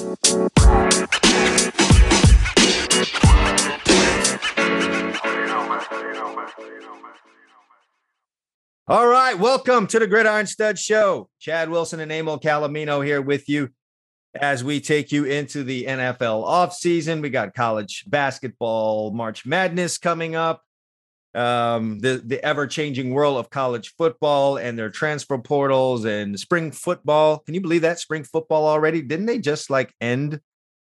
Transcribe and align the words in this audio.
All 0.00 0.06
right, 9.08 9.36
welcome 9.36 9.88
to 9.88 9.98
the 9.98 10.06
Gridiron 10.06 10.46
Stud 10.46 10.78
Show. 10.78 11.28
Chad 11.40 11.68
Wilson 11.68 11.98
and 11.98 12.12
Emil 12.12 12.38
Calomino 12.38 13.04
here 13.04 13.20
with 13.20 13.48
you 13.48 13.70
as 14.40 14.62
we 14.62 14.80
take 14.80 15.10
you 15.10 15.24
into 15.24 15.64
the 15.64 15.86
NFL 15.86 16.46
offseason. 16.46 17.20
We 17.20 17.30
got 17.30 17.54
college 17.54 18.04
basketball, 18.06 19.10
March 19.10 19.44
Madness 19.44 19.98
coming 19.98 20.36
up, 20.36 20.62
um, 21.34 21.98
the, 21.98 22.22
the 22.24 22.42
ever 22.44 22.66
changing 22.66 23.10
world 23.10 23.38
of 23.38 23.50
college 23.50 23.94
football 23.96 24.56
and 24.56 24.78
their 24.78 24.90
transfer 24.90 25.38
portals 25.38 26.04
and 26.04 26.38
spring 26.38 26.72
football. 26.72 27.38
Can 27.38 27.54
you 27.54 27.60
believe 27.60 27.82
that? 27.82 28.00
Spring 28.00 28.24
football 28.24 28.66
already? 28.66 29.02
Didn't 29.02 29.26
they 29.26 29.38
just 29.38 29.70
like 29.70 29.94
end 30.00 30.40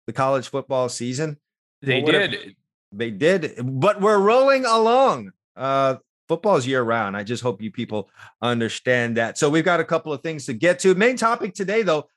the 0.07 0.13
college 0.13 0.49
football 0.49 0.89
season? 0.89 1.39
They 1.83 2.01
did. 2.01 2.57
They 2.93 3.11
did, 3.11 3.55
but 3.63 4.01
we're 4.01 4.19
rolling 4.19 4.65
along. 4.65 5.33
Uh, 5.55 5.97
football's 6.29 6.67
year 6.67 6.83
round. 6.83 7.17
I 7.17 7.23
just 7.23 7.43
hope 7.43 7.61
you 7.61 7.71
people 7.71 8.09
understand 8.41 9.17
that. 9.17 9.39
So 9.39 9.51
we've 9.51 9.65
got 9.65 9.81
a 9.81 9.85
couple 9.85 10.13
of 10.13 10.23
things 10.23 10.47
to 10.47 10.55
get 10.55 10.79
to. 10.81 10.95
Main 10.95 11.17
topic 11.17 11.55
today, 11.55 11.83
though, 11.83 12.09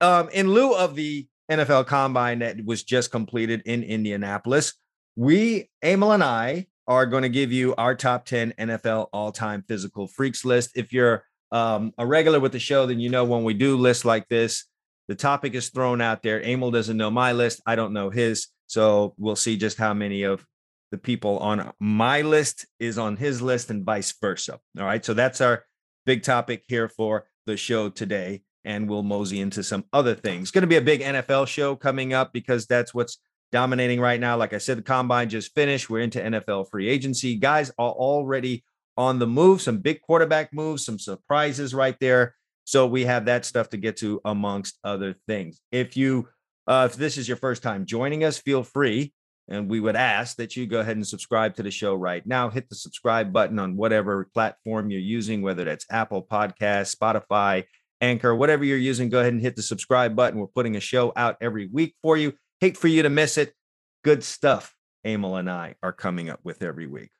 um, 0.00 0.28
in 0.30 0.48
lieu 0.48 0.74
of 0.74 0.94
the 0.94 1.26
NFL 1.50 1.86
Combine 1.86 2.38
that 2.40 2.64
was 2.64 2.84
just 2.84 3.10
completed 3.10 3.62
in 3.66 3.82
Indianapolis, 3.82 4.74
we, 5.16 5.70
Emil 5.82 6.12
and 6.12 6.24
I, 6.24 6.66
are 6.86 7.06
going 7.06 7.22
to 7.22 7.28
give 7.28 7.52
you 7.52 7.74
our 7.76 7.94
top 7.94 8.24
10 8.26 8.54
NFL 8.58 9.08
all-time 9.12 9.64
physical 9.66 10.06
freaks 10.06 10.44
list. 10.44 10.72
If 10.76 10.92
you're 10.92 11.24
um, 11.50 11.92
a 11.98 12.06
regular 12.06 12.40
with 12.40 12.52
the 12.52 12.58
show, 12.58 12.86
then 12.86 13.00
you 13.00 13.08
know 13.08 13.24
when 13.24 13.44
we 13.44 13.54
do 13.54 13.76
lists 13.76 14.04
like 14.04 14.28
this, 14.28 14.66
the 15.08 15.14
topic 15.14 15.54
is 15.54 15.70
thrown 15.70 16.00
out 16.00 16.22
there. 16.22 16.40
Emil 16.42 16.70
doesn't 16.70 16.96
know 16.96 17.10
my 17.10 17.32
list. 17.32 17.62
I 17.66 17.76
don't 17.76 17.92
know 17.92 18.10
his. 18.10 18.48
So 18.66 19.14
we'll 19.18 19.36
see 19.36 19.56
just 19.56 19.76
how 19.78 19.94
many 19.94 20.22
of 20.22 20.44
the 20.90 20.98
people 20.98 21.38
on 21.38 21.72
my 21.80 22.22
list 22.22 22.66
is 22.78 22.98
on 22.98 23.16
his 23.16 23.42
list 23.42 23.70
and 23.70 23.84
vice 23.84 24.14
versa. 24.20 24.58
All 24.78 24.84
right. 24.84 25.04
So 25.04 25.14
that's 25.14 25.40
our 25.40 25.64
big 26.06 26.22
topic 26.22 26.64
here 26.68 26.88
for 26.88 27.26
the 27.46 27.56
show 27.56 27.88
today. 27.88 28.42
And 28.64 28.88
we'll 28.88 29.02
mosey 29.02 29.40
into 29.40 29.62
some 29.62 29.84
other 29.92 30.14
things. 30.14 30.50
Going 30.50 30.62
to 30.62 30.68
be 30.68 30.76
a 30.76 30.80
big 30.80 31.02
NFL 31.02 31.46
show 31.48 31.76
coming 31.76 32.14
up 32.14 32.32
because 32.32 32.66
that's 32.66 32.94
what's 32.94 33.18
dominating 33.54 34.00
right 34.00 34.18
now. 34.18 34.36
Like 34.36 34.52
I 34.52 34.58
said, 34.58 34.78
the 34.78 34.82
combine 34.82 35.28
just 35.28 35.54
finished. 35.54 35.88
We're 35.88 36.00
into 36.00 36.20
NFL 36.20 36.70
free 36.70 36.88
agency. 36.88 37.36
Guys 37.36 37.70
are 37.78 37.92
already 37.92 38.64
on 38.96 39.20
the 39.20 39.26
move, 39.26 39.62
some 39.62 39.78
big 39.78 40.00
quarterback 40.00 40.52
moves, 40.52 40.84
some 40.84 40.98
surprises 40.98 41.72
right 41.72 41.96
there. 42.00 42.34
So 42.64 42.86
we 42.86 43.04
have 43.04 43.26
that 43.26 43.44
stuff 43.44 43.68
to 43.70 43.76
get 43.76 43.96
to 43.98 44.20
amongst 44.24 44.78
other 44.82 45.14
things. 45.28 45.60
If 45.70 45.96
you 45.96 46.28
uh, 46.66 46.88
if 46.90 46.96
this 46.96 47.16
is 47.16 47.28
your 47.28 47.36
first 47.36 47.62
time 47.62 47.86
joining 47.86 48.24
us, 48.24 48.38
feel 48.38 48.64
free 48.64 49.12
and 49.48 49.68
we 49.68 49.80
would 49.80 49.96
ask 49.96 50.36
that 50.36 50.56
you 50.56 50.66
go 50.66 50.80
ahead 50.80 50.96
and 50.96 51.06
subscribe 51.06 51.54
to 51.56 51.62
the 51.62 51.70
show 51.70 51.94
right 51.94 52.26
now. 52.26 52.48
Hit 52.48 52.68
the 52.68 52.74
subscribe 52.74 53.32
button 53.32 53.58
on 53.58 53.76
whatever 53.76 54.28
platform 54.32 54.90
you're 54.90 55.00
using, 55.00 55.42
whether 55.42 55.64
that's 55.64 55.86
Apple 55.90 56.26
Podcasts, 56.26 56.96
Spotify, 56.96 57.64
Anchor, 58.00 58.34
whatever 58.34 58.64
you're 58.64 58.78
using. 58.78 59.10
Go 59.10 59.20
ahead 59.20 59.32
and 59.32 59.42
hit 59.42 59.56
the 59.56 59.62
subscribe 59.62 60.16
button. 60.16 60.40
We're 60.40 60.46
putting 60.46 60.76
a 60.76 60.80
show 60.80 61.12
out 61.14 61.36
every 61.40 61.66
week 61.66 61.94
for 62.02 62.16
you. 62.16 62.32
Hate 62.60 62.76
for 62.76 62.88
you 62.88 63.02
to 63.02 63.10
miss 63.10 63.38
it. 63.38 63.54
Good 64.02 64.24
stuff, 64.24 64.74
Emil 65.04 65.36
and 65.36 65.50
I 65.50 65.74
are 65.82 65.92
coming 65.92 66.28
up 66.28 66.40
with 66.44 66.62
every 66.62 66.86
week. 66.86 67.10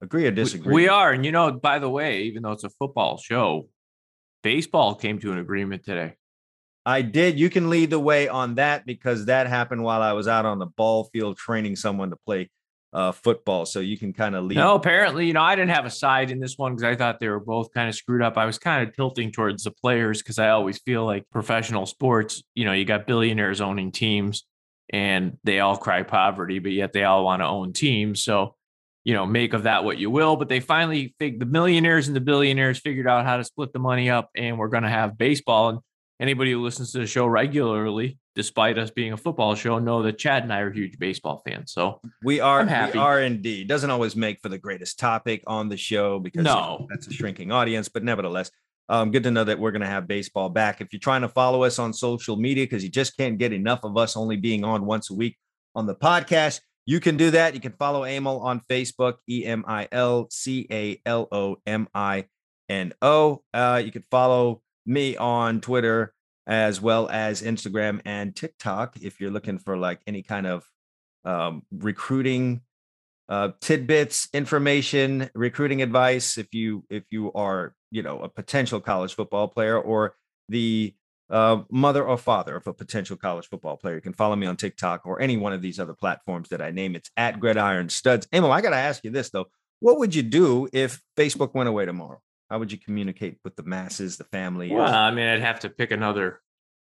Agree 0.00 0.26
or 0.26 0.30
disagree? 0.30 0.72
We 0.72 0.88
are. 0.88 1.12
And 1.12 1.24
you 1.24 1.32
know, 1.32 1.50
by 1.52 1.78
the 1.78 1.88
way, 1.88 2.22
even 2.24 2.42
though 2.42 2.52
it's 2.52 2.64
a 2.64 2.70
football 2.70 3.16
show, 3.16 3.68
baseball 4.42 4.94
came 4.94 5.18
to 5.20 5.32
an 5.32 5.38
agreement 5.38 5.84
today. 5.84 6.14
I 6.86 7.02
did. 7.02 7.38
You 7.38 7.48
can 7.48 7.70
lead 7.70 7.90
the 7.90 7.98
way 7.98 8.28
on 8.28 8.56
that 8.56 8.84
because 8.84 9.26
that 9.26 9.46
happened 9.46 9.82
while 9.82 10.02
I 10.02 10.12
was 10.12 10.28
out 10.28 10.44
on 10.44 10.58
the 10.58 10.66
ball 10.66 11.04
field 11.04 11.38
training 11.38 11.76
someone 11.76 12.10
to 12.10 12.16
play 12.16 12.50
uh, 12.92 13.12
football. 13.12 13.64
So 13.64 13.80
you 13.80 13.96
can 13.96 14.12
kind 14.12 14.36
of 14.36 14.44
lead. 14.44 14.56
No, 14.56 14.74
apparently, 14.74 15.26
you 15.26 15.32
know, 15.32 15.40
I 15.40 15.56
didn't 15.56 15.70
have 15.70 15.86
a 15.86 15.90
side 15.90 16.30
in 16.30 16.38
this 16.38 16.58
one 16.58 16.76
because 16.76 16.84
I 16.84 16.94
thought 16.94 17.20
they 17.20 17.28
were 17.28 17.40
both 17.40 17.72
kind 17.72 17.88
of 17.88 17.94
screwed 17.94 18.22
up. 18.22 18.36
I 18.36 18.44
was 18.44 18.58
kind 18.58 18.86
of 18.86 18.94
tilting 18.94 19.32
towards 19.32 19.64
the 19.64 19.70
players 19.70 20.22
because 20.22 20.38
I 20.38 20.50
always 20.50 20.78
feel 20.78 21.06
like 21.06 21.24
professional 21.30 21.86
sports, 21.86 22.42
you 22.54 22.66
know, 22.66 22.72
you 22.72 22.84
got 22.84 23.06
billionaires 23.06 23.60
owning 23.62 23.90
teams 23.90 24.44
and 24.90 25.38
they 25.44 25.60
all 25.60 25.76
cry 25.76 26.02
poverty, 26.02 26.58
but 26.58 26.72
yet 26.72 26.92
they 26.92 27.04
all 27.04 27.24
want 27.24 27.40
to 27.40 27.46
own 27.46 27.72
teams. 27.72 28.22
So, 28.22 28.54
you 29.04 29.14
know, 29.14 29.26
make 29.26 29.52
of 29.52 29.64
that 29.64 29.84
what 29.84 29.98
you 29.98 30.10
will. 30.10 30.36
But 30.36 30.48
they 30.48 30.60
finally 30.60 31.14
figured 31.18 31.40
the 31.40 31.46
millionaires 31.46 32.06
and 32.06 32.16
the 32.16 32.20
billionaires 32.20 32.78
figured 32.78 33.06
out 33.06 33.24
how 33.24 33.36
to 33.36 33.44
split 33.44 33.72
the 33.72 33.78
money 33.78 34.10
up, 34.10 34.30
and 34.36 34.58
we're 34.58 34.68
going 34.68 34.82
to 34.82 34.88
have 34.88 35.18
baseball. 35.18 35.70
And 35.70 35.78
anybody 36.20 36.52
who 36.52 36.62
listens 36.62 36.92
to 36.92 36.98
the 36.98 37.06
show 37.06 37.26
regularly, 37.26 38.18
despite 38.34 38.78
us 38.78 38.90
being 38.90 39.12
a 39.12 39.16
football 39.16 39.54
show, 39.54 39.78
know 39.78 40.02
that 40.02 40.18
Chad 40.18 40.42
and 40.42 40.52
I 40.52 40.60
are 40.60 40.72
huge 40.72 40.98
baseball 40.98 41.42
fans. 41.46 41.72
So 41.72 42.00
we 42.22 42.40
are 42.40 42.64
we 42.64 42.98
are 42.98 43.20
indeed. 43.20 43.68
Doesn't 43.68 43.90
always 43.90 44.16
make 44.16 44.40
for 44.40 44.48
the 44.48 44.58
greatest 44.58 44.98
topic 44.98 45.42
on 45.46 45.68
the 45.68 45.76
show 45.76 46.18
because 46.18 46.44
no. 46.44 46.86
that's 46.90 47.06
a 47.06 47.12
shrinking 47.12 47.52
audience, 47.52 47.88
but 47.88 48.04
nevertheless. 48.04 48.50
Um, 48.88 49.10
good 49.10 49.22
to 49.22 49.30
know 49.30 49.44
that 49.44 49.58
we're 49.58 49.70
going 49.70 49.82
to 49.82 49.86
have 49.86 50.06
baseball 50.06 50.50
back. 50.50 50.80
If 50.80 50.92
you're 50.92 51.00
trying 51.00 51.22
to 51.22 51.28
follow 51.28 51.64
us 51.64 51.78
on 51.78 51.92
social 51.92 52.36
media 52.36 52.64
because 52.64 52.84
you 52.84 52.90
just 52.90 53.16
can't 53.16 53.38
get 53.38 53.52
enough 53.52 53.80
of 53.82 53.96
us 53.96 54.16
only 54.16 54.36
being 54.36 54.64
on 54.64 54.84
once 54.84 55.10
a 55.10 55.14
week 55.14 55.38
on 55.74 55.86
the 55.86 55.94
podcast, 55.94 56.60
you 56.86 57.00
can 57.00 57.16
do 57.16 57.30
that. 57.30 57.54
You 57.54 57.60
can 57.60 57.72
follow 57.72 58.04
Emil 58.04 58.40
on 58.40 58.60
Facebook, 58.70 59.14
E 59.28 59.44
M 59.46 59.64
I 59.66 59.88
L 59.90 60.28
C 60.30 60.66
A 60.70 61.00
L 61.06 61.28
O 61.32 61.56
M 61.66 61.88
I 61.94 62.26
N 62.68 62.92
O. 63.00 63.42
Uh, 63.54 63.80
you 63.84 63.90
can 63.90 64.02
follow 64.10 64.60
me 64.84 65.16
on 65.16 65.60
Twitter 65.60 66.12
as 66.46 66.80
well 66.80 67.08
as 67.08 67.42
Instagram 67.42 68.00
and 68.04 68.36
TikTok 68.36 68.96
if 69.00 69.18
you're 69.18 69.30
looking 69.30 69.58
for 69.58 69.78
like 69.78 70.00
any 70.06 70.22
kind 70.22 70.46
of 70.46 70.64
um, 71.24 71.62
recruiting 71.72 72.60
uh, 73.30 73.50
tidbits, 73.60 74.28
information, 74.34 75.30
recruiting 75.34 75.80
advice. 75.80 76.36
If 76.36 76.52
you 76.52 76.84
if 76.90 77.04
you 77.10 77.32
are 77.32 77.74
you 77.94 78.02
know 78.02 78.20
a 78.20 78.28
potential 78.28 78.80
college 78.80 79.14
football 79.14 79.46
player 79.46 79.78
or 79.78 80.16
the 80.48 80.92
uh, 81.30 81.62
mother 81.70 82.04
or 82.04 82.18
father 82.18 82.56
of 82.56 82.66
a 82.66 82.74
potential 82.74 83.16
college 83.16 83.48
football 83.48 83.76
player, 83.76 83.94
you 83.94 84.00
can 84.00 84.12
follow 84.12 84.36
me 84.36 84.46
on 84.46 84.56
TikTok 84.56 85.06
or 85.06 85.22
any 85.22 85.36
one 85.36 85.52
of 85.52 85.62
these 85.62 85.78
other 85.78 85.94
platforms 85.94 86.50
that 86.50 86.60
I 86.60 86.70
name. 86.70 86.94
It's 86.94 87.10
at 87.16 87.40
Gridiron 87.40 87.88
Studs. 87.88 88.28
Emil, 88.32 88.52
I 88.52 88.60
got 88.60 88.70
to 88.70 88.76
ask 88.76 89.04
you 89.04 89.10
this 89.10 89.30
though: 89.30 89.46
What 89.80 89.98
would 89.98 90.14
you 90.14 90.22
do 90.22 90.68
if 90.72 91.00
Facebook 91.16 91.54
went 91.54 91.68
away 91.68 91.86
tomorrow? 91.86 92.20
How 92.50 92.58
would 92.58 92.72
you 92.72 92.78
communicate 92.78 93.38
with 93.44 93.56
the 93.56 93.62
masses, 93.62 94.16
the 94.16 94.24
family? 94.24 94.70
Well, 94.70 94.92
I 94.92 95.10
mean, 95.12 95.26
I'd 95.26 95.40
have 95.40 95.60
to 95.60 95.70
pick 95.70 95.92
another 95.92 96.40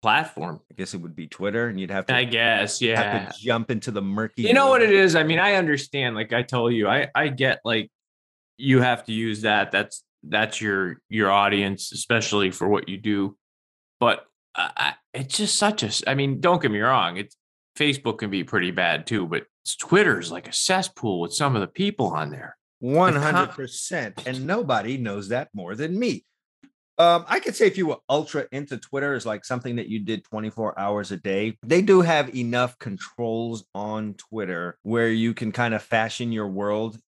platform. 0.02 0.60
I 0.70 0.74
guess 0.74 0.92
it 0.92 0.98
would 0.98 1.16
be 1.16 1.28
Twitter, 1.28 1.68
and 1.68 1.80
you'd 1.80 1.90
have 1.90 2.06
to. 2.06 2.14
I 2.14 2.24
guess, 2.24 2.82
yeah. 2.82 3.20
Have 3.20 3.34
to 3.34 3.40
jump 3.40 3.70
into 3.70 3.90
the 3.92 4.02
murky. 4.02 4.42
You 4.42 4.54
know 4.54 4.68
what 4.68 4.82
it 4.82 4.90
is? 4.90 5.14
I 5.14 5.22
mean, 5.22 5.38
I 5.38 5.54
understand. 5.54 6.16
Like 6.16 6.32
I 6.32 6.42
told 6.42 6.74
you, 6.74 6.88
I 6.88 7.08
I 7.14 7.28
get 7.28 7.60
like 7.64 7.90
you 8.58 8.80
have 8.80 9.04
to 9.04 9.12
use 9.12 9.42
that. 9.42 9.70
That's 9.72 10.02
that's 10.28 10.60
your 10.60 10.98
your 11.08 11.30
audience, 11.30 11.92
especially 11.92 12.50
for 12.50 12.68
what 12.68 12.88
you 12.88 12.98
do. 12.98 13.36
But 14.00 14.26
it's 15.14 15.36
just 15.36 15.56
such 15.56 15.82
a. 15.82 16.10
I 16.10 16.14
mean, 16.14 16.40
don't 16.40 16.60
get 16.60 16.70
me 16.70 16.80
wrong. 16.80 17.16
It's 17.16 17.36
Facebook 17.76 18.18
can 18.18 18.30
be 18.30 18.44
pretty 18.44 18.70
bad 18.70 19.06
too, 19.06 19.26
but 19.26 19.44
Twitter's 19.78 20.32
like 20.32 20.48
a 20.48 20.52
cesspool 20.52 21.20
with 21.20 21.34
some 21.34 21.54
of 21.54 21.60
the 21.60 21.66
people 21.66 22.08
on 22.08 22.30
there. 22.30 22.56
100%. 22.82 24.26
And 24.26 24.46
nobody 24.46 24.96
knows 24.96 25.28
that 25.28 25.48
more 25.54 25.74
than 25.74 25.98
me. 25.98 26.24
Um, 26.98 27.26
I 27.28 27.40
could 27.40 27.54
say 27.54 27.66
if 27.66 27.76
you 27.76 27.88
were 27.88 27.98
ultra 28.08 28.46
into 28.52 28.78
Twitter, 28.78 29.14
is 29.14 29.26
like 29.26 29.44
something 29.44 29.76
that 29.76 29.88
you 29.88 30.00
did 30.00 30.24
24 30.24 30.78
hours 30.78 31.12
a 31.12 31.18
day. 31.18 31.58
They 31.62 31.82
do 31.82 32.00
have 32.00 32.34
enough 32.34 32.78
controls 32.78 33.66
on 33.74 34.14
Twitter 34.14 34.78
where 34.82 35.08
you 35.08 35.34
can 35.34 35.52
kind 35.52 35.74
of 35.74 35.82
fashion 35.82 36.32
your 36.32 36.48
world 36.48 36.98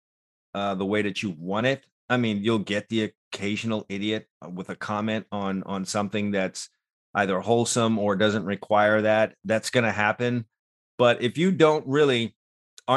uh, 0.52 0.74
the 0.74 0.84
way 0.84 1.02
that 1.02 1.22
you 1.22 1.34
want 1.38 1.66
it. 1.66 1.84
I 2.08 2.16
mean, 2.16 2.42
you'll 2.42 2.60
get 2.60 2.88
the 2.88 3.12
occasional 3.32 3.84
idiot 3.88 4.26
uh, 4.44 4.48
with 4.48 4.70
a 4.70 4.76
comment 4.76 5.26
on 5.30 5.62
on 5.64 5.84
something 5.84 6.30
that's 6.30 6.68
either 7.14 7.40
wholesome 7.40 7.98
or 7.98 8.16
doesn't 8.16 8.44
require 8.44 9.02
that. 9.02 9.34
That's 9.44 9.70
going 9.70 9.84
to 9.84 9.92
happen. 9.92 10.46
But 10.96 11.22
if 11.22 11.38
you 11.38 11.52
don't 11.52 11.86
really 11.86 12.34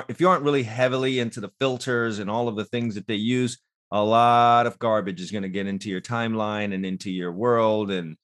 if 0.08 0.22
you 0.22 0.30
aren't 0.30 0.44
really 0.44 0.64
heavily 0.64 1.20
into 1.20 1.42
the 1.42 1.52
filters 1.60 2.20
and 2.20 2.30
all 2.30 2.48
of 2.48 2.56
the 2.56 2.66
things 2.66 2.96
that 2.96 3.08
they 3.08 3.16
use, 3.16 3.58
a 3.92 4.04
lot 4.04 4.66
of 4.66 4.80
garbage 4.80 5.20
is 5.20 5.32
going 5.32 5.44
to 5.44 5.50
get 5.50 5.68
into 5.68 5.90
your 5.90 6.02
timeline 6.02 6.74
and 6.74 6.86
into 6.86 7.12
your 7.12 7.32
world 7.32 7.92
and 7.92 8.16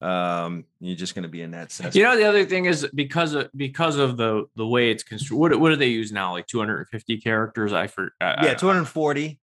um 0.00 0.64
you're 0.78 0.94
just 0.94 1.16
going 1.16 1.24
to 1.24 1.28
be 1.28 1.42
in 1.42 1.50
that 1.50 1.72
sense 1.72 1.96
you 1.96 2.04
know 2.04 2.16
the 2.16 2.22
other 2.22 2.44
thing 2.44 2.66
is 2.66 2.86
because 2.94 3.34
of 3.34 3.50
because 3.56 3.96
of 3.96 4.16
the 4.16 4.44
the 4.54 4.64
way 4.64 4.92
it's 4.92 5.02
constructed 5.02 5.36
what, 5.36 5.60
what 5.60 5.70
do 5.70 5.76
they 5.76 5.88
use 5.88 6.12
now 6.12 6.30
like 6.30 6.46
250 6.46 7.20
characters 7.20 7.72
i 7.72 7.88
for 7.88 8.12
uh, 8.20 8.36
yeah 8.44 8.54
240 8.54 9.40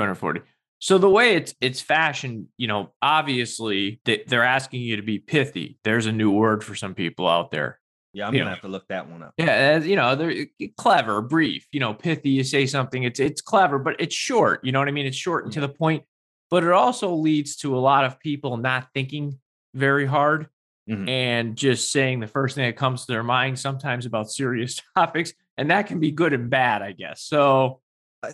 240 0.00 0.40
so 0.78 0.98
the 0.98 1.08
way 1.08 1.34
it's 1.34 1.54
it's 1.60 1.80
fashioned 1.80 2.46
you 2.56 2.66
know 2.66 2.92
obviously 3.02 4.00
they, 4.04 4.24
they're 4.26 4.44
asking 4.44 4.80
you 4.80 4.96
to 4.96 5.02
be 5.02 5.18
pithy 5.18 5.78
there's 5.84 6.06
a 6.06 6.12
new 6.12 6.30
word 6.30 6.64
for 6.64 6.74
some 6.74 6.94
people 6.94 7.28
out 7.28 7.50
there 7.50 7.78
yeah, 8.12 8.26
I'm 8.26 8.34
you 8.34 8.40
gonna 8.40 8.50
know. 8.50 8.54
have 8.54 8.62
to 8.62 8.68
look 8.68 8.88
that 8.88 9.08
one 9.08 9.22
up. 9.22 9.34
Yeah, 9.36 9.78
you 9.78 9.94
know, 9.94 10.16
they're 10.16 10.46
clever, 10.76 11.22
brief, 11.22 11.66
you 11.70 11.78
know, 11.78 11.94
pithy. 11.94 12.30
You 12.30 12.42
say 12.42 12.66
something, 12.66 13.04
it's 13.04 13.20
it's 13.20 13.40
clever, 13.40 13.78
but 13.78 14.00
it's 14.00 14.14
short. 14.14 14.64
You 14.64 14.72
know 14.72 14.80
what 14.80 14.88
I 14.88 14.90
mean? 14.90 15.06
It's 15.06 15.16
short 15.16 15.44
and 15.44 15.52
to 15.52 15.60
the 15.60 15.68
point. 15.68 16.02
But 16.50 16.64
it 16.64 16.72
also 16.72 17.14
leads 17.14 17.56
to 17.58 17.76
a 17.76 17.78
lot 17.78 18.04
of 18.04 18.18
people 18.18 18.56
not 18.56 18.88
thinking 18.92 19.38
very 19.74 20.06
hard. 20.06 20.48
mm-hmm. 20.88 21.08
and 21.08 21.56
just 21.56 21.92
saying 21.92 22.18
the 22.18 22.26
first 22.26 22.56
thing 22.56 22.64
that 22.66 22.76
comes 22.76 23.06
to 23.06 23.12
their 23.12 23.22
mind, 23.22 23.58
sometimes 23.58 24.06
about 24.06 24.30
serious 24.30 24.80
topics. 24.96 25.32
And 25.56 25.70
that 25.70 25.86
can 25.86 26.00
be 26.00 26.10
good 26.10 26.32
and 26.32 26.50
bad, 26.50 26.82
I 26.82 26.92
guess. 26.92 27.22
So, 27.22 27.80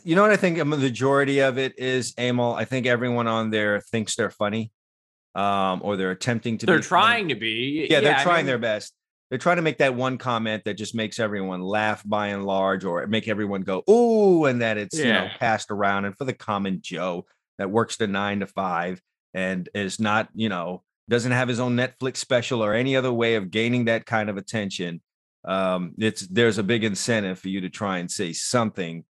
you 0.05 0.17
know 0.17 0.23
what 0.23 0.33
I 0.33 0.37
think 0.37 0.59
a 0.59 0.65
majority 0.65 1.41
of 1.41 1.59
it 1.59 1.79
is, 1.79 2.15
Emil? 2.19 2.55
I 2.55 2.65
think 2.65 2.87
everyone 2.87 3.27
on 3.27 3.51
there 3.51 3.81
thinks 3.81 4.17
they're 4.17 4.31
funny 4.31 4.73
um, 5.37 5.83
or 5.85 5.97
they're 5.97 6.11
attempting 6.11 6.59
to 6.59 6.67
they're 6.67 6.81
trying 6.81 7.25
funny. 7.25 7.35
to 7.35 7.41
be. 7.41 7.87
Yeah, 7.91 7.99
yeah 7.99 8.01
they're 8.01 8.25
trying 8.25 8.39
mean, 8.39 8.47
their 8.47 8.59
best. 8.59 8.95
They're 9.29 9.39
trying 9.39 9.57
to 9.57 9.63
make 9.63 9.79
that 9.79 9.95
one 9.95 10.19
comment 10.19 10.65
that 10.65 10.75
just 10.75 10.95
makes 10.95 11.21
everyone 11.21 11.61
laugh 11.61 12.03
by 12.05 12.29
and 12.29 12.47
large, 12.47 12.85
or 12.85 13.07
make 13.07 13.29
everyone 13.29 13.63
go 13.63 13.85
ooh, 13.89 14.47
and 14.47 14.63
that 14.63 14.79
it's 14.79 14.99
yeah. 14.99 15.05
you 15.05 15.13
know 15.13 15.29
passed 15.39 15.71
around. 15.71 16.07
And 16.07 16.17
for 16.17 16.25
the 16.25 16.33
common 16.33 16.81
Joe 16.81 17.27
that 17.59 17.71
works 17.71 17.97
the 17.97 18.07
nine 18.07 18.41
to 18.41 18.47
five 18.47 19.01
and 19.35 19.69
is 19.75 20.01
not 20.01 20.29
you 20.35 20.49
know 20.49 20.83
doesn't 21.09 21.33
have 21.33 21.49
his 21.49 21.61
own 21.61 21.77
Netflix 21.77 22.17
special 22.17 22.65
or 22.65 22.73
any 22.73 22.97
other 22.97 23.13
way 23.13 23.37
of 23.37 23.51
gaining 23.51 23.85
that 23.85 24.07
kind 24.07 24.31
of 24.31 24.39
attention, 24.39 25.03
um, 25.45 25.93
it's 25.99 26.27
there's 26.27 26.59
a 26.59 26.65
big 26.65 26.83
incentive 26.83 27.39
for 27.39 27.49
you 27.49 27.61
to 27.61 27.69
try 27.69 27.99
and 27.99 28.11
say 28.11 28.33
something 28.33 29.05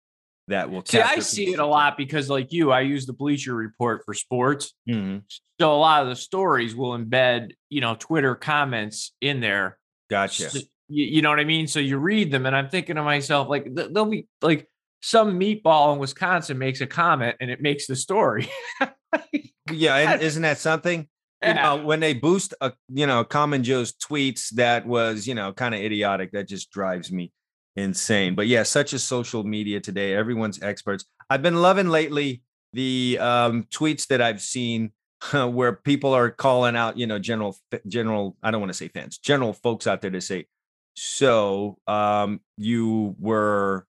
that 0.48 0.70
will. 0.70 0.84
See, 0.84 1.00
I 1.00 1.18
see 1.20 1.52
it 1.52 1.58
a 1.58 1.66
lot 1.66 1.96
because, 1.96 2.28
like 2.28 2.52
you, 2.52 2.72
I 2.72 2.80
use 2.80 3.06
the 3.06 3.12
Bleacher 3.12 3.54
Report 3.54 4.02
for 4.04 4.14
sports. 4.14 4.74
Mm-hmm. 4.88 5.18
So 5.60 5.72
a 5.72 5.76
lot 5.76 6.02
of 6.02 6.08
the 6.08 6.16
stories 6.16 6.74
will 6.74 6.98
embed, 6.98 7.52
you 7.70 7.80
know, 7.80 7.94
Twitter 7.98 8.34
comments 8.34 9.12
in 9.20 9.40
there. 9.40 9.78
Gotcha. 10.10 10.50
So, 10.50 10.58
you, 10.88 11.04
you, 11.04 11.22
know 11.22 11.30
what 11.30 11.38
I 11.40 11.44
mean? 11.44 11.66
So 11.68 11.78
you 11.78 11.98
read 11.98 12.30
them, 12.30 12.46
and 12.46 12.56
I'm 12.56 12.68
thinking 12.68 12.96
to 12.96 13.02
myself, 13.02 13.48
like, 13.48 13.72
they'll 13.72 14.04
be 14.06 14.26
like 14.40 14.68
some 15.00 15.38
meatball 15.38 15.92
in 15.94 15.98
Wisconsin 15.98 16.58
makes 16.58 16.80
a 16.80 16.86
comment, 16.86 17.36
and 17.40 17.50
it 17.50 17.60
makes 17.60 17.86
the 17.86 17.96
story. 17.96 18.48
yeah, 19.70 19.96
and 19.96 20.22
isn't 20.22 20.42
that 20.42 20.58
something? 20.58 21.08
you 21.44 21.54
know 21.54 21.76
when 21.76 22.00
they 22.00 22.14
boost 22.14 22.54
a 22.60 22.72
you 22.88 23.06
know 23.06 23.24
common 23.24 23.64
joe's 23.64 23.92
tweets 23.92 24.50
that 24.50 24.86
was 24.86 25.26
you 25.26 25.34
know 25.34 25.52
kind 25.52 25.74
of 25.74 25.80
idiotic 25.80 26.30
that 26.32 26.48
just 26.48 26.70
drives 26.70 27.10
me 27.10 27.32
insane 27.76 28.34
but 28.34 28.46
yeah 28.46 28.62
such 28.62 28.92
a 28.92 28.98
social 28.98 29.44
media 29.44 29.80
today 29.80 30.14
everyone's 30.14 30.62
experts. 30.62 31.04
I've 31.30 31.42
been 31.42 31.62
loving 31.62 31.88
lately 31.88 32.42
the 32.72 33.18
um, 33.20 33.64
tweets 33.64 34.06
that 34.08 34.20
i've 34.20 34.40
seen 34.40 34.92
where 35.32 35.72
people 35.72 36.12
are 36.12 36.30
calling 36.30 36.76
out 36.76 36.96
you 36.98 37.06
know 37.06 37.18
general 37.18 37.56
general 37.86 38.36
i 38.42 38.50
don't 38.50 38.60
want 38.60 38.70
to 38.70 38.76
say 38.76 38.88
fans 38.88 39.18
general 39.18 39.52
folks 39.52 39.86
out 39.86 40.00
there 40.00 40.10
to 40.10 40.20
say 40.20 40.46
so 40.94 41.78
um, 41.86 42.40
you 42.56 43.14
were 43.18 43.86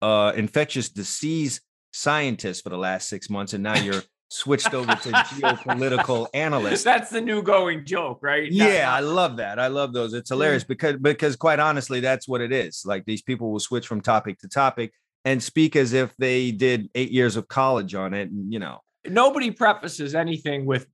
uh 0.00 0.32
infectious 0.36 0.88
disease 0.88 1.60
scientist 1.92 2.62
for 2.62 2.70
the 2.70 2.78
last 2.78 3.08
six 3.08 3.28
months 3.28 3.54
and 3.54 3.62
now 3.62 3.76
you're 3.76 4.02
switched 4.28 4.74
over 4.74 4.94
to 4.94 5.10
geopolitical 5.10 6.26
analyst. 6.34 6.84
That's 6.84 7.10
the 7.10 7.20
new 7.20 7.42
going 7.42 7.84
joke, 7.84 8.20
right? 8.22 8.50
yeah, 8.50 8.92
I 8.92 9.00
love 9.00 9.38
that. 9.38 9.58
I 9.58 9.68
love 9.68 9.92
those. 9.92 10.14
It's 10.14 10.30
hilarious 10.30 10.64
because 10.64 10.96
because 10.96 11.36
quite 11.36 11.58
honestly, 11.58 12.00
that's 12.00 12.28
what 12.28 12.40
it 12.40 12.52
is. 12.52 12.82
Like 12.84 13.04
these 13.04 13.22
people 13.22 13.50
will 13.50 13.60
switch 13.60 13.86
from 13.86 14.00
topic 14.00 14.38
to 14.40 14.48
topic 14.48 14.92
and 15.24 15.42
speak 15.42 15.76
as 15.76 15.92
if 15.92 16.14
they 16.16 16.50
did 16.50 16.88
eight 16.94 17.10
years 17.10 17.36
of 17.36 17.48
college 17.48 17.94
on 17.94 18.14
it. 18.14 18.30
And 18.30 18.52
you 18.52 18.58
know, 18.58 18.80
nobody 19.06 19.50
prefaces 19.50 20.14
anything 20.14 20.66
with 20.66 20.86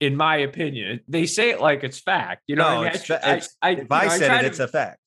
in 0.00 0.16
my 0.16 0.36
opinion. 0.36 1.00
They 1.08 1.26
say 1.26 1.50
it 1.50 1.60
like 1.60 1.84
it's 1.84 1.98
fact. 1.98 2.42
You 2.46 2.56
know, 2.56 2.82
no, 2.82 2.88
I, 2.88 2.92
mean? 2.92 3.02
I, 3.10 3.42
I, 3.62 3.70
if 3.70 3.90
I, 3.90 4.06
know, 4.06 4.16
said 4.16 4.38
it, 4.38 4.40
to, 4.40 4.46
it's 4.46 4.58
a 4.58 4.68
fact. 4.68 4.98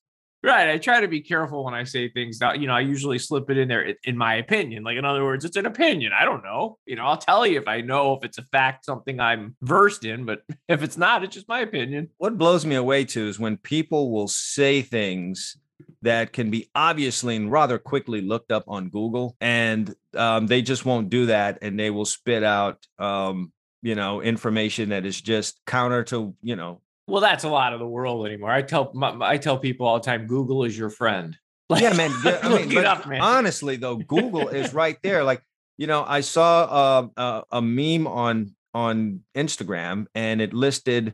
Right. 0.43 0.69
I 0.69 0.77
try 0.77 1.01
to 1.01 1.07
be 1.07 1.21
careful 1.21 1.65
when 1.65 1.73
I 1.73 1.83
say 1.83 2.09
things. 2.09 2.39
Now, 2.39 2.53
you 2.53 2.67
know, 2.67 2.73
I 2.73 2.81
usually 2.81 3.17
slip 3.17 3.49
it 3.49 3.57
in 3.57 3.67
there 3.67 3.95
in 4.03 4.17
my 4.17 4.35
opinion. 4.35 4.83
Like, 4.83 4.97
in 4.97 5.03
other 5.03 5.23
words, 5.23 5.43
it's 5.45 5.57
an 5.57 5.65
opinion. 5.65 6.11
I 6.17 6.25
don't 6.25 6.43
know. 6.43 6.77
You 6.85 6.95
know, 6.95 7.05
I'll 7.05 7.17
tell 7.17 7.45
you 7.45 7.59
if 7.59 7.67
I 7.67 7.81
know 7.81 8.13
if 8.13 8.23
it's 8.23 8.37
a 8.37 8.43
fact, 8.43 8.85
something 8.85 9.19
I'm 9.19 9.55
versed 9.61 10.05
in, 10.05 10.25
but 10.25 10.43
if 10.67 10.83
it's 10.83 10.97
not, 10.97 11.23
it's 11.23 11.33
just 11.33 11.47
my 11.47 11.61
opinion. 11.61 12.09
What 12.17 12.37
blows 12.37 12.65
me 12.65 12.75
away 12.75 13.05
too 13.05 13.27
is 13.27 13.39
when 13.39 13.57
people 13.57 14.11
will 14.11 14.27
say 14.27 14.83
things 14.83 15.57
that 16.03 16.33
can 16.33 16.51
be 16.51 16.69
obviously 16.75 17.35
and 17.35 17.51
rather 17.51 17.79
quickly 17.79 18.21
looked 18.21 18.51
up 18.51 18.65
on 18.67 18.89
Google, 18.89 19.35
and 19.41 19.93
um, 20.15 20.47
they 20.47 20.61
just 20.61 20.85
won't 20.85 21.09
do 21.09 21.27
that, 21.27 21.59
and 21.61 21.79
they 21.79 21.89
will 21.89 22.05
spit 22.05 22.43
out, 22.43 22.85
um, 22.99 23.51
you 23.81 23.95
know, 23.95 24.21
information 24.21 24.89
that 24.89 25.05
is 25.05 25.19
just 25.19 25.59
counter 25.65 26.03
to, 26.05 26.35
you 26.41 26.55
know, 26.55 26.81
well, 27.07 27.21
that's 27.21 27.45
a 27.45 27.49
lot 27.49 27.73
of 27.73 27.79
the 27.79 27.87
world 27.87 28.27
anymore. 28.27 28.51
I 28.51 28.61
tell 28.61 28.91
my, 28.93 29.17
I 29.21 29.37
tell 29.37 29.57
people 29.57 29.87
all 29.87 29.99
the 29.99 30.05
time, 30.05 30.27
Google 30.27 30.65
is 30.65 30.77
your 30.77 30.89
friend. 30.89 31.35
Like, 31.69 31.81
yeah, 31.81 31.91
man. 31.91 32.11
I 32.23 32.65
mean, 32.65 32.77
up, 32.85 33.05
man. 33.07 33.19
honestly, 33.19 33.75
though, 33.75 33.97
Google 33.97 34.47
is 34.47 34.73
right 34.73 34.97
there. 35.03 35.25
Like, 35.25 35.41
you 35.77 35.85
know, 35.85 36.01
I 36.07 36.21
saw 36.21 36.63
uh, 36.63 37.07
uh, 37.19 37.41
a 37.51 37.61
meme 37.61 38.07
on 38.07 38.55
on 38.73 39.19
Instagram, 39.35 40.05
and 40.15 40.39
it 40.39 40.53
listed, 40.53 41.13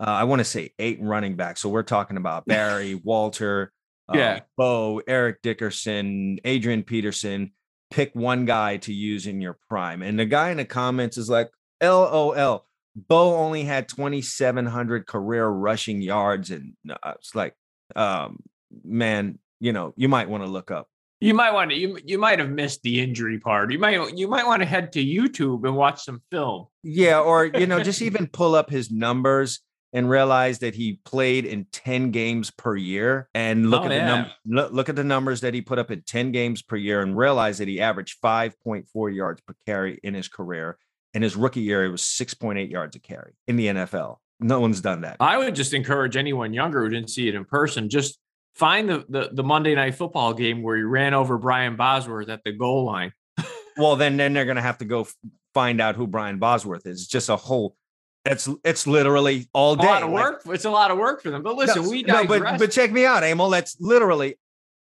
uh, 0.00 0.10
I 0.10 0.24
want 0.24 0.40
to 0.40 0.44
say 0.44 0.72
eight 0.80 0.98
running 1.00 1.36
backs. 1.36 1.60
So 1.60 1.68
we're 1.68 1.84
talking 1.84 2.16
about 2.16 2.46
Barry, 2.46 2.94
Walter, 3.04 3.72
uh, 4.12 4.18
yeah, 4.18 4.40
Bo, 4.56 5.02
Eric 5.06 5.40
Dickerson, 5.40 6.40
Adrian 6.44 6.82
Peterson. 6.82 7.52
Pick 7.92 8.12
one 8.12 8.44
guy 8.44 8.78
to 8.78 8.92
use 8.92 9.28
in 9.28 9.40
your 9.40 9.56
prime, 9.68 10.02
and 10.02 10.18
the 10.18 10.26
guy 10.26 10.50
in 10.50 10.56
the 10.56 10.64
comments 10.64 11.16
is 11.16 11.30
like, 11.30 11.48
"LOL." 11.80 12.66
Bo 12.94 13.36
only 13.36 13.64
had 13.64 13.88
2,700 13.88 15.06
career 15.06 15.48
rushing 15.48 16.02
yards, 16.02 16.50
and 16.50 16.74
uh, 16.88 17.14
it's 17.16 17.34
like, 17.34 17.54
um, 17.96 18.40
man, 18.84 19.38
you 19.60 19.72
know, 19.72 19.94
you 19.96 20.08
might 20.08 20.28
want 20.28 20.44
to 20.44 20.50
look 20.50 20.70
up. 20.70 20.88
You 21.20 21.34
might 21.34 21.52
want 21.52 21.70
to. 21.70 21.76
You 21.76 21.98
you 22.04 22.18
might 22.18 22.40
have 22.40 22.50
missed 22.50 22.82
the 22.82 23.00
injury 23.00 23.38
part. 23.38 23.70
You 23.70 23.78
might 23.78 24.16
you 24.16 24.26
might 24.26 24.44
want 24.44 24.60
to 24.60 24.66
head 24.66 24.92
to 24.92 25.04
YouTube 25.04 25.64
and 25.64 25.76
watch 25.76 26.02
some 26.02 26.20
film. 26.32 26.66
Yeah, 26.82 27.20
or 27.20 27.46
you 27.46 27.66
know, 27.66 27.80
just 27.80 28.02
even 28.02 28.26
pull 28.26 28.56
up 28.56 28.70
his 28.70 28.90
numbers 28.90 29.60
and 29.92 30.08
realize 30.08 30.58
that 30.60 30.74
he 30.74 30.98
played 31.04 31.44
in 31.44 31.66
10 31.72 32.10
games 32.10 32.50
per 32.50 32.74
year 32.74 33.28
and 33.34 33.70
look 33.70 33.82
oh, 33.82 33.86
at 33.86 33.92
yeah. 33.92 33.98
the 33.98 34.16
num- 34.16 34.30
look, 34.46 34.72
look 34.72 34.88
at 34.88 34.96
the 34.96 35.04
numbers 35.04 35.42
that 35.42 35.54
he 35.54 35.60
put 35.60 35.78
up 35.78 35.90
in 35.90 36.02
10 36.02 36.32
games 36.32 36.62
per 36.62 36.76
year 36.76 37.02
and 37.02 37.16
realize 37.16 37.58
that 37.58 37.68
he 37.68 37.80
averaged 37.80 38.20
5.4 38.22 39.14
yards 39.14 39.40
per 39.42 39.54
carry 39.66 40.00
in 40.02 40.14
his 40.14 40.28
career 40.28 40.78
in 41.14 41.22
his 41.22 41.36
rookie 41.36 41.60
year, 41.60 41.84
it 41.84 41.90
was 41.90 42.02
6.8 42.02 42.70
yards 42.70 42.96
a 42.96 42.98
carry 42.98 43.34
in 43.46 43.56
the 43.56 43.66
NFL. 43.66 44.18
No 44.40 44.60
one's 44.60 44.80
done 44.80 45.02
that. 45.02 45.16
I 45.20 45.38
would 45.38 45.54
just 45.54 45.72
encourage 45.72 46.16
anyone 46.16 46.52
younger 46.52 46.82
who 46.82 46.88
didn't 46.88 47.10
see 47.10 47.28
it 47.28 47.34
in 47.34 47.44
person, 47.44 47.88
just 47.88 48.18
find 48.54 48.88
the, 48.88 49.04
the, 49.08 49.30
the 49.32 49.42
Monday 49.44 49.74
night 49.74 49.94
football 49.94 50.34
game 50.34 50.62
where 50.62 50.76
he 50.76 50.82
ran 50.82 51.14
over 51.14 51.38
Brian 51.38 51.76
Bosworth 51.76 52.28
at 52.28 52.42
the 52.44 52.52
goal 52.52 52.84
line. 52.84 53.12
well, 53.76 53.96
then 53.96 54.16
then 54.16 54.32
they're 54.32 54.44
gonna 54.44 54.62
have 54.62 54.78
to 54.78 54.84
go 54.84 55.06
find 55.54 55.80
out 55.80 55.96
who 55.96 56.06
Brian 56.06 56.38
Bosworth 56.38 56.86
is. 56.86 57.02
It's 57.02 57.10
just 57.10 57.28
a 57.28 57.36
whole 57.36 57.76
it's 58.24 58.48
it's 58.64 58.86
literally 58.86 59.48
all 59.52 59.76
day. 59.76 59.86
A 59.86 59.90
lot 59.90 60.02
of 60.02 60.10
work. 60.10 60.46
Like, 60.46 60.54
it's 60.54 60.64
a 60.64 60.70
lot 60.70 60.90
of 60.90 60.98
work 60.98 61.22
for 61.22 61.30
them. 61.30 61.42
But 61.42 61.56
listen, 61.56 61.82
no, 61.82 61.90
we 61.90 62.02
no, 62.02 62.24
but 62.24 62.58
but 62.58 62.70
check 62.70 62.92
me 62.92 63.04
out, 63.04 63.24
Emil. 63.24 63.50
That's 63.50 63.76
literally 63.80 64.38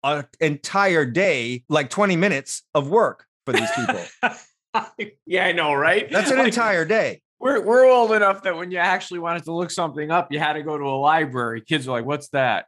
an 0.03 0.25
entire 0.39 1.05
day, 1.05 1.63
like 1.67 1.89
20 1.89 2.15
minutes 2.15 2.61
of 2.75 2.87
work 2.87 3.25
for 3.45 3.53
these 3.53 3.69
people. 3.75 4.01
yeah, 5.25 5.45
I 5.45 5.51
know, 5.51 5.73
right? 5.73 6.09
That's 6.09 6.31
an 6.31 6.37
like, 6.37 6.47
entire 6.47 6.85
day. 6.85 7.21
We're 7.39 7.61
we're 7.61 7.85
old 7.85 8.11
enough 8.11 8.43
that 8.43 8.55
when 8.55 8.71
you 8.71 8.77
actually 8.77 9.19
wanted 9.19 9.43
to 9.45 9.53
look 9.53 9.71
something 9.71 10.11
up, 10.11 10.31
you 10.31 10.39
had 10.39 10.53
to 10.53 10.63
go 10.63 10.77
to 10.77 10.83
a 10.85 10.97
library. 10.97 11.61
Kids 11.61 11.87
are 11.87 11.91
like, 11.91 12.05
"What's 12.05 12.29
that?" 12.29 12.65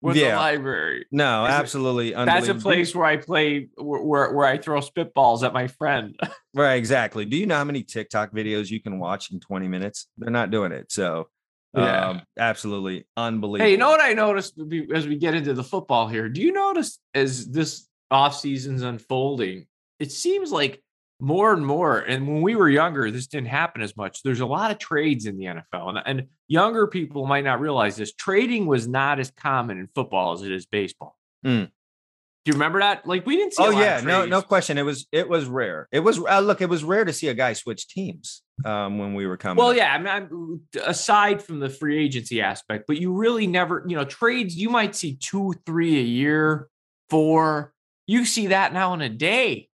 What's 0.00 0.18
yeah. 0.18 0.36
a 0.36 0.38
library? 0.38 1.06
No, 1.10 1.44
Is 1.44 1.50
absolutely. 1.50 2.12
It, 2.12 2.24
that's 2.24 2.48
a 2.48 2.54
place 2.54 2.94
where 2.94 3.04
I 3.04 3.18
play, 3.18 3.68
where 3.76 4.32
where 4.32 4.46
I 4.46 4.56
throw 4.56 4.80
spitballs 4.80 5.42
at 5.42 5.52
my 5.52 5.66
friend. 5.66 6.18
right, 6.54 6.76
exactly. 6.76 7.26
Do 7.26 7.36
you 7.36 7.46
know 7.46 7.56
how 7.56 7.64
many 7.64 7.82
TikTok 7.82 8.32
videos 8.32 8.70
you 8.70 8.80
can 8.80 8.98
watch 8.98 9.30
in 9.30 9.40
20 9.40 9.68
minutes? 9.68 10.06
They're 10.16 10.30
not 10.30 10.50
doing 10.50 10.72
it. 10.72 10.90
So, 10.90 11.28
yeah. 11.76 12.08
Um, 12.08 12.22
absolutely 12.38 13.06
unbelievable. 13.14 13.66
Hey, 13.66 13.72
you 13.72 13.76
know 13.76 13.90
what 13.90 14.00
I 14.00 14.14
noticed 14.14 14.58
as 14.94 15.06
we 15.06 15.16
get 15.16 15.34
into 15.34 15.52
the 15.52 15.62
football 15.64 16.08
here? 16.08 16.30
Do 16.30 16.40
you 16.40 16.52
notice 16.52 16.98
as 17.14 17.50
this 17.50 17.86
off 18.10 18.36
season's 18.36 18.82
unfolding, 18.82 19.66
it 19.98 20.10
seems 20.10 20.50
like 20.50 20.82
more 21.20 21.52
and 21.52 21.66
more. 21.66 21.98
And 21.98 22.26
when 22.26 22.42
we 22.42 22.56
were 22.56 22.68
younger, 22.68 23.10
this 23.10 23.26
didn't 23.26 23.48
happen 23.48 23.82
as 23.82 23.96
much. 23.96 24.22
There's 24.22 24.40
a 24.40 24.46
lot 24.46 24.70
of 24.70 24.78
trades 24.78 25.26
in 25.26 25.38
the 25.38 25.44
NFL, 25.46 25.88
and, 25.90 25.98
and 26.04 26.28
younger 26.48 26.86
people 26.86 27.26
might 27.26 27.44
not 27.44 27.60
realize 27.60 27.96
this. 27.96 28.12
Trading 28.12 28.66
was 28.66 28.88
not 28.88 29.20
as 29.20 29.30
common 29.30 29.78
in 29.78 29.88
football 29.94 30.32
as 30.32 30.42
it 30.42 30.52
is 30.52 30.66
baseball. 30.66 31.16
Mm. 31.44 31.70
Do 32.44 32.50
you 32.50 32.54
remember 32.54 32.78
that? 32.80 33.06
Like 33.06 33.26
we 33.26 33.36
didn't 33.36 33.52
see. 33.52 33.62
Oh 33.62 33.70
yeah, 33.70 34.00
no, 34.02 34.24
no 34.24 34.40
question. 34.40 34.78
It 34.78 34.82
was 34.82 35.06
it 35.12 35.28
was 35.28 35.44
rare. 35.44 35.88
It 35.92 36.00
was 36.00 36.18
uh, 36.18 36.40
look, 36.40 36.62
it 36.62 36.70
was 36.70 36.82
rare 36.82 37.04
to 37.04 37.12
see 37.12 37.28
a 37.28 37.34
guy 37.34 37.52
switch 37.52 37.86
teams 37.86 38.42
um, 38.64 38.98
when 38.98 39.14
we 39.14 39.26
were 39.26 39.36
coming. 39.36 39.62
Well, 39.62 39.72
up. 39.72 39.76
yeah. 39.76 39.92
I 39.92 39.98
mean, 39.98 40.08
I'm, 40.08 40.60
aside 40.86 41.42
from 41.42 41.60
the 41.60 41.68
free 41.68 42.02
agency 42.02 42.40
aspect, 42.40 42.84
but 42.86 42.96
you 42.98 43.12
really 43.12 43.46
never, 43.46 43.84
you 43.86 43.94
know, 43.94 44.04
trades. 44.04 44.56
You 44.56 44.70
might 44.70 44.96
see 44.96 45.16
two, 45.16 45.54
three 45.66 45.98
a 45.98 46.02
year, 46.02 46.68
four. 47.10 47.74
You 48.06 48.24
see 48.24 48.48
that 48.48 48.72
now 48.72 48.94
in 48.94 49.02
a 49.02 49.10
day. 49.10 49.69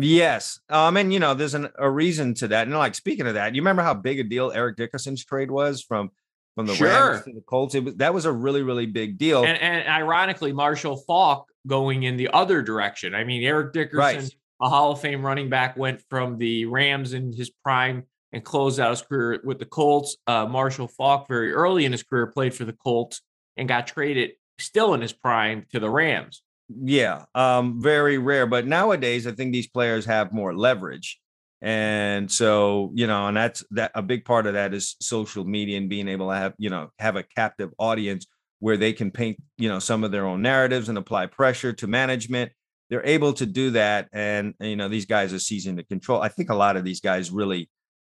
Yes. 0.00 0.60
Um, 0.68 0.96
and 0.96 1.12
you 1.12 1.18
know, 1.18 1.34
there's 1.34 1.54
an, 1.54 1.68
a 1.76 1.90
reason 1.90 2.34
to 2.34 2.48
that. 2.48 2.66
And 2.66 2.76
like 2.76 2.94
speaking 2.94 3.26
of 3.26 3.34
that, 3.34 3.54
you 3.54 3.60
remember 3.62 3.82
how 3.82 3.94
big 3.94 4.20
a 4.20 4.24
deal 4.24 4.52
Eric 4.52 4.76
Dickerson's 4.76 5.24
trade 5.24 5.50
was 5.50 5.82
from 5.82 6.10
from 6.54 6.66
the 6.66 6.74
sure. 6.74 6.88
Rams 6.88 7.24
to 7.24 7.32
the 7.32 7.40
Colts? 7.40 7.74
It 7.74 7.84
was 7.84 7.94
that 7.96 8.14
was 8.14 8.24
a 8.24 8.32
really, 8.32 8.62
really 8.62 8.86
big 8.86 9.18
deal. 9.18 9.44
And, 9.44 9.58
and 9.58 9.88
ironically, 9.88 10.52
Marshall 10.52 10.96
Faulk 10.96 11.48
going 11.66 12.04
in 12.04 12.16
the 12.16 12.28
other 12.28 12.62
direction. 12.62 13.14
I 13.14 13.24
mean, 13.24 13.42
Eric 13.44 13.72
Dickerson, 13.72 13.98
right. 13.98 14.36
a 14.60 14.68
Hall 14.68 14.92
of 14.92 15.00
Fame 15.00 15.24
running 15.24 15.48
back, 15.48 15.76
went 15.76 16.02
from 16.08 16.38
the 16.38 16.66
Rams 16.66 17.12
in 17.12 17.32
his 17.32 17.50
prime 17.50 18.04
and 18.32 18.44
closed 18.44 18.80
out 18.80 18.90
his 18.90 19.02
career 19.02 19.40
with 19.44 19.58
the 19.58 19.66
Colts. 19.66 20.16
Uh, 20.26 20.46
Marshall 20.46 20.88
Faulk, 20.88 21.28
very 21.28 21.52
early 21.52 21.84
in 21.84 21.92
his 21.92 22.02
career, 22.02 22.26
played 22.26 22.54
for 22.54 22.64
the 22.64 22.72
Colts 22.72 23.22
and 23.56 23.68
got 23.68 23.86
traded 23.86 24.32
still 24.58 24.94
in 24.94 25.00
his 25.00 25.12
prime 25.12 25.66
to 25.72 25.80
the 25.80 25.88
Rams. 25.88 26.42
Yeah, 26.68 27.24
um, 27.34 27.80
very 27.80 28.18
rare. 28.18 28.46
But 28.46 28.66
nowadays, 28.66 29.26
I 29.26 29.32
think 29.32 29.52
these 29.52 29.68
players 29.68 30.04
have 30.04 30.32
more 30.32 30.54
leverage. 30.54 31.18
And 31.60 32.30
so, 32.30 32.92
you 32.94 33.06
know, 33.06 33.26
and 33.26 33.36
that's 33.36 33.64
that 33.72 33.90
a 33.94 34.02
big 34.02 34.24
part 34.24 34.46
of 34.46 34.54
that 34.54 34.74
is 34.74 34.96
social 35.00 35.44
media 35.44 35.78
and 35.78 35.88
being 35.88 36.08
able 36.08 36.28
to 36.28 36.36
have, 36.36 36.54
you 36.58 36.70
know, 36.70 36.90
have 36.98 37.16
a 37.16 37.22
captive 37.22 37.70
audience 37.78 38.26
where 38.60 38.76
they 38.76 38.92
can 38.92 39.10
paint, 39.10 39.38
you 39.56 39.68
know, 39.68 39.78
some 39.78 40.04
of 40.04 40.12
their 40.12 40.26
own 40.26 40.42
narratives 40.42 40.88
and 40.88 40.98
apply 40.98 41.26
pressure 41.26 41.72
to 41.72 41.86
management. 41.86 42.52
They're 42.90 43.04
able 43.04 43.32
to 43.34 43.46
do 43.46 43.70
that. 43.70 44.08
And, 44.12 44.54
you 44.60 44.76
know, 44.76 44.88
these 44.88 45.06
guys 45.06 45.32
are 45.32 45.38
seizing 45.38 45.74
the 45.76 45.84
control. 45.84 46.20
I 46.20 46.28
think 46.28 46.50
a 46.50 46.54
lot 46.54 46.76
of 46.76 46.84
these 46.84 47.00
guys 47.00 47.30
really 47.30 47.68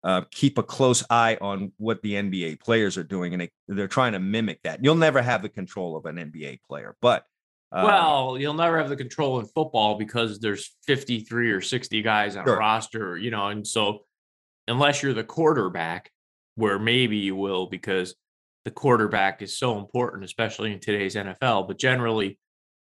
uh, 0.04 0.22
keep 0.32 0.58
a 0.58 0.64
close 0.64 1.04
eye 1.10 1.38
on 1.42 1.72
what 1.78 2.02
the 2.02 2.14
NBA 2.14 2.60
players 2.60 2.98
are 2.98 3.04
doing, 3.04 3.34
and 3.34 3.42
they, 3.42 3.50
they're 3.68 3.88
trying 3.88 4.14
to 4.14 4.20
mimic 4.20 4.62
that. 4.64 4.84
You'll 4.84 4.96
never 4.96 5.22
have 5.22 5.42
the 5.42 5.50
control 5.50 5.96
of 5.96 6.06
an 6.06 6.18
NBA 6.18 6.60
player, 6.68 6.96
but 7.02 7.24
Uh, 7.74 7.84
well, 7.86 8.38
you'll 8.38 8.54
never 8.54 8.78
have 8.78 8.90
the 8.90 8.96
control 8.96 9.40
in 9.40 9.46
football 9.48 9.98
because 9.98 10.40
there's 10.40 10.76
53 10.86 11.52
or 11.52 11.62
60 11.62 12.02
guys 12.04 12.36
on 12.36 12.46
sure. 12.46 12.56
a 12.56 12.60
roster, 12.60 13.18
you 13.18 13.32
know, 13.32 13.48
and 13.48 13.66
so 13.66 14.06
unless 14.68 15.02
you're 15.02 15.14
the 15.14 15.24
quarterback, 15.24 16.12
where 16.56 16.78
maybe 16.78 17.18
you 17.18 17.36
will 17.36 17.66
because 17.66 18.16
the 18.66 18.72
quarterback 18.72 19.42
is 19.42 19.58
so 19.58 19.80
important, 19.80 20.24
especially 20.24 20.72
in 20.72 20.80
today's 20.80 21.16
NFL. 21.16 21.68
But 21.68 21.80
generally, 21.80 22.38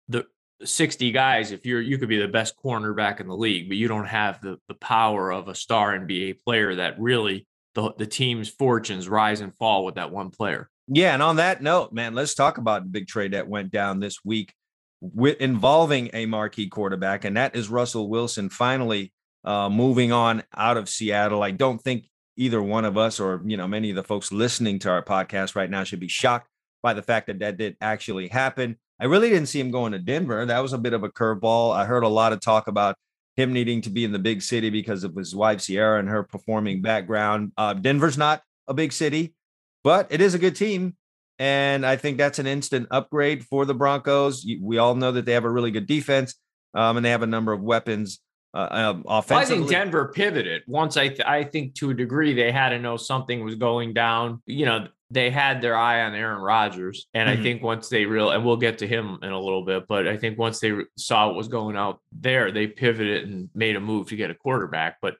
the 0.07 0.25
60 0.63 1.11
guys, 1.11 1.51
if 1.51 1.65
you're 1.65 1.81
you 1.81 1.97
could 1.97 2.09
be 2.09 2.19
the 2.19 2.27
best 2.27 2.55
cornerback 2.63 3.19
in 3.19 3.27
the 3.27 3.35
league, 3.35 3.67
but 3.67 3.77
you 3.77 3.87
don't 3.87 4.07
have 4.07 4.41
the 4.41 4.57
the 4.67 4.73
power 4.75 5.31
of 5.31 5.49
a 5.49 5.55
star 5.55 5.97
NBA 5.97 6.41
player 6.43 6.75
that 6.75 6.99
really 6.99 7.45
the, 7.75 7.93
the 7.97 8.07
team's 8.07 8.49
fortunes 8.49 9.07
rise 9.07 9.41
and 9.41 9.55
fall 9.55 9.85
with 9.85 9.95
that 9.95 10.11
one 10.11 10.31
player. 10.31 10.69
Yeah, 10.87 11.13
and 11.13 11.21
on 11.21 11.35
that 11.35 11.61
note, 11.61 11.91
man, 11.91 12.15
let's 12.15 12.33
talk 12.33 12.57
about 12.57 12.83
the 12.83 12.89
big 12.89 13.07
trade 13.07 13.33
that 13.33 13.49
went 13.49 13.71
down 13.71 13.99
this 13.99 14.23
week 14.23 14.53
with 15.01 15.39
involving 15.39 16.09
a 16.13 16.25
marquee 16.25 16.67
quarterback, 16.67 17.25
and 17.25 17.37
that 17.37 17.55
is 17.55 17.69
Russell 17.69 18.09
Wilson 18.09 18.49
finally 18.49 19.13
uh, 19.43 19.69
moving 19.69 20.11
on 20.11 20.43
out 20.55 20.77
of 20.77 20.89
Seattle. 20.89 21.43
I 21.43 21.51
don't 21.51 21.81
think 21.81 22.05
either 22.35 22.61
one 22.61 22.85
of 22.85 22.97
us 22.97 23.19
or 23.19 23.41
you 23.45 23.57
know 23.57 23.67
many 23.67 23.89
of 23.89 23.95
the 23.95 24.03
folks 24.03 24.31
listening 24.31 24.79
to 24.79 24.89
our 24.89 25.03
podcast 25.03 25.55
right 25.55 25.69
now 25.69 25.83
should 25.83 25.99
be 25.99 26.07
shocked 26.07 26.49
by 26.81 26.93
the 26.93 27.01
fact 27.01 27.27
that 27.27 27.39
that 27.39 27.57
did 27.57 27.75
actually 27.81 28.27
happen. 28.27 28.77
I 28.99 29.05
really 29.05 29.29
didn't 29.29 29.47
see 29.47 29.59
him 29.59 29.71
going 29.71 29.91
to 29.91 29.99
Denver. 29.99 30.45
That 30.45 30.59
was 30.59 30.73
a 30.73 30.77
bit 30.77 30.93
of 30.93 31.03
a 31.03 31.09
curveball. 31.09 31.75
I 31.75 31.85
heard 31.85 32.03
a 32.03 32.07
lot 32.07 32.33
of 32.33 32.41
talk 32.41 32.67
about 32.67 32.95
him 33.35 33.53
needing 33.53 33.81
to 33.81 33.89
be 33.91 34.03
in 34.03 34.11
the 34.11 34.19
big 34.19 34.41
city 34.41 34.69
because 34.71 35.03
of 35.03 35.15
his 35.15 35.35
wife 35.35 35.65
Ciara 35.65 35.99
and 35.99 36.09
her 36.09 36.23
performing 36.23 36.81
background. 36.81 37.51
Uh, 37.55 37.73
Denver's 37.73 38.17
not 38.17 38.41
a 38.67 38.73
big 38.73 38.91
city, 38.91 39.35
but 39.83 40.07
it 40.09 40.21
is 40.21 40.33
a 40.33 40.39
good 40.39 40.55
team. 40.55 40.95
And 41.39 41.85
I 41.85 41.95
think 41.97 42.17
that's 42.17 42.39
an 42.39 42.47
instant 42.47 42.87
upgrade 42.89 43.45
for 43.45 43.65
the 43.65 43.73
Broncos. 43.73 44.45
We 44.59 44.77
all 44.79 44.95
know 44.95 45.11
that 45.11 45.25
they 45.25 45.33
have 45.33 45.45
a 45.45 45.49
really 45.49 45.71
good 45.71 45.85
defense 45.85 46.35
um, 46.73 46.97
and 46.97 47.05
they 47.05 47.11
have 47.11 47.23
a 47.23 47.27
number 47.27 47.53
of 47.53 47.61
weapons 47.61 48.19
uh, 48.53 48.67
um, 48.71 49.03
offensively. 49.07 49.35
Well, 49.35 49.65
I 49.65 49.67
think 49.67 49.69
Denver 49.69 50.11
pivoted 50.13 50.63
once. 50.67 50.97
I 50.97 51.09
th- 51.09 51.21
I 51.21 51.43
think 51.43 51.75
to 51.75 51.91
a 51.91 51.93
degree 51.93 52.33
they 52.33 52.51
had 52.51 52.69
to 52.69 52.79
know 52.79 52.97
something 52.97 53.43
was 53.43 53.55
going 53.55 53.93
down. 53.93 54.41
You 54.45 54.65
know, 54.65 54.87
they 55.11 55.29
had 55.29 55.61
their 55.61 55.75
eye 55.75 56.01
on 56.01 56.13
Aaron 56.13 56.41
Rodgers, 56.41 57.07
and 57.13 57.29
mm-hmm. 57.29 57.39
I 57.39 57.43
think 57.43 57.63
once 57.63 57.89
they 57.89 58.05
real 58.05 58.31
and 58.31 58.45
we'll 58.45 58.57
get 58.57 58.79
to 58.79 58.87
him 58.87 59.19
in 59.21 59.31
a 59.31 59.39
little 59.39 59.63
bit, 59.63 59.87
but 59.87 60.07
I 60.07 60.17
think 60.17 60.37
once 60.37 60.59
they 60.59 60.73
saw 60.97 61.27
what 61.27 61.35
was 61.35 61.47
going 61.47 61.77
out 61.77 61.99
there, 62.11 62.51
they 62.51 62.67
pivoted 62.67 63.27
and 63.27 63.49
made 63.53 63.75
a 63.75 63.79
move 63.79 64.09
to 64.09 64.15
get 64.15 64.31
a 64.31 64.35
quarterback. 64.35 64.97
But 65.01 65.17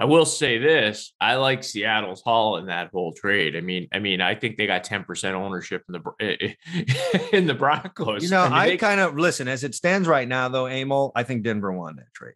I 0.00 0.06
will 0.06 0.24
say 0.24 0.56
this: 0.56 1.12
I 1.20 1.34
like 1.34 1.62
Seattle's 1.62 2.22
haul 2.22 2.56
in 2.56 2.66
that 2.66 2.88
whole 2.90 3.12
trade. 3.12 3.54
I 3.54 3.60
mean, 3.60 3.86
I 3.92 3.98
mean, 3.98 4.22
I 4.22 4.34
think 4.34 4.56
they 4.56 4.66
got 4.66 4.82
ten 4.82 5.04
percent 5.04 5.36
ownership 5.36 5.84
in 5.88 5.92
the 5.92 6.56
in 7.36 7.46
the 7.46 7.52
Broncos. 7.52 8.22
You 8.22 8.30
know, 8.30 8.40
I, 8.40 8.48
mean, 8.48 8.52
I 8.54 8.68
they, 8.70 8.76
kind 8.78 9.00
of 9.00 9.18
listen 9.18 9.46
as 9.46 9.62
it 9.62 9.74
stands 9.74 10.08
right 10.08 10.26
now, 10.26 10.48
though. 10.48 10.66
Emil, 10.66 11.12
I 11.14 11.22
think 11.22 11.42
Denver 11.42 11.70
won 11.70 11.96
that 11.96 12.14
trade. 12.14 12.34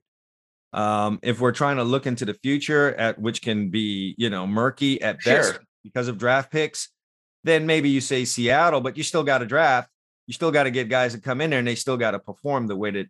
Um, 0.74 1.18
if 1.22 1.40
we're 1.40 1.52
trying 1.52 1.78
to 1.78 1.84
look 1.84 2.06
into 2.06 2.26
the 2.26 2.34
future, 2.34 2.94
at 2.96 3.18
which 3.18 3.40
can 3.40 3.70
be 3.70 4.14
you 4.18 4.28
know 4.28 4.46
murky 4.46 5.00
at 5.00 5.24
best 5.24 5.52
sure. 5.54 5.62
because 5.82 6.08
of 6.08 6.18
draft 6.18 6.52
picks, 6.52 6.90
then 7.44 7.64
maybe 7.64 7.88
you 7.88 8.02
say 8.02 8.26
Seattle, 8.26 8.82
but 8.82 8.98
you 8.98 9.02
still 9.02 9.24
got 9.24 9.38
to 9.38 9.46
draft. 9.46 9.88
You 10.26 10.34
still 10.34 10.50
got 10.50 10.64
to 10.64 10.70
get 10.70 10.90
guys 10.90 11.14
to 11.14 11.20
come 11.20 11.40
in 11.40 11.48
there, 11.48 11.60
and 11.60 11.68
they 11.68 11.76
still 11.76 11.96
got 11.96 12.10
to 12.10 12.18
perform 12.18 12.66
the 12.66 12.76
way 12.76 12.90
that 12.90 13.06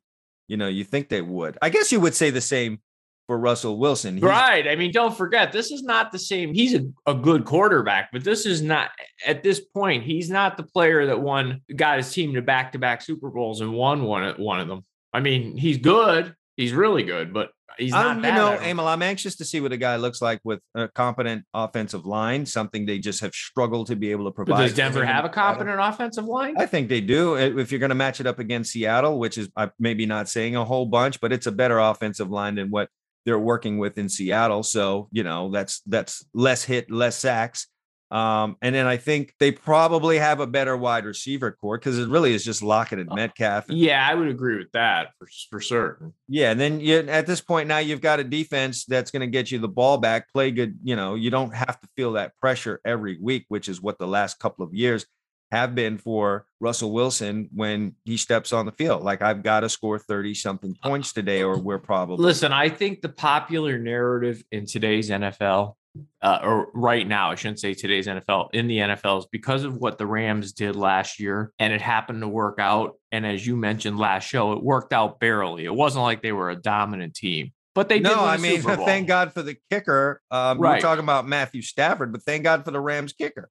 you 0.46 0.56
know 0.56 0.68
you 0.68 0.84
think 0.84 1.08
they 1.08 1.22
would. 1.22 1.58
I 1.60 1.70
guess 1.70 1.90
you 1.90 1.98
would 1.98 2.14
say 2.14 2.30
the 2.30 2.40
same 2.40 2.78
for 3.26 3.38
Russell 3.38 3.78
Wilson. 3.78 4.14
He's, 4.14 4.22
right. 4.22 4.66
I 4.68 4.76
mean, 4.76 4.92
don't 4.92 5.16
forget, 5.16 5.52
this 5.52 5.70
is 5.70 5.82
not 5.82 6.12
the 6.12 6.18
same. 6.18 6.52
He's 6.52 6.74
a, 6.74 6.86
a 7.06 7.14
good 7.14 7.44
quarterback, 7.44 8.10
but 8.12 8.24
this 8.24 8.46
is 8.46 8.62
not 8.62 8.90
at 9.26 9.42
this 9.42 9.60
point, 9.60 10.04
he's 10.04 10.30
not 10.30 10.56
the 10.56 10.62
player 10.62 11.06
that 11.06 11.20
won 11.20 11.62
got 11.74 11.98
his 11.98 12.12
team 12.12 12.34
to 12.34 12.42
back 12.42 12.72
to 12.72 12.78
back 12.78 13.02
Super 13.02 13.30
Bowls 13.30 13.60
and 13.60 13.72
won 13.72 14.02
one, 14.04 14.34
one 14.34 14.60
of 14.60 14.68
them. 14.68 14.84
I 15.12 15.20
mean, 15.20 15.56
he's 15.56 15.78
good. 15.78 16.34
He's 16.56 16.72
really 16.72 17.02
good, 17.02 17.32
but 17.32 17.50
he's 17.78 17.92
not. 17.92 18.16
you 18.16 18.22
know, 18.22 18.58
Emil, 18.60 18.86
I'm 18.86 19.02
anxious 19.02 19.36
to 19.36 19.44
see 19.44 19.60
what 19.60 19.72
a 19.72 19.76
guy 19.76 19.96
looks 19.96 20.22
like 20.22 20.40
with 20.44 20.60
a 20.74 20.88
competent 20.88 21.44
offensive 21.52 22.06
line. 22.06 22.46
Something 22.46 22.86
they 22.86 22.98
just 22.98 23.20
have 23.20 23.34
struggled 23.34 23.88
to 23.88 23.96
be 23.96 24.10
able 24.10 24.26
to 24.26 24.30
provide. 24.30 24.56
But 24.56 24.62
does 24.62 24.74
Denver 24.74 25.04
have 25.04 25.24
a 25.24 25.28
competent 25.28 25.80
offensive 25.80 26.26
line? 26.26 26.56
I 26.58 26.66
think 26.66 26.88
they 26.88 27.00
do. 27.00 27.36
Eh, 27.36 27.52
if 27.58 27.72
you're 27.72 27.80
going 27.80 27.90
to 27.90 27.96
match 27.96 28.20
it 28.20 28.26
up 28.26 28.38
against 28.38 28.72
Seattle, 28.72 29.18
which 29.18 29.38
is 29.38 29.48
maybe 29.78 30.06
not 30.06 30.28
saying 30.28 30.56
a 30.56 30.64
whole 30.64 30.86
bunch, 30.86 31.20
but 31.20 31.32
it's 31.32 31.46
a 31.46 31.52
better 31.52 31.78
offensive 31.78 32.30
line 32.30 32.54
than 32.56 32.70
what 32.70 32.88
they're 33.24 33.38
working 33.38 33.78
with 33.78 33.98
in 33.98 34.08
Seattle. 34.08 34.62
So, 34.62 35.08
you 35.12 35.24
know, 35.24 35.50
that's 35.50 35.80
that's 35.86 36.24
less 36.34 36.64
hit, 36.64 36.90
less 36.90 37.16
sacks. 37.16 37.66
Um, 38.10 38.56
and 38.62 38.72
then 38.74 38.86
I 38.86 38.96
think 38.96 39.34
they 39.40 39.50
probably 39.50 40.18
have 40.18 40.38
a 40.38 40.46
better 40.46 40.76
wide 40.76 41.04
receiver 41.04 41.50
corps 41.50 41.78
because 41.78 41.98
it 41.98 42.08
really 42.08 42.32
is 42.32 42.44
just 42.44 42.62
Lockett 42.62 43.00
and 43.00 43.10
uh, 43.10 43.14
Metcalf. 43.14 43.64
Yeah, 43.68 44.06
I 44.08 44.14
would 44.14 44.28
agree 44.28 44.56
with 44.56 44.70
that 44.72 45.08
for, 45.18 45.26
for 45.50 45.60
certain. 45.60 46.12
Yeah, 46.28 46.52
and 46.52 46.60
then 46.60 46.80
you 46.80 46.98
at 46.98 47.26
this 47.26 47.40
point 47.40 47.66
now 47.66 47.78
you've 47.78 48.02
got 48.02 48.20
a 48.20 48.24
defense 48.24 48.84
that's 48.84 49.10
going 49.10 49.22
to 49.22 49.26
get 49.26 49.50
you 49.50 49.58
the 49.58 49.68
ball 49.68 49.98
back, 49.98 50.32
play 50.32 50.52
good. 50.52 50.78
You 50.84 50.94
know, 50.94 51.16
you 51.16 51.30
don't 51.30 51.52
have 51.54 51.80
to 51.80 51.88
feel 51.96 52.12
that 52.12 52.36
pressure 52.36 52.80
every 52.84 53.18
week, 53.20 53.46
which 53.48 53.68
is 53.68 53.80
what 53.80 53.98
the 53.98 54.06
last 54.06 54.38
couple 54.38 54.64
of 54.64 54.72
years 54.74 55.06
have 55.50 55.74
been 55.74 55.98
for 55.98 56.46
Russell 56.60 56.92
Wilson 56.92 57.48
when 57.54 57.94
he 58.04 58.16
steps 58.16 58.52
on 58.52 58.66
the 58.66 58.72
field. 58.72 59.02
Like 59.02 59.22
I've 59.22 59.42
got 59.42 59.60
to 59.60 59.68
score 59.68 59.98
30 59.98 60.34
something 60.34 60.76
points 60.82 61.12
today, 61.12 61.42
or 61.42 61.58
we're 61.58 61.78
probably 61.78 62.24
listen. 62.24 62.52
I 62.52 62.68
think 62.68 63.02
the 63.02 63.08
popular 63.08 63.78
narrative 63.78 64.42
in 64.50 64.66
today's 64.66 65.10
NFL, 65.10 65.74
uh, 66.22 66.38
or 66.42 66.68
right 66.74 67.06
now, 67.06 67.30
I 67.30 67.34
shouldn't 67.34 67.60
say 67.60 67.74
today's 67.74 68.06
NFL, 68.06 68.50
in 68.52 68.66
the 68.66 68.78
NFL 68.78 69.20
is 69.20 69.26
because 69.30 69.64
of 69.64 69.76
what 69.76 69.98
the 69.98 70.06
Rams 70.06 70.52
did 70.52 70.76
last 70.76 71.20
year, 71.20 71.52
and 71.58 71.72
it 71.72 71.80
happened 71.80 72.22
to 72.22 72.28
work 72.28 72.58
out. 72.58 72.98
And 73.12 73.24
as 73.24 73.46
you 73.46 73.56
mentioned 73.56 73.98
last 73.98 74.24
show, 74.24 74.52
it 74.52 74.62
worked 74.62 74.92
out 74.92 75.20
barely. 75.20 75.64
It 75.64 75.74
wasn't 75.74 76.02
like 76.02 76.22
they 76.22 76.32
were 76.32 76.50
a 76.50 76.56
dominant 76.56 77.14
team. 77.14 77.52
But 77.74 77.88
they 77.88 77.98
no, 77.98 78.24
I 78.24 78.36
mean, 78.36 78.62
thank 78.62 79.08
God 79.08 79.32
for 79.32 79.42
the 79.42 79.56
kicker. 79.70 80.20
Um, 80.30 80.58
right. 80.58 80.76
We're 80.76 80.80
talking 80.80 81.02
about 81.02 81.26
Matthew 81.26 81.60
Stafford, 81.60 82.12
but 82.12 82.22
thank 82.22 82.44
God 82.44 82.64
for 82.64 82.70
the 82.70 82.80
Rams 82.80 83.12
kicker. 83.12 83.50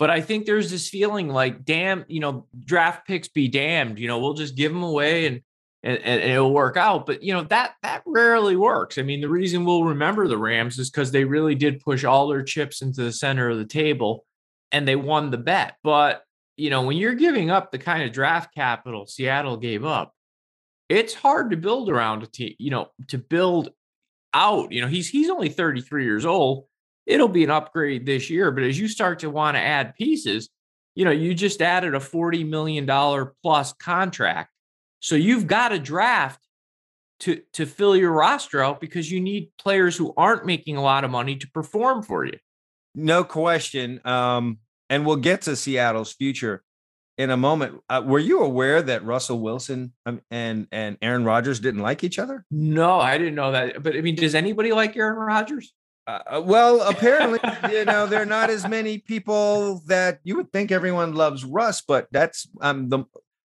But 0.00 0.08
I 0.08 0.22
think 0.22 0.46
there's 0.46 0.70
this 0.70 0.88
feeling 0.88 1.28
like, 1.28 1.62
damn, 1.62 2.06
you 2.08 2.20
know, 2.20 2.46
draft 2.64 3.06
picks 3.06 3.28
be 3.28 3.48
damned. 3.48 3.98
You 3.98 4.08
know, 4.08 4.18
we'll 4.18 4.32
just 4.32 4.56
give 4.56 4.72
them 4.72 4.82
away 4.82 5.26
and 5.26 5.42
and, 5.82 5.98
and 5.98 6.22
it'll 6.22 6.54
work 6.54 6.78
out. 6.78 7.04
But 7.04 7.22
you 7.22 7.34
know 7.34 7.44
that 7.44 7.74
that 7.82 8.02
rarely 8.06 8.56
works. 8.56 8.96
I 8.96 9.02
mean, 9.02 9.20
the 9.20 9.28
reason 9.28 9.66
we'll 9.66 9.84
remember 9.84 10.26
the 10.26 10.38
Rams 10.38 10.78
is 10.78 10.90
because 10.90 11.12
they 11.12 11.24
really 11.24 11.54
did 11.54 11.80
push 11.80 12.02
all 12.02 12.28
their 12.28 12.42
chips 12.42 12.80
into 12.80 13.02
the 13.02 13.12
center 13.12 13.50
of 13.50 13.58
the 13.58 13.66
table, 13.66 14.24
and 14.72 14.88
they 14.88 14.96
won 14.96 15.30
the 15.30 15.36
bet. 15.36 15.76
But 15.84 16.24
you 16.56 16.70
know, 16.70 16.80
when 16.80 16.96
you're 16.96 17.12
giving 17.12 17.50
up 17.50 17.70
the 17.70 17.78
kind 17.78 18.02
of 18.02 18.10
draft 18.10 18.54
capital 18.54 19.06
Seattle 19.06 19.58
gave 19.58 19.84
up, 19.84 20.14
it's 20.88 21.12
hard 21.12 21.50
to 21.50 21.58
build 21.58 21.90
around 21.90 22.22
a 22.22 22.26
team. 22.26 22.54
You 22.58 22.70
know, 22.70 22.88
to 23.08 23.18
build 23.18 23.68
out. 24.32 24.72
You 24.72 24.80
know, 24.80 24.88
he's 24.88 25.10
he's 25.10 25.28
only 25.28 25.50
33 25.50 26.04
years 26.04 26.24
old 26.24 26.64
it'll 27.10 27.28
be 27.28 27.44
an 27.44 27.50
upgrade 27.50 28.06
this 28.06 28.30
year. 28.30 28.50
But 28.50 28.64
as 28.64 28.78
you 28.78 28.88
start 28.88 29.18
to 29.20 29.30
want 29.30 29.56
to 29.56 29.60
add 29.60 29.94
pieces, 29.96 30.48
you 30.94 31.04
know, 31.04 31.10
you 31.10 31.34
just 31.34 31.60
added 31.60 31.94
a 31.94 31.98
$40 31.98 32.48
million 32.48 32.86
plus 33.42 33.72
contract. 33.74 34.50
So 35.00 35.16
you've 35.16 35.46
got 35.46 35.72
a 35.72 35.78
draft 35.78 36.40
to, 37.20 37.42
to 37.54 37.66
fill 37.66 37.96
your 37.96 38.12
roster 38.12 38.62
out 38.62 38.80
because 38.80 39.10
you 39.10 39.20
need 39.20 39.50
players 39.58 39.96
who 39.96 40.14
aren't 40.16 40.46
making 40.46 40.76
a 40.76 40.82
lot 40.82 41.04
of 41.04 41.10
money 41.10 41.36
to 41.36 41.50
perform 41.50 42.02
for 42.02 42.24
you. 42.24 42.38
No 42.94 43.24
question. 43.24 44.00
Um, 44.04 44.58
and 44.88 45.06
we'll 45.06 45.16
get 45.16 45.42
to 45.42 45.56
Seattle's 45.56 46.12
future 46.12 46.62
in 47.18 47.30
a 47.30 47.36
moment. 47.36 47.80
Uh, 47.88 48.02
were 48.04 48.18
you 48.18 48.40
aware 48.40 48.82
that 48.82 49.04
Russell 49.04 49.40
Wilson 49.40 49.92
um, 50.06 50.20
and 50.30 50.66
and 50.72 50.96
Aaron 51.02 51.24
Rodgers 51.24 51.60
didn't 51.60 51.82
like 51.82 52.02
each 52.02 52.18
other? 52.18 52.44
No, 52.50 52.98
I 52.98 53.18
didn't 53.18 53.34
know 53.36 53.52
that. 53.52 53.82
But 53.82 53.94
I 53.94 54.00
mean, 54.00 54.16
does 54.16 54.34
anybody 54.34 54.72
like 54.72 54.96
Aaron 54.96 55.18
Rodgers? 55.18 55.72
Uh, 56.10 56.36
uh, 56.36 56.40
well, 56.40 56.80
apparently, 56.88 57.38
you 57.70 57.84
know, 57.84 58.06
there 58.06 58.22
are 58.22 58.26
not 58.26 58.50
as 58.50 58.66
many 58.66 58.98
people 58.98 59.80
that 59.86 60.18
you 60.24 60.36
would 60.36 60.52
think 60.52 60.72
everyone 60.72 61.14
loves 61.14 61.44
Russ, 61.44 61.82
but 61.82 62.08
that's 62.10 62.48
I'm 62.60 62.88
the 62.88 63.04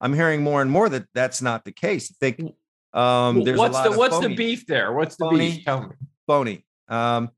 I'm 0.00 0.14
hearing 0.14 0.42
more 0.42 0.62
and 0.62 0.70
more 0.70 0.88
that 0.88 1.06
that's 1.14 1.42
not 1.42 1.64
the 1.64 1.72
case. 1.72 2.10
I 2.10 2.16
think 2.18 2.54
um, 2.92 3.42
there's 3.44 3.58
what's 3.58 3.80
the 3.82 3.92
what's 3.92 4.14
phony, 4.14 4.28
the 4.28 4.36
beef 4.36 4.66
there? 4.66 4.92
What's 4.92 5.16
the 5.16 5.26
phony, 5.26 5.52
beef? 5.52 5.64
Tell 5.64 5.80
me, 5.82 5.94
phony. 6.26 6.64
Um, 6.88 7.30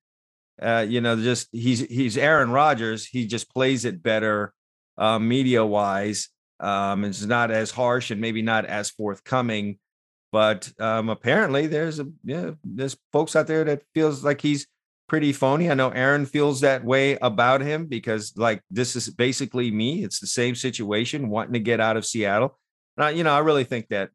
Uh, 0.60 0.84
you 0.88 1.00
know, 1.00 1.14
just 1.14 1.48
he's 1.52 1.80
he's 1.80 2.16
Aaron 2.18 2.50
Rodgers. 2.50 3.06
He 3.06 3.26
just 3.26 3.52
plays 3.52 3.84
it 3.84 4.02
better, 4.02 4.52
uh, 4.96 5.18
media 5.18 5.64
wise. 5.64 6.28
Um, 6.60 7.04
it's 7.04 7.24
not 7.24 7.52
as 7.52 7.70
harsh 7.70 8.10
and 8.10 8.20
maybe 8.20 8.42
not 8.42 8.66
as 8.66 8.90
forthcoming. 8.90 9.78
But 10.32 10.72
um, 10.80 11.08
apparently, 11.08 11.68
there's 11.68 12.00
a 12.00 12.06
yeah, 12.24 12.50
there's 12.64 12.96
folks 13.12 13.36
out 13.36 13.46
there 13.46 13.64
that 13.64 13.82
feels 13.94 14.24
like 14.24 14.40
he's 14.40 14.66
pretty 15.08 15.32
phony. 15.32 15.70
I 15.70 15.74
know 15.74 15.90
Aaron 15.90 16.26
feels 16.26 16.60
that 16.60 16.84
way 16.84 17.16
about 17.20 17.60
him 17.60 17.86
because 17.86 18.34
like 18.36 18.62
this 18.70 18.94
is 18.94 19.08
basically 19.08 19.70
me. 19.70 20.04
It's 20.04 20.20
the 20.20 20.26
same 20.26 20.54
situation, 20.54 21.30
wanting 21.30 21.54
to 21.54 21.60
get 21.60 21.80
out 21.80 21.96
of 21.96 22.06
Seattle. 22.06 22.58
And 22.96 23.04
I, 23.04 23.10
you 23.10 23.24
know, 23.24 23.32
I 23.32 23.38
really 23.38 23.64
think 23.64 23.88
that 23.88 24.10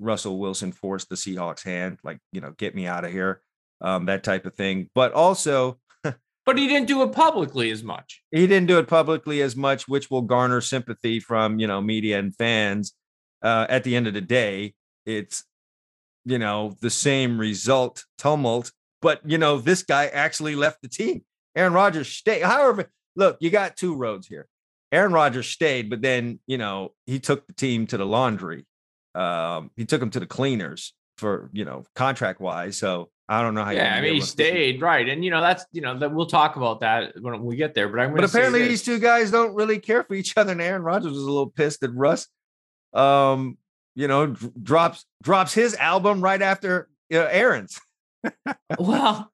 Russell 0.00 0.38
Wilson 0.38 0.72
forced 0.72 1.08
the 1.08 1.16
Seahawks 1.16 1.62
hand, 1.62 1.98
like 2.02 2.18
you 2.32 2.40
know, 2.40 2.52
get 2.52 2.74
me 2.74 2.86
out 2.86 3.04
of 3.04 3.12
here, 3.12 3.42
um, 3.80 4.06
that 4.06 4.24
type 4.24 4.46
of 4.46 4.54
thing. 4.54 4.88
But 4.94 5.12
also, 5.12 5.78
but 6.02 6.58
he 6.58 6.66
didn't 6.66 6.88
do 6.88 7.02
it 7.02 7.12
publicly 7.12 7.70
as 7.70 7.82
much. 7.82 8.22
He 8.30 8.46
didn't 8.46 8.68
do 8.68 8.78
it 8.78 8.88
publicly 8.88 9.42
as 9.42 9.54
much, 9.54 9.86
which 9.86 10.10
will 10.10 10.22
garner 10.22 10.60
sympathy 10.60 11.20
from 11.20 11.58
you 11.58 11.66
know 11.66 11.80
media 11.80 12.18
and 12.18 12.34
fans. 12.34 12.94
Uh, 13.40 13.66
at 13.68 13.84
the 13.84 13.94
end 13.94 14.08
of 14.08 14.14
the 14.14 14.20
day, 14.20 14.74
it's 15.04 15.44
you 16.24 16.38
know 16.38 16.76
the 16.80 16.90
same 16.90 17.38
result 17.38 18.04
tumult 18.16 18.72
but 19.00 19.20
you 19.24 19.38
know, 19.38 19.58
this 19.58 19.82
guy 19.82 20.06
actually 20.06 20.54
left 20.54 20.82
the 20.82 20.88
team. 20.88 21.22
Aaron 21.56 21.72
Rodgers 21.72 22.08
stayed. 22.08 22.42
However, 22.42 22.90
look, 23.16 23.36
you 23.40 23.50
got 23.50 23.76
two 23.76 23.94
roads 23.94 24.26
here. 24.26 24.46
Aaron 24.92 25.12
Rodgers 25.12 25.46
stayed, 25.48 25.90
but 25.90 26.00
then 26.00 26.40
you 26.46 26.58
know 26.58 26.92
he 27.06 27.20
took 27.20 27.46
the 27.46 27.52
team 27.52 27.86
to 27.88 27.96
the 27.96 28.06
laundry. 28.06 28.66
Um, 29.14 29.70
he 29.76 29.84
took 29.84 30.00
them 30.00 30.10
to 30.10 30.20
the 30.20 30.26
cleaners 30.26 30.94
for 31.18 31.50
you 31.52 31.64
know 31.64 31.84
contract 31.94 32.40
wise. 32.40 32.78
So 32.78 33.10
I 33.28 33.42
don't 33.42 33.54
know 33.54 33.64
how. 33.64 33.72
Yeah, 33.72 33.94
I 33.94 34.00
mean 34.00 34.14
he 34.14 34.20
stayed 34.20 34.80
right, 34.80 35.06
and 35.08 35.24
you 35.24 35.30
know 35.30 35.40
that's 35.40 35.64
you 35.72 35.82
know 35.82 35.98
that 35.98 36.12
we'll 36.12 36.26
talk 36.26 36.56
about 36.56 36.80
that 36.80 37.12
when 37.20 37.42
we 37.42 37.56
get 37.56 37.74
there. 37.74 37.88
But 37.88 38.00
I'm. 38.00 38.14
But 38.14 38.24
apparently 38.24 38.66
these 38.66 38.82
two 38.82 38.98
guys 38.98 39.30
don't 39.30 39.54
really 39.54 39.78
care 39.78 40.02
for 40.04 40.14
each 40.14 40.36
other, 40.36 40.52
and 40.52 40.62
Aaron 40.62 40.82
Rodgers 40.82 41.12
was 41.12 41.22
a 41.22 41.30
little 41.30 41.50
pissed 41.50 41.80
that 41.80 41.90
Russ. 41.90 42.26
Um, 42.94 43.58
you 43.94 44.08
know, 44.08 44.34
drops 44.62 45.04
drops 45.22 45.52
his 45.52 45.74
album 45.74 46.22
right 46.22 46.40
after 46.40 46.88
you 47.10 47.18
know, 47.18 47.26
Aaron's 47.26 47.78
well, 48.78 49.30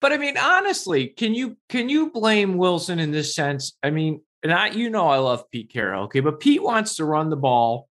but 0.00 0.12
I 0.12 0.18
mean, 0.18 0.36
honestly, 0.36 1.08
can 1.08 1.34
you 1.34 1.56
can 1.68 1.88
you 1.88 2.10
blame 2.10 2.56
Wilson 2.56 2.98
in 2.98 3.10
this 3.10 3.34
sense? 3.34 3.76
I 3.82 3.90
mean, 3.90 4.22
not 4.44 4.74
you 4.74 4.90
know 4.90 5.08
I 5.08 5.18
love 5.18 5.50
Pete 5.50 5.72
Carroll, 5.72 6.04
okay, 6.04 6.20
but 6.20 6.40
Pete 6.40 6.62
wants 6.62 6.96
to 6.96 7.04
run 7.04 7.30
the 7.30 7.36
ball 7.36 7.88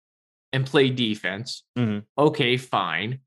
and 0.53 0.65
play 0.65 0.91
defense. 0.91 1.65
Mm-hmm. 1.79 2.01
Okay, 2.19 2.57
fine. 2.57 3.21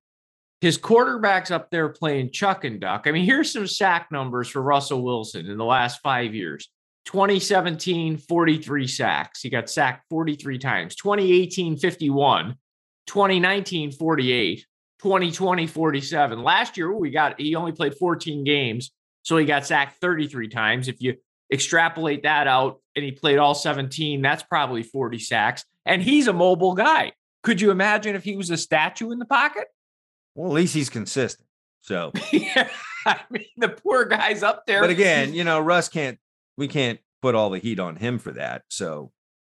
His 0.61 0.77
quarterback's 0.77 1.51
up 1.51 1.69
there 1.71 1.89
playing 1.89 2.31
chuck 2.31 2.65
and 2.65 2.81
duck. 2.81 3.03
I 3.05 3.11
mean, 3.11 3.25
here's 3.25 3.51
some 3.51 3.67
sack 3.67 4.09
numbers 4.11 4.49
for 4.49 4.61
Russell 4.61 5.03
Wilson 5.03 5.45
in 5.45 5.57
the 5.57 5.65
last 5.65 6.01
five 6.01 6.35
years. 6.35 6.69
2017, 7.05 8.17
43 8.17 8.87
sacks. 8.87 9.41
He 9.41 9.49
got 9.49 9.69
sacked 9.69 10.05
43 10.09 10.59
times. 10.59 10.95
2018, 10.95 11.77
51. 11.77 12.55
2019, 13.07 13.91
48. 13.93 14.65
2020 15.01 15.67
47. 15.67 16.43
Last 16.43 16.77
year, 16.77 16.91
we 16.91 17.09
got 17.09 17.39
he 17.39 17.55
only 17.55 17.71
played 17.71 17.95
14 17.95 18.43
games, 18.43 18.91
so 19.23 19.37
he 19.37 19.45
got 19.45 19.65
sacked 19.65 19.99
33 20.01 20.49
times. 20.49 20.87
If 20.87 21.01
you 21.01 21.15
extrapolate 21.51 22.23
that 22.23 22.47
out 22.47 22.81
and 22.95 23.03
he 23.03 23.11
played 23.11 23.37
all 23.37 23.55
17, 23.55 24.21
that's 24.21 24.43
probably 24.43 24.83
40 24.83 25.19
sacks. 25.19 25.65
And 25.85 26.01
he's 26.01 26.27
a 26.27 26.33
mobile 26.33 26.75
guy. 26.75 27.13
Could 27.43 27.61
you 27.61 27.71
imagine 27.71 28.15
if 28.15 28.23
he 28.23 28.35
was 28.35 28.49
a 28.49 28.57
statue 28.57 29.11
in 29.11 29.19
the 29.19 29.25
pocket? 29.25 29.65
Well, 30.35 30.49
at 30.51 30.53
least 30.53 30.73
he's 30.73 30.89
consistent. 30.89 31.47
So, 31.81 32.11
yeah, 32.31 32.69
I 33.05 33.21
mean, 33.29 33.45
the 33.57 33.69
poor 33.69 34.05
guy's 34.05 34.43
up 34.43 34.65
there. 34.67 34.81
But 34.81 34.89
again, 34.89 35.33
you 35.33 35.43
know, 35.43 35.59
Russ 35.59 35.89
can't, 35.89 36.19
we 36.57 36.67
can't 36.67 36.99
put 37.21 37.35
all 37.35 37.49
the 37.49 37.59
heat 37.59 37.79
on 37.79 37.95
him 37.95 38.19
for 38.19 38.33
that. 38.33 38.63
So, 38.69 39.11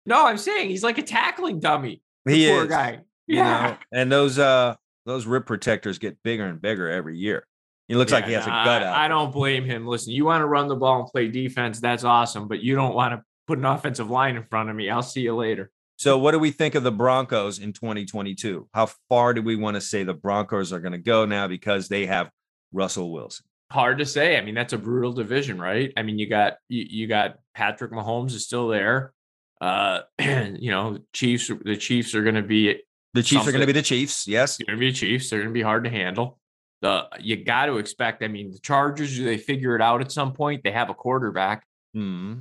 no, 0.06 0.26
I'm 0.26 0.38
saying 0.38 0.70
he's 0.70 0.82
like 0.82 0.98
a 0.98 1.02
tackling 1.02 1.60
dummy. 1.60 2.02
He 2.26 2.48
poor 2.48 2.64
is. 2.64 2.68
guy. 2.68 3.00
Yeah. 3.26 3.68
Know, 3.68 3.76
and 3.92 4.12
those, 4.12 4.38
uh, 4.38 4.76
those 5.04 5.26
rib 5.26 5.46
protectors 5.46 5.98
get 5.98 6.22
bigger 6.22 6.46
and 6.46 6.60
bigger 6.60 6.88
every 6.88 7.16
year. 7.18 7.46
He 7.88 7.94
looks 7.94 8.12
yeah, 8.12 8.18
like 8.18 8.26
he 8.26 8.32
has 8.32 8.46
a 8.46 8.50
gut 8.50 8.82
I, 8.82 8.86
out. 8.86 8.96
I 8.96 9.08
don't 9.08 9.32
blame 9.32 9.64
him. 9.64 9.86
Listen, 9.86 10.12
you 10.12 10.24
want 10.24 10.40
to 10.40 10.46
run 10.46 10.68
the 10.68 10.76
ball 10.76 11.00
and 11.00 11.08
play 11.08 11.28
defense, 11.28 11.80
that's 11.80 12.04
awesome, 12.04 12.48
but 12.48 12.62
you 12.62 12.74
don't 12.74 12.94
want 12.94 13.12
to 13.12 13.22
put 13.46 13.58
an 13.58 13.66
offensive 13.66 14.10
line 14.10 14.36
in 14.36 14.44
front 14.44 14.70
of 14.70 14.76
me. 14.76 14.88
I'll 14.88 15.02
see 15.02 15.20
you 15.20 15.34
later. 15.34 15.70
So, 15.96 16.18
what 16.18 16.32
do 16.32 16.38
we 16.38 16.50
think 16.50 16.74
of 16.74 16.82
the 16.82 16.90
Broncos 16.90 17.58
in 17.58 17.72
2022? 17.72 18.68
How 18.74 18.86
far 19.08 19.32
do 19.32 19.42
we 19.42 19.56
want 19.56 19.76
to 19.76 19.80
say 19.80 20.02
the 20.02 20.14
Broncos 20.14 20.72
are 20.72 20.80
going 20.80 20.92
to 20.92 20.98
go 20.98 21.24
now 21.24 21.46
because 21.46 21.88
they 21.88 22.06
have 22.06 22.30
Russell 22.72 23.12
Wilson? 23.12 23.46
Hard 23.70 23.98
to 23.98 24.06
say. 24.06 24.36
I 24.36 24.40
mean, 24.40 24.54
that's 24.54 24.72
a 24.72 24.78
brutal 24.78 25.12
division, 25.12 25.60
right? 25.60 25.92
I 25.96 26.02
mean, 26.02 26.18
you 26.18 26.28
got 26.28 26.54
you, 26.68 26.84
you 26.88 27.06
got 27.06 27.36
Patrick 27.54 27.92
Mahomes 27.92 28.32
is 28.32 28.44
still 28.44 28.68
there. 28.68 29.12
Uh, 29.60 30.00
you 30.18 30.70
know, 30.70 30.98
Chiefs. 31.12 31.50
The 31.64 31.76
Chiefs 31.76 32.14
are 32.14 32.22
going 32.22 32.34
to 32.34 32.42
be 32.42 32.82
the 33.14 33.22
Chiefs 33.22 33.30
Something. 33.44 33.48
are 33.48 33.52
going 33.52 33.60
to 33.60 33.66
be 33.66 33.72
the 33.72 33.82
Chiefs. 33.82 34.26
Yes, 34.26 34.56
they're 34.56 34.66
going 34.66 34.78
to 34.78 34.80
be 34.80 34.90
the 34.90 34.96
Chiefs. 34.96 35.30
They're 35.30 35.38
going 35.38 35.50
to 35.50 35.54
be 35.54 35.62
hard 35.62 35.84
to 35.84 35.90
handle. 35.90 36.38
The 36.82 37.06
you 37.20 37.42
got 37.42 37.66
to 37.66 37.78
expect. 37.78 38.22
I 38.22 38.28
mean, 38.28 38.50
the 38.50 38.58
Chargers. 38.58 39.16
Do 39.16 39.24
they 39.24 39.38
figure 39.38 39.74
it 39.76 39.80
out 39.80 40.00
at 40.00 40.12
some 40.12 40.32
point? 40.32 40.62
They 40.64 40.72
have 40.72 40.90
a 40.90 40.94
quarterback. 40.94 41.64
Hmm. 41.94 42.40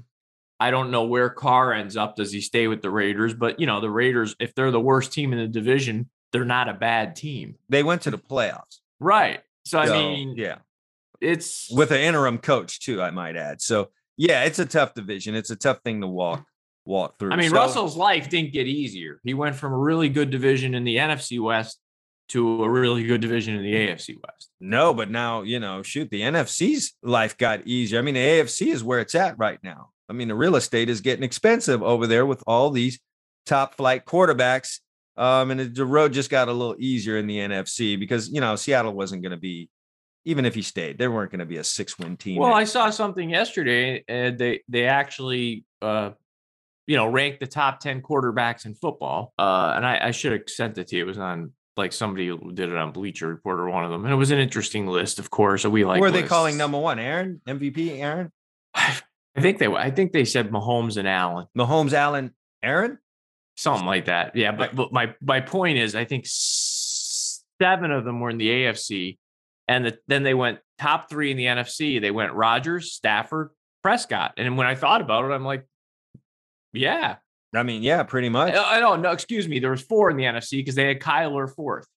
I 0.59 0.71
don't 0.71 0.91
know 0.91 1.03
where 1.03 1.29
Carr 1.29 1.73
ends 1.73 1.95
up. 1.95 2.15
Does 2.15 2.31
he 2.31 2.41
stay 2.41 2.67
with 2.67 2.81
the 2.81 2.89
Raiders? 2.89 3.33
But 3.33 3.59
you 3.59 3.65
know, 3.65 3.79
the 3.79 3.89
Raiders, 3.89 4.35
if 4.39 4.55
they're 4.55 4.71
the 4.71 4.79
worst 4.79 5.13
team 5.13 5.31
in 5.31 5.39
the 5.39 5.47
division, 5.47 6.09
they're 6.31 6.45
not 6.45 6.69
a 6.69 6.73
bad 6.73 7.15
team. 7.15 7.55
They 7.69 7.83
went 7.83 8.01
to 8.03 8.11
the 8.11 8.17
playoffs. 8.17 8.79
Right. 8.99 9.41
So, 9.65 9.79
I 9.79 9.89
mean, 9.89 10.35
yeah. 10.35 10.57
It's 11.21 11.69
with 11.71 11.91
an 11.91 11.99
interim 11.99 12.37
coach 12.37 12.79
too, 12.81 13.01
I 13.01 13.11
might 13.11 13.37
add. 13.37 13.61
So 13.61 13.91
yeah, 14.17 14.43
it's 14.43 14.59
a 14.59 14.65
tough 14.65 14.93
division. 14.93 15.35
It's 15.35 15.51
a 15.51 15.55
tough 15.55 15.79
thing 15.83 16.01
to 16.01 16.07
walk 16.07 16.45
walk 16.85 17.17
through. 17.17 17.31
I 17.31 17.35
mean, 17.35 17.49
so, 17.49 17.55
Russell's 17.55 17.95
life 17.95 18.29
didn't 18.29 18.53
get 18.53 18.67
easier. 18.67 19.19
He 19.23 19.33
went 19.33 19.55
from 19.55 19.73
a 19.73 19.77
really 19.77 20.09
good 20.09 20.29
division 20.29 20.75
in 20.75 20.83
the 20.83 20.97
NFC 20.97 21.39
West 21.41 21.79
to 22.29 22.63
a 22.63 22.69
really 22.69 23.03
good 23.03 23.21
division 23.21 23.55
in 23.55 23.63
the 23.63 23.73
AFC 23.73 24.17
West. 24.23 24.49
No, 24.59 24.93
but 24.93 25.09
now, 25.09 25.41
you 25.41 25.59
know, 25.59 25.83
shoot, 25.83 26.09
the 26.09 26.21
NFC's 26.21 26.93
life 27.03 27.37
got 27.37 27.67
easier. 27.67 27.99
I 27.99 28.01
mean, 28.01 28.15
the 28.15 28.21
AFC 28.21 28.67
is 28.67 28.83
where 28.83 28.99
it's 28.99 29.15
at 29.15 29.37
right 29.37 29.59
now. 29.61 29.89
I 30.09 30.13
mean, 30.13 30.27
the 30.27 30.35
real 30.35 30.55
estate 30.55 30.89
is 30.89 31.01
getting 31.01 31.23
expensive 31.23 31.83
over 31.83 32.07
there 32.07 32.25
with 32.25 32.43
all 32.47 32.69
these 32.69 32.99
top 33.45 33.75
flight 33.75 34.05
quarterbacks. 34.05 34.79
Um, 35.15 35.51
and 35.51 35.75
the 35.75 35.85
road 35.85 36.13
just 36.13 36.29
got 36.29 36.47
a 36.47 36.53
little 36.53 36.75
easier 36.79 37.17
in 37.17 37.27
the 37.27 37.37
NFC 37.37 37.99
because, 37.99 38.29
you 38.29 38.41
know, 38.41 38.55
Seattle 38.55 38.93
wasn't 38.93 39.21
going 39.21 39.31
to 39.31 39.37
be, 39.37 39.69
even 40.25 40.45
if 40.45 40.55
he 40.55 40.61
stayed, 40.61 40.97
they 40.97 41.07
weren't 41.07 41.31
going 41.31 41.39
to 41.39 41.45
be 41.45 41.57
a 41.57 41.63
six 41.63 41.99
win 41.99 42.17
team. 42.17 42.39
Well, 42.39 42.53
I 42.53 42.63
saw 42.63 42.89
something 42.89 43.29
yesterday 43.29 44.03
and 44.07 44.37
they, 44.37 44.63
they 44.69 44.85
actually, 44.85 45.65
uh, 45.81 46.11
you 46.87 46.97
know, 46.97 47.07
rank 47.07 47.39
the 47.39 47.47
top 47.47 47.79
10 47.79 48.01
quarterbacks 48.01 48.65
in 48.65 48.75
football. 48.75 49.33
Uh, 49.39 49.73
and 49.75 49.85
I, 49.85 50.07
I 50.07 50.11
should 50.11 50.31
have 50.33 50.41
sent 50.47 50.77
it 50.77 50.87
to 50.87 50.97
you. 50.97 51.03
It 51.03 51.07
was 51.07 51.17
on 51.17 51.51
like 51.75 51.93
somebody 51.93 52.35
did 52.53 52.69
it 52.69 52.75
on 52.75 52.91
Bleacher 52.91 53.27
Report 53.27 53.59
or 53.59 53.69
one 53.69 53.83
of 53.83 53.91
them. 53.91 54.03
And 54.03 54.13
it 54.13 54.17
was 54.17 54.31
an 54.31 54.39
interesting 54.39 54.87
list, 54.87 55.19
of 55.19 55.29
course. 55.29 55.63
So 55.63 55.69
we 55.69 55.85
like 55.85 55.99
Who 55.99 56.05
are 56.05 56.11
they 56.11 56.23
calling 56.23 56.57
number 56.57 56.77
one? 56.77 56.99
Aaron? 56.99 57.41
MVP 57.47 57.99
Aaron? 57.99 58.31
I 58.75 59.41
think 59.41 59.57
they 59.57 59.67
I 59.67 59.89
think 59.89 60.11
they 60.11 60.25
said 60.25 60.51
Mahomes 60.51 60.97
and 60.97 61.07
Allen. 61.07 61.47
Mahomes, 61.57 61.93
Allen, 61.93 62.33
Aaron? 62.61 62.99
Something 63.55 63.87
like 63.87 64.05
that. 64.05 64.35
Yeah. 64.35 64.51
But, 64.51 64.75
but 64.75 64.93
my 64.93 65.15
my 65.21 65.41
point 65.41 65.79
is 65.79 65.95
I 65.95 66.05
think 66.05 66.25
seven 66.27 67.91
of 67.91 68.05
them 68.05 68.19
were 68.19 68.29
in 68.29 68.37
the 68.37 68.49
AFC. 68.49 69.17
And 69.67 69.85
the, 69.85 69.97
then 70.07 70.23
they 70.23 70.33
went 70.33 70.59
top 70.77 71.09
three 71.09 71.31
in 71.31 71.37
the 71.37 71.45
NFC. 71.45 71.99
They 72.01 72.11
went 72.11 72.33
Rodgers, 72.33 72.91
Stafford, 72.91 73.51
Prescott. 73.81 74.33
And 74.37 74.57
when 74.57 74.67
I 74.67 74.75
thought 74.75 75.01
about 75.01 75.25
it, 75.25 75.33
I'm 75.33 75.45
like, 75.45 75.65
yeah. 76.73 77.17
I 77.55 77.63
mean, 77.63 77.83
yeah, 77.83 78.03
pretty 78.03 78.29
much. 78.29 78.53
I, 78.53 78.79
don't 78.79 79.01
know. 79.01 79.09
No, 79.09 79.13
excuse 79.13 79.47
me. 79.47 79.59
There 79.59 79.71
was 79.71 79.81
four 79.81 80.09
in 80.09 80.17
the 80.17 80.23
NFC 80.23 80.57
because 80.57 80.75
they 80.75 80.87
had 80.87 80.99
Kyler 80.99 81.53
fourth. 81.53 81.87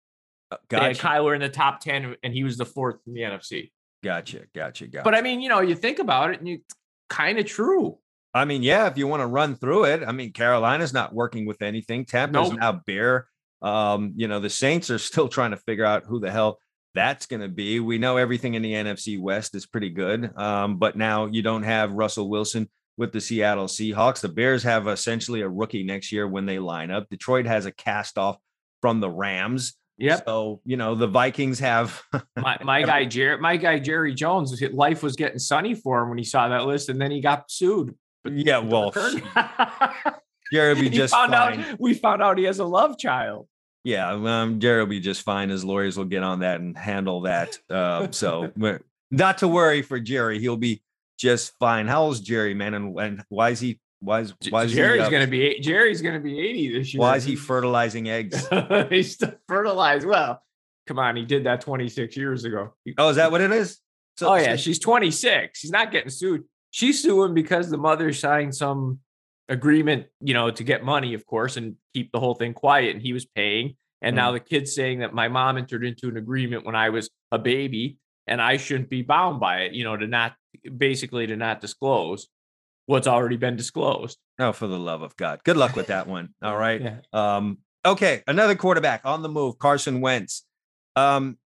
Uh, 0.51 0.57
gotcha. 0.69 0.83
They 0.83 0.89
had 0.89 0.99
Kyler 0.99 1.35
in 1.35 1.41
the 1.41 1.49
top 1.49 1.81
10, 1.81 2.17
and 2.23 2.35
he 2.35 2.45
was 2.45 2.57
the 2.57 2.67
fourth 2.67 2.97
in 3.07 3.15
the 3.15 3.23
NFC. 3.23 3.71
Gotcha. 4.05 4.43
Gotcha. 4.55 4.87
Gotcha. 4.87 5.05
But 5.05 5.15
I 5.15 5.23
mean, 5.23 5.41
you 5.41 5.49
know, 5.49 5.61
you 5.61 5.75
think 5.75 5.99
about 5.99 6.31
it 6.31 6.41
and 6.41 6.49
you 6.49 6.61
kind 7.09 7.39
of 7.39 7.47
true. 7.47 7.99
I 8.35 8.45
mean, 8.45 8.63
yeah, 8.63 8.87
if 8.87 8.99
you 8.99 9.07
want 9.07 9.23
to 9.23 9.27
run 9.27 9.57
through 9.57 9.85
it, 9.85 10.03
I 10.07 10.13
mean, 10.13 10.33
Carolina's 10.33 10.93
not 10.93 11.15
working 11.15 11.47
with 11.47 11.63
anything. 11.63 12.05
Tampa's 12.05 12.51
nope. 12.51 12.61
now 12.61 12.83
bare. 12.87 13.29
Um, 13.63 14.13
you 14.17 14.29
know, 14.29 14.41
the 14.41 14.51
Saints 14.51 14.91
are 14.91 14.99
still 14.99 15.29
trying 15.29 15.53
to 15.53 15.57
figure 15.57 15.87
out 15.87 16.05
who 16.05 16.21
the 16.21 16.31
hell 16.31 16.59
that's 16.95 17.27
going 17.27 17.41
to 17.41 17.49
be. 17.49 17.81
We 17.81 17.99
know 17.99 18.17
everything 18.17 18.55
in 18.55 18.63
the 18.63 18.73
NFC 18.73 19.19
West 19.19 19.55
is 19.55 19.67
pretty 19.67 19.91
good. 19.91 20.37
Um, 20.37 20.77
but 20.77 20.97
now 20.97 21.27
you 21.27 21.43
don't 21.43 21.63
have 21.63 21.93
Russell 21.93 22.29
Wilson 22.29 22.69
with 22.97 23.13
the 23.13 23.21
Seattle 23.21 23.67
Seahawks. 23.67 24.21
The 24.21 24.29
Bears 24.29 24.63
have 24.63 24.89
essentially 24.89 25.43
a 25.43 25.49
rookie 25.49 25.83
next 25.83 26.13
year 26.13 26.27
when 26.27 26.47
they 26.47 26.59
line 26.59 26.91
up. 26.91 27.09
Detroit 27.09 27.47
has 27.47 27.67
a 27.67 27.73
cast 27.73 28.19
off 28.19 28.39
from 28.81 29.01
the 29.01 29.11
Rams. 29.11 29.75
Yep. 29.99 30.25
So, 30.27 30.61
you 30.65 30.77
know, 30.77 30.95
the 30.95 31.07
Vikings 31.07 31.59
have 31.61 32.03
my, 32.37 32.59
my 32.63 32.83
guy 32.83 33.05
Jerry, 33.05 33.39
my 33.39 33.57
guy 33.57 33.79
Jerry 33.79 34.15
Jones, 34.15 34.61
life 34.73 35.03
was 35.03 35.17
getting 35.17 35.39
sunny 35.39 35.75
for 35.75 36.03
him 36.03 36.11
when 36.11 36.19
he 36.19 36.25
saw 36.25 36.49
that 36.49 36.67
list 36.67 36.89
and 36.89 37.01
then 37.01 37.11
he 37.11 37.21
got 37.21 37.51
sued. 37.51 37.95
But 38.23 38.35
yeah, 38.35 38.59
well 38.59 38.93
Jerry 40.53 40.75
will 40.75 40.81
be 40.81 40.91
just 40.91 41.15
fine. 41.15 41.33
Out, 41.33 41.81
we 41.81 41.95
found 41.95 42.23
out 42.23 42.39
he 42.39 42.45
has 42.45 42.59
a 42.59 42.65
love 42.65 42.99
child. 42.99 43.49
Yeah, 43.85 44.11
um, 44.11 44.59
Jerry 44.59 44.81
will 44.81 44.91
be 44.91 45.01
just 45.01 45.23
fine. 45.23 45.49
His 45.49 45.65
lawyers 45.65 45.97
will 45.97 46.07
get 46.07 46.25
on 46.25 46.41
that 46.41 46.61
and 46.61 46.77
handle 46.77 47.21
that. 47.23 47.57
Uh, 47.71 48.09
so 48.11 48.53
not 49.13 49.39
to 49.39 49.49
worry 49.49 49.83
for 49.83 50.01
Jerry. 50.01 50.41
He'll 50.41 50.57
be 50.57 50.83
just 51.19 51.53
fine. 51.59 51.87
How 51.87 52.03
old's 52.05 52.21
Jerry, 52.21 52.55
man? 52.55 52.75
And, 52.75 52.99
and 52.99 53.25
why 53.29 53.51
is 53.51 53.61
he 53.61 53.81
why 54.01 54.21
is 54.21 54.35
why 54.51 54.65
is 54.65 54.73
Jerry's 54.73 55.01
he, 55.03 55.07
uh, 55.07 55.11
gonna 55.11 55.27
be 55.27 55.59
Jerry's 55.61 56.03
gonna 56.03 56.21
be 56.21 56.39
80 56.39 56.79
this 56.79 56.95
year. 56.95 57.01
why 57.01 57.17
is 57.17 57.25
he 57.25 57.35
fertilizing 57.51 58.09
eggs? 58.09 58.47
He's 58.91 59.15
still 59.15 59.33
fertilized. 59.49 60.07
Well, 60.07 60.43
come 60.87 60.99
on, 60.99 61.17
he 61.17 61.25
did 61.25 61.45
that 61.45 61.63
26 61.63 62.17
years 62.17 62.45
ago. 62.45 62.75
Oh, 62.99 63.09
is 63.09 63.17
that 63.17 63.31
what 63.33 63.41
it 63.41 63.51
is? 63.53 63.81
So, 64.19 64.29
oh 64.29 64.35
yeah, 64.37 64.53
so- 64.53 64.57
she's 64.57 64.79
26. 64.79 65.59
She's 65.59 65.71
not 65.71 65.91
getting 65.93 66.11
sued. 66.11 66.45
She's 66.71 67.03
suing 67.03 67.33
because 67.35 67.71
the 67.71 67.79
mother 67.79 68.13
signed 68.13 68.55
some 68.55 69.01
agreement, 69.49 70.07
you 70.21 70.35
know, 70.35 70.51
to 70.51 70.65
get 70.65 70.85
money, 70.85 71.15
of 71.15 71.25
course, 71.27 71.57
and 71.57 71.77
keep 71.95 72.13
the 72.13 72.21
whole 72.21 72.35
thing 72.35 72.53
quiet. 72.53 72.95
And 72.95 73.03
he 73.03 73.13
was 73.13 73.25
paying. 73.25 73.77
And 74.03 74.13
Mm. 74.15 74.17
now 74.17 74.33
the 74.33 74.41
kid's 74.41 74.75
saying 74.75 74.99
that 74.99 75.15
my 75.15 75.29
mom 75.29 75.57
entered 75.57 75.85
into 75.85 76.09
an 76.09 76.17
agreement 76.17 76.67
when 76.67 76.75
I 76.75 76.91
was 76.91 77.09
a 77.33 77.39
baby 77.39 77.97
and 78.27 78.43
I 78.43 78.57
shouldn't 78.59 78.91
be 78.91 79.03
bound 79.03 79.41
by 79.41 79.61
it, 79.63 79.73
you 79.73 79.85
know, 79.85 79.97
to 79.97 80.07
not 80.07 80.35
basically 80.69 81.27
to 81.27 81.37
not 81.37 81.61
disclose 81.61 82.29
what's 82.87 83.07
already 83.07 83.37
been 83.37 83.57
disclosed. 83.57 84.19
oh, 84.39 84.53
for 84.53 84.67
the 84.67 84.79
love 84.79 85.03
of 85.03 85.17
God. 85.17 85.41
Good 85.45 85.57
luck 85.57 85.75
with 85.77 85.89
that 85.89 86.07
one. 86.17 86.31
All 86.43 86.57
right. 86.57 86.81
Yeah. 86.81 86.99
Um, 87.13 87.59
okay, 87.85 88.23
another 88.27 88.55
quarterback 88.55 89.01
on 89.05 89.23
the 89.23 89.29
move, 89.29 89.59
Carson 89.59 90.01
Wentz. 90.01 90.45
Um, 90.95 91.39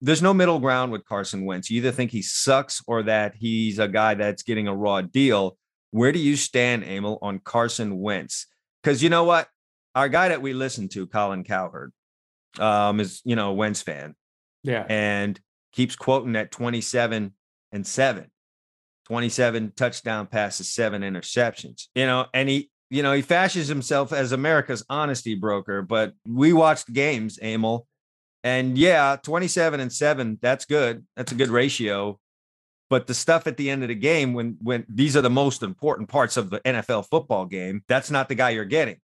there's 0.00 0.22
no 0.22 0.32
middle 0.32 0.60
ground 0.60 0.92
with 0.92 1.04
Carson 1.04 1.44
Wentz. 1.44 1.68
You 1.70 1.78
either 1.78 1.90
think 1.90 2.12
he 2.12 2.22
sucks 2.22 2.80
or 2.86 3.02
that 3.04 3.34
he's 3.36 3.78
a 3.80 3.88
guy 3.88 4.14
that's 4.14 4.44
getting 4.44 4.68
a 4.68 4.74
raw 4.74 5.00
deal. 5.00 5.58
Where 5.90 6.12
do 6.12 6.20
you 6.20 6.36
stand, 6.36 6.84
Emil, 6.84 7.18
on 7.22 7.40
Carson 7.40 7.98
Wentz? 7.98 8.46
Because 8.82 9.02
you 9.02 9.10
know 9.10 9.24
what? 9.24 9.48
Our 9.96 10.08
guy 10.08 10.28
that 10.28 10.42
we 10.42 10.52
listen 10.52 10.88
to, 10.90 11.06
Colin 11.08 11.42
Cowherd, 11.42 11.92
um, 12.60 13.00
is 13.00 13.20
you 13.24 13.34
know 13.34 13.50
a 13.50 13.54
Wentz 13.54 13.82
fan 13.82 14.14
Yeah. 14.62 14.86
and 14.88 15.38
keeps 15.72 15.96
quoting 15.96 16.32
that 16.34 16.52
27 16.52 17.34
and 17.72 17.86
7 17.86 18.30
27 19.08 19.72
touchdown 19.76 20.26
passes 20.26 20.68
seven 20.68 21.02
interceptions 21.02 21.86
you 21.94 22.06
know 22.06 22.26
and 22.32 22.48
he 22.48 22.70
you 22.90 23.02
know 23.02 23.12
he 23.12 23.22
fashions 23.22 23.68
himself 23.68 24.12
as 24.12 24.32
america's 24.32 24.84
honesty 24.88 25.34
broker 25.34 25.82
but 25.82 26.12
we 26.26 26.52
watched 26.52 26.92
games 26.92 27.38
emil 27.42 27.86
and 28.44 28.78
yeah 28.78 29.16
27 29.22 29.80
and 29.80 29.92
7 29.92 30.38
that's 30.40 30.64
good. 30.64 31.04
That's 31.16 31.32
a 31.32 31.34
good 31.34 31.50
ratio. 31.50 32.18
But 32.90 33.06
the 33.06 33.14
stuff 33.14 33.46
at 33.46 33.58
the 33.58 33.68
end 33.68 33.82
of 33.82 33.88
the 33.88 33.94
game 33.94 34.32
when 34.32 34.56
when 34.62 34.86
these 34.88 35.16
are 35.16 35.20
the 35.20 35.30
most 35.30 35.62
important 35.62 36.08
parts 36.08 36.36
of 36.36 36.48
the 36.50 36.60
nfl 36.60 37.06
football 37.06 37.44
game 37.44 37.82
that's 37.88 38.10
not 38.10 38.28
the 38.28 38.34
guy 38.34 38.50
you're 38.50 38.64
getting 38.64 38.96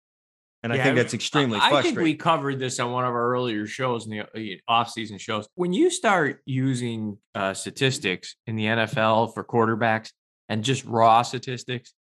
and 0.64 0.72
i 0.72 0.82
think 0.82 0.96
that's 0.96 1.14
extremely 1.14 1.58
I 1.58 1.68
frustrating 1.68 1.96
think 1.96 2.04
we 2.04 2.14
covered 2.16 2.58
this 2.58 2.80
on 2.80 2.90
one 2.90 3.04
of 3.04 3.12
our 3.12 3.30
earlier 3.30 3.66
shows 3.66 4.06
in 4.06 4.10
the 4.10 4.20
uh, 4.20 4.72
off-season 4.72 5.18
shows. 5.18 5.46
When 5.54 5.72
you 5.72 5.90
start 5.90 6.40
using 6.46 7.18
uh, 7.34 7.54
statistics 7.54 8.34
in 8.46 8.56
the 8.56 8.64
NFL 8.64 9.34
for 9.34 9.44
quarterbacks 9.44 10.10
and 10.48 10.64
just 10.64 10.84
raw 10.84 11.22
statistics, 11.22 11.92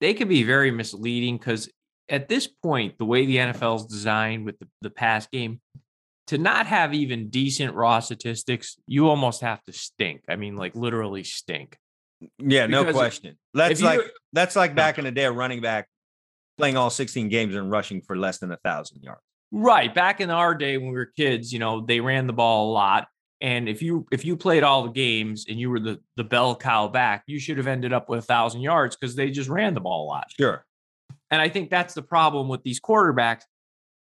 they 0.00 0.14
can 0.14 0.28
be 0.28 0.42
very 0.42 0.70
misleading 0.70 1.36
because 1.36 1.70
at 2.08 2.28
this 2.28 2.46
point, 2.46 2.98
the 2.98 3.04
way 3.04 3.26
the 3.26 3.36
NFL 3.36 3.76
is 3.76 3.86
designed 3.86 4.46
with 4.46 4.58
the, 4.58 4.68
the 4.80 4.90
pass 4.90 5.26
game, 5.26 5.60
to 6.28 6.38
not 6.38 6.66
have 6.66 6.94
even 6.94 7.28
decent 7.28 7.74
raw 7.74 8.00
statistics, 8.00 8.76
you 8.86 9.08
almost 9.08 9.40
have 9.40 9.62
to 9.64 9.72
stink. 9.72 10.22
I 10.28 10.36
mean, 10.36 10.56
like 10.56 10.74
literally 10.74 11.24
stink. 11.24 11.76
Yeah, 12.38 12.66
no 12.66 12.90
question. 12.92 13.38
That's 13.54 13.80
like 13.80 14.00
that's 14.32 14.56
like 14.56 14.74
back 14.74 14.98
in 14.98 15.04
the 15.04 15.12
day, 15.12 15.24
a 15.24 15.32
running 15.32 15.60
back 15.60 15.88
playing 16.58 16.76
all 16.76 16.90
16 16.90 17.28
games 17.28 17.54
and 17.54 17.70
rushing 17.70 18.02
for 18.02 18.16
less 18.16 18.38
than 18.38 18.52
a 18.52 18.56
thousand 18.58 19.02
yards. 19.02 19.22
Right. 19.50 19.94
Back 19.94 20.20
in 20.20 20.30
our 20.30 20.54
day 20.54 20.76
when 20.76 20.88
we 20.88 20.94
were 20.94 21.12
kids, 21.16 21.52
you 21.52 21.58
know, 21.58 21.80
they 21.80 22.00
ran 22.00 22.26
the 22.26 22.32
ball 22.32 22.70
a 22.70 22.72
lot. 22.72 23.08
And 23.40 23.68
if 23.68 23.82
you 23.82 24.06
if 24.10 24.24
you 24.24 24.36
played 24.36 24.64
all 24.64 24.82
the 24.82 24.90
games 24.90 25.46
and 25.48 25.60
you 25.60 25.70
were 25.70 25.78
the 25.78 26.00
the 26.16 26.24
bell 26.24 26.56
cow 26.56 26.88
back, 26.88 27.22
you 27.26 27.38
should 27.38 27.56
have 27.56 27.68
ended 27.68 27.92
up 27.92 28.08
with 28.08 28.18
a 28.18 28.22
thousand 28.22 28.62
yards 28.62 28.96
because 28.96 29.14
they 29.14 29.30
just 29.30 29.48
ran 29.48 29.74
the 29.74 29.80
ball 29.80 30.06
a 30.06 30.08
lot. 30.08 30.26
Sure. 30.38 30.64
And 31.30 31.40
I 31.40 31.48
think 31.48 31.70
that's 31.70 31.94
the 31.94 32.02
problem 32.02 32.48
with 32.48 32.62
these 32.64 32.80
quarterbacks. 32.80 33.42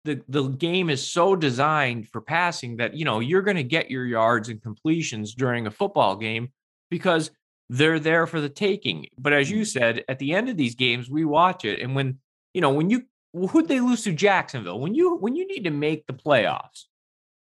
The 0.06 0.22
the 0.30 0.48
game 0.48 0.90
is 0.90 1.06
so 1.06 1.36
designed 1.36 2.08
for 2.10 2.22
passing 2.22 2.78
that 2.78 2.96
you 2.96 3.04
know 3.04 3.20
you're 3.20 3.42
going 3.42 3.58
to 3.58 3.64
get 3.64 3.92
your 3.92 4.06
yards 4.06 4.48
and 4.48 4.62
completions 4.62 5.34
during 5.34 5.68
a 5.68 5.72
football 5.72 6.16
game 6.16 6.50
because 6.90 7.30
they're 7.70 8.00
there 8.00 8.28
for 8.28 8.40
the 8.40 8.50
taking. 8.50 9.08
But 9.18 9.34
as 9.34 9.50
you 9.52 9.66
said, 9.66 10.06
at 10.08 10.20
the 10.20 10.34
end 10.34 10.48
of 10.50 10.56
these 10.56 10.76
games, 10.76 11.10
we 11.10 11.26
watch 11.26 11.66
it, 11.66 11.82
and 11.82 11.94
when 11.94 12.20
you 12.56 12.62
know 12.62 12.72
when 12.72 12.90
you 12.90 13.04
who'd 13.34 13.68
they 13.68 13.82
lose 13.82 14.06
to 14.06 14.14
Jacksonville? 14.14 14.80
When 14.80 14.96
you 14.96 15.18
when 15.18 15.36
you 15.36 15.46
need 15.46 15.66
to 15.66 15.72
make 15.72 16.08
the 16.08 16.14
playoffs, 16.14 16.86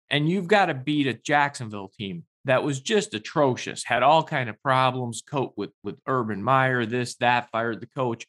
and 0.09 0.29
you've 0.29 0.47
got 0.47 0.67
to 0.67 0.73
beat 0.73 1.07
a 1.07 1.13
Jacksonville 1.13 1.89
team 1.89 2.23
that 2.45 2.63
was 2.63 2.79
just 2.79 3.13
atrocious, 3.13 3.83
had 3.83 4.01
all 4.01 4.23
kind 4.23 4.49
of 4.49 4.61
problems, 4.63 5.21
cope 5.21 5.55
with 5.57 5.71
with 5.83 5.99
Urban 6.07 6.41
Meyer, 6.41 6.85
this 6.85 7.15
that, 7.15 7.51
fired 7.51 7.81
the 7.81 7.87
coach, 7.87 8.25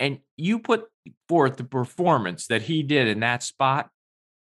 and 0.00 0.20
you 0.38 0.60
put 0.60 0.86
forth 1.28 1.58
the 1.58 1.64
performance 1.64 2.46
that 2.46 2.62
he 2.62 2.82
did 2.82 3.06
in 3.06 3.20
that 3.20 3.42
spot. 3.42 3.90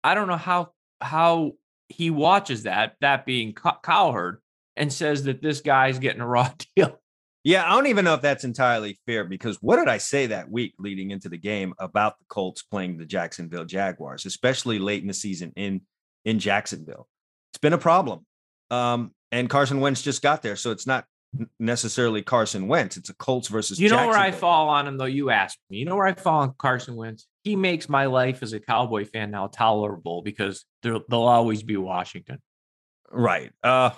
I 0.03 0.15
don't 0.15 0.27
know 0.27 0.37
how 0.37 0.71
how 1.01 1.51
he 1.87 2.09
watches 2.09 2.63
that, 2.63 2.95
that 3.01 3.27
being 3.27 3.53
Cowherd, 3.53 4.41
and 4.75 4.91
says 4.91 5.25
that 5.25 5.43
this 5.43 5.61
guy's 5.61 5.99
getting 5.99 6.21
a 6.21 6.27
raw 6.27 6.49
deal. 6.75 6.99
Yeah, 7.43 7.65
I 7.65 7.75
don't 7.75 7.87
even 7.87 8.05
know 8.05 8.13
if 8.13 8.21
that's 8.21 8.45
entirely 8.45 8.97
fair 9.05 9.25
because 9.25 9.57
what 9.61 9.75
did 9.75 9.89
I 9.89 9.97
say 9.97 10.27
that 10.27 10.49
week 10.49 10.75
leading 10.79 11.11
into 11.11 11.27
the 11.27 11.37
game 11.37 11.73
about 11.77 12.17
the 12.17 12.25
Colts 12.29 12.61
playing 12.61 12.97
the 12.97 13.05
Jacksonville 13.05 13.65
Jaguars, 13.65 14.25
especially 14.25 14.79
late 14.79 15.01
in 15.01 15.09
the 15.09 15.13
season 15.13 15.51
in 15.57 15.81
in 16.23 16.39
Jacksonville? 16.39 17.07
It's 17.51 17.59
been 17.59 17.73
a 17.73 17.77
problem. 17.77 18.25
Um, 18.71 19.11
and 19.31 19.49
Carson 19.49 19.81
Wentz 19.81 20.01
just 20.01 20.21
got 20.21 20.41
there, 20.41 20.55
so 20.55 20.71
it's 20.71 20.87
not 20.87 21.05
necessarily 21.59 22.21
Carson 22.21 22.67
Wentz. 22.67 22.95
It's 22.97 23.09
a 23.09 23.15
Colts 23.15 23.49
versus. 23.49 23.79
You 23.79 23.89
know 23.89 24.07
where 24.07 24.17
I 24.17 24.31
fall 24.31 24.69
on 24.69 24.87
him, 24.87 24.97
though. 24.97 25.05
You 25.05 25.29
asked 25.29 25.59
me. 25.69 25.77
You 25.77 25.85
know 25.85 25.95
where 25.95 26.07
I 26.07 26.13
fall 26.13 26.41
on 26.41 26.53
Carson 26.57 26.95
Wentz. 26.95 27.27
He 27.43 27.55
makes 27.55 27.89
my 27.89 28.05
life 28.05 28.41
as 28.41 28.53
a 28.53 28.59
Cowboy 28.59 29.05
fan 29.05 29.31
now 29.31 29.47
tolerable 29.47 30.21
because 30.21 30.65
they'll 30.81 31.03
always 31.11 31.61
be 31.61 31.75
Washington. 31.75 32.41
Right. 33.11 33.51
Uh, 33.61 33.91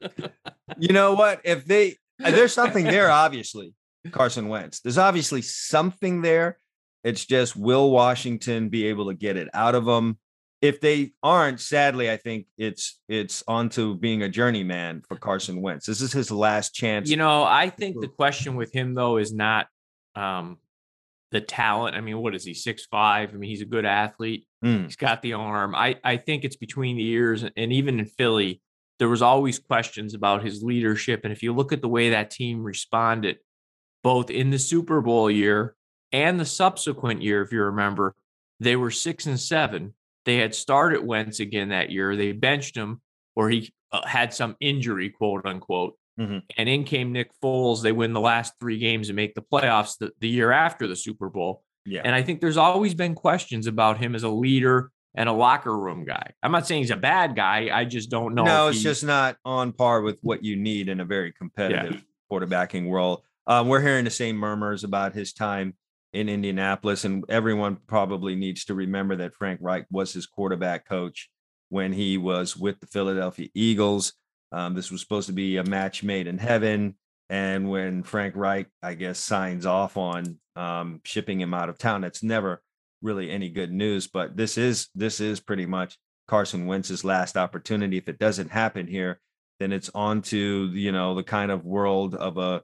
you 0.78 0.92
know 0.92 1.14
what? 1.14 1.40
If 1.44 1.64
they 1.64 1.96
there's 2.18 2.52
something 2.52 2.84
there, 2.84 3.10
obviously, 3.10 3.72
Carson 4.10 4.48
Wentz. 4.48 4.80
There's 4.80 4.98
obviously 4.98 5.42
something 5.42 6.22
there. 6.22 6.58
It's 7.02 7.24
just 7.24 7.56
will 7.56 7.90
Washington 7.90 8.68
be 8.68 8.86
able 8.86 9.06
to 9.08 9.14
get 9.14 9.36
it 9.36 9.48
out 9.52 9.74
of 9.74 9.84
them? 9.84 10.18
If 10.62 10.80
they 10.80 11.12
aren't, 11.22 11.60
sadly, 11.60 12.10
I 12.10 12.16
think 12.16 12.46
it's 12.56 12.98
it's 13.06 13.44
on 13.46 13.68
to 13.70 13.94
being 13.96 14.22
a 14.22 14.28
journeyman 14.30 15.02
for 15.06 15.16
Carson 15.16 15.60
Wentz. 15.60 15.84
This 15.84 16.00
is 16.00 16.12
his 16.12 16.30
last 16.30 16.74
chance. 16.74 17.10
You 17.10 17.18
know, 17.18 17.44
I 17.44 17.68
think 17.68 18.00
the 18.00 18.08
question 18.08 18.54
with 18.54 18.72
him 18.72 18.94
though 18.94 19.18
is 19.18 19.34
not 19.34 19.66
um, 20.16 20.56
the 21.32 21.42
talent. 21.42 21.96
I 21.96 22.00
mean, 22.00 22.16
what 22.18 22.34
is 22.34 22.44
he? 22.44 22.54
Six 22.54 22.86
five. 22.86 23.34
I 23.34 23.36
mean, 23.36 23.50
he's 23.50 23.60
a 23.60 23.66
good 23.66 23.84
athlete. 23.84 24.46
Mm, 24.64 24.84
He's 24.84 24.96
got 24.96 25.20
the 25.20 25.34
arm. 25.34 25.74
I 25.74 25.96
I 26.02 26.16
think 26.16 26.44
it's 26.44 26.56
between 26.56 26.96
the 26.96 27.06
ears, 27.08 27.44
and 27.44 27.72
even 27.72 27.98
in 27.98 28.06
Philly, 28.06 28.62
there 28.98 29.08
was 29.08 29.22
always 29.22 29.58
questions 29.58 30.14
about 30.14 30.44
his 30.44 30.62
leadership. 30.62 31.20
And 31.24 31.32
if 31.32 31.42
you 31.42 31.52
look 31.52 31.72
at 31.72 31.82
the 31.82 31.88
way 31.88 32.10
that 32.10 32.30
team 32.30 32.62
responded, 32.62 33.38
both 34.02 34.30
in 34.30 34.50
the 34.50 34.58
Super 34.58 35.00
Bowl 35.00 35.30
year 35.30 35.74
and 36.12 36.38
the 36.38 36.44
subsequent 36.44 37.22
year, 37.22 37.42
if 37.42 37.52
you 37.52 37.62
remember, 37.62 38.14
they 38.60 38.76
were 38.76 38.90
six 38.90 39.26
and 39.26 39.38
seven. 39.40 39.94
They 40.24 40.36
had 40.36 40.54
started 40.54 41.04
Wentz 41.04 41.40
again 41.40 41.70
that 41.70 41.90
year. 41.90 42.16
They 42.16 42.32
benched 42.32 42.76
him, 42.76 43.00
or 43.34 43.50
he 43.50 43.72
uh, 43.92 44.06
had 44.06 44.32
some 44.32 44.56
injury, 44.60 45.10
quote 45.10 45.44
unquote. 45.44 45.98
Mhm. 46.18 46.42
And 46.56 46.68
in 46.68 46.84
came 46.84 47.10
Nick 47.12 47.30
Foles. 47.42 47.82
They 47.82 47.90
win 47.92 48.12
the 48.12 48.20
last 48.20 48.54
three 48.60 48.78
games 48.78 49.08
and 49.08 49.16
make 49.16 49.34
the 49.34 49.42
playoffs 49.42 49.98
the, 49.98 50.12
the 50.20 50.28
year 50.28 50.52
after 50.52 50.86
the 50.86 50.94
Super 50.96 51.28
Bowl. 51.28 51.62
yeah. 51.84 52.02
And 52.04 52.14
I 52.14 52.22
think 52.22 52.40
there's 52.40 52.56
always 52.56 52.94
been 52.94 53.14
questions 53.14 53.66
about 53.66 53.98
him 53.98 54.14
as 54.14 54.22
a 54.22 54.28
leader 54.28 54.90
and 55.14 55.28
a 55.28 55.32
locker 55.32 55.76
room 55.76 56.04
guy. 56.04 56.32
I'm 56.42 56.52
not 56.52 56.66
saying 56.66 56.82
he's 56.82 56.90
a 56.90 56.96
bad 56.96 57.36
guy. 57.36 57.70
I 57.72 57.84
just 57.84 58.10
don't 58.10 58.34
know. 58.34 58.44
no, 58.44 58.68
it's 58.68 58.78
he- 58.78 58.84
just 58.84 59.04
not 59.04 59.36
on 59.44 59.72
par 59.72 60.02
with 60.02 60.18
what 60.22 60.44
you 60.44 60.56
need 60.56 60.88
in 60.88 61.00
a 61.00 61.04
very 61.04 61.32
competitive 61.32 62.04
quarterbacking 62.30 62.88
world. 62.88 63.22
Um, 63.46 63.68
we're 63.68 63.80
hearing 63.82 64.04
the 64.04 64.10
same 64.10 64.36
murmurs 64.36 64.84
about 64.84 65.12
his 65.14 65.32
time 65.32 65.74
in 66.12 66.28
Indianapolis, 66.28 67.04
and 67.04 67.24
everyone 67.28 67.76
probably 67.86 68.34
needs 68.34 68.64
to 68.66 68.74
remember 68.74 69.16
that 69.16 69.34
Frank 69.34 69.60
Reich 69.62 69.86
was 69.90 70.12
his 70.12 70.26
quarterback 70.26 70.88
coach 70.88 71.28
when 71.68 71.92
he 71.92 72.16
was 72.16 72.56
with 72.56 72.80
the 72.80 72.86
Philadelphia 72.86 73.48
Eagles. 73.54 74.14
Um, 74.52 74.74
this 74.74 74.90
was 74.90 75.00
supposed 75.00 75.26
to 75.26 75.32
be 75.32 75.56
a 75.56 75.64
match 75.64 76.02
made 76.02 76.26
in 76.26 76.38
heaven. 76.38 76.94
And 77.28 77.68
when 77.68 78.02
Frank 78.02 78.36
Reich, 78.36 78.68
I 78.82 78.94
guess, 78.94 79.18
signs 79.18 79.66
off 79.66 79.96
on 79.96 80.38
um, 80.56 81.00
shipping 81.04 81.40
him 81.40 81.52
out 81.54 81.68
of 81.68 81.78
town, 81.78 82.02
that's 82.02 82.22
never 82.22 82.62
really 83.04 83.30
any 83.30 83.50
good 83.50 83.72
news. 83.72 84.08
But 84.08 84.36
this 84.36 84.58
is 84.58 84.88
this 84.94 85.20
is 85.20 85.38
pretty 85.38 85.66
much 85.66 85.96
Carson 86.26 86.66
Wentz's 86.66 87.04
last 87.04 87.36
opportunity. 87.36 87.98
If 87.98 88.08
it 88.08 88.18
doesn't 88.18 88.50
happen 88.50 88.86
here, 88.88 89.20
then 89.60 89.72
it's 89.72 89.90
on 89.94 90.22
to 90.22 90.70
you 90.72 90.90
know 90.90 91.14
the 91.14 91.22
kind 91.22 91.52
of 91.52 91.64
world 91.64 92.14
of 92.14 92.38
a 92.38 92.62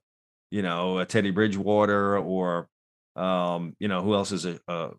you 0.50 0.62
know 0.62 0.98
a 0.98 1.07
Teddy 1.07 1.31
Bridgewater 1.31 2.18
or 2.18 2.68
um, 3.16 3.76
you 3.79 3.88
know 3.88 4.03
who 4.03 4.14
else 4.14 4.33
is 4.33 4.46
a, 4.46 4.59
a, 4.68 4.90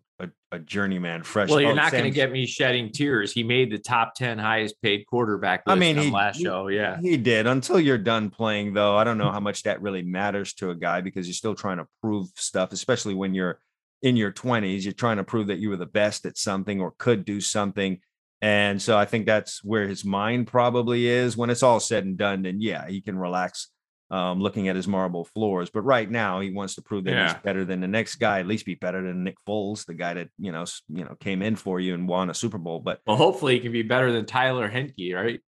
a, 0.52 0.58
journeyman 0.60 1.22
fresh. 1.22 1.48
Well, 1.48 1.60
you're 1.60 1.72
oh, 1.72 1.74
not 1.74 1.92
going 1.92 2.04
to 2.04 2.10
get 2.10 2.30
me 2.30 2.46
shedding 2.46 2.92
tears. 2.92 3.32
He 3.32 3.42
made 3.42 3.72
the 3.72 3.78
top 3.78 4.14
10 4.14 4.38
highest 4.38 4.80
paid 4.82 5.06
quarterback 5.06 5.62
I 5.66 5.74
mean, 5.74 5.98
on 5.98 6.04
he 6.04 6.10
last 6.10 6.36
he- 6.36 6.44
show. 6.44 6.68
Yeah. 6.68 7.00
He 7.00 7.16
did 7.16 7.46
until 7.46 7.80
you're 7.80 7.98
done 7.98 8.28
playing, 8.28 8.74
though. 8.74 8.96
I 8.96 9.04
don't 9.04 9.18
know 9.18 9.30
how 9.30 9.40
much 9.40 9.62
that 9.62 9.80
really 9.80 10.02
matters 10.02 10.52
to 10.54 10.70
a 10.70 10.74
guy 10.74 11.00
because 11.00 11.26
you're 11.26 11.34
still 11.34 11.54
trying 11.54 11.78
to 11.78 11.86
prove 12.02 12.28
stuff, 12.36 12.72
especially 12.72 13.14
when 13.14 13.34
you're 13.34 13.58
in 14.02 14.16
your 14.16 14.32
20s. 14.32 14.84
You're 14.84 14.92
trying 14.92 15.18
to 15.18 15.24
prove 15.24 15.46
that 15.48 15.58
you 15.58 15.68
were 15.70 15.76
the 15.76 15.86
best 15.86 16.26
at 16.26 16.36
something 16.36 16.80
or 16.80 16.92
could 16.98 17.24
do 17.24 17.40
something. 17.40 17.98
And 18.40 18.82
so 18.82 18.98
I 18.98 19.04
think 19.04 19.26
that's 19.26 19.62
where 19.62 19.86
his 19.86 20.04
mind 20.04 20.48
probably 20.48 21.06
is 21.06 21.36
when 21.36 21.48
it's 21.50 21.62
all 21.62 21.78
said 21.80 22.04
and 22.04 22.16
done. 22.18 22.42
Then, 22.42 22.60
yeah, 22.60 22.88
he 22.88 23.00
can 23.00 23.16
relax 23.16 23.68
um, 24.10 24.40
looking 24.42 24.68
at 24.68 24.76
his 24.76 24.88
marble 24.88 25.24
floors. 25.24 25.70
But 25.70 25.82
right 25.82 26.10
now, 26.10 26.40
he 26.40 26.50
wants 26.52 26.74
to 26.74 26.82
prove 26.82 27.04
that 27.04 27.12
Yeah. 27.12 27.32
he's 27.32 27.42
better 27.42 27.64
than 27.64 27.80
the 27.80 27.88
next 27.88 28.16
guy, 28.16 28.40
at 28.40 28.46
least 28.46 28.66
be 28.66 28.74
better 28.74 29.00
than 29.00 29.22
Nick 29.24 29.36
Foles, 29.48 29.86
the 29.86 29.94
guy 29.94 30.14
that, 30.14 30.28
you 30.38 30.50
know, 30.52 30.64
you 30.88 31.04
know, 31.04 31.14
came 31.20 31.40
in 31.40 31.54
for 31.56 31.78
you 31.80 31.94
and 31.94 32.06
won 32.08 32.28
a 32.28 32.34
Super 32.34 32.58
Bowl. 32.58 32.80
But 32.80 33.00
Well, 33.06 33.16
hopefully 33.16 33.54
he 33.54 33.60
can 33.60 33.72
be 33.72 33.82
better 33.82 34.12
than 34.12 34.26
Tyler 34.26 34.68
Henke, 34.68 35.12
right? 35.14 35.40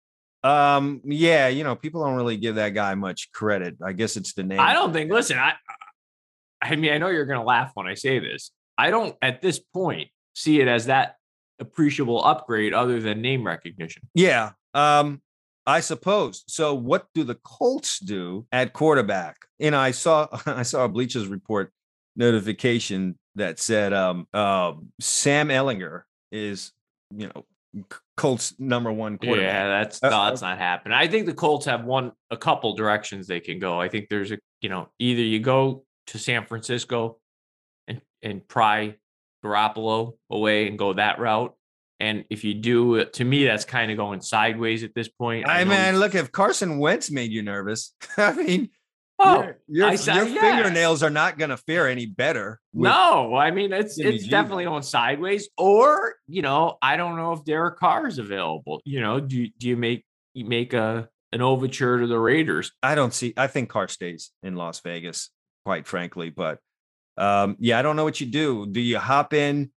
um, 0.45 1.01
yeah, 1.05 1.49
you 1.49 1.65
know, 1.65 1.75
people 1.75 2.05
don't 2.05 2.17
really 2.17 2.37
give 2.37 2.55
that 2.57 2.71
guy 2.75 2.95
much 2.95 3.33
credit. 3.33 3.77
I 3.85 3.93
guess 3.93 4.17
it's 4.17 4.35
the 4.35 4.43
name. 4.45 4.61
I 4.61 4.73
don't 4.75 4.93
think, 4.93 5.11
listen, 5.11 5.37
I, 5.39 5.55
I 6.65 6.77
mean, 6.77 6.93
I 6.93 6.99
know 6.99 7.09
you're 7.09 7.27
going 7.27 7.39
to 7.39 7.45
laugh 7.45 7.73
when 7.75 7.87
I 7.87 7.95
say 7.95 8.19
this. 8.19 8.51
I 8.77 8.91
don't 8.91 9.17
at 9.23 9.43
this 9.43 9.59
point 9.59 10.09
see 10.35 10.61
it 10.61 10.69
as 10.69 10.87
that 10.87 11.17
appreciable 11.61 12.25
upgrade 12.25 12.73
other 12.73 13.01
than 13.01 13.21
name 13.21 13.47
recognition. 13.47 14.03
Yeah. 14.15 14.53
Um, 14.73 15.21
I 15.67 15.81
suppose. 15.81 16.45
So 16.47 16.75
what 16.75 17.07
do 17.15 17.25
the 17.25 17.37
Colts 17.37 17.99
do 17.99 18.47
at 18.53 18.73
quarterback? 18.73 19.37
And 19.61 19.75
I 19.75 19.93
saw 19.93 20.29
I 20.47 20.63
saw 20.63 20.85
a 20.85 20.89
Bleachers 20.89 21.29
report 21.29 21.73
notification 22.17 23.19
that 23.37 23.59
said 23.59 23.93
um 23.93 24.27
uh, 24.33 24.73
Sam 25.01 25.49
Ehlinger 25.49 26.03
is, 26.33 26.73
you 27.11 27.29
know, 27.29 27.45
Colts 28.17 28.55
number 28.59 28.93
one 28.93 29.19
quarterback. 29.19 29.53
Yeah, 29.53 29.69
that's 29.69 30.03
Uh, 30.03 30.11
no, 30.11 30.25
that's 30.27 30.43
not 30.43 30.59
happening. 30.59 30.97
I 30.97 31.09
think 31.09 31.27
the 31.27 31.35
Colts 31.35 31.67
have 31.67 31.85
one 31.85 32.13
a 32.31 32.37
couple 32.37 32.75
directions 32.75 33.27
they 33.27 33.41
can 33.41 33.59
go. 33.59 33.81
I 33.81 33.89
think 33.89 34.09
there's 34.09 34.33
a 34.33 34.39
you 34.61 34.69
know 34.69 34.89
either 34.99 35.23
you 35.23 35.41
go 35.41 35.85
to 36.09 36.19
San 36.19 36.47
Francisco 36.47 37.19
and 37.89 38.01
and 38.23 38.47
pry 38.47 38.97
Garoppolo 39.45 40.15
away 40.31 40.69
and 40.69 40.79
go 40.79 40.95
that 40.95 41.19
route. 41.19 41.55
And 42.01 42.25
if 42.29 42.43
you 42.45 42.55
do, 42.55 43.05
to 43.05 43.25
me, 43.25 43.45
that's 43.45 43.65
kind 43.65 43.91
of 43.91 43.97
going 43.97 44.21
sideways 44.21 44.83
at 44.83 44.95
this 44.95 45.09
point. 45.09 45.49
I 45.49 45.65
know 45.65 45.71
mean, 45.71 46.01
look, 46.01 46.15
if 46.15 46.33
Carson 46.33 46.79
Wentz 46.79 47.11
made 47.11 47.31
you 47.31 47.43
nervous, 47.43 47.95
I 48.17 48.33
mean, 48.33 48.71
oh 49.19 49.43
your, 49.43 49.59
your, 49.69 49.87
I 49.87 49.93
your 49.93 50.27
yeah. 50.27 50.41
fingernails 50.41 51.03
are 51.03 51.11
not 51.11 51.39
going 51.39 51.51
to 51.51 51.57
fare 51.57 51.89
any 51.89 52.07
better. 52.07 52.61
no, 52.73 53.35
I 53.37 53.51
mean 53.53 53.73
it's 53.73 53.97
Jimmy 53.97 54.17
it's 54.17 54.25
G, 54.25 54.31
definitely 54.31 54.65
going 54.65 54.83
sideways. 54.83 55.49
Or 55.57 56.15
you 56.27 56.43
know, 56.43 56.79
I 56.83 56.97
don't 56.97 57.17
know 57.17 57.33
if 57.33 57.45
Derek 57.45 57.79
Carr 57.79 58.07
is 58.07 58.19
available. 58.19 58.81
You 58.85 59.01
know, 59.01 59.21
do 59.21 59.43
you- 59.43 59.51
do 59.59 59.69
you 59.69 59.77
make 59.77 60.05
you 60.35 60.47
make 60.47 60.73
a 60.73 61.09
an 61.33 61.43
overture 61.43 61.99
to 62.01 62.07
the 62.07 62.19
Raiders? 62.19 62.73
I 62.83 62.95
don't 62.95 63.15
see. 63.15 63.35
I 63.37 63.47
think 63.47 63.69
Carr 63.69 63.89
stays 63.89 64.31
in 64.43 64.57
Las 64.57 64.81
Vegas, 64.81 65.31
quite 65.65 65.87
frankly. 65.87 66.31
But 66.31 66.61
um, 67.17 67.57
yeah, 67.61 67.79
I 67.79 67.83
don't 67.83 67.97
know 67.97 68.05
what 68.05 68.21
you 68.21 68.27
do. 68.27 68.67
Do 68.67 68.81
you 68.81 68.99
hop 68.99 69.33
in? 69.33 69.71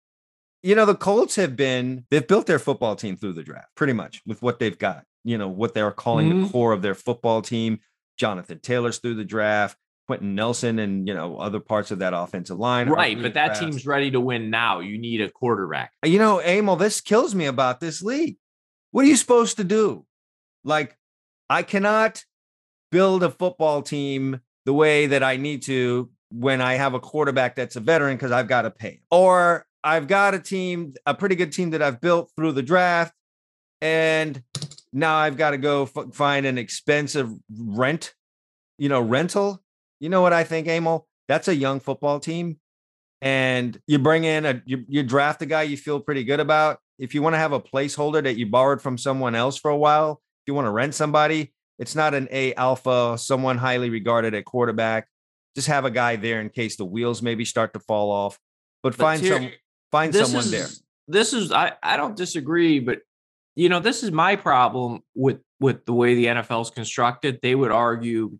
You 0.62 0.74
know, 0.74 0.86
the 0.86 0.94
Colts 0.94 1.36
have 1.36 1.54
been, 1.54 2.04
they've 2.10 2.26
built 2.26 2.46
their 2.46 2.58
football 2.58 2.96
team 2.96 3.16
through 3.16 3.34
the 3.34 3.42
draft 3.42 3.68
pretty 3.76 3.92
much 3.92 4.22
with 4.26 4.42
what 4.42 4.58
they've 4.58 4.76
got, 4.78 5.04
you 5.22 5.38
know, 5.38 5.48
what 5.48 5.74
they're 5.74 5.92
calling 5.92 6.28
the 6.28 6.34
Mhm. 6.34 6.50
core 6.50 6.72
of 6.72 6.82
their 6.82 6.94
football 6.94 7.40
team. 7.42 7.78
Jonathan 8.18 8.58
Taylor's 8.60 8.98
through 8.98 9.14
the 9.14 9.24
draft, 9.24 9.76
Quenton 10.08 10.34
Nelson, 10.34 10.78
and, 10.78 11.06
you 11.06 11.12
know, 11.14 11.36
other 11.36 11.60
parts 11.60 11.90
of 11.90 11.98
that 11.98 12.14
offensive 12.14 12.58
line. 12.58 12.88
Right, 12.88 13.20
but 13.20 13.34
that 13.34 13.48
draft. 13.48 13.60
team's 13.60 13.86
ready 13.86 14.10
to 14.12 14.18
win 14.20 14.50
now. 14.50 14.80
You 14.80 14.98
need 14.98 15.20
a 15.20 15.30
quarterback. 15.30 15.92
You 16.04 16.18
know, 16.18 16.40
Emil, 16.40 16.76
this 16.76 17.00
kills 17.00 17.34
me 17.34 17.44
about 17.46 17.78
this 17.80 18.02
league. 18.02 18.38
What 18.92 19.04
are 19.04 19.08
you 19.08 19.16
supposed 19.16 19.58
to 19.58 19.64
do? 19.64 20.06
Like, 20.64 20.96
I 21.50 21.62
cannot 21.62 22.24
build 22.90 23.22
a 23.22 23.30
football 23.30 23.82
team 23.82 24.40
the 24.66 24.74
way 24.74 25.06
that 25.06 25.22
I 25.22 25.38
need 25.38 25.62
to 25.62 26.10
when 26.30 26.60
I 26.60 26.74
have 26.74 26.92
a 26.92 27.00
quarterback 27.00 27.56
that's 27.56 27.76
a 27.76 27.80
veteran 27.80 28.16
because 28.16 28.32
I've 28.32 28.48
got 28.48 28.62
to 28.62 28.70
pay. 28.70 29.00
Or 29.10 29.66
I've 29.82 30.06
got 30.08 30.34
a 30.34 30.38
team, 30.38 30.92
a 31.06 31.14
pretty 31.14 31.36
good 31.36 31.52
team 31.52 31.70
that 31.70 31.80
I've 31.80 32.00
built 32.00 32.30
through 32.36 32.52
the 32.52 32.62
draft, 32.62 33.14
and 33.80 34.42
now 34.92 35.16
I've 35.16 35.38
got 35.38 35.52
to 35.52 35.58
go 35.58 35.84
f- 35.84 36.12
find 36.12 36.44
an 36.44 36.58
expensive 36.58 37.30
rent, 37.50 38.12
you 38.76 38.90
know, 38.90 39.00
rental. 39.00 39.62
You 40.00 40.10
know 40.10 40.20
what 40.20 40.34
I 40.34 40.44
think, 40.44 40.68
Emil? 40.68 41.06
That's 41.28 41.48
a 41.48 41.54
young 41.54 41.80
football 41.80 42.20
team 42.20 42.58
and 43.22 43.80
you 43.86 43.98
bring 43.98 44.24
in 44.24 44.44
a 44.44 44.62
you, 44.66 44.84
you 44.88 45.02
draft 45.02 45.42
a 45.42 45.46
guy 45.46 45.62
you 45.62 45.76
feel 45.76 46.00
pretty 46.00 46.24
good 46.24 46.40
about 46.40 46.80
if 46.98 47.14
you 47.14 47.22
want 47.22 47.34
to 47.34 47.38
have 47.38 47.52
a 47.52 47.60
placeholder 47.60 48.22
that 48.22 48.36
you 48.36 48.46
borrowed 48.46 48.80
from 48.82 48.98
someone 48.98 49.34
else 49.34 49.56
for 49.56 49.70
a 49.70 49.76
while 49.76 50.20
if 50.42 50.48
you 50.48 50.54
want 50.54 50.66
to 50.66 50.70
rent 50.70 50.94
somebody 50.94 51.52
it's 51.78 51.94
not 51.94 52.14
an 52.14 52.28
a 52.30 52.54
alpha 52.54 53.16
someone 53.18 53.58
highly 53.58 53.90
regarded 53.90 54.34
at 54.34 54.44
quarterback 54.44 55.08
just 55.54 55.68
have 55.68 55.84
a 55.84 55.90
guy 55.90 56.16
there 56.16 56.40
in 56.40 56.48
case 56.50 56.76
the 56.76 56.84
wheels 56.84 57.22
maybe 57.22 57.44
start 57.44 57.72
to 57.72 57.80
fall 57.80 58.10
off 58.10 58.38
but, 58.82 58.96
But 58.96 59.02
find 59.04 59.20
here- 59.22 59.34
some 59.38 59.50
find 59.92 60.14
someone 60.14 60.44
is, 60.44 60.50
there 60.50 60.66
This 61.08 61.32
is 61.32 61.52
I, 61.52 61.72
I 61.82 61.96
don't 61.96 62.16
disagree, 62.16 62.78
but 62.80 63.00
you 63.54 63.68
know, 63.70 63.80
this 63.80 64.02
is 64.02 64.10
my 64.10 64.36
problem 64.36 65.00
with 65.14 65.38
with 65.60 65.86
the 65.86 65.92
way 65.94 66.14
the 66.14 66.26
NFL 66.26 66.62
is 66.62 66.70
constructed. 66.70 67.38
They 67.42 67.54
would 67.54 67.70
argue 67.70 68.38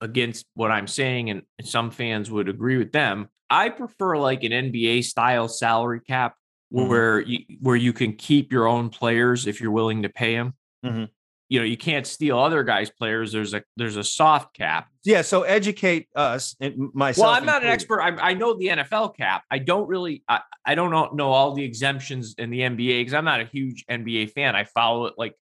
against 0.00 0.46
what 0.54 0.70
I'm 0.72 0.86
saying, 0.88 1.30
and 1.30 1.42
some 1.62 1.90
fans 1.92 2.30
would 2.30 2.48
agree 2.48 2.76
with 2.76 2.90
them. 2.92 3.28
I 3.50 3.68
prefer 3.68 4.16
like 4.18 4.42
an 4.42 4.52
NBA 4.52 5.04
style 5.04 5.46
salary 5.48 6.00
cap 6.00 6.34
Mhm. 6.74 6.88
where 6.88 7.20
you 7.20 7.38
where 7.60 7.76
you 7.76 7.92
can 7.92 8.14
keep 8.14 8.50
your 8.52 8.66
own 8.66 8.88
players 8.90 9.46
if 9.46 9.60
you're 9.60 9.70
willing 9.70 10.02
to 10.02 10.08
pay 10.08 10.34
them. 10.34 10.54
Mhm. 10.84 11.08
You 11.48 11.60
know, 11.60 11.64
you 11.64 11.76
can't 11.76 12.06
steal 12.06 12.38
other 12.38 12.62
guys' 12.62 12.90
players. 12.90 13.32
There's 13.32 13.54
a 13.54 13.62
there's 13.76 13.96
a 13.96 14.04
soft 14.04 14.54
cap. 14.54 14.88
yeah 15.04 15.22
so 15.22 15.42
educate 15.42 16.08
us 16.14 16.54
and 16.60 16.90
myself 16.94 17.26
Well, 17.26 17.34
I'm 17.34 17.46
not 17.46 17.62
an 17.62 17.68
expert. 17.68 18.00
I, 18.00 18.08
I 18.16 18.34
know 18.34 18.54
the 18.54 18.66
NFL 18.68 19.16
cap. 19.16 19.44
I 19.50 19.58
don't 19.58 19.88
really. 19.88 20.22
I, 20.28 20.40
I 20.64 20.74
don't 20.74 20.90
know, 20.90 21.10
know 21.12 21.30
all 21.30 21.54
the 21.54 21.64
exemptions 21.64 22.34
in 22.36 22.50
the 22.50 22.60
NBA 22.60 23.00
because 23.00 23.14
I'm 23.14 23.24
not 23.24 23.40
a 23.40 23.44
huge 23.44 23.84
NBA 23.90 24.32
fan. 24.32 24.54
I 24.54 24.64
follow 24.64 25.06
it 25.06 25.14
like 25.16 25.34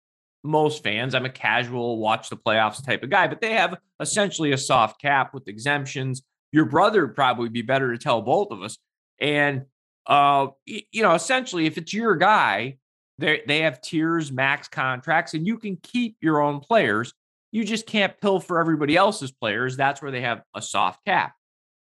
most 0.43 0.83
fans. 0.83 1.13
I'm 1.13 1.25
a 1.25 1.29
casual 1.29 1.99
watch 1.99 2.29
the 2.29 2.37
playoffs 2.37 2.83
type 2.83 3.03
of 3.03 3.09
guy, 3.09 3.27
but 3.27 3.41
they 3.41 3.53
have 3.53 3.77
essentially 3.99 4.51
a 4.53 4.57
soft 4.57 5.01
cap 5.01 5.33
with 5.33 5.47
exemptions. 5.47 6.23
Your 6.51 6.65
brother 6.65 7.05
would 7.05 7.15
probably 7.15 7.49
be 7.49 7.61
better 7.61 7.91
to 7.91 7.97
tell 7.97 8.21
both 8.21 8.51
of 8.51 8.61
us. 8.61 8.77
And 9.19 9.65
uh, 10.05 10.47
you 10.65 11.01
know, 11.01 11.13
essentially, 11.13 11.65
if 11.65 11.77
it's 11.77 11.93
your 11.93 12.15
guy, 12.15 12.77
they 13.17 13.41
they 13.47 13.59
have 13.59 13.81
tiers, 13.81 14.31
max 14.31 14.67
contracts, 14.67 15.33
and 15.33 15.45
you 15.45 15.57
can 15.57 15.77
keep 15.77 16.17
your 16.21 16.41
own 16.41 16.59
players. 16.59 17.13
You 17.51 17.63
just 17.63 17.85
can't 17.85 18.19
pilfer 18.19 18.59
everybody 18.59 18.95
else's 18.95 19.31
players. 19.31 19.77
That's 19.77 20.01
where 20.01 20.11
they 20.11 20.21
have 20.21 20.41
a 20.55 20.61
soft 20.61 21.05
cap. 21.05 21.33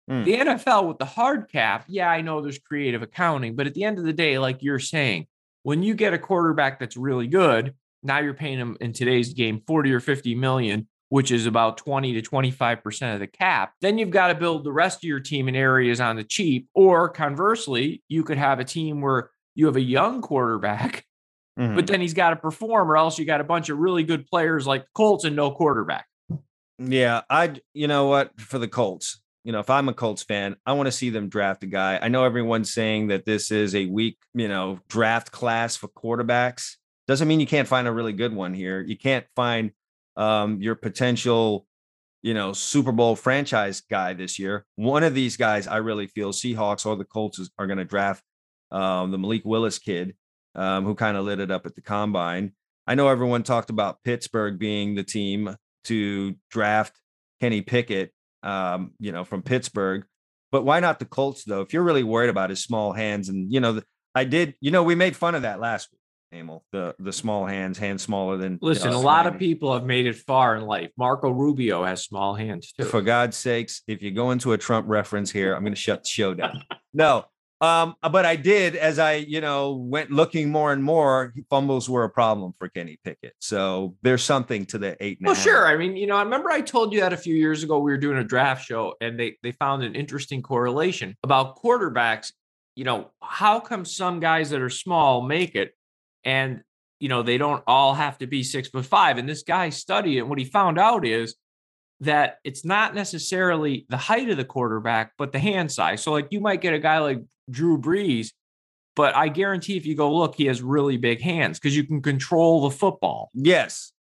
Hmm. 0.08 0.24
The 0.24 0.36
NFL 0.36 0.88
with 0.88 0.98
the 0.98 1.04
hard 1.04 1.50
cap, 1.50 1.84
yeah, 1.88 2.08
I 2.08 2.22
know 2.22 2.40
there's 2.40 2.58
creative 2.58 3.02
accounting, 3.02 3.56
but 3.56 3.66
at 3.66 3.74
the 3.74 3.84
end 3.84 3.98
of 3.98 4.04
the 4.04 4.12
day, 4.12 4.38
like 4.38 4.62
you're 4.62 4.78
saying, 4.78 5.26
when 5.64 5.82
you 5.82 5.94
get 5.94 6.14
a 6.14 6.18
quarterback 6.18 6.80
that's 6.80 6.96
really 6.96 7.26
good, 7.26 7.74
now 8.02 8.20
you're 8.20 8.34
paying 8.34 8.58
him 8.58 8.76
in 8.80 8.92
today's 8.92 9.34
game 9.34 9.62
40 9.66 9.92
or 9.92 10.00
50 10.00 10.34
million, 10.34 10.88
which 11.10 11.30
is 11.30 11.46
about 11.46 11.76
20 11.76 12.20
to 12.20 12.22
25% 12.22 13.14
of 13.14 13.20
the 13.20 13.26
cap. 13.26 13.74
Then 13.80 13.98
you've 13.98 14.10
got 14.10 14.28
to 14.28 14.34
build 14.34 14.64
the 14.64 14.72
rest 14.72 14.98
of 14.98 15.04
your 15.04 15.20
team 15.20 15.48
in 15.48 15.56
areas 15.56 16.00
on 16.00 16.16
the 16.16 16.24
cheap. 16.24 16.68
Or 16.74 17.08
conversely, 17.08 18.02
you 18.08 18.22
could 18.22 18.38
have 18.38 18.60
a 18.60 18.64
team 18.64 19.00
where 19.00 19.30
you 19.54 19.66
have 19.66 19.76
a 19.76 19.80
young 19.80 20.22
quarterback, 20.22 21.04
Mhm. 21.58 21.74
but 21.74 21.86
then 21.86 22.00
he's 22.00 22.14
got 22.14 22.30
to 22.30 22.36
perform, 22.36 22.90
or 22.90 22.96
else 22.96 23.18
you 23.18 23.24
got 23.24 23.40
a 23.40 23.44
bunch 23.44 23.68
of 23.68 23.78
really 23.78 24.04
good 24.04 24.26
players 24.26 24.66
like 24.66 24.84
Colts 24.94 25.24
and 25.24 25.34
no 25.34 25.50
quarterback. 25.50 26.06
Yeah, 26.78 27.22
I 27.28 27.60
you 27.74 27.88
know 27.88 28.06
what 28.06 28.38
for 28.40 28.58
the 28.58 28.68
Colts, 28.68 29.20
you 29.44 29.50
know, 29.52 29.58
if 29.58 29.68
I'm 29.68 29.88
a 29.88 29.92
Colts 29.94 30.22
fan, 30.22 30.54
I 30.64 30.74
want 30.74 30.86
to 30.86 30.92
see 30.92 31.10
them 31.10 31.28
draft 31.28 31.64
a 31.64 31.66
guy. 31.66 31.98
I 32.00 32.08
know 32.08 32.22
everyone's 32.24 32.72
saying 32.72 33.08
that 33.08 33.24
this 33.24 33.50
is 33.50 33.74
a 33.74 33.86
weak, 33.86 34.18
you 34.34 34.46
know, 34.46 34.78
draft 34.88 35.32
class 35.32 35.74
for 35.76 35.88
quarterbacks. 35.88 36.76
Doesn't 37.08 37.26
mean 37.26 37.40
you 37.40 37.46
can't 37.46 37.66
find 37.66 37.88
a 37.88 37.92
really 37.92 38.12
good 38.12 38.32
one 38.34 38.54
here. 38.54 38.80
You 38.80 38.96
can't 38.96 39.26
find 39.34 39.72
um, 40.16 40.60
your 40.62 40.74
potential, 40.76 41.66
you 42.22 42.34
know, 42.34 42.52
Super 42.52 42.92
Bowl 42.92 43.16
franchise 43.16 43.80
guy 43.80 44.12
this 44.12 44.38
year. 44.38 44.64
One 44.76 45.02
of 45.02 45.14
these 45.14 45.36
guys, 45.36 45.66
I 45.66 45.78
really 45.78 46.06
feel 46.06 46.32
Seahawks 46.32 46.84
or 46.86 46.94
the 46.96 47.04
Colts 47.04 47.38
is, 47.38 47.50
are 47.58 47.66
going 47.66 47.78
to 47.78 47.84
draft 47.84 48.22
um, 48.70 49.10
the 49.10 49.18
Malik 49.18 49.42
Willis 49.44 49.78
kid, 49.78 50.14
um, 50.58 50.84
who 50.84 50.94
kind 50.94 51.16
of 51.16 51.24
lit 51.24 51.40
it 51.40 51.50
up 51.50 51.64
at 51.64 51.74
the 51.74 51.80
combine. 51.80 52.52
I 52.86 52.94
know 52.94 53.08
everyone 53.08 53.42
talked 53.42 53.70
about 53.70 54.02
Pittsburgh 54.02 54.58
being 54.58 54.94
the 54.94 55.04
team 55.04 55.54
to 55.84 56.34
draft 56.50 56.98
Kenny 57.40 57.62
Pickett, 57.62 58.12
um, 58.42 58.92
you 58.98 59.12
know, 59.12 59.24
from 59.24 59.42
Pittsburgh. 59.42 60.04
But 60.50 60.64
why 60.64 60.80
not 60.80 60.98
the 60.98 61.04
Colts 61.04 61.44
though? 61.44 61.60
If 61.60 61.72
you're 61.72 61.82
really 61.82 62.02
worried 62.02 62.30
about 62.30 62.50
his 62.50 62.62
small 62.62 62.92
hands, 62.92 63.28
and 63.28 63.52
you 63.52 63.60
know, 63.60 63.74
the, 63.74 63.84
I 64.14 64.24
did, 64.24 64.54
you 64.60 64.70
know, 64.70 64.82
we 64.82 64.94
made 64.94 65.14
fun 65.14 65.34
of 65.34 65.42
that 65.42 65.60
last 65.60 65.90
week, 65.92 66.40
Emil, 66.40 66.64
the 66.72 66.96
the 66.98 67.12
small 67.12 67.44
hands, 67.44 67.78
hands 67.78 68.02
smaller 68.02 68.38
than. 68.38 68.58
Listen, 68.62 68.92
a 68.92 68.98
lot 68.98 69.26
of 69.26 69.38
people 69.38 69.74
have 69.74 69.84
made 69.84 70.06
it 70.06 70.16
far 70.16 70.56
in 70.56 70.62
life. 70.62 70.90
Marco 70.96 71.30
Rubio 71.30 71.84
has 71.84 72.02
small 72.02 72.34
hands 72.34 72.72
too. 72.72 72.84
For 72.84 73.02
God's 73.02 73.36
sakes, 73.36 73.82
if 73.86 74.02
you 74.02 74.10
go 74.10 74.30
into 74.30 74.52
a 74.52 74.58
Trump 74.58 74.86
reference 74.88 75.30
here, 75.30 75.54
I'm 75.54 75.62
going 75.62 75.74
to 75.74 75.80
shut 75.80 76.04
the 76.04 76.08
show 76.08 76.34
down. 76.34 76.64
No, 76.94 77.26
Um, 77.60 77.96
but 78.12 78.24
I 78.24 78.36
did 78.36 78.76
as 78.76 79.00
I, 79.00 79.14
you 79.14 79.40
know, 79.40 79.72
went 79.72 80.12
looking 80.12 80.50
more 80.50 80.72
and 80.72 80.82
more. 80.82 81.34
Fumbles 81.50 81.88
were 81.88 82.04
a 82.04 82.10
problem 82.10 82.54
for 82.56 82.68
Kenny 82.68 82.98
Pickett, 83.02 83.34
so 83.40 83.96
there's 84.02 84.22
something 84.22 84.64
to 84.66 84.78
the 84.78 84.96
eight. 85.04 85.18
Well, 85.20 85.34
sure. 85.34 85.66
I 85.66 85.76
mean, 85.76 85.96
you 85.96 86.06
know, 86.06 86.16
I 86.16 86.22
remember 86.22 86.50
I 86.50 86.60
told 86.60 86.92
you 86.92 87.00
that 87.00 87.12
a 87.12 87.16
few 87.16 87.34
years 87.34 87.64
ago. 87.64 87.80
We 87.80 87.90
were 87.90 87.98
doing 87.98 88.18
a 88.18 88.24
draft 88.24 88.64
show, 88.64 88.94
and 89.00 89.18
they 89.18 89.38
they 89.42 89.50
found 89.52 89.82
an 89.82 89.96
interesting 89.96 90.40
correlation 90.40 91.16
about 91.24 91.60
quarterbacks. 91.60 92.32
You 92.76 92.84
know, 92.84 93.10
how 93.20 93.58
come 93.58 93.84
some 93.84 94.20
guys 94.20 94.50
that 94.50 94.60
are 94.60 94.70
small 94.70 95.22
make 95.22 95.56
it, 95.56 95.74
and 96.22 96.62
you 97.00 97.08
know 97.08 97.24
they 97.24 97.38
don't 97.38 97.64
all 97.66 97.92
have 97.94 98.18
to 98.18 98.28
be 98.28 98.44
six 98.44 98.68
foot 98.68 98.86
five? 98.86 99.18
And 99.18 99.28
this 99.28 99.42
guy 99.42 99.70
studied 99.70 100.18
it. 100.18 100.28
What 100.28 100.38
he 100.38 100.44
found 100.44 100.78
out 100.78 101.04
is 101.04 101.34
that 102.00 102.38
it's 102.44 102.64
not 102.64 102.94
necessarily 102.94 103.84
the 103.88 103.96
height 103.96 104.30
of 104.30 104.36
the 104.36 104.44
quarterback, 104.44 105.12
but 105.18 105.32
the 105.32 105.40
hand 105.40 105.72
size. 105.72 106.02
So, 106.04 106.12
like, 106.12 106.28
you 106.30 106.40
might 106.40 106.60
get 106.60 106.72
a 106.72 106.78
guy 106.78 106.98
like 106.98 107.18
Drew 107.50 107.78
Brees, 107.78 108.32
but 108.96 109.14
I 109.14 109.28
guarantee 109.28 109.76
if 109.76 109.86
you 109.86 109.94
go 109.94 110.14
look, 110.14 110.34
he 110.34 110.46
has 110.46 110.60
really 110.62 110.96
big 110.96 111.20
hands 111.20 111.58
because 111.58 111.76
you 111.76 111.84
can 111.84 112.02
control 112.02 112.62
the 112.62 112.70
football. 112.70 113.30
Yes. 113.34 113.92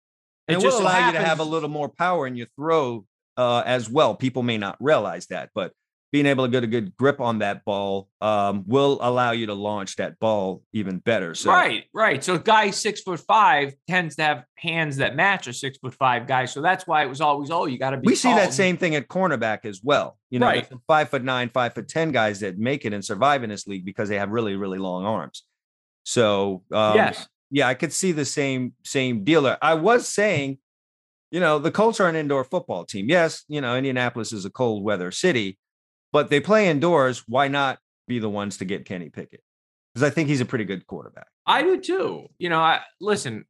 It, 0.47 0.53
it 0.53 0.57
will 0.59 0.79
allow 0.79 0.91
happens, 0.91 1.13
you 1.13 1.19
to 1.19 1.25
have 1.25 1.39
a 1.39 1.43
little 1.43 1.69
more 1.69 1.89
power 1.89 2.25
in 2.25 2.35
your 2.35 2.47
throw 2.55 3.05
uh, 3.35 3.63
as 3.65 3.89
well. 3.89 4.15
People 4.15 4.43
may 4.43 4.57
not 4.57 4.77
realize 4.79 5.27
that, 5.27 5.49
but 5.53 5.73
being 6.11 6.25
able 6.25 6.45
to 6.45 6.51
get 6.51 6.63
a 6.63 6.67
good 6.67 6.95
grip 6.95 7.19
on 7.19 7.39
that 7.39 7.65
ball 7.65 8.07
um, 8.21 8.63
will 8.65 8.97
allow 9.01 9.31
you 9.31 9.45
to 9.47 9.53
launch 9.53 9.97
that 9.97 10.17
ball 10.19 10.63
even 10.71 10.99
better. 10.99 11.35
So 11.35 11.51
right, 11.51 11.83
right. 11.93 12.23
So 12.23 12.35
a 12.35 12.39
guy 12.39 12.71
six 12.71 13.01
foot 13.01 13.19
five 13.19 13.73
tends 13.89 14.15
to 14.15 14.23
have 14.23 14.43
hands 14.55 14.97
that 14.97 15.17
match 15.17 15.47
a 15.47 15.53
six 15.53 15.77
foot 15.77 15.93
five 15.95 16.25
guy. 16.25 16.45
So 16.45 16.61
that's 16.61 16.87
why 16.87 17.03
it 17.03 17.09
was 17.09 17.19
always, 17.19 17.51
oh, 17.51 17.65
you 17.65 17.77
got 17.77 17.89
to 17.89 17.97
be. 17.97 18.07
We 18.07 18.15
see 18.15 18.33
that 18.33 18.53
same 18.53 18.77
thing 18.77 18.95
at 18.95 19.09
cornerback 19.09 19.65
as 19.65 19.81
well. 19.83 20.17
You 20.29 20.39
know, 20.39 20.47
right. 20.47 20.67
five 20.87 21.09
foot 21.09 21.23
nine, 21.23 21.49
five 21.49 21.73
foot 21.73 21.89
ten 21.89 22.11
guys 22.11 22.39
that 22.39 22.57
make 22.57 22.85
it 22.85 22.93
and 22.93 23.03
survive 23.03 23.43
in 23.43 23.49
this 23.49 23.67
league 23.67 23.85
because 23.85 24.07
they 24.07 24.17
have 24.17 24.29
really, 24.29 24.55
really 24.55 24.79
long 24.79 25.05
arms. 25.05 25.43
So 26.03 26.63
um, 26.71 26.95
yes, 26.95 27.27
yeah, 27.51 27.67
I 27.67 27.73
could 27.73 27.91
see 27.91 28.13
the 28.13 28.25
same 28.25 28.73
same 28.85 29.25
dealer. 29.25 29.57
I 29.61 29.73
was 29.73 30.07
saying, 30.07 30.59
you 31.31 31.41
know, 31.41 31.59
the 31.59 31.71
Colts 31.71 31.99
are 31.99 32.07
an 32.07 32.15
indoor 32.15 32.45
football 32.45 32.85
team. 32.85 33.09
Yes, 33.09 33.43
you 33.49 33.59
know, 33.59 33.75
Indianapolis 33.75 34.31
is 34.31 34.45
a 34.45 34.49
cold 34.49 34.83
weather 34.83 35.11
city 35.11 35.57
but 36.17 36.31
they 36.31 36.39
play 36.39 36.67
indoors. 36.67 37.23
Why 37.27 37.47
not 37.47 37.77
be 38.07 38.17
the 38.17 38.27
ones 38.27 38.57
to 38.57 38.65
get 38.65 38.85
Kenny 38.85 39.09
Pickett? 39.09 39.43
Because 39.93 40.01
I 40.01 40.11
think 40.11 40.29
he's 40.29 40.41
a 40.41 40.45
pretty 40.45 40.65
good 40.65 40.87
quarterback. 40.87 41.27
I 41.45 41.61
do 41.61 41.79
too. 41.79 42.25
You 42.39 42.49
know, 42.49 42.59
I 42.59 42.79
listen, 42.99 43.45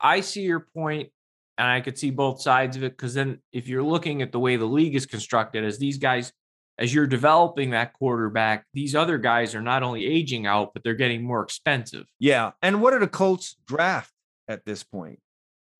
I 0.00 0.20
see 0.20 0.42
your 0.42 0.68
point 0.72 1.10
and 1.58 1.66
I 1.66 1.80
could 1.80 1.98
see 1.98 2.12
both 2.12 2.40
sides 2.40 2.76
of 2.76 2.84
it. 2.84 2.96
Cause 2.96 3.14
then 3.14 3.40
if 3.52 3.66
you're 3.66 3.82
looking 3.82 4.22
at 4.22 4.30
the 4.30 4.38
way 4.38 4.54
the 4.54 4.66
league 4.66 4.94
is 4.94 5.04
constructed, 5.04 5.64
as 5.64 5.80
these 5.80 5.98
guys, 5.98 6.32
as 6.78 6.94
you're 6.94 7.08
developing 7.08 7.70
that 7.70 7.92
quarterback, 7.94 8.66
these 8.72 8.94
other 8.94 9.18
guys 9.18 9.56
are 9.56 9.60
not 9.60 9.82
only 9.82 10.06
aging 10.06 10.46
out, 10.46 10.74
but 10.74 10.84
they're 10.84 10.94
getting 10.94 11.24
more 11.24 11.42
expensive. 11.42 12.06
Yeah. 12.20 12.52
And 12.62 12.80
what 12.80 12.94
are 12.94 13.00
the 13.00 13.08
Colts 13.08 13.56
draft 13.66 14.12
at 14.46 14.64
this 14.64 14.84
point? 14.84 15.18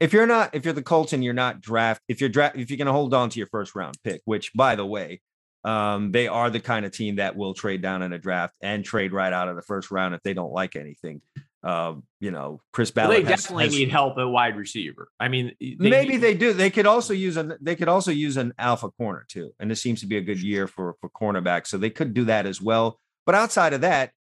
If 0.01 0.13
you're 0.13 0.27
not, 0.27 0.57
if 0.57 0.65
you're 0.65 0.75
the 0.75 0.83
Colts 0.83 1.13
and 1.13 1.23
you're 1.23 1.35
not 1.35 1.61
draft, 1.61 2.03
if 2.09 2.21
you're 2.21 2.31
draft, 2.31 2.57
if 2.57 2.69
you're 2.69 2.79
going 2.79 2.87
to 2.87 2.93
hold 2.93 3.15
on 3.15 3.31
to 3.31 3.39
your 3.39 3.47
first 3.47 3.77
round 3.77 3.97
pick, 4.03 4.23
which 4.25 4.53
by 4.55 4.75
the 4.75 4.85
way, 4.85 5.21
um, 5.67 6.13
they 6.13 6.29
are 6.29 6.49
the 6.49 6.61
kind 6.61 6.87
of 6.87 6.93
team 6.93 7.17
that 7.17 7.35
will 7.35 7.53
trade 7.53 7.83
down 7.83 8.03
in 8.03 8.13
a 8.13 8.19
draft 8.19 8.55
and 8.63 8.85
trade 8.85 9.13
right 9.13 9.33
out 9.33 9.49
of 9.49 9.57
the 9.57 9.63
first 9.63 9.91
round 9.91 10.15
if 10.15 10.23
they 10.23 10.33
don't 10.33 10.53
like 10.53 10.77
anything. 10.77 11.21
Um, 11.65 12.05
you 12.21 12.31
know, 12.31 12.61
Chris 12.73 12.93
Ballard. 12.93 13.09
Well, 13.09 13.19
they 13.25 13.29
has, 13.29 13.43
definitely 13.43 13.65
has, 13.65 13.75
need 13.75 13.91
help 13.91 14.17
at 14.17 14.23
wide 14.23 14.57
receiver. 14.57 15.09
I 15.19 15.27
mean, 15.27 15.57
they 15.61 15.75
maybe 15.77 16.13
need- 16.13 16.19
they 16.19 16.35
do. 16.35 16.53
They 16.53 16.71
could 16.71 16.87
also 16.87 17.13
use 17.13 17.37
an 17.37 17.55
they 17.61 17.75
could 17.75 17.89
also 17.89 18.13
use 18.13 18.37
an 18.37 18.55
alpha 18.57 18.91
corner 18.93 19.27
too. 19.29 19.51
And 19.59 19.69
this 19.69 19.83
seems 19.83 19.99
to 20.01 20.07
be 20.07 20.17
a 20.17 20.21
good 20.21 20.41
year 20.41 20.69
for 20.69 20.95
for 21.01 21.11
cornerbacks, 21.11 21.67
so 21.67 21.79
they 21.79 21.91
could 21.91 22.15
do 22.15 22.27
that 22.27 22.47
as 22.47 22.63
well. 22.63 23.01
But 23.25 23.35
outside 23.35 23.73
of 23.73 23.81
that, 23.81 24.13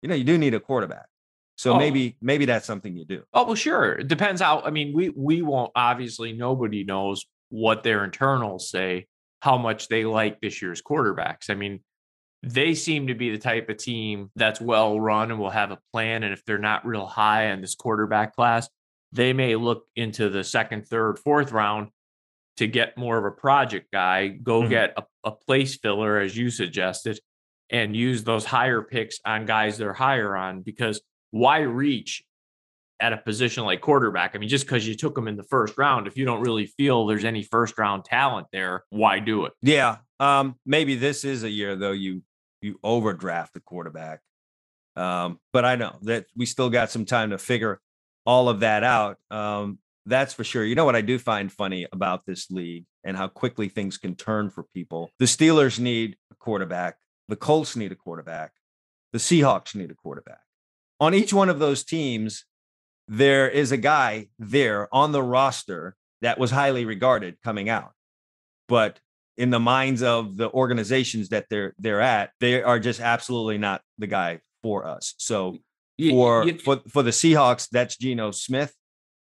you 0.00 0.08
know, 0.08 0.14
you 0.14 0.24
do 0.24 0.38
need 0.38 0.54
a 0.54 0.60
quarterback. 0.60 1.06
So 1.56 1.74
oh. 1.74 1.78
maybe 1.78 2.16
maybe 2.22 2.46
that's 2.46 2.66
something 2.66 2.96
you 2.96 3.04
do. 3.04 3.24
Oh 3.34 3.44
well, 3.44 3.54
sure. 3.54 3.92
It 3.96 4.08
depends 4.08 4.40
how. 4.40 4.60
I 4.60 4.70
mean, 4.70 4.94
we 4.94 5.10
we 5.10 5.42
won't 5.42 5.72
obviously 5.76 6.32
nobody 6.32 6.84
knows 6.84 7.26
what 7.50 7.82
their 7.82 8.04
internals 8.04 8.70
say 8.70 9.06
how 9.44 9.58
much 9.58 9.88
they 9.88 10.06
like 10.06 10.40
this 10.40 10.62
year's 10.62 10.80
quarterbacks. 10.80 11.50
I 11.50 11.54
mean, 11.54 11.80
they 12.42 12.74
seem 12.74 13.08
to 13.08 13.14
be 13.14 13.30
the 13.30 13.36
type 13.36 13.68
of 13.68 13.76
team 13.76 14.30
that's 14.34 14.58
well 14.58 14.98
run 14.98 15.30
and 15.30 15.38
will 15.38 15.50
have 15.50 15.70
a 15.70 15.78
plan. 15.92 16.22
And 16.22 16.32
if 16.32 16.42
they're 16.46 16.56
not 16.56 16.86
real 16.86 17.04
high 17.04 17.48
in 17.52 17.60
this 17.60 17.74
quarterback 17.74 18.34
class, 18.34 18.70
they 19.12 19.34
may 19.34 19.54
look 19.54 19.84
into 19.96 20.30
the 20.30 20.44
second, 20.44 20.88
third, 20.88 21.18
fourth 21.18 21.52
round 21.52 21.88
to 22.56 22.66
get 22.66 22.96
more 22.96 23.18
of 23.18 23.26
a 23.26 23.30
project 23.30 23.92
guy, 23.92 24.28
go 24.28 24.60
mm-hmm. 24.60 24.70
get 24.70 24.94
a, 24.96 25.04
a 25.24 25.32
place 25.32 25.76
filler, 25.76 26.18
as 26.18 26.34
you 26.34 26.48
suggested, 26.48 27.20
and 27.68 27.94
use 27.94 28.24
those 28.24 28.46
higher 28.46 28.80
picks 28.80 29.20
on 29.26 29.44
guys 29.44 29.76
they're 29.76 29.92
higher 29.92 30.34
on 30.34 30.62
because 30.62 31.02
why 31.32 31.58
reach 31.58 32.22
at 33.04 33.12
a 33.12 33.18
position 33.18 33.64
like 33.64 33.82
quarterback. 33.82 34.34
I 34.34 34.38
mean, 34.38 34.48
just 34.48 34.64
because 34.64 34.88
you 34.88 34.94
took 34.94 35.14
them 35.14 35.28
in 35.28 35.36
the 35.36 35.42
first 35.42 35.76
round, 35.76 36.06
if 36.06 36.16
you 36.16 36.24
don't 36.24 36.40
really 36.40 36.64
feel 36.64 37.04
there's 37.04 37.26
any 37.26 37.42
first 37.42 37.76
round 37.76 38.06
talent 38.06 38.46
there, 38.50 38.84
why 38.88 39.18
do 39.18 39.44
it? 39.44 39.52
Yeah. 39.60 39.98
Um, 40.20 40.54
maybe 40.64 40.94
this 40.94 41.22
is 41.22 41.44
a 41.44 41.50
year 41.50 41.76
though 41.76 41.92
you 41.92 42.22
you 42.62 42.80
overdraft 42.82 43.52
the 43.52 43.60
quarterback. 43.60 44.20
Um, 44.96 45.38
but 45.52 45.66
I 45.66 45.76
know 45.76 45.98
that 46.02 46.24
we 46.34 46.46
still 46.46 46.70
got 46.70 46.90
some 46.90 47.04
time 47.04 47.30
to 47.30 47.38
figure 47.38 47.78
all 48.24 48.48
of 48.48 48.60
that 48.60 48.84
out. 48.84 49.18
Um, 49.30 49.80
that's 50.06 50.32
for 50.32 50.44
sure. 50.44 50.64
You 50.64 50.74
know 50.74 50.86
what 50.86 50.96
I 50.96 51.02
do 51.02 51.18
find 51.18 51.52
funny 51.52 51.86
about 51.92 52.24
this 52.24 52.50
league 52.50 52.86
and 53.04 53.18
how 53.18 53.28
quickly 53.28 53.68
things 53.68 53.98
can 53.98 54.14
turn 54.14 54.48
for 54.48 54.64
people. 54.74 55.10
The 55.18 55.26
Steelers 55.26 55.78
need 55.78 56.16
a 56.32 56.36
quarterback. 56.36 56.96
The 57.28 57.36
Colts 57.36 57.76
need 57.76 57.92
a 57.92 57.96
quarterback. 57.96 58.52
The 59.12 59.18
Seahawks 59.18 59.74
need 59.74 59.90
a 59.90 59.94
quarterback. 59.94 60.40
On 61.00 61.12
each 61.12 61.34
one 61.34 61.50
of 61.50 61.58
those 61.58 61.84
teams, 61.84 62.46
there 63.08 63.48
is 63.48 63.72
a 63.72 63.76
guy 63.76 64.28
there 64.38 64.88
on 64.94 65.12
the 65.12 65.22
roster 65.22 65.96
that 66.22 66.38
was 66.38 66.50
highly 66.50 66.84
regarded 66.84 67.36
coming 67.42 67.68
out. 67.68 67.92
But 68.68 68.98
in 69.36 69.50
the 69.50 69.60
minds 69.60 70.02
of 70.02 70.36
the 70.36 70.50
organizations 70.50 71.28
that 71.30 71.46
they're 71.50 71.74
they're 71.78 72.00
at, 72.00 72.30
they 72.40 72.62
are 72.62 72.78
just 72.78 73.00
absolutely 73.00 73.58
not 73.58 73.82
the 73.98 74.06
guy 74.06 74.40
for 74.62 74.86
us. 74.86 75.14
So 75.18 75.58
for 75.98 76.44
you, 76.46 76.58
for 76.58 76.80
for 76.88 77.02
the 77.02 77.10
Seahawks, 77.10 77.68
that's 77.70 77.96
Geno 77.96 78.30
Smith, 78.30 78.74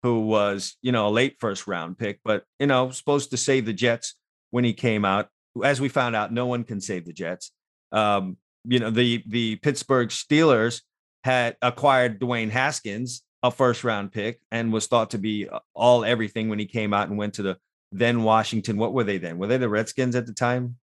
who 0.03 0.21
was 0.21 0.77
you 0.81 0.91
know 0.91 1.07
a 1.07 1.09
late 1.09 1.35
first 1.39 1.67
round 1.67 1.97
pick, 1.97 2.19
but 2.23 2.43
you 2.59 2.67
know 2.67 2.91
supposed 2.91 3.31
to 3.31 3.37
save 3.37 3.65
the 3.65 3.73
Jets 3.73 4.15
when 4.51 4.63
he 4.63 4.73
came 4.73 5.03
out. 5.03 5.27
As 5.63 5.81
we 5.81 5.89
found 5.89 6.15
out, 6.15 6.31
no 6.31 6.45
one 6.45 6.63
can 6.63 6.81
save 6.81 7.05
the 7.05 7.13
Jets. 7.13 7.51
Um, 7.91 8.37
you 8.63 8.79
know 8.79 8.89
the 8.89 9.23
the 9.27 9.57
Pittsburgh 9.57 10.09
Steelers 10.09 10.81
had 11.23 11.57
acquired 11.61 12.19
Dwayne 12.19 12.51
Haskins 12.51 13.23
a 13.45 13.51
first 13.51 13.83
round 13.83 14.11
pick 14.11 14.39
and 14.51 14.73
was 14.73 14.87
thought 14.87 15.11
to 15.11 15.17
be 15.17 15.47
uh, 15.47 15.59
all 15.73 16.03
everything 16.03 16.49
when 16.49 16.59
he 16.59 16.65
came 16.65 16.93
out 16.93 17.09
and 17.09 17.17
went 17.17 17.35
to 17.35 17.43
the 17.43 17.57
then 17.91 18.23
Washington. 18.23 18.77
What 18.77 18.93
were 18.93 19.03
they 19.03 19.17
then? 19.17 19.37
Were 19.37 19.47
they 19.47 19.57
the 19.57 19.69
Redskins 19.69 20.15
at 20.15 20.25
the 20.25 20.33
time? 20.33 20.77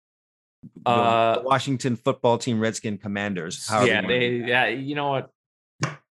Uh, 0.84 1.36
the 1.36 1.42
Washington 1.42 1.94
football 1.94 2.36
team, 2.36 2.60
Redskin 2.60 2.98
Commanders. 2.98 3.68
Yeah, 3.70 4.06
they. 4.06 4.30
Yeah, 4.30 4.66
you 4.66 4.96
know 4.96 5.10
what? 5.10 5.30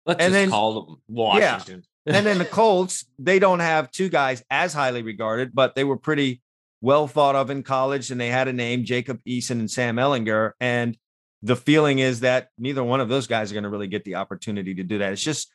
Let's 0.05 0.23
and 0.23 0.31
just 0.31 0.33
then, 0.33 0.49
call 0.49 0.85
them 0.85 1.01
Washington. 1.09 1.83
Yeah. 2.05 2.17
and 2.17 2.25
then 2.25 2.37
the 2.37 2.45
Colts, 2.59 3.05
they 3.19 3.37
don't 3.37 3.59
have 3.59 3.91
two 3.91 4.07
guys 4.07 4.41
as 4.49 4.73
highly 4.73 5.03
regarded, 5.03 5.53
but 5.53 5.75
they 5.75 5.83
were 5.83 5.97
pretty 5.97 6.41
well 6.81 7.07
thought 7.07 7.35
of 7.35 7.49
in 7.49 7.63
college, 7.63 8.11
and 8.11 8.19
they 8.19 8.29
had 8.29 8.47
a 8.47 8.53
name, 8.53 8.85
Jacob 8.85 9.19
Eason 9.27 9.59
and 9.59 9.69
Sam 9.69 9.97
Ehlinger. 9.97 10.53
And 10.61 10.97
the 11.43 11.57
feeling 11.57 11.99
is 11.99 12.21
that 12.21 12.47
neither 12.57 12.83
one 12.83 13.01
of 13.01 13.09
those 13.09 13.27
guys 13.27 13.51
are 13.51 13.55
going 13.55 13.65
to 13.65 13.69
really 13.69 13.87
get 13.87 14.05
the 14.05 14.15
opportunity 14.15 14.75
to 14.75 14.83
do 14.83 14.99
that. 14.99 15.11
It's 15.11 15.21
just 15.21 15.53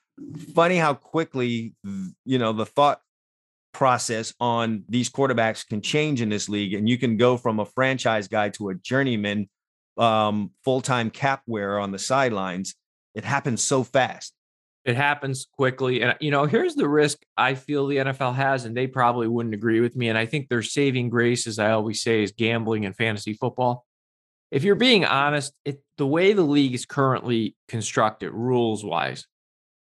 funny 0.55 0.77
how 0.77 0.95
quickly 0.95 1.75
you 2.25 2.39
know 2.39 2.53
the 2.53 2.67
thought 2.67 3.01
process 3.73 4.33
on 4.41 4.85
these 4.89 5.11
quarterbacks 5.11 5.67
can 5.67 5.83
change 5.83 6.21
in 6.23 6.29
this 6.29 6.49
league 6.49 6.75
and 6.75 6.89
you 6.89 6.97
can 6.97 7.17
go 7.17 7.37
from 7.37 7.59
a 7.59 7.67
franchise 7.67 8.29
guy 8.29 8.49
to 8.49 8.69
a 8.69 8.75
journeyman 8.75 9.49
um, 9.97 10.51
full-time 10.65 11.11
cap 11.11 11.43
wearer 11.47 11.79
on 11.79 11.91
the 11.91 11.99
sidelines. 11.99 12.75
It 13.15 13.25
happens 13.25 13.63
so 13.63 13.83
fast. 13.85 14.33
It 14.85 14.97
happens 14.97 15.47
quickly 15.51 16.03
and 16.03 16.15
you 16.21 16.31
know 16.31 16.45
here's 16.45 16.75
the 16.75 16.87
risk 16.87 17.19
i 17.39 17.55
feel 17.55 17.87
the 17.87 17.97
nfl 17.97 18.35
has 18.35 18.67
and 18.67 18.77
they 18.77 18.87
probably 18.87 19.27
wouldn't 19.27 19.55
agree 19.55 19.81
with 19.81 19.97
me 19.97 20.11
and 20.11 20.19
i 20.19 20.27
think 20.27 20.51
their 20.51 20.63
saving 20.63 21.09
grace 21.09 21.47
as 21.47 21.59
i 21.59 21.71
always 21.71 22.03
say 22.03 22.23
is 22.23 22.33
gambling 22.33 22.85
and 22.85 22.95
fantasy 22.95 23.33
football. 23.33 23.87
If 24.51 24.63
you're 24.63 24.75
being 24.75 25.07
honest 25.07 25.55
it, 25.65 25.83
the 25.97 26.07
way 26.07 26.35
the 26.35 26.43
league 26.43 26.75
is 26.75 26.85
currently 26.85 27.57
constructed 27.67 28.33
rules 28.33 28.85
wise 28.85 29.27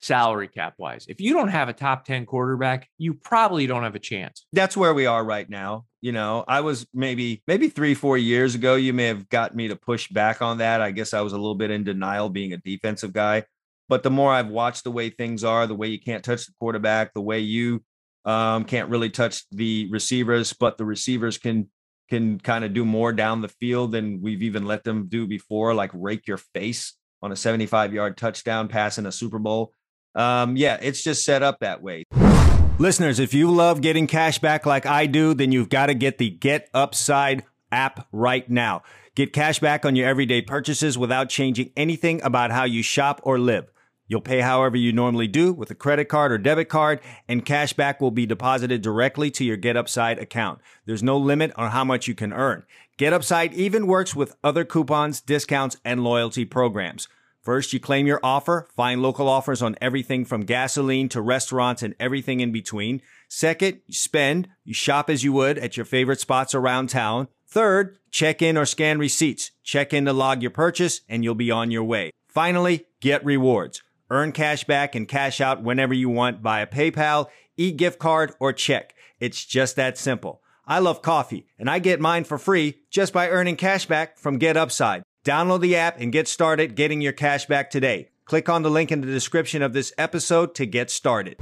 salary 0.02 0.47
cap 0.47 0.74
wise. 0.78 1.06
If 1.08 1.22
you 1.22 1.34
don't 1.34 1.49
have 1.49 1.70
a 1.70 1.74
top 1.74 2.06
10 2.06 2.26
quarterback, 2.26 2.89
you 2.97 3.14
probably 3.14 3.68
don't 3.68 3.84
have 3.84 3.95
a 3.95 3.99
chance. 3.99 4.45
That's 4.52 4.76
where 4.76 4.93
we 4.93 5.06
are 5.06 5.24
right 5.24 5.49
now. 5.49 5.86
You 6.02 6.12
know, 6.12 6.43
I 6.47 6.62
was 6.62 6.88
maybe 6.93 7.43
maybe 7.47 7.70
3 7.70 7.93
4 7.93 8.18
years 8.18 8.56
ago 8.56 8.76
you 8.76 8.93
may 8.93 9.06
have 9.06 9.30
got 9.30 9.56
me 9.56 9.68
to 9.68 9.76
push 9.76 10.10
back 10.10 10.41
on 10.41 10.58
that. 10.58 10.82
I 10.82 10.91
guess 10.91 11.14
I 11.14 11.22
was 11.22 11.34
a 11.34 11.38
little 11.38 11.56
bit 11.56 11.72
in 11.72 11.84
denial 11.84 12.30
being 12.30 12.54
a 12.54 12.58
defensive 12.58 13.14
guy, 13.14 13.43
but 13.88 14.02
the 14.04 14.10
more 14.10 14.34
I've 14.34 14.47
watched 14.47 14.84
the 14.84 14.91
way 14.91 15.10
things 15.10 15.43
are, 15.43 15.68
the 15.68 15.76
way 15.76 15.88
you 15.88 15.99
can't 15.99 16.24
touch 16.24 16.47
the 16.47 16.54
quarterback, 16.60 17.14
the 17.14 17.22
way 17.22 17.39
you 17.39 17.84
um, 18.26 18.66
can't 18.66 18.89
really 18.89 19.10
touch 19.10 19.47
the 19.52 19.88
receivers, 19.91 20.54
but 20.54 20.78
the 20.78 20.86
receivers 20.86 21.38
can 21.38 21.70
can 22.10 22.39
kind 22.39 22.66
of 22.66 22.74
do 22.74 22.84
more 22.84 23.14
down 23.14 23.41
the 23.41 23.47
field 23.47 23.93
than 23.93 24.22
we've 24.22 24.43
even 24.43 24.66
let 24.66 24.84
them 24.84 25.08
do 25.08 25.26
before, 25.26 25.74
like 25.74 25.91
rake 25.93 26.28
your 26.28 26.38
face 26.38 26.95
on 27.22 27.32
a 27.32 27.36
75 27.36 27.93
yard 27.93 28.18
touchdown 28.18 28.68
pass 28.68 28.97
in 28.97 29.06
a 29.06 29.12
Super 29.12 29.39
Bowl. 29.39 29.74
Um, 30.16 30.57
yeah, 30.57 30.78
it's 30.82 31.03
just 31.03 31.24
set 31.24 31.43
up 31.43 31.59
that 31.59 31.82
way. 31.82 32.03
Listeners, 32.78 33.20
if 33.20 33.34
you 33.34 33.51
love 33.51 33.82
getting 33.82 34.07
cash 34.07 34.39
back 34.39 34.66
like 34.66 34.86
I 34.86 35.05
do, 35.05 35.34
then 35.34 35.51
you've 35.51 35.70
got 35.70 35.88
to 35.88 35.93
get 35.93 36.18
the 36.18 36.30
Get 36.30 36.70
Upside 36.74 37.43
app 37.72 38.07
right 38.12 38.49
now. 38.49 38.84
Get 39.14 39.34
cash 39.34 39.59
back 39.59 39.86
on 39.86 39.95
your 39.95 40.07
everyday 40.07 40.41
purchases 40.41 40.97
without 40.97 41.30
changing 41.30 41.72
anything 41.76 42.22
about 42.24 42.51
how 42.51 42.64
you 42.64 42.82
shop 42.82 43.22
or 43.24 43.38
live. 43.38 43.72
You'll 44.07 44.22
pay 44.22 44.41
however 44.41 44.76
you 44.76 44.91
normally 44.91 45.28
do 45.28 45.53
with 45.53 45.72
a 45.72 45.76
credit 45.76 46.05
card 46.05 46.34
or 46.34 46.38
debit 46.38 46.68
card, 46.68 46.99
and 47.30 47.45
cash 47.45 47.72
back 47.72 48.01
will 48.01 48.12
be 48.12 48.26
deposited 48.26 48.82
directly 48.82 49.32
to 49.32 49.45
your 49.45 49.57
GetUpside 49.57 50.22
account. 50.22 50.59
There's 50.86 51.03
no 51.03 51.18
limit 51.18 51.53
on 51.55 51.72
how 51.72 51.86
much 51.86 52.07
you 52.09 52.16
can 52.16 52.34
earn. 52.34 52.64
GetUpside 52.97 53.53
even 53.53 53.88
works 53.88 54.14
with 54.14 54.36
other 54.43 54.66
coupons, 54.66 55.22
discounts, 55.22 55.78
and 55.86 56.03
loyalty 56.03 56.43
programs. 56.43 57.07
First, 57.41 57.73
you 57.73 57.79
claim 57.79 58.05
your 58.05 58.19
offer, 58.21 58.67
find 58.75 59.01
local 59.01 59.27
offers 59.27 59.63
on 59.63 59.75
everything 59.81 60.25
from 60.25 60.41
gasoline 60.45 61.09
to 61.09 61.21
restaurants 61.21 61.81
and 61.81 61.95
everything 61.99 62.39
in 62.39 62.51
between. 62.51 63.01
Second, 63.27 63.81
you 63.87 63.95
spend, 63.95 64.47
you 64.63 64.75
shop 64.75 65.09
as 65.09 65.23
you 65.23 65.33
would 65.33 65.57
at 65.57 65.75
your 65.75 65.85
favorite 65.85 66.19
spots 66.19 66.53
around 66.53 66.89
town. 66.89 67.27
Third, 67.47 67.97
check 68.11 68.43
in 68.43 68.57
or 68.57 68.65
scan 68.65 68.99
receipts. 68.99 69.51
Check 69.63 69.91
in 69.91 70.05
to 70.05 70.13
log 70.13 70.43
your 70.43 70.51
purchase 70.51 71.01
and 71.09 71.23
you'll 71.23 71.33
be 71.33 71.49
on 71.49 71.71
your 71.71 71.83
way. 71.83 72.11
Finally, 72.27 72.85
get 72.99 73.25
rewards. 73.25 73.81
Earn 74.11 74.33
cash 74.33 74.63
back 74.65 74.93
and 74.93 75.07
cash 75.07 75.41
out 75.41 75.63
whenever 75.63 75.93
you 75.95 76.09
want 76.09 76.41
via 76.41 76.67
PayPal, 76.67 77.27
e-gift 77.57 77.97
card, 77.97 78.33
or 78.39 78.53
check. 78.53 78.93
It's 79.19 79.43
just 79.43 79.75
that 79.77 79.97
simple. 79.97 80.41
I 80.67 80.77
love 80.79 81.01
coffee 81.01 81.47
and 81.57 81.69
I 81.69 81.79
get 81.79 81.99
mine 81.99 82.23
for 82.23 82.37
free 82.37 82.81
just 82.91 83.13
by 83.13 83.29
earning 83.29 83.55
cash 83.55 83.87
back 83.87 84.19
from 84.19 84.37
Get 84.37 84.57
Upside. 84.57 85.03
Download 85.24 85.61
the 85.61 85.76
app 85.76 85.99
and 85.99 86.11
get 86.11 86.28
started 86.28 86.76
getting 86.76 86.99
your 87.01 87.13
cash 87.13 87.45
back 87.45 87.69
today. 87.69 88.09
Click 88.26 88.49
on 88.49 88.63
the 88.63 88.72
link 88.72 88.91
in 88.91 89.01
the 89.01 89.07
description 89.07 89.61
of 89.61 89.74
this 89.74 89.93
episode 89.97 90.55
to 90.55 90.65
get 90.65 90.89
started. 90.89 91.36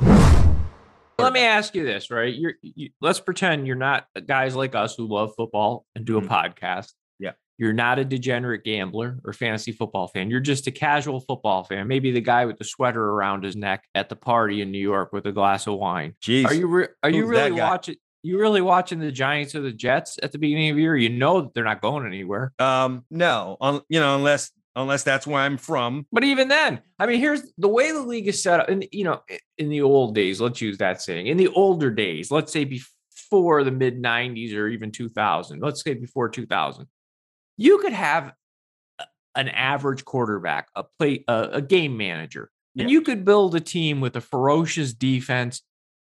Let 1.18 1.34
me 1.34 1.42
ask 1.42 1.76
you 1.76 1.86
this, 1.86 2.12
right? 2.12 2.34
You're, 2.34 2.54
you, 2.62 2.90
let's 3.02 3.20
pretend 3.20 3.68
you're 3.68 3.76
not 3.78 4.08
guys 4.26 4.56
like 4.56 4.76
us 4.76 4.96
who 4.96 5.08
love 5.08 5.32
football 5.38 5.86
and 5.96 6.04
do 6.06 6.18
a 6.18 6.22
Mhm. 6.22 6.28
podcast. 6.28 6.94
Yeah. 7.20 7.32
You're 7.58 7.74
not 7.74 8.00
a 8.00 8.06
degenerate 8.06 8.64
gambler 8.64 9.20
or 9.26 9.32
fantasy 9.34 9.72
football 9.74 10.08
fan. 10.08 10.30
You're 10.30 10.40
just 10.40 10.68
a 10.68 10.72
casual 10.72 11.20
football 11.22 11.64
fan. 11.64 11.88
Maybe 11.88 12.12
the 12.12 12.22
guy 12.22 12.46
with 12.46 12.58
the 12.58 12.64
sweater 12.66 13.04
around 13.04 13.44
his 13.44 13.56
neck 13.56 13.84
at 13.96 14.08
the 14.10 14.16
party 14.16 14.62
in 14.62 14.72
New 14.72 14.80
York 14.80 15.12
with 15.14 15.26
a 15.26 15.32
glass 15.34 15.68
of 15.68 15.76
wine. 15.76 16.16
Jeez. 16.22 16.46
Are 16.46 16.54
you 16.54 16.68
re- 16.68 16.88
are 17.04 17.10
you 17.10 17.26
Who's 17.26 17.36
that 17.36 17.46
really 17.52 17.62
watching? 17.62 17.96
You 18.22 18.40
really 18.40 18.62
watching 18.62 19.00
the 19.00 19.12
Giants 19.12 19.56
or 19.56 19.62
the 19.62 19.72
Jets 19.72 20.20
at 20.22 20.32
the 20.32 20.38
beginning 20.38 20.70
of 20.72 20.76
the 20.76 20.82
year? 20.82 20.96
You 20.96 21.10
know 21.10 21.42
that 21.42 21.54
they're 21.54 21.64
not 21.64 21.82
going 21.82 22.06
anywhere. 22.06 22.52
Um, 22.60 23.06
no, 23.10 23.58
you 23.88 24.00
know, 24.00 24.16
unless 24.16 24.52
unless 24.76 25.04
that's 25.04 25.26
where 25.26 25.42
I'm 25.42 25.58
from. 25.58 26.06
But 26.12 26.24
even 26.24 26.48
then, 26.48 26.82
I 27.00 27.06
mean, 27.06 27.20
here's 27.20 27.42
the 27.58 27.68
way 27.68 27.92
the 27.92 28.02
league 28.02 28.28
is 28.28 28.42
set 28.42 28.60
up. 28.60 28.70
And 28.70 28.86
you 28.92 29.06
know, 29.06 29.22
in 29.58 29.70
the 29.70 29.82
old 29.82 30.16
days, 30.16 30.42
let's 30.42 30.62
use 30.62 30.78
that 30.80 31.02
saying. 31.02 31.28
In 31.28 31.38
the 31.38 31.48
older 31.50 31.90
days, 31.92 32.30
let's 32.30 32.52
say 32.52 32.66
before 32.66 33.64
the 33.64 33.72
mid 33.72 34.02
'90s 34.02 34.54
or 34.54 34.68
even 34.68 34.92
2000, 34.92 35.62
let's 35.62 35.82
say 35.84 35.94
before 35.94 36.28
2000, 36.30 36.88
you 37.58 37.78
could 37.80 37.94
have 37.94 38.34
an 39.36 39.48
average 39.48 40.04
quarterback, 40.04 40.68
a 40.76 40.84
play, 40.84 41.24
a, 41.30 41.50
a 41.54 41.62
game 41.62 41.96
manager, 41.96 42.50
and 42.78 42.90
Yeah. 42.90 42.94
you 42.94 43.02
could 43.02 43.24
build 43.24 43.56
a 43.56 43.60
team 43.62 44.02
with 44.02 44.16
a 44.18 44.22
ferocious 44.22 44.94
defense 44.94 45.62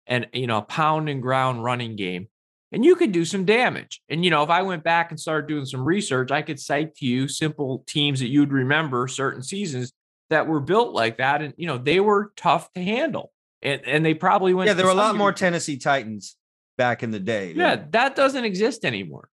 and 0.07 0.27
you 0.33 0.47
know 0.47 0.59
a 0.59 0.63
pound 0.63 1.09
and 1.09 1.23
ground 1.23 1.65
running 1.65 1.97
game. 1.97 2.29
And 2.73 2.85
you 2.85 2.97
could 2.97 3.13
do 3.13 3.25
some 3.25 3.45
damage. 3.45 4.03
And 4.09 4.25
you 4.25 4.31
know, 4.31 4.43
if 4.43 4.51
I 4.51 4.63
went 4.63 4.83
back 4.83 5.11
and 5.11 5.21
started 5.21 5.47
doing 5.47 5.65
some 5.65 5.85
research, 5.85 6.31
I 6.31 6.43
could 6.43 6.59
cite 6.59 6.97
to 6.97 7.07
you 7.07 7.29
simple 7.29 7.85
teams 7.87 8.21
that 8.21 8.29
you'd 8.29 8.53
remember 8.53 9.07
certain 9.07 9.43
seasons 9.43 9.93
that 10.31 10.49
were 10.49 10.61
built 10.61 10.93
like 10.93 11.19
that. 11.19 11.43
And 11.43 11.55
you 11.57 11.67
know, 11.67 11.79
they 11.79 12.01
were 12.01 12.33
tough 12.37 12.73
to 12.73 12.83
handle. 12.83 13.33
And 13.63 13.83
and 13.87 14.05
they 14.05 14.15
probably 14.15 14.53
went 14.53 14.69
Yeah, 14.69 14.75
there 14.75 14.87
were 14.87 14.93
a 14.93 14.95
lot 14.95 15.17
more 15.17 15.33
Tennessee 15.33 15.79
Titans 15.79 16.37
back 16.77 17.03
in 17.03 17.11
the 17.11 17.21
day. 17.21 17.53
Yeah, 17.55 17.85
that 17.91 18.17
doesn't 18.17 18.45
exist 18.45 18.85
anymore. 18.85 19.29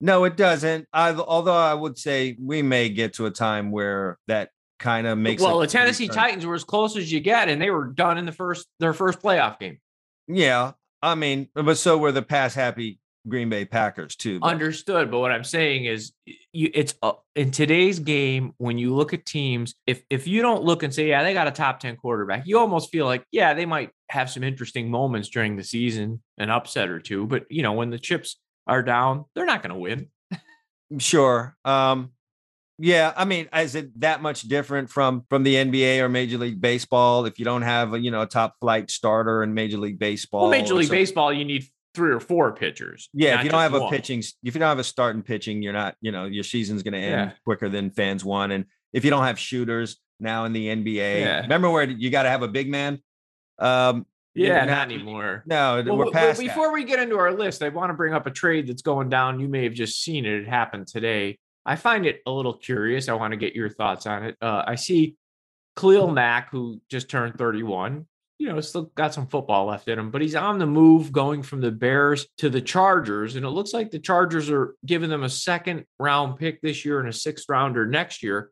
No, 0.00 0.24
it 0.24 0.36
doesn't. 0.36 0.86
I, 0.92 1.12
although 1.12 1.56
I 1.56 1.74
would 1.74 1.98
say 1.98 2.36
we 2.40 2.62
may 2.62 2.88
get 2.88 3.14
to 3.14 3.26
a 3.26 3.30
time 3.30 3.70
where 3.72 4.16
that 4.28 4.50
kind 4.78 5.06
of 5.06 5.18
makes. 5.18 5.42
well, 5.42 5.58
the 5.58 5.66
Tennessee 5.66 6.04
return. 6.04 6.22
Titans 6.22 6.46
were 6.46 6.54
as 6.54 6.64
close 6.64 6.96
as 6.96 7.10
you 7.10 7.20
get, 7.20 7.48
and 7.48 7.60
they 7.60 7.70
were 7.70 7.86
done 7.86 8.16
in 8.18 8.24
the 8.24 8.32
first 8.32 8.66
their 8.78 8.92
first 8.92 9.20
playoff 9.20 9.58
game. 9.58 9.78
Yeah, 10.28 10.72
I 11.02 11.14
mean, 11.14 11.48
but 11.54 11.78
so 11.78 11.98
were 11.98 12.12
the 12.12 12.22
past 12.22 12.54
happy 12.54 13.00
Green 13.26 13.48
Bay 13.48 13.64
Packers 13.64 14.14
too. 14.16 14.40
but- 14.40 14.48
Understood, 14.50 15.10
but 15.10 15.18
what 15.20 15.32
I'm 15.32 15.44
saying 15.44 15.86
is, 15.86 16.12
you, 16.52 16.70
it's 16.72 16.94
uh, 17.02 17.12
in 17.34 17.50
today's 17.50 17.98
game 17.98 18.52
when 18.58 18.78
you 18.78 18.94
look 18.94 19.12
at 19.12 19.26
teams. 19.26 19.74
If 19.86 20.02
if 20.10 20.26
you 20.26 20.42
don't 20.42 20.62
look 20.64 20.82
and 20.82 20.94
say, 20.94 21.08
yeah, 21.08 21.22
they 21.22 21.34
got 21.34 21.46
a 21.48 21.50
top 21.50 21.80
ten 21.80 21.96
quarterback, 21.96 22.46
you 22.46 22.58
almost 22.58 22.90
feel 22.90 23.06
like, 23.06 23.24
yeah, 23.32 23.54
they 23.54 23.66
might 23.66 23.90
have 24.10 24.30
some 24.30 24.42
interesting 24.42 24.90
moments 24.90 25.28
during 25.28 25.56
the 25.56 25.64
season, 25.64 26.22
an 26.38 26.50
upset 26.50 26.88
or 26.90 27.00
two. 27.00 27.26
But 27.26 27.46
you 27.50 27.62
know, 27.62 27.72
when 27.72 27.90
the 27.90 27.98
chips 27.98 28.38
are 28.66 28.82
down, 28.82 29.24
they're 29.34 29.46
not 29.46 29.62
going 29.62 29.72
to 29.74 29.78
win. 29.80 30.08
Sure. 30.98 31.54
Um, 31.64 32.12
yeah, 32.78 33.12
I 33.16 33.24
mean, 33.24 33.48
is 33.54 33.74
it 33.74 33.98
that 34.00 34.22
much 34.22 34.42
different 34.42 34.90
from 34.90 35.24
from 35.28 35.42
the 35.42 35.54
NBA 35.56 36.00
or 36.00 36.08
Major 36.08 36.38
League 36.38 36.60
Baseball 36.60 37.26
if 37.26 37.38
you 37.38 37.44
don't 37.44 37.62
have 37.62 37.94
a 37.94 37.98
you 38.00 38.10
know 38.10 38.22
a 38.22 38.26
top 38.26 38.54
flight 38.60 38.90
starter 38.90 39.42
in 39.42 39.54
Major 39.54 39.78
League 39.78 39.98
Baseball? 39.98 40.42
Well, 40.42 40.50
Major 40.50 40.74
League 40.74 40.90
Baseball, 40.90 41.32
you 41.32 41.44
need 41.44 41.64
three 41.94 42.12
or 42.12 42.20
four 42.20 42.52
pitchers. 42.52 43.08
Yeah, 43.12 43.38
if 43.38 43.44
you 43.44 43.50
don't 43.50 43.60
have 43.60 43.74
a 43.74 43.88
pitching, 43.88 44.20
if 44.20 44.54
you 44.54 44.60
don't 44.60 44.68
have 44.68 44.78
a 44.78 44.84
starting 44.84 45.22
pitching, 45.22 45.62
you're 45.62 45.72
not, 45.72 45.96
you 46.00 46.12
know, 46.12 46.26
your 46.26 46.44
season's 46.44 46.82
going 46.84 46.92
to 46.92 46.98
end 47.00 47.30
Yeah. 47.30 47.36
quicker 47.44 47.68
than 47.68 47.90
fans 47.90 48.24
want. 48.24 48.52
And 48.52 48.66
if 48.92 49.04
you 49.04 49.10
don't 49.10 49.24
have 49.24 49.38
shooters 49.38 49.96
now 50.20 50.44
in 50.44 50.52
the 50.52 50.68
NBA, 50.68 51.20
Yeah. 51.20 51.40
remember 51.40 51.70
where 51.70 51.84
you 51.84 52.10
got 52.10 52.22
to 52.22 52.28
have 52.28 52.42
a 52.42 52.48
big 52.48 52.68
man? 52.70 53.00
Um, 53.58 54.06
yeah, 54.34 54.64
now- 54.64 54.76
not 54.76 54.92
anymore. 54.92 55.42
no, 55.46 55.82
Well, 55.84 55.96
we're 55.96 56.10
past 56.12 56.38
that. 56.38 56.46
before 56.46 56.72
we 56.72 56.84
get 56.84 57.00
into 57.00 57.16
our 57.18 57.32
list, 57.32 57.62
I 57.62 57.70
want 57.70 57.90
to 57.90 57.94
bring 57.94 58.14
up 58.14 58.26
a 58.26 58.30
trade 58.30 58.68
that's 58.68 58.82
going 58.82 59.08
down. 59.08 59.40
You 59.40 59.48
may 59.48 59.64
have 59.64 59.74
just 59.74 60.00
seen 60.00 60.24
it. 60.24 60.42
It 60.42 60.48
happened 60.48 60.86
today. 60.86 61.38
I 61.64 61.76
find 61.76 62.06
it 62.06 62.22
a 62.26 62.30
little 62.30 62.54
curious. 62.54 63.08
I 63.08 63.14
want 63.14 63.32
to 63.32 63.36
get 63.36 63.54
your 63.54 63.68
thoughts 63.68 64.06
on 64.06 64.24
it. 64.24 64.36
Uh, 64.40 64.64
I 64.66 64.74
see 64.74 65.16
Khalil 65.76 66.10
Mack, 66.10 66.50
who 66.50 66.80
just 66.90 67.08
turned 67.08 67.36
31. 67.36 68.06
You 68.38 68.48
know, 68.48 68.60
still 68.60 68.90
got 68.94 69.12
some 69.12 69.26
football 69.26 69.66
left 69.66 69.88
in 69.88 69.98
him, 69.98 70.10
but 70.10 70.22
he's 70.22 70.36
on 70.36 70.58
the 70.58 70.66
move 70.66 71.10
going 71.10 71.42
from 71.42 71.60
the 71.60 71.72
Bears 71.72 72.26
to 72.38 72.48
the 72.48 72.60
Chargers. 72.60 73.34
And 73.34 73.44
it 73.44 73.50
looks 73.50 73.72
like 73.72 73.90
the 73.90 73.98
Chargers 73.98 74.48
are 74.48 74.76
giving 74.86 75.10
them 75.10 75.24
a 75.24 75.28
second 75.28 75.84
round 75.98 76.38
pick 76.38 76.60
this 76.60 76.84
year 76.84 77.00
and 77.00 77.08
a 77.08 77.12
sixth 77.12 77.46
rounder 77.48 77.86
next 77.86 78.22
year. 78.22 78.50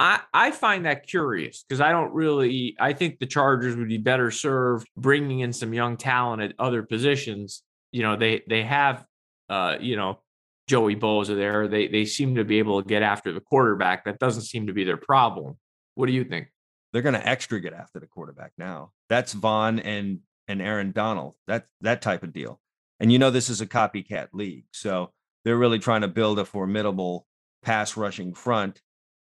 I, 0.00 0.20
I 0.32 0.50
find 0.50 0.86
that 0.86 1.06
curious 1.06 1.64
because 1.68 1.80
I 1.80 1.90
don't 1.90 2.12
really 2.12 2.76
I 2.78 2.92
think 2.92 3.18
the 3.18 3.26
Chargers 3.26 3.76
would 3.76 3.88
be 3.88 3.98
better 3.98 4.30
served 4.30 4.88
bringing 4.96 5.40
in 5.40 5.52
some 5.52 5.72
young 5.72 5.96
talent 5.96 6.42
at 6.42 6.54
other 6.58 6.82
positions. 6.82 7.62
You 7.92 8.02
know, 8.02 8.16
they 8.16 8.42
they 8.48 8.64
have 8.64 9.04
uh, 9.48 9.76
you 9.80 9.96
know, 9.96 10.20
Joey 10.68 10.94
Bosa 10.94 11.34
there. 11.34 11.66
They 11.66 11.88
they 11.88 12.04
seem 12.04 12.34
to 12.36 12.44
be 12.44 12.58
able 12.58 12.82
to 12.82 12.88
get 12.88 13.02
after 13.02 13.32
the 13.32 13.40
quarterback. 13.40 14.04
That 14.04 14.18
doesn't 14.18 14.42
seem 14.42 14.66
to 14.66 14.72
be 14.72 14.84
their 14.84 14.96
problem. 14.96 15.56
What 15.94 16.06
do 16.06 16.12
you 16.12 16.24
think? 16.24 16.48
They're 16.92 17.02
going 17.02 17.14
to 17.14 17.28
extra 17.28 17.60
get 17.60 17.72
after 17.72 17.98
the 17.98 18.06
quarterback 18.06 18.52
now. 18.56 18.92
That's 19.08 19.32
Von 19.32 19.80
and 19.80 20.20
and 20.46 20.62
Aaron 20.62 20.92
Donald. 20.92 21.34
That 21.46 21.66
that 21.80 22.02
type 22.02 22.22
of 22.22 22.32
deal. 22.32 22.60
And 23.00 23.10
you 23.10 23.18
know 23.18 23.30
this 23.30 23.48
is 23.48 23.60
a 23.60 23.66
copycat 23.66 24.28
league, 24.32 24.64
so 24.72 25.12
they're 25.44 25.56
really 25.56 25.78
trying 25.78 26.02
to 26.02 26.08
build 26.08 26.38
a 26.38 26.44
formidable 26.44 27.26
pass 27.62 27.96
rushing 27.96 28.34
front. 28.34 28.80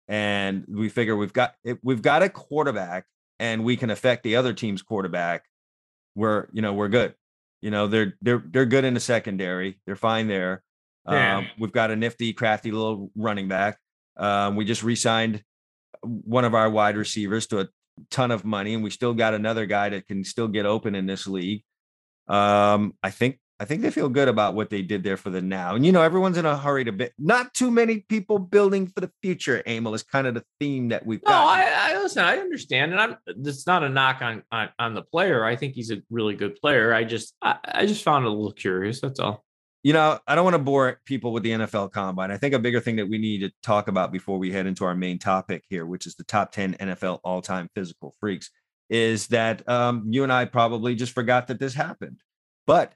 And 0.08 0.64
we 0.68 0.88
figure 0.88 1.16
we've 1.16 1.32
got 1.32 1.54
we've 1.82 2.02
got 2.02 2.22
a 2.22 2.28
quarterback, 2.28 3.06
and 3.38 3.64
we 3.64 3.76
can 3.76 3.90
affect 3.90 4.22
the 4.22 4.36
other 4.36 4.52
team's 4.52 4.82
quarterback. 4.82 5.44
We're 6.14 6.48
you 6.52 6.62
know 6.62 6.72
we're 6.72 6.88
good. 6.88 7.14
You 7.62 7.70
know 7.70 7.86
they're 7.86 8.14
they're 8.22 8.42
they're 8.44 8.66
good 8.66 8.84
in 8.84 8.94
the 8.94 9.00
secondary. 9.00 9.80
They're 9.86 9.96
fine 9.96 10.28
there. 10.28 10.62
Yeah. 11.08 11.38
Um, 11.38 11.46
we've 11.58 11.72
got 11.72 11.90
a 11.90 11.96
nifty, 11.96 12.32
crafty 12.32 12.72
little 12.72 13.10
running 13.14 13.48
back. 13.48 13.78
Um, 14.16 14.56
we 14.56 14.64
just 14.64 14.82
re-signed 14.82 15.42
one 16.02 16.44
of 16.44 16.54
our 16.54 16.70
wide 16.70 16.96
receivers 16.96 17.46
to 17.48 17.60
a 17.60 17.68
ton 18.10 18.30
of 18.30 18.44
money, 18.44 18.74
and 18.74 18.82
we 18.82 18.90
still 18.90 19.14
got 19.14 19.34
another 19.34 19.66
guy 19.66 19.88
that 19.90 20.06
can 20.06 20.24
still 20.24 20.48
get 20.48 20.66
open 20.66 20.94
in 20.94 21.06
this 21.06 21.26
league. 21.26 21.62
Um, 22.28 22.94
I 23.02 23.10
think 23.10 23.38
I 23.58 23.64
think 23.64 23.80
they 23.80 23.90
feel 23.90 24.10
good 24.10 24.28
about 24.28 24.54
what 24.54 24.68
they 24.68 24.82
did 24.82 25.02
there 25.02 25.16
for 25.16 25.30
the 25.30 25.40
now. 25.40 25.74
And 25.74 25.86
you 25.86 25.92
know, 25.92 26.02
everyone's 26.02 26.36
in 26.36 26.44
a 26.44 26.58
hurry 26.58 26.84
to 26.84 26.92
bit. 26.92 27.14
Not 27.18 27.54
too 27.54 27.70
many 27.70 28.00
people 28.00 28.38
building 28.38 28.86
for 28.86 29.00
the 29.00 29.10
future. 29.22 29.62
Emil 29.66 29.94
is 29.94 30.02
kind 30.02 30.26
of 30.26 30.34
the 30.34 30.44
theme 30.60 30.88
that 30.88 31.06
we've 31.06 31.22
No. 31.24 31.32
I, 31.32 31.72
I 31.74 32.02
listen. 32.02 32.22
I 32.22 32.36
understand, 32.36 32.92
and 32.92 33.00
I'm. 33.00 33.16
It's 33.26 33.66
not 33.66 33.82
a 33.82 33.88
knock 33.88 34.20
on, 34.20 34.42
on 34.52 34.68
on 34.78 34.94
the 34.94 35.02
player. 35.02 35.44
I 35.44 35.56
think 35.56 35.74
he's 35.74 35.90
a 35.90 36.02
really 36.10 36.34
good 36.34 36.56
player. 36.56 36.92
I 36.92 37.04
just 37.04 37.34
I, 37.40 37.56
I 37.64 37.86
just 37.86 38.02
found 38.04 38.26
it 38.26 38.28
a 38.28 38.32
little 38.32 38.52
curious. 38.52 39.00
That's 39.00 39.20
all. 39.20 39.45
You 39.82 39.92
know, 39.92 40.18
I 40.26 40.34
don't 40.34 40.44
want 40.44 40.54
to 40.54 40.62
bore 40.62 41.00
people 41.04 41.32
with 41.32 41.42
the 41.44 41.50
NFL 41.50 41.92
combine. 41.92 42.30
I 42.30 42.36
think 42.38 42.54
a 42.54 42.58
bigger 42.58 42.80
thing 42.80 42.96
that 42.96 43.08
we 43.08 43.18
need 43.18 43.40
to 43.40 43.52
talk 43.62 43.88
about 43.88 44.12
before 44.12 44.38
we 44.38 44.50
head 44.52 44.66
into 44.66 44.84
our 44.84 44.94
main 44.94 45.18
topic 45.18 45.64
here, 45.68 45.86
which 45.86 46.06
is 46.06 46.14
the 46.16 46.24
top 46.24 46.52
10 46.52 46.74
NFL 46.74 47.20
all 47.22 47.40
time 47.42 47.68
physical 47.74 48.14
freaks, 48.18 48.50
is 48.90 49.28
that 49.28 49.68
um, 49.68 50.04
you 50.10 50.22
and 50.24 50.32
I 50.32 50.44
probably 50.44 50.94
just 50.94 51.12
forgot 51.12 51.46
that 51.48 51.60
this 51.60 51.74
happened. 51.74 52.20
But 52.66 52.94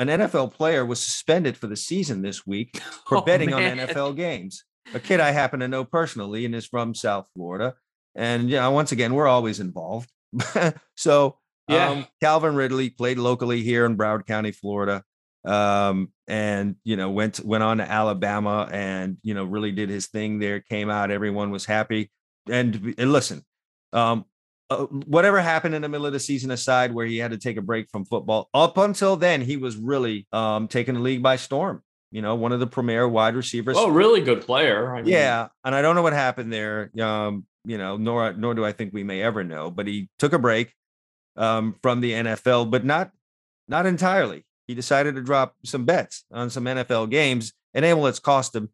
an 0.00 0.08
NFL 0.08 0.52
player 0.54 0.84
was 0.84 0.98
suspended 1.00 1.56
for 1.56 1.68
the 1.68 1.76
season 1.76 2.22
this 2.22 2.44
week 2.46 2.78
for 3.06 3.18
Oh, 3.18 3.20
betting 3.20 3.50
man. 3.50 3.78
on 3.78 3.86
NFL 3.86 4.16
games. 4.16 4.64
A 4.92 4.98
kid 5.00 5.20
I 5.20 5.30
happen 5.30 5.60
to 5.60 5.68
know 5.68 5.84
personally 5.84 6.44
and 6.44 6.54
is 6.54 6.66
from 6.66 6.94
South 6.94 7.26
Florida. 7.36 7.74
And 8.16 8.50
yeah, 8.50 8.66
once 8.68 8.92
again, 8.92 9.14
we're 9.14 9.26
always 9.28 9.60
involved. 9.60 10.10
so 10.96 11.38
Yeah. 11.68 11.90
um, 11.90 12.06
Calvin 12.20 12.54
Ridley 12.54 12.90
played 12.90 13.18
locally 13.18 13.62
here 13.62 13.86
in 13.86 13.96
Broward 13.96 14.26
County, 14.26 14.52
Florida. 14.52 15.04
Um, 15.44 16.10
and 16.26 16.76
you 16.84 16.96
know, 16.96 17.10
went 17.10 17.40
went 17.40 17.62
on 17.62 17.78
to 17.78 17.90
Alabama 17.90 18.68
and 18.72 19.18
you 19.22 19.34
know, 19.34 19.44
really 19.44 19.72
did 19.72 19.90
his 19.90 20.06
thing 20.06 20.38
there, 20.38 20.60
came 20.60 20.90
out, 20.90 21.10
everyone 21.10 21.50
was 21.50 21.64
happy. 21.64 22.10
And, 22.50 22.94
and 22.98 23.12
listen, 23.12 23.44
um, 23.92 24.26
uh, 24.70 24.84
whatever 24.86 25.40
happened 25.40 25.74
in 25.74 25.82
the 25.82 25.88
middle 25.88 26.06
of 26.06 26.12
the 26.12 26.20
season 26.20 26.50
aside, 26.50 26.94
where 26.94 27.06
he 27.06 27.18
had 27.18 27.30
to 27.30 27.38
take 27.38 27.56
a 27.56 27.62
break 27.62 27.90
from 27.90 28.04
football, 28.04 28.48
up 28.54 28.78
until 28.78 29.16
then, 29.16 29.40
he 29.40 29.56
was 29.56 29.76
really 29.76 30.26
um, 30.32 30.68
taking 30.68 30.94
the 30.94 31.00
league 31.00 31.22
by 31.22 31.36
storm. 31.36 31.82
You 32.10 32.22
know, 32.22 32.34
one 32.36 32.52
of 32.52 32.60
the 32.60 32.66
premier 32.66 33.08
wide 33.08 33.34
receivers. 33.34 33.76
Oh, 33.76 33.88
really 33.88 34.20
good 34.20 34.42
player. 34.42 34.94
I 34.94 35.02
mean, 35.02 35.10
Yeah, 35.10 35.48
and 35.64 35.74
I 35.74 35.82
don't 35.82 35.96
know 35.96 36.02
what 36.02 36.12
happened 36.12 36.52
there. 36.52 36.90
Um, 37.00 37.44
you 37.64 37.76
know, 37.76 37.96
nor 37.96 38.32
nor 38.32 38.54
do 38.54 38.64
I 38.64 38.72
think 38.72 38.94
we 38.94 39.02
may 39.02 39.20
ever 39.20 39.42
know. 39.42 39.70
But 39.70 39.86
he 39.86 40.08
took 40.18 40.32
a 40.32 40.38
break 40.38 40.72
um, 41.36 41.74
from 41.82 42.00
the 42.00 42.12
NFL, 42.12 42.70
but 42.70 42.84
not 42.84 43.10
not 43.68 43.84
entirely. 43.86 44.44
He 44.66 44.74
decided 44.74 45.14
to 45.14 45.22
drop 45.22 45.54
some 45.64 45.84
bets 45.84 46.24
on 46.32 46.50
some 46.50 46.64
NFL 46.64 47.10
games, 47.10 47.52
and 47.74 47.84
able 47.84 48.06
it's 48.06 48.18
cost 48.18 48.54
him 48.54 48.70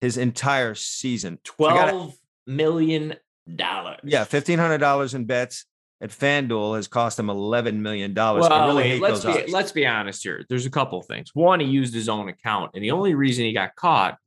his 0.00 0.16
entire 0.16 0.74
season. 0.74 1.38
twelve 1.44 2.14
million 2.46 3.14
dollars. 3.52 4.00
Yeah, 4.04 4.24
fifteen 4.24 4.58
hundred 4.58 4.78
dollars 4.78 5.14
in 5.14 5.24
bets 5.24 5.66
at 6.00 6.10
FanDuel 6.10 6.76
has 6.76 6.88
cost 6.88 7.18
him 7.18 7.30
eleven 7.30 7.82
million 7.82 8.14
dollars. 8.14 8.42
Well, 8.42 8.52
I 8.52 8.66
really 8.66 8.88
hate 8.88 9.02
let's 9.02 9.22
those 9.22 9.36
be 9.36 9.42
odds. 9.42 9.52
let's 9.52 9.72
be 9.72 9.86
honest 9.86 10.22
here. 10.22 10.44
There's 10.48 10.66
a 10.66 10.70
couple 10.70 10.98
of 10.98 11.06
things. 11.06 11.30
One, 11.34 11.60
he 11.60 11.66
used 11.66 11.94
his 11.94 12.08
own 12.08 12.28
account, 12.28 12.72
and 12.74 12.82
the 12.82 12.90
only 12.90 13.14
reason 13.14 13.44
he 13.44 13.52
got 13.52 13.74
caught 13.76 14.18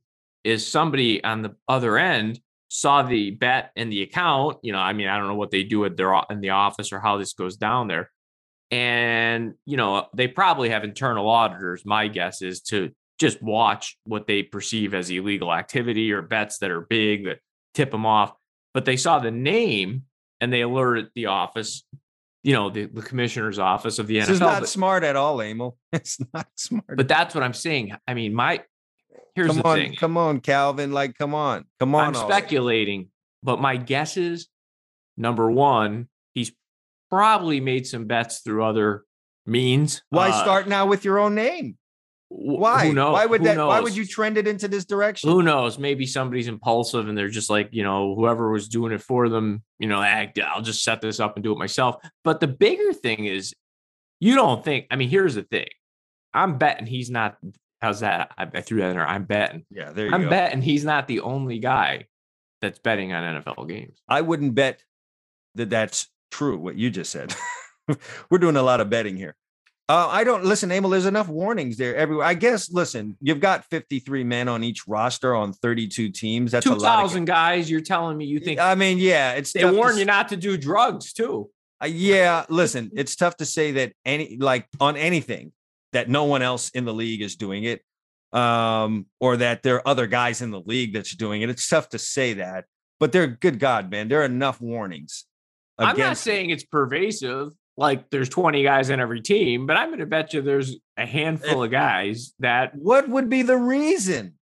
is 0.44 0.66
somebody 0.66 1.22
on 1.24 1.42
the 1.42 1.54
other 1.68 1.98
end 1.98 2.40
saw 2.68 3.02
the 3.02 3.30
bet 3.30 3.70
in 3.76 3.90
the 3.90 4.02
account. 4.02 4.58
You 4.62 4.72
know, 4.72 4.78
I 4.78 4.92
mean, 4.92 5.08
I 5.08 5.18
don't 5.18 5.28
know 5.28 5.34
what 5.34 5.50
they 5.50 5.62
do 5.62 5.84
at 5.84 5.96
their 5.96 6.14
in 6.30 6.40
the 6.40 6.50
office 6.50 6.92
or 6.92 7.00
how 7.00 7.18
this 7.18 7.32
goes 7.32 7.56
down 7.56 7.88
there. 7.88 8.10
And 8.70 9.54
you 9.64 9.76
know, 9.76 10.06
they 10.14 10.28
probably 10.28 10.70
have 10.70 10.84
internal 10.84 11.28
auditors. 11.28 11.84
My 11.84 12.08
guess 12.08 12.42
is 12.42 12.60
to 12.62 12.90
just 13.18 13.42
watch 13.42 13.96
what 14.04 14.26
they 14.26 14.42
perceive 14.42 14.94
as 14.94 15.10
illegal 15.10 15.52
activity 15.52 16.12
or 16.12 16.22
bets 16.22 16.58
that 16.58 16.70
are 16.70 16.82
big 16.82 17.24
that 17.24 17.38
tip 17.74 17.90
them 17.90 18.06
off. 18.06 18.32
But 18.74 18.84
they 18.84 18.96
saw 18.96 19.18
the 19.18 19.30
name 19.30 20.02
and 20.40 20.52
they 20.52 20.60
alerted 20.60 21.08
the 21.14 21.26
office, 21.26 21.84
you 22.42 22.52
know, 22.52 22.68
the, 22.68 22.86
the 22.86 23.02
commissioner's 23.02 23.58
office 23.58 23.98
of 23.98 24.06
the 24.06 24.20
this 24.20 24.28
NFL. 24.28 24.32
is 24.32 24.40
not 24.40 24.60
but, 24.60 24.68
smart 24.68 25.04
at 25.04 25.16
all, 25.16 25.40
Emil. 25.40 25.76
It's 25.92 26.18
not 26.34 26.48
smart. 26.56 26.96
but 26.96 27.08
that's 27.08 27.34
what 27.34 27.42
I'm 27.42 27.54
saying. 27.54 27.92
I 28.06 28.14
mean, 28.14 28.34
my 28.34 28.62
here's 29.34 29.48
come 29.48 29.58
the 29.58 29.66
on, 29.66 29.76
thing. 29.76 29.94
come 29.96 30.16
on, 30.18 30.40
Calvin. 30.40 30.92
Like, 30.92 31.16
come 31.16 31.34
on, 31.34 31.64
come 31.78 31.94
on. 31.94 32.08
I'm 32.08 32.14
already. 32.16 32.32
speculating, 32.32 33.08
but 33.42 33.60
my 33.60 33.76
guess 33.76 34.16
is 34.18 34.48
number 35.16 35.50
one, 35.50 36.08
probably 37.16 37.60
made 37.60 37.86
some 37.86 38.04
bets 38.04 38.40
through 38.40 38.62
other 38.62 39.04
means. 39.46 40.02
Why 40.10 40.28
Uh, 40.28 40.42
start 40.42 40.68
now 40.68 40.84
with 40.84 41.02
your 41.02 41.18
own 41.18 41.34
name? 41.34 41.78
Why? 42.28 42.88
Who 42.88 42.92
knows? 42.92 43.14
Why 43.14 43.24
would 43.24 43.40
Who 43.40 43.46
that? 43.46 43.56
Why 43.56 43.80
would 43.80 43.96
you 43.96 44.04
trend 44.04 44.36
it 44.36 44.46
into 44.46 44.68
this 44.68 44.84
direction? 44.84 45.30
Who 45.30 45.42
knows? 45.42 45.78
Maybe 45.78 46.04
somebody's 46.04 46.46
impulsive 46.46 47.08
and 47.08 47.16
they're 47.16 47.30
just 47.30 47.48
like, 47.48 47.70
you 47.72 47.84
know, 47.84 48.14
whoever 48.14 48.50
was 48.50 48.68
doing 48.68 48.92
it 48.92 49.00
for 49.00 49.30
them, 49.30 49.62
you 49.78 49.88
know, 49.88 50.00
I'll 50.00 50.60
just 50.60 50.84
set 50.84 51.00
this 51.00 51.20
up 51.20 51.36
and 51.36 51.42
do 51.44 51.52
it 51.52 51.58
myself. 51.58 51.96
But 52.22 52.40
the 52.40 52.48
bigger 52.48 52.92
thing 52.92 53.24
is, 53.24 53.54
you 54.20 54.34
don't 54.34 54.62
think, 54.62 54.88
I 54.90 54.96
mean, 54.96 55.08
here's 55.08 55.36
the 55.36 55.42
thing. 55.42 55.68
I'm 56.34 56.58
betting 56.58 56.86
he's 56.86 57.10
not, 57.10 57.38
how's 57.80 58.00
that? 58.00 58.32
I, 58.36 58.46
I 58.52 58.60
threw 58.60 58.80
that 58.80 58.90
in 58.90 58.96
there. 58.96 59.08
I'm 59.08 59.24
betting. 59.24 59.64
Yeah, 59.70 59.92
there 59.92 60.04
you 60.06 60.10
go. 60.10 60.16
I'm 60.16 60.24
go. 60.24 60.30
betting 60.30 60.60
he's 60.60 60.84
not 60.84 61.08
the 61.08 61.20
only 61.20 61.60
guy 61.60 62.08
that's 62.60 62.78
betting 62.78 63.14
on 63.14 63.40
NFL 63.40 63.68
games. 63.68 64.02
I 64.06 64.20
wouldn't 64.20 64.54
bet 64.54 64.82
that 65.54 65.70
that's 65.70 66.08
true. 66.30 66.58
What 66.58 66.76
you 66.76 66.90
just 66.90 67.10
said. 67.10 67.34
We're 68.30 68.38
doing 68.38 68.56
a 68.56 68.62
lot 68.62 68.80
of 68.80 68.90
betting 68.90 69.16
here. 69.16 69.36
Uh, 69.88 70.08
I 70.10 70.24
don't 70.24 70.44
listen, 70.44 70.72
Emil. 70.72 70.90
There's 70.90 71.06
enough 71.06 71.28
warnings 71.28 71.76
there 71.76 71.94
everywhere. 71.94 72.26
I 72.26 72.34
guess. 72.34 72.72
Listen, 72.72 73.16
you've 73.20 73.38
got 73.38 73.64
53 73.66 74.24
men 74.24 74.48
on 74.48 74.64
each 74.64 74.88
roster 74.88 75.34
on 75.34 75.52
32 75.52 76.10
teams. 76.10 76.50
That's 76.50 76.66
a 76.66 76.70
lot. 76.70 77.02
2,000 77.02 77.24
guys, 77.24 77.70
you're 77.70 77.80
telling 77.80 78.16
me 78.16 78.24
you 78.24 78.40
think 78.40 78.58
I 78.58 78.74
mean, 78.74 78.98
yeah, 78.98 79.32
it's 79.32 79.52
they 79.52 79.60
tough 79.60 79.70
to 79.70 79.76
warn 79.76 79.96
you 79.96 80.04
not 80.04 80.28
to 80.30 80.36
do 80.36 80.56
drugs 80.56 81.12
too? 81.12 81.50
Uh, 81.80 81.86
yeah, 81.86 82.46
listen, 82.48 82.90
it's 82.96 83.14
tough 83.14 83.36
to 83.36 83.44
say 83.44 83.72
that 83.72 83.92
any 84.04 84.36
like 84.38 84.66
on 84.80 84.96
anything 84.96 85.52
that 85.92 86.08
no 86.08 86.24
one 86.24 86.42
else 86.42 86.70
in 86.70 86.84
the 86.84 86.94
league 86.94 87.22
is 87.22 87.36
doing 87.36 87.62
it, 87.62 87.82
um, 88.32 89.06
or 89.20 89.36
that 89.36 89.62
there 89.62 89.76
are 89.76 89.88
other 89.88 90.08
guys 90.08 90.42
in 90.42 90.50
the 90.50 90.60
league 90.60 90.94
that's 90.94 91.14
doing 91.14 91.42
it. 91.42 91.50
It's 91.50 91.68
tough 91.68 91.90
to 91.90 91.98
say 91.98 92.34
that, 92.34 92.64
but 92.98 93.12
they're 93.12 93.28
good 93.28 93.60
God, 93.60 93.88
man, 93.88 94.08
there 94.08 94.22
are 94.22 94.24
enough 94.24 94.60
warnings. 94.60 95.26
I'm 95.78 95.98
not 95.98 96.16
saying 96.16 96.50
it's 96.50 96.64
pervasive, 96.64 97.52
like 97.76 98.08
there's 98.10 98.28
20 98.28 98.62
guys 98.62 98.90
in 98.90 99.00
every 99.00 99.20
team, 99.20 99.66
but 99.66 99.76
I'm 99.76 99.88
going 99.88 100.00
to 100.00 100.06
bet 100.06 100.32
you 100.32 100.42
there's 100.42 100.76
a 100.96 101.06
handful 101.06 101.62
of 101.62 101.70
guys 101.70 102.32
that. 102.38 102.74
What 102.74 103.08
would 103.08 103.28
be 103.28 103.42
the 103.42 103.56
reason? 103.56 104.34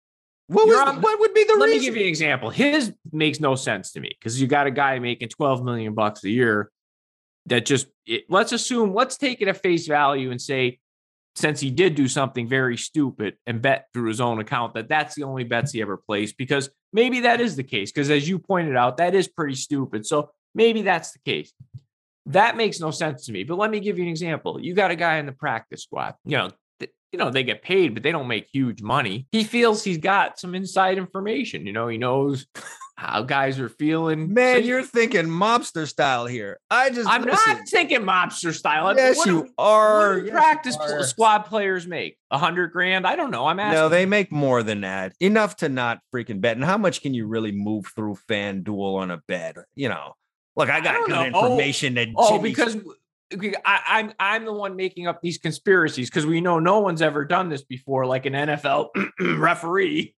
What 0.48 0.68
was 0.68 0.78
on- 0.78 1.02
what 1.02 1.20
would 1.20 1.34
be 1.34 1.44
the 1.46 1.56
Let 1.58 1.70
me 1.70 1.80
give 1.80 1.96
you 1.96 2.04
an 2.04 2.08
example. 2.08 2.50
His 2.50 2.94
makes 3.12 3.40
no 3.40 3.56
sense 3.56 3.92
to 3.94 4.00
me 4.00 4.16
because 4.20 4.40
you 4.40 4.48
got 4.48 4.68
a 4.68 4.72
guy 4.72 5.00
making 5.00 5.30
12 5.30 5.64
million 5.64 5.94
bucks 5.94 6.24
a 6.24 6.30
year 6.30 6.70
that 7.48 7.66
just 7.66 7.88
it, 8.06 8.24
let's 8.30 8.52
assume 8.52 8.94
let's 8.94 9.18
take 9.18 9.42
it 9.42 9.48
at 9.48 9.58
face 9.58 9.88
value 9.88 10.32
and 10.32 10.42
say 10.42 10.80
since 11.36 11.60
he 11.60 11.72
did 11.72 11.96
do 11.96 12.08
something 12.08 12.48
very 12.48 12.78
stupid 12.78 13.36
and 13.48 13.62
bet 13.62 13.88
through 13.94 14.08
his 14.08 14.22
own 14.22 14.40
account 14.40 14.76
that 14.76 14.88
that's 14.88 15.16
the 15.16 15.24
only 15.24 15.44
bets 15.44 15.72
he 15.72 15.82
ever 15.82 15.98
placed 15.98 16.38
because 16.38 16.70
maybe 16.92 17.22
that 17.22 17.42
is 17.42 17.56
the 17.56 17.64
case 17.64 17.92
because 17.92 18.10
as 18.10 18.28
you 18.28 18.38
pointed 18.38 18.76
out 18.76 18.98
that 18.98 19.16
is 19.16 19.28
pretty 19.28 19.56
stupid 19.56 20.06
so 20.06 20.30
maybe 20.56 20.82
that's 20.82 21.12
the 21.12 21.20
case 21.20 21.54
that 22.28 22.56
makes 22.56 22.80
no 22.80 22.92
sense 22.92 23.26
to 23.26 23.32
me 23.32 23.44
but 23.44 23.58
let 23.58 23.70
me 23.72 23.80
give 23.80 23.98
you 23.98 24.04
an 24.04 24.10
example 24.10 24.60
you 24.62 24.74
got 24.74 24.92
a 24.92 24.96
guy 24.96 25.18
in 25.18 25.26
the 25.26 25.32
practice 25.34 25.84
squad 25.84 26.14
you 26.26 26.38
know 26.38 26.50
th- 26.80 26.92
you 27.12 27.20
know 27.20 27.30
they 27.30 27.44
get 27.44 27.62
paid 27.62 27.94
but 27.94 28.02
they 28.04 28.12
don't 28.12 28.28
make 28.28 28.48
huge 28.52 28.82
money 28.82 29.28
he 29.32 29.44
feels 29.44 29.84
he's 29.84 29.98
got 29.98 30.40
some 30.40 30.56
inside 30.56 30.98
information 30.98 31.66
you 31.68 31.74
know 31.74 31.88
he 31.88 31.98
knows 31.98 32.46
how 32.96 33.24
guys 33.24 33.60
are 33.60 33.68
feeling 33.70 34.32
Man, 34.34 34.62
you- 34.62 34.68
you're 34.70 34.84
thinking 34.84 35.26
mobster 35.26 35.88
style 35.88 36.28
here. 36.28 36.60
I 36.70 36.92
just 36.92 37.10
I'm 37.10 37.24
listen. 37.24 37.58
not 37.58 37.68
thinking 37.68 38.02
mobster 38.02 38.54
style. 38.54 38.96
Yes, 38.96 39.18
what 39.18 39.26
do- 39.26 39.32
you 39.32 39.40
what 39.40 39.50
are. 39.58 40.20
do 40.20 40.26
Yes, 40.28 40.32
practice 40.34 40.78
are. 40.78 41.04
squad 41.04 41.40
players 41.40 41.88
make 41.88 42.18
a 42.30 42.38
hundred 42.38 42.72
grand. 42.72 43.08
I 43.08 43.16
don't 43.16 43.32
know. 43.32 43.48
I'm 43.48 43.60
asking. 43.60 43.80
No, 43.82 43.90
they 43.90 44.06
make 44.06 44.32
more 44.32 44.62
than 44.62 44.82
that. 44.82 45.14
Enough 45.20 45.56
to 45.58 45.70
not 45.70 46.00
freaking 46.14 46.40
bet. 46.40 46.56
And 46.56 46.64
how 46.64 46.78
much 46.78 47.02
can 47.02 47.16
you 47.16 47.26
really 47.26 47.52
move 47.52 47.88
through 47.96 48.16
FanDuel 48.30 49.00
on 49.00 49.10
a 49.12 49.18
bet? 49.28 49.58
You 49.74 49.90
know, 49.90 50.14
look, 50.56 50.70
I 50.70 50.82
got 50.82 50.94
don't 50.94 51.08
good 51.08 51.14
know. 51.14 51.32
Oh, 51.34 51.46
information 51.48 51.94
that 51.96 52.08
Oh, 52.16 52.38
Jimmy- 52.38 52.50
because 52.50 52.78
I, 53.66 53.82
I'm 53.88 54.14
I'm 54.20 54.46
the 54.46 54.54
one 54.54 54.76
making 54.76 55.08
up 55.08 55.22
these 55.22 55.38
conspiracies 55.38 56.10
because 56.10 56.26
we 56.26 56.42
know 56.42 56.60
no 56.60 56.80
one's 56.80 57.02
ever 57.02 57.26
done 57.26 57.50
this 57.50 57.64
before, 57.64 58.06
like 58.06 58.26
an 58.26 58.34
NFL 58.34 58.90
referee. 59.38 60.16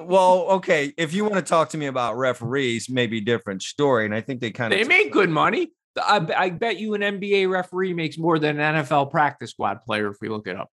well, 0.00 0.42
okay, 0.50 0.92
if 0.96 1.14
you 1.14 1.24
want 1.24 1.36
to 1.36 1.42
talk 1.42 1.70
to 1.70 1.78
me 1.78 1.86
about 1.86 2.16
referees, 2.16 2.88
maybe 2.90 3.20
different 3.20 3.62
story. 3.62 4.04
And 4.04 4.14
I 4.14 4.20
think 4.20 4.40
they 4.40 4.50
kind 4.50 4.72
of 4.72 4.78
They 4.78 4.84
make 4.84 5.12
good 5.12 5.30
money. 5.30 5.72
I, 5.96 6.26
I 6.36 6.50
bet 6.50 6.78
you 6.78 6.94
an 6.94 7.00
NBA 7.00 7.50
referee 7.50 7.94
makes 7.94 8.18
more 8.18 8.38
than 8.38 8.60
an 8.60 8.84
NFL 8.84 9.10
practice 9.10 9.50
squad 9.50 9.82
player 9.82 10.08
if 10.10 10.16
we 10.20 10.28
look 10.28 10.46
it 10.46 10.56
up. 10.56 10.70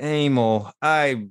Emil, 0.00 0.70
I 0.80 1.26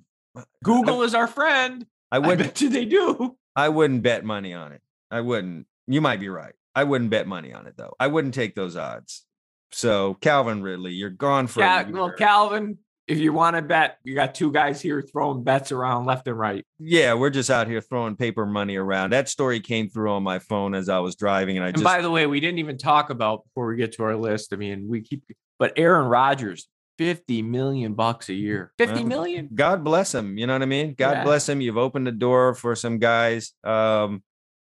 Google 0.63 1.03
is 1.03 1.15
our 1.15 1.27
friend. 1.27 1.85
I 2.11 2.17
I 2.17 2.19
wouldn't 2.19 2.39
bet 2.49 2.61
you 2.61 2.69
they 2.69 2.85
do. 2.85 3.37
I 3.55 3.69
wouldn't 3.69 4.03
bet 4.03 4.23
money 4.23 4.53
on 4.53 4.71
it. 4.71 4.81
I 5.09 5.21
wouldn't. 5.21 5.67
You 5.87 6.01
might 6.01 6.19
be 6.19 6.29
right. 6.29 6.53
I 6.75 6.83
wouldn't 6.83 7.09
bet 7.09 7.27
money 7.27 7.53
on 7.53 7.67
it 7.67 7.75
though. 7.77 7.93
I 7.99 8.07
wouldn't 8.07 8.33
take 8.33 8.55
those 8.55 8.75
odds. 8.75 9.25
So 9.71 10.15
Calvin 10.15 10.61
Ridley, 10.61 10.91
you're 10.93 11.09
gone 11.09 11.47
for 11.47 11.61
Yeah, 11.61 11.89
well. 11.89 12.11
Calvin, 12.11 12.77
if 13.07 13.17
you 13.17 13.33
want 13.33 13.55
to 13.55 13.61
bet, 13.61 13.97
you 14.03 14.15
got 14.15 14.33
two 14.35 14.51
guys 14.51 14.81
here 14.81 15.01
throwing 15.01 15.43
bets 15.43 15.71
around 15.71 16.05
left 16.05 16.27
and 16.27 16.37
right. 16.37 16.65
yeah, 16.79 17.13
we're 17.15 17.29
just 17.31 17.49
out 17.49 17.67
here 17.67 17.81
throwing 17.81 18.15
paper 18.15 18.45
money 18.45 18.75
around. 18.75 19.11
That 19.11 19.29
story 19.29 19.59
came 19.59 19.89
through 19.89 20.11
on 20.11 20.23
my 20.23 20.39
phone 20.39 20.73
as 20.75 20.89
I 20.89 20.99
was 20.99 21.15
driving, 21.15 21.57
and 21.57 21.63
I 21.65 21.69
And 21.69 21.77
just 21.77 21.83
by 21.83 22.01
the 22.01 22.11
way, 22.11 22.27
we 22.27 22.39
didn't 22.39 22.59
even 22.59 22.77
talk 22.77 23.09
about 23.09 23.43
before 23.45 23.67
we 23.67 23.75
get 23.75 23.91
to 23.93 24.03
our 24.03 24.15
list. 24.15 24.53
I 24.53 24.55
mean, 24.57 24.87
we 24.87 25.01
keep, 25.01 25.23
but 25.59 25.73
Aaron 25.75 26.07
Rodgers, 26.07 26.67
50 26.99 27.41
million 27.41 27.93
bucks 27.95 28.29
a 28.29 28.33
year. 28.33 28.71
50 28.77 28.93
Well, 28.95 29.03
million? 29.05 29.49
God 29.53 29.83
bless 29.83 30.13
him. 30.13 30.37
You 30.37 30.45
know 30.47 30.53
what 30.53 30.61
I 30.61 30.65
mean? 30.67 30.93
God 30.97 31.11
Yeah. 31.11 31.23
bless 31.23 31.49
him. 31.49 31.59
You've 31.59 31.77
opened 31.77 32.05
the 32.07 32.11
door 32.11 32.53
for 32.53 32.75
some 32.75 32.99
guys. 32.99 33.53
Um, 33.63 34.23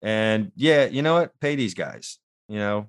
and 0.02 0.52
yeah, 0.56 0.86
you 0.86 1.02
know 1.02 1.14
what? 1.14 1.38
Pay 1.40 1.56
these 1.56 1.74
guys. 1.74 2.18
You 2.48 2.58
know, 2.58 2.86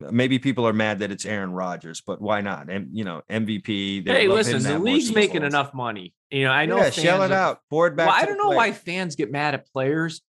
maybe 0.00 0.38
people 0.38 0.66
are 0.66 0.72
mad 0.72 1.00
that 1.00 1.10
it's 1.10 1.26
Aaron 1.26 1.52
Rodgers, 1.52 2.00
but 2.00 2.20
why 2.20 2.40
not? 2.40 2.70
And 2.70 2.88
you 2.92 3.04
know, 3.04 3.22
MVP. 3.30 4.04
they 4.04 4.12
Hey, 4.12 4.28
listen, 4.28 4.62
the 4.62 4.78
league's 4.78 5.14
making 5.14 5.42
enough 5.42 5.74
money. 5.74 6.14
You 6.30 6.44
know, 6.44 6.50
I 6.50 6.66
know. 6.66 6.76
yeah, 6.78 6.90
shell 6.90 7.22
it 7.22 7.32
are- 7.32 7.34
out. 7.34 7.60
Forward 7.70 7.96
back. 7.96 8.08
Well, 8.08 8.16
I 8.16 8.24
don't 8.24 8.38
know 8.38 8.46
player. 8.46 8.56
why 8.56 8.72
fans 8.72 9.16
get 9.16 9.30
mad 9.30 9.54
at 9.54 9.70
players. 9.72 10.22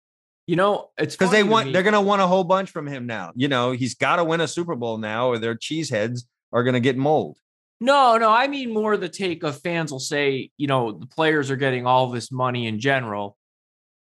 You 0.48 0.56
know, 0.56 0.90
it's 0.98 1.16
because 1.16 1.32
they 1.32 1.42
want 1.44 1.74
they're 1.74 1.82
gonna 1.84 2.02
want 2.02 2.22
a 2.22 2.28
whole 2.28 2.44
bunch 2.44 2.70
from 2.70 2.86
him 2.86 3.08
now. 3.08 3.32
You 3.36 3.48
know, 3.48 3.72
he's 3.72 3.96
got 3.96 4.18
to 4.18 4.24
win 4.24 4.42
a 4.42 4.48
Super 4.48 4.76
Bowl 4.76 4.98
now, 4.98 5.28
or 5.28 5.40
their 5.40 5.56
cheeseheads 5.56 6.22
are 6.54 6.64
gonna 6.64 6.80
get 6.80 6.98
mold. 6.98 7.38
No, 7.82 8.18
no, 8.18 8.30
I 8.30 8.48
mean 8.48 8.74
more 8.74 8.96
the 8.96 9.10
take 9.10 9.44
of 9.44 9.60
fans 9.60 9.92
will 9.92 10.00
say, 10.00 10.52
you 10.58 10.68
know, 10.68 10.92
the 10.92 11.08
players 11.08 11.50
are 11.52 11.56
getting 11.56 11.86
all 11.86 12.10
this 12.10 12.32
money 12.32 12.68
in 12.68 12.80
general. 12.80 13.38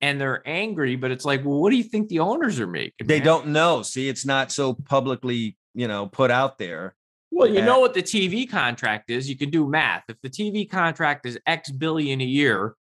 And 0.04 0.20
they're 0.20 0.42
angry, 0.46 0.98
but 0.98 1.12
it's 1.12 1.24
like, 1.24 1.46
well, 1.46 1.62
what 1.62 1.70
do 1.70 1.78
you 1.78 1.84
think 1.84 2.10
the 2.10 2.20
owners 2.20 2.60
are 2.60 2.68
making? 2.68 3.08
They 3.08 3.20
man? 3.20 3.26
don't 3.26 3.48
know. 3.48 3.84
See, 3.84 4.10
it's 4.10 4.26
not 4.26 4.52
so 4.52 4.74
publicly, 4.74 5.58
you 5.74 5.88
know, 5.88 6.08
put 6.08 6.30
out 6.30 6.58
there. 6.58 6.96
Well, 7.32 7.48
you 7.48 7.62
know 7.62 7.80
what 7.80 7.94
the 7.94 8.04
TV 8.04 8.48
contract 8.48 9.10
is. 9.10 9.30
You 9.30 9.38
can 9.38 9.50
do 9.50 9.66
math. 9.66 10.04
If 10.10 10.18
the 10.22 10.30
TV 10.30 10.70
contract 10.70 11.26
is 11.26 11.40
X 11.48 11.72
billion 11.72 12.20
a 12.20 12.26
year 12.26 12.76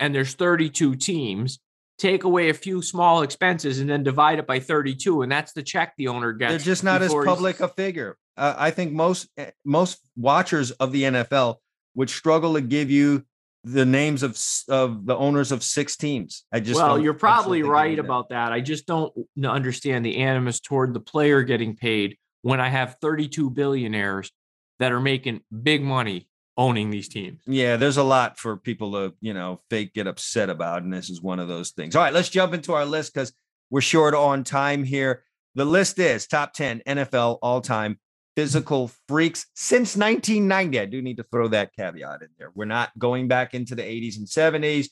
and 0.00 0.12
there's 0.12 0.34
32 0.34 0.96
teams, 0.96 1.60
take 1.96 2.24
away 2.24 2.48
a 2.48 2.54
few 2.54 2.82
small 2.82 3.22
expenses 3.22 3.78
and 3.78 3.88
then 3.88 4.02
divide 4.02 4.40
it 4.40 4.46
by 4.48 4.58
32. 4.58 5.22
And 5.22 5.30
that's 5.30 5.52
the 5.52 5.62
check 5.62 5.94
the 5.96 6.08
owner 6.08 6.32
gets. 6.32 6.50
They're 6.50 6.58
just 6.58 6.82
not 6.82 7.02
as 7.02 7.14
public 7.14 7.60
a 7.60 7.68
figure. 7.68 8.16
Uh, 8.36 8.54
I 8.58 8.72
think 8.72 8.92
most 8.92 9.28
eh, 9.36 9.52
most 9.64 10.00
watchers 10.16 10.72
of 10.72 10.90
the 10.90 11.04
NFL 11.04 11.56
would 11.94 12.10
struggle 12.10 12.54
to 12.54 12.60
give 12.60 12.90
you 12.90 13.24
the 13.72 13.86
names 13.86 14.22
of 14.22 14.38
of 14.68 15.06
the 15.06 15.16
owners 15.16 15.52
of 15.52 15.62
six 15.62 15.96
teams. 15.96 16.44
I 16.52 16.60
just 16.60 16.80
well, 16.80 16.98
you're 16.98 17.12
I 17.12 17.14
just 17.14 17.22
don't 17.22 17.32
probably 17.32 17.62
right 17.62 17.98
about 17.98 18.30
that. 18.30 18.52
I 18.52 18.60
just 18.60 18.86
don't 18.86 19.12
understand 19.42 20.04
the 20.04 20.18
animus 20.18 20.60
toward 20.60 20.94
the 20.94 21.00
player 21.00 21.42
getting 21.42 21.76
paid 21.76 22.16
when 22.42 22.60
I 22.60 22.68
have 22.68 22.96
32 23.00 23.50
billionaires 23.50 24.30
that 24.78 24.92
are 24.92 25.00
making 25.00 25.40
big 25.62 25.82
money 25.82 26.28
owning 26.56 26.90
these 26.90 27.08
teams. 27.08 27.40
Yeah, 27.46 27.76
there's 27.76 27.96
a 27.96 28.02
lot 28.02 28.38
for 28.38 28.56
people 28.56 28.92
to, 28.92 29.14
you 29.20 29.34
know, 29.34 29.60
fake 29.70 29.94
get 29.94 30.06
upset 30.06 30.50
about. 30.50 30.82
And 30.82 30.92
this 30.92 31.10
is 31.10 31.22
one 31.22 31.38
of 31.38 31.48
those 31.48 31.70
things. 31.70 31.94
All 31.94 32.02
right, 32.02 32.12
let's 32.12 32.28
jump 32.28 32.52
into 32.52 32.74
our 32.74 32.84
list 32.84 33.14
because 33.14 33.32
we're 33.70 33.80
short 33.80 34.14
on 34.14 34.44
time 34.44 34.82
here. 34.84 35.22
The 35.54 35.64
list 35.64 35.98
is 35.98 36.26
top 36.26 36.52
10 36.52 36.82
NFL 36.86 37.38
all 37.42 37.60
time 37.60 37.98
physical 38.38 38.88
freaks 39.08 39.46
since 39.56 39.96
1990. 39.96 40.78
I 40.78 40.84
do 40.84 41.02
need 41.02 41.16
to 41.16 41.24
throw 41.24 41.48
that 41.48 41.74
caveat 41.74 42.22
in 42.22 42.28
there. 42.38 42.52
We're 42.54 42.66
not 42.66 42.96
going 42.96 43.26
back 43.26 43.52
into 43.52 43.74
the 43.74 43.82
80s 43.82 44.16
and 44.16 44.28
70s. 44.28 44.90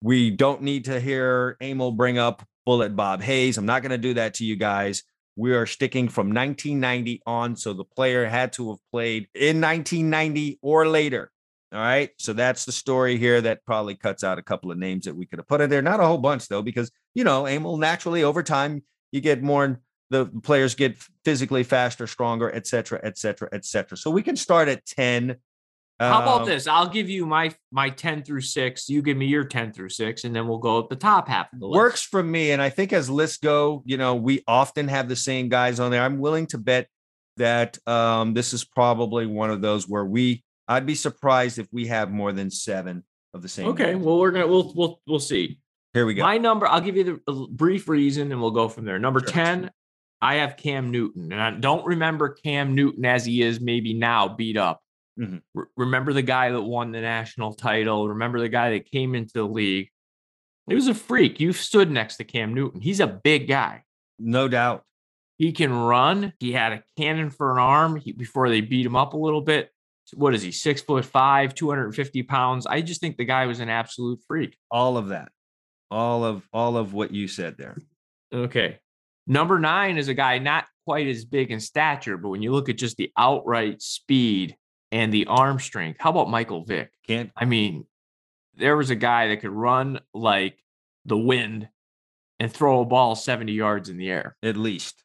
We 0.00 0.30
don't 0.30 0.62
need 0.62 0.86
to 0.86 0.98
hear 0.98 1.58
Emil 1.60 1.92
bring 1.92 2.16
up 2.16 2.42
Bullet 2.64 2.96
Bob 2.96 3.20
Hayes. 3.20 3.58
I'm 3.58 3.66
not 3.66 3.82
going 3.82 3.90
to 3.90 3.98
do 3.98 4.14
that 4.14 4.32
to 4.36 4.46
you 4.46 4.56
guys. 4.56 5.02
We 5.36 5.52
are 5.52 5.66
sticking 5.66 6.08
from 6.08 6.28
1990 6.28 7.20
on. 7.26 7.54
So 7.56 7.74
the 7.74 7.84
player 7.84 8.24
had 8.24 8.54
to 8.54 8.70
have 8.70 8.78
played 8.90 9.28
in 9.34 9.60
1990 9.60 10.58
or 10.62 10.88
later. 10.88 11.30
All 11.74 11.78
right. 11.80 12.08
So 12.18 12.32
that's 12.32 12.64
the 12.64 12.72
story 12.72 13.18
here. 13.18 13.42
That 13.42 13.62
probably 13.66 13.96
cuts 13.96 14.24
out 14.24 14.38
a 14.38 14.42
couple 14.42 14.72
of 14.72 14.78
names 14.78 15.04
that 15.04 15.14
we 15.14 15.26
could 15.26 15.38
have 15.38 15.48
put 15.48 15.60
in 15.60 15.68
there. 15.68 15.82
Not 15.82 16.00
a 16.00 16.06
whole 16.06 16.16
bunch, 16.16 16.48
though, 16.48 16.62
because, 16.62 16.90
you 17.14 17.24
know, 17.24 17.46
Emil 17.46 17.76
naturally 17.76 18.22
over 18.22 18.42
time, 18.42 18.84
you 19.12 19.20
get 19.20 19.42
more, 19.42 19.82
the 20.10 20.26
players 20.26 20.74
get 20.74 20.96
physically 21.24 21.62
faster, 21.64 22.06
stronger, 22.06 22.54
et 22.54 22.66
cetera, 22.66 23.00
et 23.02 23.18
cetera, 23.18 23.48
et 23.52 23.64
cetera. 23.64 23.96
So 23.96 24.10
we 24.10 24.22
can 24.22 24.36
start 24.36 24.68
at 24.68 24.84
10. 24.86 25.36
How 25.98 26.22
about 26.22 26.40
Um, 26.42 26.48
this? 26.48 26.66
I'll 26.66 26.88
give 26.88 27.08
you 27.08 27.24
my 27.26 27.54
my 27.72 27.88
10 27.90 28.22
through 28.22 28.42
6. 28.42 28.88
You 28.88 29.00
give 29.02 29.16
me 29.16 29.26
your 29.26 29.44
10 29.44 29.72
through 29.72 29.88
6, 29.88 30.24
and 30.24 30.36
then 30.36 30.46
we'll 30.46 30.58
go 30.58 30.78
at 30.80 30.88
the 30.90 30.96
top 30.96 31.26
half 31.26 31.52
of 31.52 31.58
the 31.58 31.66
list. 31.66 31.76
works 31.76 32.02
for 32.02 32.22
me. 32.22 32.50
And 32.50 32.60
I 32.60 32.68
think 32.68 32.92
as 32.92 33.08
lists 33.08 33.38
go, 33.38 33.82
you 33.86 33.96
know, 33.96 34.14
we 34.14 34.42
often 34.46 34.88
have 34.88 35.08
the 35.08 35.16
same 35.16 35.48
guys 35.48 35.80
on 35.80 35.90
there. 35.90 36.02
I'm 36.02 36.18
willing 36.18 36.46
to 36.48 36.58
bet 36.58 36.88
that 37.38 37.78
um, 37.88 38.34
this 38.34 38.52
is 38.52 38.62
probably 38.64 39.26
one 39.26 39.50
of 39.50 39.60
those 39.62 39.88
where 39.88 40.04
we, 40.04 40.44
I'd 40.68 40.86
be 40.86 40.94
surprised 40.94 41.58
if 41.58 41.66
we 41.72 41.86
have 41.86 42.10
more 42.10 42.32
than 42.32 42.50
seven 42.50 43.02
of 43.34 43.40
the 43.42 43.48
same. 43.48 43.66
Okay, 43.68 43.92
names. 43.92 44.04
well, 44.04 44.18
we're 44.18 44.30
gonna 44.32 44.46
we'll 44.46 44.72
we'll 44.74 45.00
we'll 45.06 45.18
see. 45.18 45.58
here 45.94 46.04
we 46.06 46.14
go. 46.14 46.22
My 46.22 46.36
number, 46.38 46.66
I'll 46.66 46.80
give 46.80 46.96
you 46.96 47.20
the 47.26 47.46
brief 47.50 47.88
reason 47.88 48.32
and 48.32 48.40
we'll 48.40 48.50
go 48.50 48.68
from 48.68 48.84
there. 48.84 48.98
Number 48.98 49.20
Sure. 49.20 49.30
10, 49.30 49.70
I 50.20 50.36
have 50.36 50.56
Cam 50.56 50.90
Newton. 50.90 51.32
And 51.32 51.40
I 51.40 51.50
don't 51.50 51.84
remember 51.86 52.30
Cam 52.30 52.74
Newton 52.74 53.04
as 53.04 53.24
he 53.26 53.42
is 53.42 53.60
maybe 53.60 53.94
now 53.94 54.28
beat 54.28 54.56
up. 54.56 54.80
Mhm. 55.18 55.42
Re- 55.54 55.66
remember 55.76 56.12
the 56.12 56.22
guy 56.22 56.50
that 56.50 56.62
won 56.62 56.92
the 56.92 57.00
national 57.00 57.54
title. 57.54 58.08
Remember 58.08 58.40
the 58.40 58.48
guy 58.48 58.70
that 58.70 58.90
came 58.90 59.14
into 59.14 59.32
the 59.34 59.44
league. 59.46 59.88
He 60.68 60.74
was 60.74 60.88
a 60.88 60.94
freak. 60.94 61.38
You 61.38 61.52
stood 61.52 61.90
next 61.90 62.16
to 62.16 62.24
Cam 62.24 62.52
Newton. 62.54 62.80
He's 62.80 63.00
a 63.00 63.06
big 63.06 63.48
guy. 63.48 63.84
no 64.18 64.48
doubt. 64.48 64.82
He 65.38 65.52
can 65.52 65.70
run. 65.70 66.32
He 66.40 66.52
had 66.52 66.72
a 66.72 66.82
cannon 66.96 67.28
for 67.28 67.52
an 67.52 67.58
arm 67.58 67.96
he, 67.96 68.12
before 68.12 68.48
they 68.48 68.62
beat 68.62 68.86
him 68.86 68.96
up 68.96 69.12
a 69.12 69.18
little 69.18 69.42
bit. 69.42 69.70
What 70.14 70.34
is 70.34 70.40
he? 70.42 70.50
Six 70.50 70.80
foot 70.80 71.04
five, 71.04 71.54
250 71.54 72.22
pounds. 72.22 72.66
I 72.66 72.80
just 72.80 73.02
think 73.02 73.18
the 73.18 73.26
guy 73.26 73.44
was 73.44 73.60
an 73.60 73.68
absolute 73.68 74.20
freak. 74.26 74.56
All 74.70 74.96
of 74.96 75.08
that. 75.08 75.30
All 75.90 76.24
of 76.24 76.48
all 76.54 76.78
of 76.78 76.94
what 76.94 77.10
you 77.12 77.28
said 77.28 77.58
there. 77.58 77.76
Okay. 78.32 78.78
Number 79.26 79.58
nine 79.58 79.98
is 79.98 80.08
a 80.08 80.14
guy 80.14 80.38
not 80.38 80.66
quite 80.84 81.06
as 81.08 81.24
big 81.24 81.50
in 81.50 81.60
stature, 81.60 82.16
but 82.16 82.28
when 82.28 82.42
you 82.42 82.52
look 82.52 82.68
at 82.68 82.78
just 82.78 82.96
the 82.96 83.10
outright 83.16 83.82
speed 83.82 84.56
and 84.92 85.12
the 85.12 85.26
arm 85.26 85.58
strength, 85.58 85.98
how 86.00 86.10
about 86.10 86.30
Michael 86.30 86.64
Vick? 86.64 86.90
Can't 87.06 87.30
I 87.36 87.44
mean, 87.44 87.86
there 88.54 88.76
was 88.76 88.90
a 88.90 88.94
guy 88.96 89.28
that 89.28 89.40
could 89.40 89.50
run 89.50 90.00
like 90.14 90.58
the 91.04 91.18
wind 91.18 91.68
and 92.38 92.52
throw 92.52 92.80
a 92.80 92.84
ball 92.84 93.14
70 93.14 93.52
yards 93.52 93.88
in 93.88 93.96
the 93.96 94.10
air. 94.10 94.36
at 94.42 94.56
least. 94.56 95.02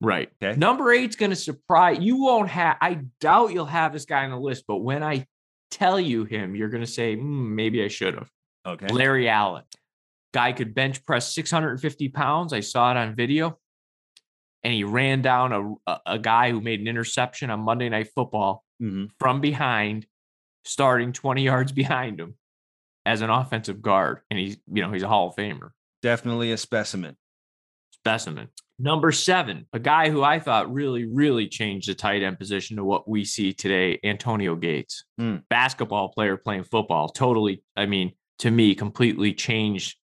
Right. 0.00 0.30
Okay. 0.40 0.56
Number 0.56 0.92
eight's 0.92 1.16
going 1.16 1.30
to 1.30 1.36
surprise 1.36 1.98
you. 2.00 2.22
Won't 2.22 2.48
have, 2.50 2.76
I 2.80 3.00
doubt 3.20 3.52
you'll 3.52 3.66
have 3.66 3.92
this 3.92 4.04
guy 4.04 4.24
on 4.24 4.30
the 4.30 4.38
list, 4.38 4.64
but 4.68 4.76
when 4.76 5.02
I 5.02 5.26
tell 5.70 5.98
you 5.98 6.24
him, 6.24 6.54
you're 6.54 6.68
going 6.68 6.84
to 6.84 6.90
say, 6.90 7.16
"Hmm, 7.16 7.54
maybe 7.54 7.82
I 7.82 7.88
should 7.88 8.14
have. 8.14 8.30
Okay. 8.64 8.86
Larry 8.88 9.28
Allen. 9.28 9.64
Guy 10.38 10.52
could 10.52 10.72
bench 10.72 11.04
press 11.04 11.34
650 11.34 12.10
pounds. 12.10 12.52
I 12.52 12.60
saw 12.60 12.92
it 12.92 12.96
on 12.96 13.16
video. 13.16 13.58
And 14.62 14.72
he 14.72 14.84
ran 14.84 15.20
down 15.20 15.76
a, 15.84 15.96
a, 16.06 16.16
guy 16.20 16.52
who 16.52 16.60
made 16.60 16.78
an 16.78 16.86
interception 16.86 17.50
on 17.50 17.58
Monday 17.58 17.88
Night 17.88 18.10
Football 18.14 18.64
Mhm. 18.80 19.10
from 19.18 19.40
behind, 19.40 20.06
starting 20.64 21.12
20 21.12 21.42
yards 21.42 21.72
behind 21.72 22.20
him 22.20 22.36
as 23.04 23.20
an 23.20 23.30
offensive 23.30 23.82
guard. 23.82 24.20
And 24.30 24.38
he's, 24.38 24.58
you 24.72 24.80
know, 24.80 24.92
he's 24.92 25.02
a 25.02 25.08
Hall 25.08 25.30
of 25.30 25.34
Famer 25.34 25.70
Definitely 26.02 26.52
a 26.52 26.56
specimen. 26.56 27.16
specimen. 27.90 28.46
Number 28.78 29.10
seven, 29.10 29.66
a 29.72 29.80
guy 29.80 30.08
who 30.08 30.22
I 30.22 30.38
thought 30.38 30.72
really, 30.72 31.04
really 31.04 31.48
changed 31.48 31.88
the 31.88 31.96
tight 31.96 32.22
end 32.22 32.38
position 32.38 32.76
to 32.76 32.84
what 32.84 33.08
we 33.08 33.24
see 33.24 33.52
today, 33.52 33.98
Antonio 34.04 34.54
Gates. 34.54 35.04
Hmm. 35.18 35.38
Basketball 35.50 36.10
player 36.10 36.36
playing 36.36 36.62
football. 36.62 37.08
Totally, 37.08 37.64
I 37.74 37.86
mean, 37.86 38.12
to 38.38 38.52
me, 38.52 38.76
completely 38.76 39.34
changed. 39.34 39.96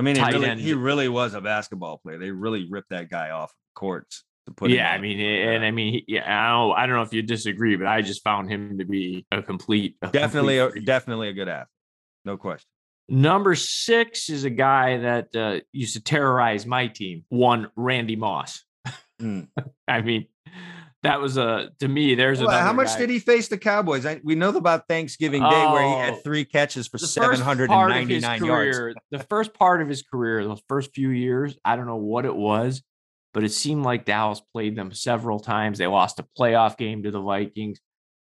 I 0.00 0.02
mean, 0.02 0.16
he 0.16 0.22
Tight 0.22 0.32
really, 0.32 0.48
end. 0.48 0.60
he 0.62 0.72
really 0.72 1.10
was 1.10 1.34
a 1.34 1.42
basketball 1.42 1.98
player. 1.98 2.16
They 2.16 2.30
really 2.30 2.66
ripped 2.70 2.88
that 2.88 3.10
guy 3.10 3.32
off 3.32 3.52
courts 3.74 4.24
to 4.46 4.52
put. 4.54 4.70
him 4.70 4.78
yeah, 4.78 4.90
I 4.90 4.96
mean, 4.96 5.20
and 5.20 5.62
I 5.62 5.70
mean, 5.70 6.02
yeah, 6.08 6.22
I 6.24 6.52
don't, 6.52 6.72
I 6.74 6.86
don't 6.86 6.96
know 6.96 7.02
if 7.02 7.12
you 7.12 7.20
disagree, 7.20 7.76
but 7.76 7.86
I 7.86 8.00
just 8.00 8.24
found 8.24 8.48
him 8.50 8.78
to 8.78 8.86
be 8.86 9.26
a 9.30 9.42
complete, 9.42 9.96
a 10.00 10.08
definitely, 10.08 10.56
complete 10.56 10.82
a, 10.84 10.86
definitely 10.86 11.28
a 11.28 11.34
good 11.34 11.48
athlete. 11.48 11.68
No 12.24 12.38
question. 12.38 12.66
Number 13.10 13.54
six 13.54 14.30
is 14.30 14.44
a 14.44 14.50
guy 14.50 14.96
that 14.96 15.36
uh, 15.36 15.60
used 15.70 15.92
to 15.96 16.02
terrorize 16.02 16.64
my 16.64 16.86
team. 16.86 17.26
One 17.28 17.70
Randy 17.76 18.16
Moss. 18.16 18.64
Mm. 19.20 19.48
I 19.86 20.00
mean, 20.00 20.28
that 21.02 21.20
was 21.20 21.36
a 21.36 21.70
to 21.80 21.88
me. 21.88 22.14
There's 22.14 22.40
Well, 22.40 22.50
how 22.50 22.72
much 22.72 22.88
guy. 22.88 22.98
did 23.00 23.10
he 23.10 23.18
face 23.18 23.48
the 23.48 23.58
Cowboys? 23.58 24.04
I, 24.04 24.20
we 24.22 24.34
know 24.34 24.50
about 24.50 24.86
Thanksgiving 24.88 25.42
Day 25.42 25.66
where 25.66 25.82
he 25.82 25.94
Oh. 25.94 25.98
had 25.98 26.22
three 26.24 26.44
catches 26.44 26.88
for 26.88 26.98
the 26.98 27.06
first 27.06 27.42
part 27.68 27.90
of 27.90 28.08
his 28.08 28.22
yards. 28.48 28.96
the 29.10 29.18
first 29.30 29.54
part 29.54 29.80
of 29.82 29.88
his 29.88 30.02
career, 30.02 30.44
those 30.44 30.62
first 30.68 30.94
few 30.94 31.10
years, 31.10 31.56
I 31.64 31.76
don't 31.76 31.86
know 31.86 31.96
what 31.96 32.24
it 32.26 32.34
was, 32.36 32.82
but 33.32 33.44
it 33.44 33.52
seemed 33.52 33.84
like 33.84 34.04
Dallas 34.04 34.42
played 34.52 34.76
them 34.76 34.92
several 34.92 35.40
times. 35.40 35.78
They 35.78 35.86
lost 35.86 36.18
a 36.20 36.26
playoff 36.38 36.76
game 36.76 37.02
to 37.04 37.10
the 37.10 37.20
Vikings. 37.20 37.80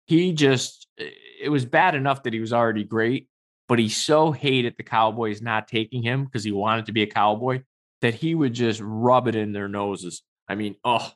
He 0.06 0.32
just, 0.32 0.86
it 0.98 1.50
was 1.50 1.64
bad 1.64 1.94
enough 1.94 2.22
that 2.24 2.32
he 2.32 2.40
was 2.40 2.52
already 2.52 2.84
great, 2.84 3.28
but 3.68 3.78
he 3.78 3.88
so 3.88 4.30
hated 4.32 4.74
the 4.76 4.82
Cowboys 4.84 5.40
not 5.42 5.66
taking 5.66 6.02
him 6.02 6.24
because 6.24 6.44
he 6.44 6.52
wanted 6.52 6.86
to 6.86 6.92
be 6.92 7.02
a 7.02 7.06
Cowboy 7.06 7.62
that 8.02 8.14
he 8.14 8.34
would 8.34 8.52
just 8.52 8.80
rub 8.84 9.26
it 9.26 9.34
in 9.34 9.52
their 9.52 9.66
noses. 9.68 10.22
I 10.48 10.54
mean, 10.54 10.76
oh, 10.84 11.10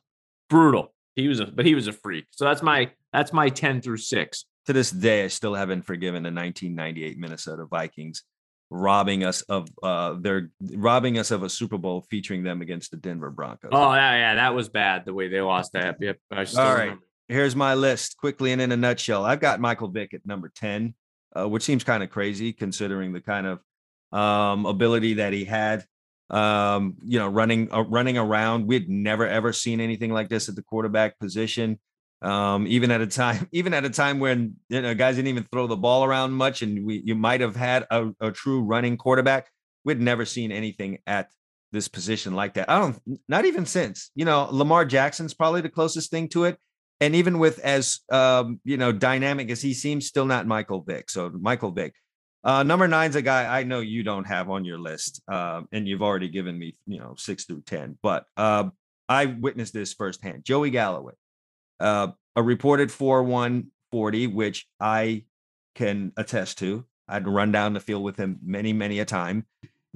brutal. 0.48 0.92
He 1.20 1.28
was 1.28 1.40
a, 1.40 1.46
but 1.46 1.66
he 1.66 1.74
was 1.74 1.86
a 1.86 1.92
freak. 1.92 2.26
So 2.30 2.44
that's 2.44 2.62
my, 2.62 2.90
that's 3.12 3.32
my 3.32 3.48
10 3.48 3.82
through 3.82 3.98
six. 3.98 4.44
To 4.66 4.72
this 4.72 4.90
day, 4.90 5.24
I 5.24 5.28
still 5.28 5.54
haven't 5.54 5.82
forgiven 5.82 6.22
the 6.22 6.30
1998 6.30 7.18
Minnesota 7.18 7.64
Vikings 7.64 8.24
robbing 8.72 9.24
us 9.24 9.42
of 9.42 9.68
uh 9.82 10.14
their 10.20 10.50
robbing 10.74 11.18
us 11.18 11.32
of 11.32 11.42
a 11.42 11.48
Super 11.48 11.76
Bowl 11.76 12.06
featuring 12.08 12.44
them 12.44 12.62
against 12.62 12.92
the 12.92 12.96
Denver 12.96 13.30
Broncos. 13.30 13.70
Oh 13.72 13.92
yeah, 13.92 14.16
yeah, 14.16 14.34
that 14.36 14.54
was 14.54 14.68
bad 14.68 15.04
the 15.04 15.12
way 15.12 15.28
they 15.28 15.40
lost 15.40 15.72
that. 15.72 15.96
Yep. 16.00 16.18
All 16.30 16.38
right. 16.38 16.80
remember. 16.82 17.02
Here's 17.28 17.54
my 17.54 17.74
list 17.74 18.16
quickly 18.16 18.52
and 18.52 18.60
in 18.60 18.72
a 18.72 18.76
nutshell. 18.76 19.24
I've 19.24 19.40
got 19.40 19.60
Michael 19.60 19.88
Vick 19.88 20.14
at 20.14 20.26
number 20.26 20.50
10, 20.52 20.94
uh, 21.36 21.48
which 21.48 21.62
seems 21.62 21.84
kind 21.84 22.02
of 22.02 22.10
crazy 22.10 22.52
considering 22.52 23.12
the 23.12 23.20
kind 23.20 23.46
of 23.46 23.60
um, 24.18 24.66
ability 24.66 25.14
that 25.14 25.32
he 25.32 25.44
had. 25.44 25.84
Um, 26.30 26.96
you 27.04 27.18
know, 27.18 27.28
running 27.28 27.72
uh, 27.72 27.82
running 27.82 28.16
around. 28.16 28.66
We'd 28.66 28.88
never 28.88 29.26
ever 29.26 29.52
seen 29.52 29.80
anything 29.80 30.12
like 30.12 30.28
this 30.28 30.48
at 30.48 30.56
the 30.56 30.62
quarterback 30.62 31.18
position. 31.18 31.78
Um, 32.22 32.66
even 32.66 32.90
at 32.90 33.00
a 33.00 33.06
time, 33.06 33.48
even 33.52 33.74
at 33.74 33.84
a 33.84 33.90
time 33.90 34.20
when 34.20 34.56
you 34.68 34.80
know 34.80 34.94
guys 34.94 35.16
didn't 35.16 35.28
even 35.28 35.46
throw 35.50 35.66
the 35.66 35.76
ball 35.76 36.04
around 36.04 36.32
much, 36.32 36.62
and 36.62 36.84
we 36.84 37.02
you 37.04 37.14
might 37.14 37.40
have 37.40 37.56
had 37.56 37.86
a, 37.90 38.10
a 38.20 38.30
true 38.30 38.62
running 38.62 38.96
quarterback. 38.96 39.50
We'd 39.84 40.00
never 40.00 40.24
seen 40.24 40.52
anything 40.52 40.98
at 41.06 41.30
this 41.72 41.88
position 41.88 42.34
like 42.34 42.54
that. 42.54 42.68
I 42.68 42.78
don't, 42.78 43.20
not 43.28 43.44
even 43.44 43.66
since 43.66 44.10
you 44.14 44.24
know 44.24 44.48
Lamar 44.50 44.84
Jackson's 44.84 45.34
probably 45.34 45.60
the 45.60 45.68
closest 45.68 46.10
thing 46.10 46.28
to 46.28 46.44
it 46.44 46.58
and 47.00 47.14
even 47.14 47.38
with 47.38 47.58
as 47.60 48.00
um, 48.12 48.60
you 48.64 48.76
know 48.76 48.92
dynamic 48.92 49.50
as 49.50 49.62
he 49.62 49.74
seems, 49.74 50.06
still 50.06 50.26
not 50.26 50.46
Michael 50.46 50.82
Vick. 50.82 51.10
So 51.10 51.30
Michael 51.30 51.72
Vick. 51.72 51.94
Uh, 52.42 52.62
number 52.62 52.88
nine's 52.88 53.16
a 53.16 53.22
guy 53.22 53.58
I 53.58 53.64
know 53.64 53.80
you 53.80 54.02
don't 54.02 54.26
have 54.26 54.48
on 54.48 54.64
your 54.64 54.78
list, 54.78 55.22
um, 55.28 55.68
and 55.72 55.86
you've 55.86 56.02
already 56.02 56.28
given 56.28 56.58
me, 56.58 56.74
you 56.86 56.98
know, 56.98 57.14
six 57.18 57.44
through 57.44 57.62
ten. 57.62 57.98
But 58.02 58.24
uh, 58.36 58.70
I 59.08 59.26
witnessed 59.26 59.74
this 59.74 59.92
firsthand. 59.92 60.44
Joey 60.44 60.70
Galloway, 60.70 61.14
uh, 61.80 62.08
a 62.36 62.42
reported 62.42 62.90
four 62.90 63.22
one 63.22 63.66
forty, 63.90 64.26
which 64.26 64.66
I 64.78 65.24
can 65.74 66.12
attest 66.16 66.58
to. 66.58 66.86
I'd 67.08 67.28
run 67.28 67.52
down 67.52 67.74
the 67.74 67.80
field 67.80 68.04
with 68.04 68.16
him 68.16 68.38
many, 68.42 68.72
many 68.72 69.00
a 69.00 69.04
time, 69.04 69.44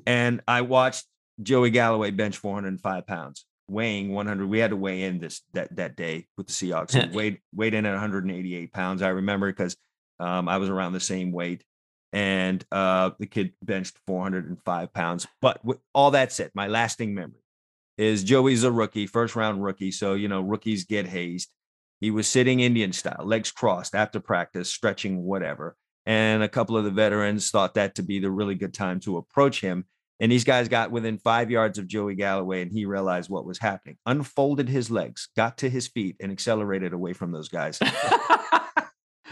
and 0.07 0.43
I 0.47 0.61
watched 0.61 1.07
Joey 1.43 1.71
Galloway 1.71 2.11
bench 2.11 2.37
405 2.37 3.07
pounds, 3.07 3.47
weighing 3.69 4.13
100. 4.13 4.47
We 4.47 4.59
had 4.59 4.71
to 4.71 4.77
weigh 4.77 5.05
in 5.05 5.19
this 5.19 5.41
that 5.55 5.75
that 5.77 5.97
day 5.97 6.27
with 6.37 6.49
the 6.49 6.53
Seahawks. 6.53 7.13
weighed 7.15 7.39
weighed 7.55 7.73
in 7.73 7.87
at 7.87 7.93
188 7.93 8.73
pounds. 8.73 9.01
I 9.01 9.09
remember 9.09 9.51
because 9.51 9.77
um, 10.21 10.47
I 10.47 10.59
was 10.59 10.69
around 10.69 10.93
the 10.93 11.01
same 11.01 11.33
weight 11.33 11.65
and 12.15 12.65
uh, 12.71 13.11
the 13.19 13.27
kid 13.27 13.53
benched 13.61 13.99
405 14.07 14.95
pounds. 14.95 15.27
But 15.43 15.63
with 15.65 15.79
all 15.93 16.13
that 16.13 16.33
said, 16.33 16.53
my 16.55 16.69
lasting 16.69 17.13
memory 17.13 17.43
is 17.99 18.23
Joey's 18.23 18.63
a 18.63 18.71
rookie, 18.71 19.09
first 19.09 19.35
round 19.35 19.63
rookie. 19.65 19.91
So, 19.91 20.15
you 20.15 20.29
know, 20.29 20.41
rookies 20.41 20.85
get 20.85 21.07
hazed. 21.07 21.51
He 22.01 22.13
was 22.13 22.29
sitting 22.29 22.61
Indian 22.61 22.93
style, 22.93 23.25
legs 23.25 23.51
crossed 23.51 23.97
after 23.97 24.21
practice, 24.21 24.73
stretching, 24.73 25.25
whatever. 25.25 25.77
And 26.07 26.43
a 26.45 26.49
couple 26.49 26.77
of 26.77 26.85
the 26.85 26.91
veterans 26.91 27.51
thought 27.51 27.75
that 27.75 27.97
to 27.97 28.03
be 28.03 28.21
the 28.21 28.31
really 28.31 28.55
good 28.55 28.75
time 28.75 29.01
to 29.01 29.17
approach 29.17 29.61
him. 29.61 29.85
And 30.21 30.31
these 30.31 30.45
guys 30.45 30.69
got 30.69 30.93
within 30.93 31.19
five 31.19 31.51
yards 31.51 31.79
of 31.79 31.89
Joey 31.89 32.15
Galloway, 32.15 32.63
and 32.63 32.71
he 32.71 32.85
realized 32.85 33.29
what 33.29 33.45
was 33.45 33.59
happening. 33.59 33.97
Unfolded 34.07 34.69
his 34.69 34.89
legs, 34.89 35.29
got 35.37 35.59
to 35.59 35.69
his 35.69 35.89
feet, 35.89 36.17
and 36.21 36.31
accelerated 36.31 36.93
away 36.93 37.15
from 37.15 37.33
those 37.33 37.49
guys. 37.49 37.81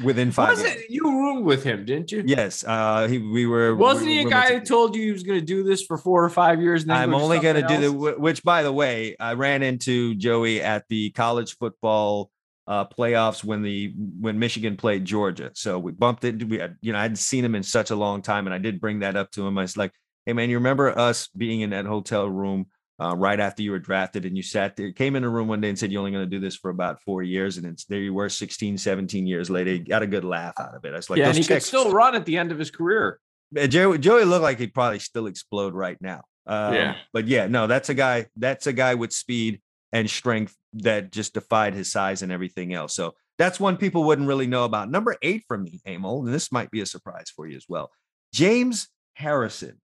within 0.03 0.33
five. 0.33 0.51
Was 0.51 0.65
it, 0.65 0.91
you 0.91 1.05
roomed 1.05 1.45
with 1.45 1.65
him, 1.65 1.85
didn't 1.85 2.11
you? 2.13 2.23
Yes. 2.25 2.65
Uh, 2.67 3.09
he, 3.09 3.19
we 3.19 3.47
were. 3.47 3.75
Wasn't 3.75 4.07
we, 4.07 4.19
he 4.19 4.27
a 4.27 4.29
guy 4.29 4.51
that 4.51 4.67
told 4.67 4.97
you 4.97 5.03
he 5.03 5.13
was 5.13 5.23
going 5.23 5.39
to 5.39 5.45
do 5.45 5.63
this 5.63 5.83
for 5.83 5.99
four 5.99 6.25
or 6.25 6.31
five 6.31 6.61
years? 6.61 6.89
I'm 6.89 7.15
only 7.15 7.39
going 7.41 7.57
to 7.57 7.67
do 7.67 7.81
the. 7.81 7.93
Which, 7.93 8.43
by 8.43 8.63
the 8.63 8.73
way, 8.73 9.17
I 9.19 9.35
ran 9.35 9.63
into 9.63 10.15
Joey 10.15 10.63
at 10.63 10.89
the 10.89 11.11
college 11.11 11.57
football 11.57 12.31
uh, 12.67 12.87
playoffs 12.87 13.45
when 13.45 13.63
the 13.63 13.93
when 14.21 14.39
Michigan 14.39 14.77
played 14.77 15.05
Georgia. 15.05 15.51
So 15.55 15.79
we 15.79 15.93
bumped 15.93 16.25
into. 16.25 16.47
We, 16.47 16.59
had, 16.59 16.77
you 16.81 16.93
know, 16.93 16.99
I 16.99 17.03
hadn't 17.03 17.17
seen 17.17 17.45
him 17.45 17.55
in 17.55 17.63
such 17.63 17.91
a 17.91 17.97
long 17.97 18.23
time, 18.23 18.47
and 18.47 18.55
I 18.55 18.59
did 18.59 18.81
bring 18.81 19.01
that 19.01 19.17
up 19.17 19.31
to 19.33 19.47
him. 19.47 19.59
I 19.59 19.63
was 19.63 19.77
like, 19.77 19.93
"Hey, 20.27 20.33
man, 20.33 20.51
you 20.51 20.57
remember 20.57 20.97
us 20.97 21.29
being 21.37 21.61
in 21.61 21.71
that 21.71 21.87
hotel 21.87 22.29
room?" 22.29 22.67
Uh, 23.03 23.17
right 23.17 23.41
after 23.41 23.63
you 23.63 23.73
were 23.73 23.79
drafted 23.81 24.25
and 24.25 24.37
you 24.37 24.43
sat 24.43 24.77
there, 24.77 24.93
came 24.93 25.17
in 25.17 25.25
a 25.25 25.29
room 25.29 25.49
one 25.49 25.61
day 25.61 25.69
and 25.69 25.79
said, 25.79 25.91
you're 25.91 25.99
only 25.99 26.13
going 26.13 26.25
to 26.25 26.31
do 26.31 26.39
this 26.39 26.55
for 26.55 26.71
about 26.71 27.03
four 27.03 27.23
years. 27.23 27.57
And 27.57 27.67
it's 27.67 27.85
there 27.85 27.99
you 27.99 28.15
were 28.15 28.29
16, 28.29 28.79
17 28.79 29.27
years 29.27 29.51
later, 29.51 29.73
you 29.73 29.85
got 29.85 30.03
a 30.03 30.07
good 30.07 30.25
laugh 30.25 30.55
out 30.61 30.75
of 30.75 30.85
it. 30.85 30.93
I 30.93 30.97
was 30.97 31.11
like, 31.11 31.19
yeah, 31.19 31.29
and 31.29 31.37
he 31.37 31.43
could 31.43 31.63
still 31.63 31.91
run 31.91 32.15
at 32.15 32.25
the 32.25 32.39
end 32.39 32.53
of 32.53 32.59
his 32.59 32.71
career. 32.71 33.19
Joey, 33.55 33.99
Joey 33.99 34.25
looked 34.25 34.45
like 34.45 34.59
he'd 34.59 34.73
probably 34.73 35.01
still 35.01 35.27
explode 35.27 35.75
right 35.75 36.01
now. 36.01 36.23
Um, 36.47 36.75
yeah. 36.75 36.97
But 37.13 37.27
yeah, 37.27 37.49
no, 37.49 37.67
that's 37.67 37.89
a 37.89 37.95
guy, 37.95 38.27
that's 38.37 38.69
a 38.69 38.73
guy 38.73 38.95
with 38.95 39.13
speed 39.13 39.61
and 39.93 40.09
strength 40.09 40.55
that 40.75 41.11
just 41.11 41.35
defied 41.35 41.75
his 41.75 41.91
size 41.91 42.23
and 42.23 42.31
everything 42.31 42.73
else. 42.73 42.95
So 42.95 43.15
that's 43.37 43.59
one 43.59 43.77
people 43.77 44.05
wouldn't 44.05 44.29
really 44.29 44.47
know 44.47 44.65
about. 44.65 44.91
Number 44.91 45.17
eight 45.23 45.43
for 45.49 45.59
me, 45.59 45.81
Emil, 45.87 46.25
and 46.25 46.33
this 46.33 46.53
might 46.53 46.71
be 46.71 46.81
a 46.81 46.87
surprise 46.87 47.31
for 47.35 47.49
you 47.49 47.57
as 47.57 47.67
well. 47.69 47.91
James 48.33 48.89
Harrison 49.15 49.82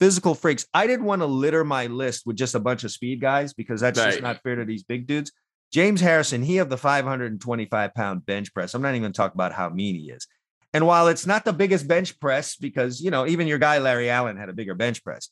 physical 0.00 0.34
freaks. 0.34 0.66
I 0.74 0.86
didn't 0.86 1.06
want 1.06 1.22
to 1.22 1.26
litter 1.26 1.64
my 1.64 1.86
list 1.86 2.26
with 2.26 2.36
just 2.36 2.54
a 2.54 2.60
bunch 2.60 2.84
of 2.84 2.90
speed 2.90 3.20
guys 3.20 3.54
because 3.54 3.80
that's 3.80 3.98
right. 3.98 4.10
just 4.10 4.22
not 4.22 4.42
fair 4.42 4.56
to 4.56 4.64
these 4.64 4.82
big 4.82 5.06
dudes. 5.06 5.32
James 5.72 6.00
Harrison, 6.00 6.42
he 6.42 6.58
of 6.58 6.68
the 6.68 6.76
525 6.76 7.94
pound 7.94 8.24
bench 8.26 8.52
press. 8.54 8.74
I'm 8.74 8.82
not 8.82 8.90
even 8.90 9.02
going 9.02 9.12
to 9.12 9.16
talk 9.16 9.34
about 9.34 9.52
how 9.52 9.68
mean 9.68 9.96
he 9.96 10.10
is. 10.10 10.26
And 10.72 10.86
while 10.86 11.08
it's 11.08 11.26
not 11.26 11.44
the 11.44 11.52
biggest 11.52 11.88
bench 11.88 12.18
press, 12.20 12.56
because 12.56 13.00
you 13.00 13.10
know, 13.10 13.26
even 13.26 13.46
your 13.46 13.58
guy 13.58 13.78
Larry 13.78 14.10
Allen 14.10 14.36
had 14.36 14.48
a 14.48 14.52
bigger 14.52 14.74
bench 14.74 15.02
press. 15.02 15.30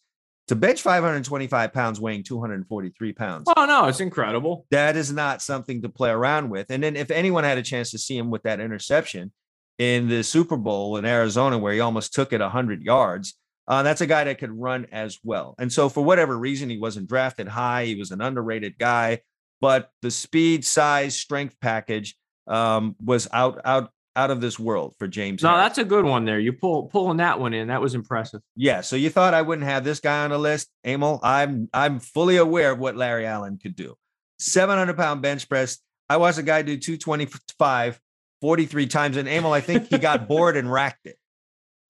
To 0.49 0.55
bench 0.55 0.83
525 0.83 1.73
pounds 1.73 1.99
weighing 1.99 2.23
243 2.23 3.13
pounds. 3.15 3.51
Oh 3.57 3.65
no, 3.65 3.87
it's 3.87 4.01
incredible. 4.01 4.67
That 4.71 4.95
is 4.95 5.11
not 5.11 5.41
something 5.41 5.81
to 5.83 5.89
play 5.89 6.11
around 6.11 6.51
with. 6.51 6.71
And 6.71 6.83
then 6.83 6.97
if 6.97 7.11
anyone 7.11 7.45
had 7.45 7.57
a 7.57 7.63
chance 7.63 7.91
to 7.93 7.99
see 7.99 8.17
him 8.17 8.31
with 8.31 8.43
that 8.43 8.61
interception 8.61 9.33
in 9.79 10.09
the 10.09 10.23
Super 10.23 10.59
Bowl 10.59 10.99
in 10.99 11.07
Arizona, 11.07 11.59
where 11.59 11.73
he 11.73 11.81
almost 11.81 12.13
took 12.13 12.35
it 12.35 12.41
100 12.41 12.83
yards, 12.83 13.35
uh, 13.67 13.83
that's 13.83 14.01
a 14.01 14.07
guy 14.07 14.25
that 14.25 14.39
could 14.39 14.53
run 14.53 14.87
as 14.93 15.19
well. 15.23 15.55
And 15.59 15.73
so, 15.73 15.89
for 15.89 16.05
whatever 16.05 16.37
reason, 16.37 16.71
he 16.71 16.79
wasn't 16.79 17.09
drafted 17.09 17.49
high. 17.49 17.87
He 17.87 17.95
was 17.95 18.11
an 18.11 18.21
underrated 18.21 18.79
guy, 18.79 19.21
but 19.61 19.91
the 20.03 20.11
speed, 20.11 20.65
size, 20.65 21.17
strength 21.17 21.57
package 21.61 22.17
um, 22.47 22.97
was 23.03 23.29
out 23.33 23.61
out 23.65 23.91
out 24.17 24.31
of 24.31 24.41
this 24.41 24.59
world 24.59 24.95
for 24.99 25.09
James. 25.09 25.43
No, 25.43 25.51
Harris. 25.51 25.65
that's 25.65 25.79
a 25.79 25.85
good 25.85 26.05
one 26.05 26.25
there. 26.25 26.39
You 26.39 26.53
pull 26.53 26.85
pulling 26.85 27.17
that 27.19 27.41
one 27.41 27.55
in. 27.55 27.69
That 27.69 27.81
was 27.81 27.95
impressive. 27.95 28.41
Yeah. 28.55 28.81
So 28.83 28.97
you 28.97 29.11
thought 29.11 29.35
I 29.35 29.43
wouldn't 29.43 29.67
have 29.67 29.85
this 29.85 30.01
guy 30.01 30.25
on 30.25 30.31
the 30.31 30.39
list, 30.39 30.69
Emil? 30.87 31.21
I'm 31.23 31.69
I'm 31.73 32.01
fully 32.01 32.37
aware 32.37 32.73
of 32.73 32.79
what 32.79 32.97
Larry 32.97 33.27
Allen 33.27 33.59
could 33.59 33.75
do. 33.75 33.97
700 34.39 34.97
pound 34.97 35.23
bench 35.23 35.49
press. 35.49 35.79
I 36.09 36.19
watched 36.19 36.39
a 36.39 36.43
guy 36.43 36.63
do 36.63 36.77
225 36.77 38.01
43 38.41 38.87
times. 38.89 39.17
And 39.17 39.27
Emil, 39.27 39.53
I 39.53 39.61
think 39.61 39.89
he 39.89 39.97
got 39.97 40.29
bored 40.29 40.57
and 40.57 40.71
racked 40.71 41.07
it. 41.07 41.17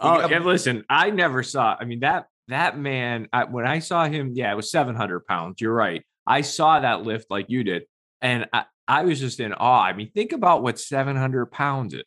Oh, 0.01 0.21
and 0.21 0.45
listen, 0.45 0.85
I 0.89 1.11
never 1.11 1.43
saw. 1.43 1.77
I 1.79 1.85
mean 1.85 2.01
that 2.01 2.27
that 2.49 2.79
man. 2.79 3.29
I, 3.33 3.45
when 3.45 3.67
I 3.67 3.79
saw 3.79 4.07
him, 4.07 4.33
yeah, 4.35 4.53
it 4.53 4.57
was 4.57 4.71
seven 4.71 4.95
hundred 4.95 5.27
pounds. 5.27 5.61
You're 5.61 5.75
right. 5.75 6.03
I 6.27 6.41
saw 6.41 6.81
that 6.81 7.03
lift 7.03 7.31
like 7.31 7.47
you 7.49 7.65
did, 7.65 7.85
and 8.21 8.47
I, 8.53 8.65
I 8.89 9.05
was 9.05 9.21
just 9.21 9.41
in 9.41 9.53
awe. 9.53 9.83
I 9.83 9.93
mean, 9.93 10.11
think 10.13 10.33
about 10.33 10.63
what 10.63 10.79
seven 10.79 11.17
hundred 11.17 11.47
pounds 11.47 11.95
is. 11.95 12.05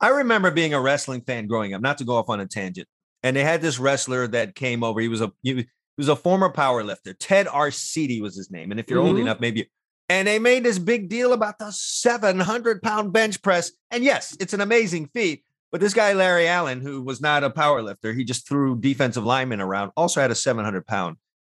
I 0.00 0.08
remember 0.08 0.50
being 0.50 0.74
a 0.74 0.80
wrestling 0.80 1.22
fan 1.22 1.46
growing 1.46 1.74
up. 1.74 1.80
Not 1.80 1.98
to 1.98 2.04
go 2.04 2.16
off 2.16 2.28
on 2.28 2.40
a 2.40 2.46
tangent, 2.46 2.88
and 3.22 3.36
they 3.36 3.44
had 3.44 3.62
this 3.62 3.78
wrestler 3.78 4.26
that 4.28 4.54
came 4.54 4.84
over. 4.84 5.00
He 5.00 5.08
was 5.08 5.20
a 5.20 5.32
he 5.42 5.66
was 5.98 6.08
a 6.08 6.16
former 6.16 6.50
power 6.50 6.82
lifter. 6.82 7.12
Ted 7.14 7.46
Arcidi 7.46 8.20
was 8.20 8.36
his 8.36 8.50
name. 8.50 8.70
And 8.70 8.80
if 8.80 8.88
you're 8.88 9.00
mm-hmm. 9.00 9.08
old 9.08 9.18
enough, 9.18 9.40
maybe. 9.40 9.70
And 10.08 10.26
they 10.26 10.38
made 10.38 10.64
this 10.64 10.78
big 10.78 11.08
deal 11.08 11.32
about 11.32 11.58
the 11.58 11.70
700 11.70 12.82
pound 12.82 13.12
bench 13.12 13.40
press. 13.42 13.72
And 13.90 14.02
yes, 14.04 14.36
it's 14.40 14.52
an 14.52 14.60
amazing 14.60 15.08
feat. 15.14 15.44
But 15.72 15.80
this 15.80 15.94
guy, 15.94 16.12
Larry 16.12 16.46
Allen, 16.46 16.82
who 16.82 17.00
was 17.00 17.22
not 17.22 17.42
a 17.42 17.50
power 17.50 17.82
lifter, 17.82 18.12
he 18.12 18.24
just 18.24 18.46
threw 18.46 18.78
defensive 18.78 19.24
linemen 19.24 19.58
around, 19.58 19.90
also 19.96 20.20
had 20.20 20.30
a 20.30 20.34
700 20.34 20.86
pound 20.86 21.16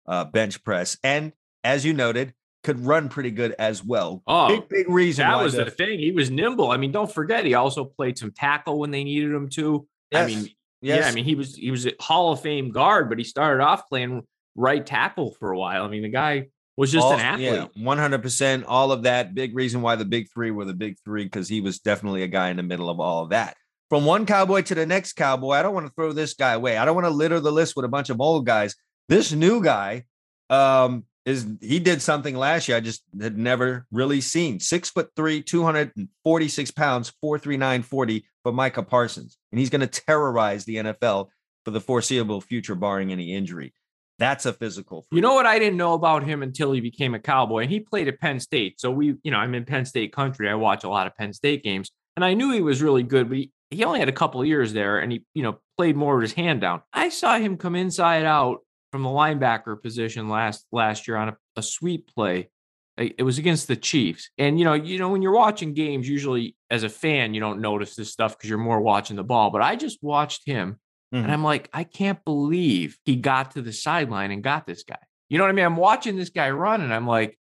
uh, 0.08 0.26
bench 0.26 0.64
press. 0.64 0.96
And 1.04 1.34
as 1.64 1.84
you 1.84 1.94
noted, 1.94 2.36
could 2.64 2.86
run 2.86 3.10
pretty 3.10 3.32
good 3.32 3.56
as 3.58 3.84
well. 3.84 4.22
Oh, 4.28 4.48
big, 4.48 4.70
big 4.70 4.90
reason. 4.90 5.26
That 5.26 5.42
was 5.42 5.54
the, 5.54 5.66
the, 5.66 5.72
thing. 5.72 6.00
He 6.00 6.12
was 6.12 6.30
nimble. 6.30 6.70
I 6.70 6.78
mean, 6.78 6.92
don't 6.92 7.12
forget, 7.12 7.44
he 7.44 7.56
also 7.56 7.86
played 7.86 8.20
some 8.20 8.32
tackle 8.32 8.80
when 8.80 8.92
they 8.92 9.04
needed 9.04 9.34
him 9.34 9.50
to. 9.50 9.88
Yes. 10.12 10.24
I 10.24 10.28
mean, 10.28 10.50
yes. 10.82 11.00
yeah, 11.00 11.08
I 11.08 11.12
mean, 11.12 11.26
he 11.26 11.34
was 11.34 11.56
he 11.56 11.72
was 11.72 11.88
a 11.88 11.94
Hall 12.00 12.32
of 12.32 12.40
Fame 12.40 12.72
guard, 12.72 13.10
but 13.10 13.18
he 13.18 13.24
started 13.24 13.64
off 13.64 13.90
playing 13.90 14.22
right 14.56 14.86
tackle 14.86 15.32
for 15.40 15.52
a 15.52 15.58
while. 15.58 15.84
I 15.84 15.88
mean, 15.88 16.04
the 16.04 16.10
guy 16.10 16.50
was 16.78 16.92
just 16.92 17.04
all, 17.04 17.14
an 17.14 17.20
athlete. 17.20 17.52
Yeah, 17.52 17.68
100%. 17.78 18.64
All 18.68 18.92
of 18.92 19.04
that. 19.04 19.34
Big 19.34 19.56
reason 19.56 19.82
why 19.82 19.96
the 19.96 20.06
big 20.06 20.32
three 20.32 20.52
were 20.52 20.66
the 20.66 20.74
big 20.74 20.98
three, 21.04 21.24
because 21.24 21.50
he 21.50 21.62
was 21.62 21.80
definitely 21.80 22.24
a 22.24 22.28
guy 22.28 22.50
in 22.50 22.58
the 22.58 22.64
middle 22.64 22.90
of 22.90 23.00
all 23.00 23.24
of 23.24 23.32
that 23.32 23.58
from 23.94 24.06
one 24.06 24.26
cowboy 24.26 24.60
to 24.60 24.74
the 24.74 24.88
next 24.88 25.14
cowboy. 25.14 25.52
I 25.52 25.62
don't 25.62 25.76
want 25.76 25.86
to 25.86 25.94
throw 25.94 26.14
this 26.14 26.34
guy 26.34 26.54
away. 26.54 26.78
I 26.78 26.84
don't 26.84 26.96
want 26.96 27.06
to 27.06 27.14
litter 27.14 27.40
the 27.40 27.52
list 27.52 27.76
with 27.76 27.86
a 27.86 27.88
bunch 27.88 28.10
of 28.10 28.20
old 28.20 28.44
guys. 28.44 28.74
This 29.08 29.32
new 29.32 29.64
guy 29.64 30.06
um, 30.50 31.06
is 31.28 31.46
he 31.62 31.78
did 31.78 32.02
something 32.02 32.36
last 32.36 32.68
year 32.68 32.78
I 32.78 32.80
just 32.80 33.04
had 33.22 33.38
never 33.38 33.86
really 33.92 34.20
seen. 34.20 34.60
Six 34.60 34.90
foot 34.90 35.12
three, 35.16 35.44
246 35.44 36.72
pounds, 36.72 37.14
43940 37.22 38.26
for 38.42 38.52
Micah 38.52 38.82
Parsons. 38.82 39.38
And 39.52 39.60
he's 39.60 39.70
going 39.70 39.88
to 39.88 40.02
terrorize 40.02 40.66
the 40.66 40.78
NFL 40.78 41.28
for 41.64 41.70
the 41.70 41.80
foreseeable 41.80 42.42
future, 42.42 42.74
barring 42.74 43.12
any 43.12 43.36
injury. 43.36 43.76
That's 44.18 44.48
a 44.48 44.54
physical. 44.54 45.06
Freak. 45.12 45.18
You 45.18 45.22
know 45.22 45.36
what? 45.36 45.46
I 45.46 45.60
didn't 45.60 45.78
know 45.78 45.94
about 45.94 46.24
him 46.24 46.42
until 46.42 46.72
he 46.72 46.82
became 46.82 47.14
a 47.14 47.20
cowboy 47.20 47.60
and 47.62 47.70
he 47.70 47.80
played 47.80 48.08
at 48.08 48.20
Penn 48.20 48.40
State. 48.40 48.82
So 48.82 48.90
we, 48.90 49.18
you 49.22 49.30
know, 49.30 49.38
I'm 49.38 49.54
in 49.54 49.66
Penn 49.66 49.86
State 49.86 50.14
country. 50.14 50.50
I 50.50 50.56
watch 50.56 50.84
a 50.84 50.90
lot 50.90 51.06
of 51.06 51.16
Penn 51.16 51.32
State 51.32 51.64
games 51.64 51.92
and 52.16 52.24
I 52.26 52.34
knew 52.34 52.52
he 52.52 52.62
was 52.62 52.82
really 52.82 53.04
good, 53.04 53.30
but 53.30 53.38
he, 53.38 53.52
he 53.74 53.84
only 53.84 54.00
had 54.00 54.10
a 54.10 54.14
couple 54.14 54.44
years 54.46 54.74
there 54.74 55.00
and 55.00 55.12
he, 55.12 55.24
you 55.34 55.44
know, 55.44 55.60
played 55.78 55.96
more 55.96 56.16
with 56.16 56.24
his 56.24 56.34
hand 56.34 56.62
down. 56.62 56.82
I 56.94 57.10
saw 57.10 57.38
him 57.38 57.58
come 57.58 57.76
inside 57.76 58.26
out 58.26 58.60
from 58.92 59.04
the 59.04 59.10
linebacker 59.10 59.82
position 59.82 60.30
last 60.30 60.66
last 60.72 61.08
year 61.08 61.18
on 61.18 61.30
a, 61.30 61.38
a 61.56 61.64
sweep 61.64 62.08
play. 62.14 62.50
It 62.96 63.24
was 63.24 63.40
against 63.40 63.68
the 63.68 63.76
Chiefs. 63.76 64.30
And 64.38 64.60
you 64.60 64.66
know, 64.66 64.74
you 64.74 65.00
know, 65.00 65.10
when 65.10 65.24
you're 65.24 65.34
watching 65.34 65.74
games, 65.74 66.08
usually 66.08 66.56
as 66.70 66.84
a 66.84 66.90
fan, 66.90 67.34
you 67.34 67.40
don't 67.40 67.60
notice 67.60 67.96
this 67.96 68.12
stuff 68.12 68.38
because 68.38 68.50
you're 68.50 68.60
more 68.60 68.82
watching 68.82 69.16
the 69.16 69.24
ball. 69.24 69.50
But 69.50 69.64
I 69.64 69.76
just 69.76 69.98
watched 70.04 70.46
him 70.46 70.80
mm-hmm. 71.14 71.24
and 71.24 71.32
I'm 71.32 71.44
like, 71.44 71.70
I 71.74 71.86
can't 71.86 72.24
believe 72.24 72.98
he 73.04 73.16
got 73.16 73.52
to 73.52 73.64
the 73.64 73.74
sideline 73.74 74.30
and 74.30 74.44
got 74.44 74.68
this 74.68 74.84
guy. 74.84 75.00
You 75.30 75.40
know 75.40 75.46
what 75.46 75.50
I 75.50 75.54
mean? 75.54 75.66
I'm 75.66 75.76
watching 75.76 76.16
this 76.16 76.30
guy 76.30 76.52
run 76.52 76.82
and 76.82 76.94
I'm 76.94 77.08
like, 77.08 77.40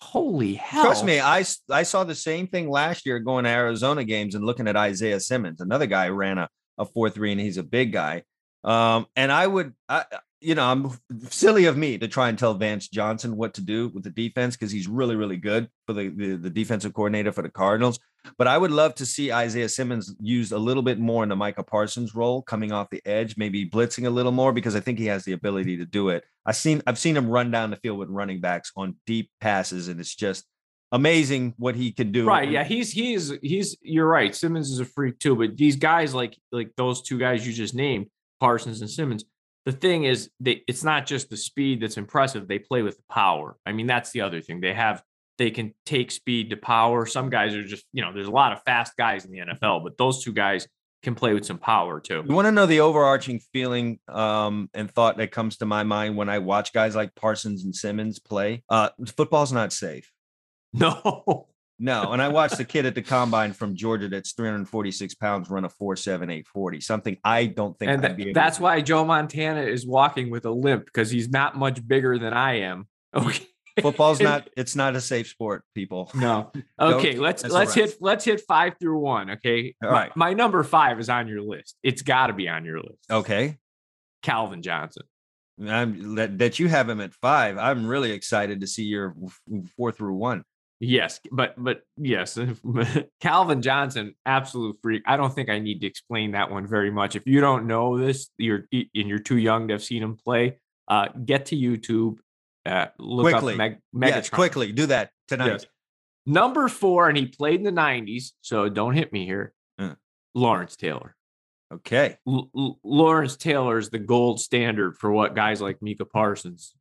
Holy 0.00 0.54
hell. 0.54 0.84
Trust 0.84 1.04
me, 1.04 1.20
I, 1.20 1.44
I 1.70 1.82
saw 1.82 2.04
the 2.04 2.14
same 2.14 2.46
thing 2.46 2.70
last 2.70 3.04
year 3.04 3.18
going 3.18 3.44
to 3.44 3.50
Arizona 3.50 4.04
games 4.04 4.34
and 4.34 4.44
looking 4.44 4.68
at 4.68 4.76
Isaiah 4.76 5.20
Simmons. 5.20 5.60
Another 5.60 5.86
guy 5.86 6.08
ran 6.08 6.38
a, 6.38 6.48
a 6.78 6.84
4 6.84 7.10
3 7.10 7.32
and 7.32 7.40
he's 7.40 7.58
a 7.58 7.62
big 7.62 7.92
guy. 7.92 8.22
Um, 8.64 9.06
and 9.16 9.32
I 9.32 9.46
would, 9.46 9.74
I, 9.88 10.04
you 10.40 10.54
know, 10.54 10.64
I'm 10.64 10.98
silly 11.30 11.66
of 11.66 11.76
me 11.76 11.98
to 11.98 12.08
try 12.08 12.28
and 12.28 12.38
tell 12.38 12.54
Vance 12.54 12.88
Johnson 12.88 13.36
what 13.36 13.54
to 13.54 13.60
do 13.60 13.88
with 13.88 14.04
the 14.04 14.10
defense 14.10 14.56
because 14.56 14.70
he's 14.70 14.86
really, 14.86 15.16
really 15.16 15.36
good 15.36 15.68
for 15.86 15.92
the, 15.92 16.08
the, 16.08 16.36
the 16.36 16.50
defensive 16.50 16.94
coordinator 16.94 17.32
for 17.32 17.42
the 17.42 17.48
Cardinals. 17.48 17.98
But 18.36 18.46
I 18.46 18.58
would 18.58 18.70
love 18.70 18.94
to 18.96 19.06
see 19.06 19.32
Isaiah 19.32 19.68
Simmons 19.68 20.14
used 20.20 20.52
a 20.52 20.58
little 20.58 20.82
bit 20.82 20.98
more 20.98 21.22
in 21.22 21.28
the 21.28 21.36
Micah 21.36 21.62
Parsons 21.62 22.14
role, 22.14 22.42
coming 22.42 22.72
off 22.72 22.90
the 22.90 23.02
edge, 23.06 23.36
maybe 23.36 23.68
blitzing 23.68 24.06
a 24.06 24.10
little 24.10 24.32
more 24.32 24.52
because 24.52 24.76
I 24.76 24.80
think 24.80 24.98
he 24.98 25.06
has 25.06 25.24
the 25.24 25.32
ability 25.32 25.76
to 25.78 25.86
do 25.86 26.10
it. 26.10 26.24
I've 26.44 26.56
seen 26.56 26.82
I've 26.86 26.98
seen 26.98 27.16
him 27.16 27.28
run 27.28 27.50
down 27.50 27.70
the 27.70 27.76
field 27.76 27.98
with 27.98 28.08
running 28.08 28.40
backs 28.40 28.72
on 28.76 28.96
deep 29.06 29.30
passes, 29.40 29.88
and 29.88 29.98
it's 29.98 30.14
just 30.14 30.44
amazing 30.92 31.54
what 31.58 31.74
he 31.74 31.92
can 31.92 32.12
do. 32.12 32.26
Right. 32.26 32.50
Yeah. 32.50 32.64
He's 32.64 32.90
he's 32.90 33.32
he's 33.42 33.76
you're 33.82 34.08
right. 34.08 34.34
Simmons 34.34 34.70
is 34.70 34.80
a 34.80 34.84
freak 34.84 35.18
too, 35.18 35.36
but 35.36 35.56
these 35.56 35.76
guys 35.76 36.14
like 36.14 36.36
like 36.52 36.72
those 36.76 37.02
two 37.02 37.18
guys 37.18 37.46
you 37.46 37.52
just 37.52 37.74
named, 37.74 38.06
Parsons 38.40 38.80
and 38.80 38.90
Simmons. 38.90 39.24
The 39.68 39.72
thing 39.72 40.04
is, 40.04 40.30
they 40.40 40.62
it's 40.66 40.82
not 40.82 41.04
just 41.04 41.28
the 41.28 41.36
speed 41.36 41.82
that's 41.82 41.98
impressive. 41.98 42.48
They 42.48 42.58
play 42.58 42.80
with 42.80 42.96
the 42.96 43.02
power. 43.10 43.58
I 43.66 43.72
mean, 43.72 43.86
that's 43.86 44.12
the 44.12 44.22
other 44.22 44.40
thing. 44.40 44.62
They 44.62 44.72
have 44.72 45.02
they 45.36 45.50
can 45.50 45.74
take 45.84 46.10
speed 46.10 46.48
to 46.48 46.56
power. 46.56 47.04
Some 47.04 47.28
guys 47.28 47.54
are 47.54 47.62
just, 47.62 47.84
you 47.92 48.00
know, 48.00 48.10
there's 48.10 48.28
a 48.28 48.30
lot 48.30 48.52
of 48.52 48.62
fast 48.62 48.96
guys 48.96 49.26
in 49.26 49.30
the 49.30 49.40
NFL, 49.40 49.84
but 49.84 49.98
those 49.98 50.24
two 50.24 50.32
guys 50.32 50.66
can 51.02 51.14
play 51.14 51.34
with 51.34 51.44
some 51.44 51.58
power 51.58 52.00
too. 52.00 52.24
You 52.26 52.34
want 52.34 52.46
to 52.46 52.52
know 52.52 52.64
the 52.64 52.80
overarching 52.80 53.40
feeling 53.52 53.98
um, 54.08 54.70
and 54.72 54.90
thought 54.90 55.18
that 55.18 55.32
comes 55.32 55.58
to 55.58 55.66
my 55.66 55.82
mind 55.82 56.16
when 56.16 56.30
I 56.30 56.38
watch 56.38 56.72
guys 56.72 56.96
like 56.96 57.14
Parsons 57.14 57.62
and 57.62 57.76
Simmons 57.76 58.18
play? 58.18 58.64
Uh, 58.70 58.88
football's 59.18 59.52
not 59.52 59.74
safe. 59.74 60.10
No. 60.74 61.47
No, 61.78 62.12
and 62.12 62.20
I 62.20 62.28
watched 62.28 62.56
the 62.56 62.64
kid 62.64 62.86
at 62.86 62.94
the 62.94 63.02
combine 63.02 63.52
from 63.52 63.76
Georgia 63.76 64.08
that's 64.08 64.32
346 64.32 65.14
pounds 65.14 65.48
run 65.48 65.64
a 65.64 65.68
4.7840. 65.68 66.82
Something 66.82 67.16
I 67.22 67.46
don't 67.46 67.78
think. 67.78 67.90
And 67.90 68.16
th- 68.16 68.34
that's 68.34 68.58
why 68.58 68.80
Joe 68.80 69.04
Montana 69.04 69.62
is 69.62 69.86
walking 69.86 70.30
with 70.30 70.44
a 70.44 70.50
limp 70.50 70.86
because 70.86 71.10
he's 71.10 71.28
not 71.28 71.56
much 71.56 71.86
bigger 71.86 72.18
than 72.18 72.32
I 72.32 72.60
am. 72.60 72.88
Okay. 73.14 73.46
Football's 73.80 74.20
not. 74.20 74.50
It's 74.56 74.74
not 74.74 74.96
a 74.96 75.00
safe 75.00 75.28
sport, 75.28 75.62
people. 75.74 76.10
No. 76.14 76.50
Okay. 76.80 77.16
let's 77.16 77.44
let's 77.44 77.74
hit 77.74 77.94
let's 78.00 78.24
hit 78.24 78.42
five 78.46 78.74
through 78.80 78.98
one. 78.98 79.30
Okay. 79.30 79.74
All 79.82 79.90
right. 79.90 80.14
My, 80.16 80.30
my 80.30 80.34
number 80.34 80.62
five 80.64 80.98
is 80.98 81.08
on 81.08 81.28
your 81.28 81.42
list. 81.42 81.76
It's 81.82 82.02
got 82.02 82.26
to 82.26 82.32
be 82.32 82.48
on 82.48 82.64
your 82.64 82.80
list. 82.80 83.10
Okay. 83.10 83.56
Calvin 84.22 84.62
Johnson. 84.62 85.04
I'm 85.66 86.16
that, 86.16 86.38
that 86.38 86.58
you 86.58 86.68
have 86.68 86.88
him 86.88 87.00
at 87.00 87.14
five. 87.14 87.56
I'm 87.56 87.86
really 87.86 88.12
excited 88.12 88.60
to 88.60 88.66
see 88.66 88.84
your 88.84 89.14
four 89.76 89.92
through 89.92 90.14
one. 90.14 90.44
Yes, 90.80 91.18
but 91.32 91.54
but 91.56 91.82
yes, 91.96 92.38
Calvin 93.20 93.62
Johnson, 93.62 94.14
absolute 94.24 94.76
freak. 94.80 95.02
I 95.06 95.16
don't 95.16 95.34
think 95.34 95.48
I 95.48 95.58
need 95.58 95.80
to 95.80 95.88
explain 95.88 96.32
that 96.32 96.50
one 96.52 96.68
very 96.68 96.90
much. 96.90 97.16
If 97.16 97.26
you 97.26 97.40
don't 97.40 97.66
know 97.66 97.98
this, 97.98 98.30
you're 98.38 98.66
and 98.72 98.86
you're 98.94 99.18
too 99.18 99.38
young 99.38 99.68
to 99.68 99.74
have 99.74 99.82
seen 99.82 100.02
him 100.02 100.16
play. 100.16 100.58
Uh, 100.86 101.08
get 101.24 101.46
to 101.46 101.56
YouTube, 101.56 102.18
uh, 102.64 102.86
look 102.98 103.24
quickly. 103.24 103.54
up 103.54 103.58
Meg- 103.58 103.78
Megatron. 103.94 104.08
Yes, 104.08 104.30
quickly 104.30 104.72
do 104.72 104.86
that 104.86 105.10
tonight. 105.26 105.46
Yes. 105.48 105.66
Number 106.26 106.68
four, 106.68 107.08
and 107.08 107.18
he 107.18 107.26
played 107.26 107.56
in 107.56 107.64
the 107.64 107.80
'90s, 107.80 108.32
so 108.40 108.68
don't 108.68 108.94
hit 108.94 109.12
me 109.12 109.24
here. 109.26 109.52
Uh. 109.78 109.94
Lawrence 110.34 110.76
Taylor. 110.76 111.16
Okay, 111.74 112.16
L- 112.26 112.78
Lawrence 112.84 113.36
Taylor 113.36 113.78
is 113.78 113.90
the 113.90 113.98
gold 113.98 114.40
standard 114.40 114.96
for 114.96 115.10
what 115.10 115.34
guys 115.34 115.60
like 115.60 115.78
Micah 115.82 116.04
Parsons 116.04 116.72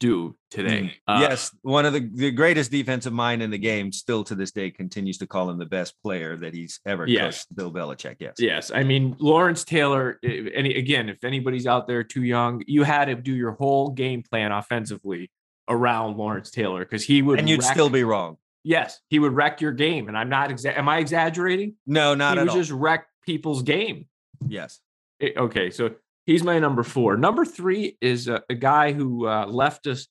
do 0.00 0.36
today. 0.50 0.92
Mm. 1.08 1.16
Uh, 1.16 1.20
yes, 1.20 1.54
one 1.62 1.86
of 1.86 1.92
the, 1.92 2.00
the 2.12 2.30
greatest 2.30 2.70
defensive 2.70 3.12
mind 3.12 3.42
in 3.42 3.50
the 3.50 3.58
game 3.58 3.92
still 3.92 4.24
to 4.24 4.34
this 4.34 4.50
day 4.50 4.70
continues 4.70 5.18
to 5.18 5.26
call 5.26 5.48
him 5.50 5.58
the 5.58 5.66
best 5.66 5.94
player 6.02 6.36
that 6.36 6.54
he's 6.54 6.80
ever 6.84 7.06
yes. 7.06 7.44
coached, 7.44 7.56
Bill 7.56 7.72
Belichick. 7.72 8.16
Yes. 8.18 8.34
Yes. 8.38 8.70
I 8.74 8.82
mean, 8.82 9.16
Lawrence 9.18 9.64
Taylor, 9.64 10.18
any 10.22 10.74
again, 10.74 11.08
if 11.08 11.22
anybody's 11.24 11.66
out 11.66 11.86
there 11.86 12.02
too 12.02 12.22
young, 12.22 12.62
you 12.66 12.82
had 12.82 13.06
to 13.06 13.14
do 13.14 13.32
your 13.32 13.52
whole 13.52 13.90
game 13.90 14.22
plan 14.22 14.52
offensively 14.52 15.30
around 15.68 16.16
Lawrence 16.16 16.50
Taylor 16.50 16.80
because 16.80 17.04
he 17.04 17.22
would 17.22 17.38
And 17.38 17.48
you'd 17.48 17.62
wreck, 17.62 17.72
still 17.72 17.90
be 17.90 18.04
wrong. 18.04 18.36
Yes, 18.64 19.00
he 19.08 19.18
would 19.18 19.32
wreck 19.32 19.60
your 19.60 19.72
game. 19.72 20.08
And 20.08 20.18
I'm 20.18 20.28
not 20.28 20.50
exa- 20.50 20.76
am 20.76 20.88
I 20.88 20.98
exaggerating? 20.98 21.74
No, 21.86 22.14
not 22.14 22.34
he 22.34 22.40
at 22.40 22.46
would 22.46 22.54
just 22.54 22.70
wreck 22.70 23.06
people's 23.24 23.62
game. 23.62 24.06
Yes. 24.46 24.80
It, 25.20 25.36
okay, 25.36 25.70
so 25.70 25.94
He's 26.28 26.42
my 26.44 26.58
number 26.58 26.82
four. 26.82 27.16
Number 27.16 27.46
three 27.46 27.96
is 28.02 28.28
a, 28.28 28.42
a 28.50 28.54
guy 28.54 28.92
who 28.92 29.26
uh, 29.26 29.46
left 29.46 29.86
us 29.86 30.08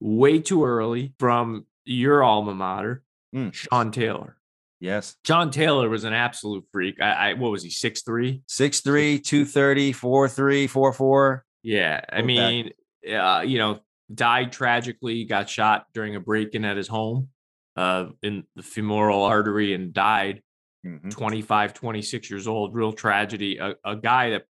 way 0.00 0.38
too 0.38 0.66
early 0.66 1.14
from 1.18 1.64
your 1.86 2.22
alma 2.22 2.54
mater, 2.54 3.02
mm. 3.34 3.54
Sean 3.54 3.90
Taylor. 3.90 4.36
Yes. 4.80 5.16
Sean 5.24 5.50
Taylor 5.50 5.88
was 5.88 6.04
an 6.04 6.12
absolute 6.12 6.66
freak. 6.72 7.00
I, 7.00 7.30
I 7.30 7.32
what 7.32 7.50
was 7.52 7.62
he, 7.62 7.70
6'3? 7.70 8.42
6'3, 8.46 9.24
230, 9.24 9.94
4'3, 9.94 10.64
4'4. 10.68 11.40
Yeah. 11.62 12.02
I 12.06 12.16
okay. 12.16 12.26
mean, 12.26 12.70
uh, 13.10 13.40
you 13.40 13.56
know, 13.56 13.80
died 14.14 14.52
tragically, 14.52 15.24
got 15.24 15.48
shot 15.48 15.86
during 15.94 16.16
a 16.16 16.20
break-in 16.20 16.66
at 16.66 16.76
his 16.76 16.86
home 16.86 17.30
uh, 17.76 18.08
in 18.22 18.44
the 18.56 18.62
femoral 18.62 19.22
artery 19.22 19.72
and 19.72 19.94
died. 19.94 20.42
Mm-hmm. 20.84 21.08
25, 21.08 21.72
26 21.72 22.30
years 22.30 22.46
old, 22.46 22.74
real 22.74 22.92
tragedy. 22.92 23.56
A, 23.56 23.74
a 23.86 23.96
guy 23.96 24.30
that 24.30 24.44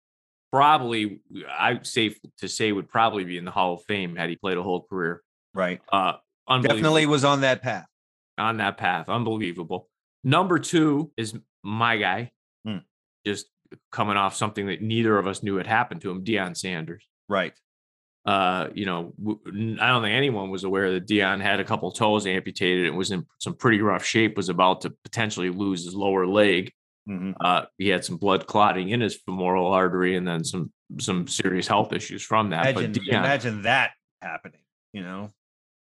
probably 0.52 1.20
I'm 1.58 1.84
safe 1.84 2.18
to 2.38 2.48
say 2.48 2.70
would 2.70 2.88
probably 2.88 3.24
be 3.24 3.38
in 3.38 3.44
the 3.44 3.50
Hall 3.50 3.74
of 3.74 3.84
Fame 3.84 4.16
had 4.16 4.28
he 4.28 4.36
played 4.36 4.58
a 4.58 4.62
whole 4.62 4.82
career. 4.82 5.22
Right. 5.54 5.80
Uh 5.90 6.14
definitely 6.60 7.06
was 7.06 7.24
on 7.24 7.40
that 7.40 7.62
path. 7.62 7.86
On 8.38 8.58
that 8.58 8.76
path. 8.76 9.08
Unbelievable. 9.08 9.88
Number 10.24 10.58
two 10.58 11.10
is 11.16 11.34
my 11.62 11.96
guy. 11.96 12.32
Hmm. 12.64 12.78
Just 13.26 13.46
coming 13.90 14.16
off 14.16 14.34
something 14.34 14.66
that 14.66 14.82
neither 14.82 15.16
of 15.18 15.26
us 15.26 15.42
knew 15.42 15.56
had 15.56 15.66
happened 15.66 16.02
to 16.02 16.10
him, 16.10 16.24
Deion 16.24 16.56
Sanders. 16.56 17.06
Right. 17.28 17.54
Uh, 18.24 18.68
you 18.74 18.86
know, 18.86 19.12
I 19.18 19.88
don't 19.88 20.02
think 20.02 20.14
anyone 20.14 20.50
was 20.50 20.64
aware 20.64 20.92
that 20.92 21.08
Deion 21.08 21.40
had 21.40 21.58
a 21.58 21.64
couple 21.64 21.90
toes 21.90 22.26
amputated 22.26 22.86
and 22.86 22.96
was 22.96 23.10
in 23.10 23.26
some 23.38 23.54
pretty 23.54 23.80
rough 23.80 24.04
shape, 24.04 24.36
was 24.36 24.48
about 24.48 24.82
to 24.82 24.90
potentially 25.02 25.50
lose 25.50 25.84
his 25.84 25.94
lower 25.94 26.26
leg. 26.26 26.72
Mm-hmm. 27.08 27.32
Uh, 27.40 27.64
he 27.78 27.88
had 27.88 28.04
some 28.04 28.16
blood 28.16 28.46
clotting 28.46 28.90
in 28.90 29.00
his 29.00 29.16
femoral 29.16 29.66
artery, 29.66 30.16
and 30.16 30.26
then 30.26 30.44
some 30.44 30.72
some 31.00 31.26
serious 31.26 31.66
health 31.66 31.92
issues 31.92 32.22
from 32.22 32.50
that. 32.50 32.68
Imagine, 32.68 32.92
but 32.92 33.02
Deion, 33.02 33.18
imagine 33.18 33.62
that 33.62 33.90
happening. 34.20 34.60
You 34.92 35.02
know. 35.02 35.30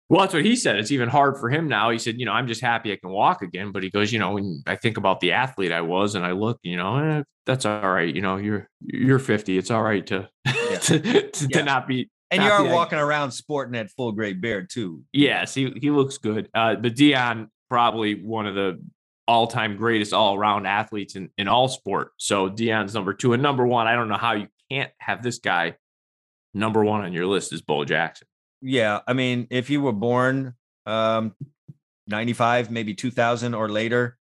Well, 0.09 0.21
that's 0.21 0.33
what 0.33 0.43
he 0.43 0.57
said. 0.57 0.75
It's 0.75 0.91
even 0.91 1.07
hard 1.07 1.37
for 1.37 1.49
him 1.49 1.69
now. 1.69 1.89
He 1.89 1.97
said, 1.97 2.19
you 2.19 2.25
know, 2.25 2.33
I'm 2.33 2.45
just 2.45 2.59
happy 2.59 2.91
I 2.91 2.97
can 2.97 3.11
walk 3.11 3.41
again. 3.41 3.71
But 3.71 3.81
he 3.81 3.89
goes, 3.89 4.11
you 4.11 4.19
know, 4.19 4.33
when 4.33 4.61
I 4.67 4.75
think 4.75 4.97
about 4.97 5.21
the 5.21 5.31
athlete 5.31 5.71
I 5.71 5.79
was, 5.79 6.15
and 6.15 6.25
I 6.25 6.33
look, 6.33 6.59
you 6.63 6.75
know, 6.75 6.97
eh, 6.97 7.23
that's 7.45 7.65
all 7.65 7.89
right. 7.89 8.13
You 8.13 8.21
know, 8.21 8.35
you're 8.35 8.67
you're 8.81 9.19
50. 9.19 9.57
It's 9.57 9.71
all 9.71 9.81
right 9.81 10.05
to 10.07 10.27
yeah. 10.45 10.53
to, 10.79 10.99
to, 10.99 11.47
yeah. 11.49 11.57
to, 11.59 11.63
not 11.63 11.87
be. 11.87 12.09
And 12.29 12.43
you 12.43 12.49
are 12.49 12.65
walking 12.65 12.99
around 12.99 13.31
sporting 13.31 13.73
that 13.73 13.89
full 13.91 14.11
gray 14.11 14.33
beard 14.33 14.69
too. 14.69 15.03
Yes, 15.13 15.53
he 15.53 15.71
he 15.79 15.91
looks 15.91 16.17
good. 16.17 16.49
Uh, 16.53 16.75
the 16.75 16.91
Deion 16.91 17.47
probably 17.69 18.21
one 18.21 18.47
of 18.47 18.55
the 18.55 18.81
all-time 19.31 19.77
greatest 19.77 20.11
all-around 20.11 20.65
athletes 20.65 21.15
in, 21.15 21.29
in 21.37 21.47
all 21.47 21.69
sport. 21.69 22.11
So 22.17 22.49
Deion's 22.49 22.93
number 22.93 23.13
two. 23.13 23.31
And 23.31 23.41
number 23.41 23.65
one, 23.65 23.87
I 23.87 23.95
don't 23.95 24.09
know 24.09 24.17
how 24.17 24.33
you 24.33 24.47
can't 24.69 24.91
have 24.99 25.23
this 25.23 25.39
guy 25.39 25.75
number 26.53 26.83
one 26.83 27.01
on 27.01 27.13
your 27.13 27.25
list 27.25 27.53
is 27.53 27.61
Bo 27.61 27.85
Jackson. 27.85 28.27
Yeah. 28.61 28.99
I 29.07 29.13
mean, 29.13 29.47
if 29.49 29.69
you 29.69 29.81
were 29.81 29.93
born 29.93 30.55
um 30.85 31.33
95, 32.07 32.71
maybe 32.71 32.93
2000 32.93 33.53
or 33.53 33.69
later, 33.69 34.17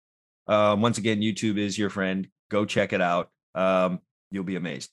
uh, 0.47 0.75
once 0.77 0.97
again, 0.97 1.21
YouTube 1.21 1.57
is 1.57 1.77
your 1.77 1.89
friend. 1.89 2.27
Go 2.51 2.65
check 2.65 2.93
it 2.93 3.01
out. 3.01 3.29
Um, 3.55 3.99
you'll 4.31 4.43
be 4.43 4.57
amazed. 4.57 4.91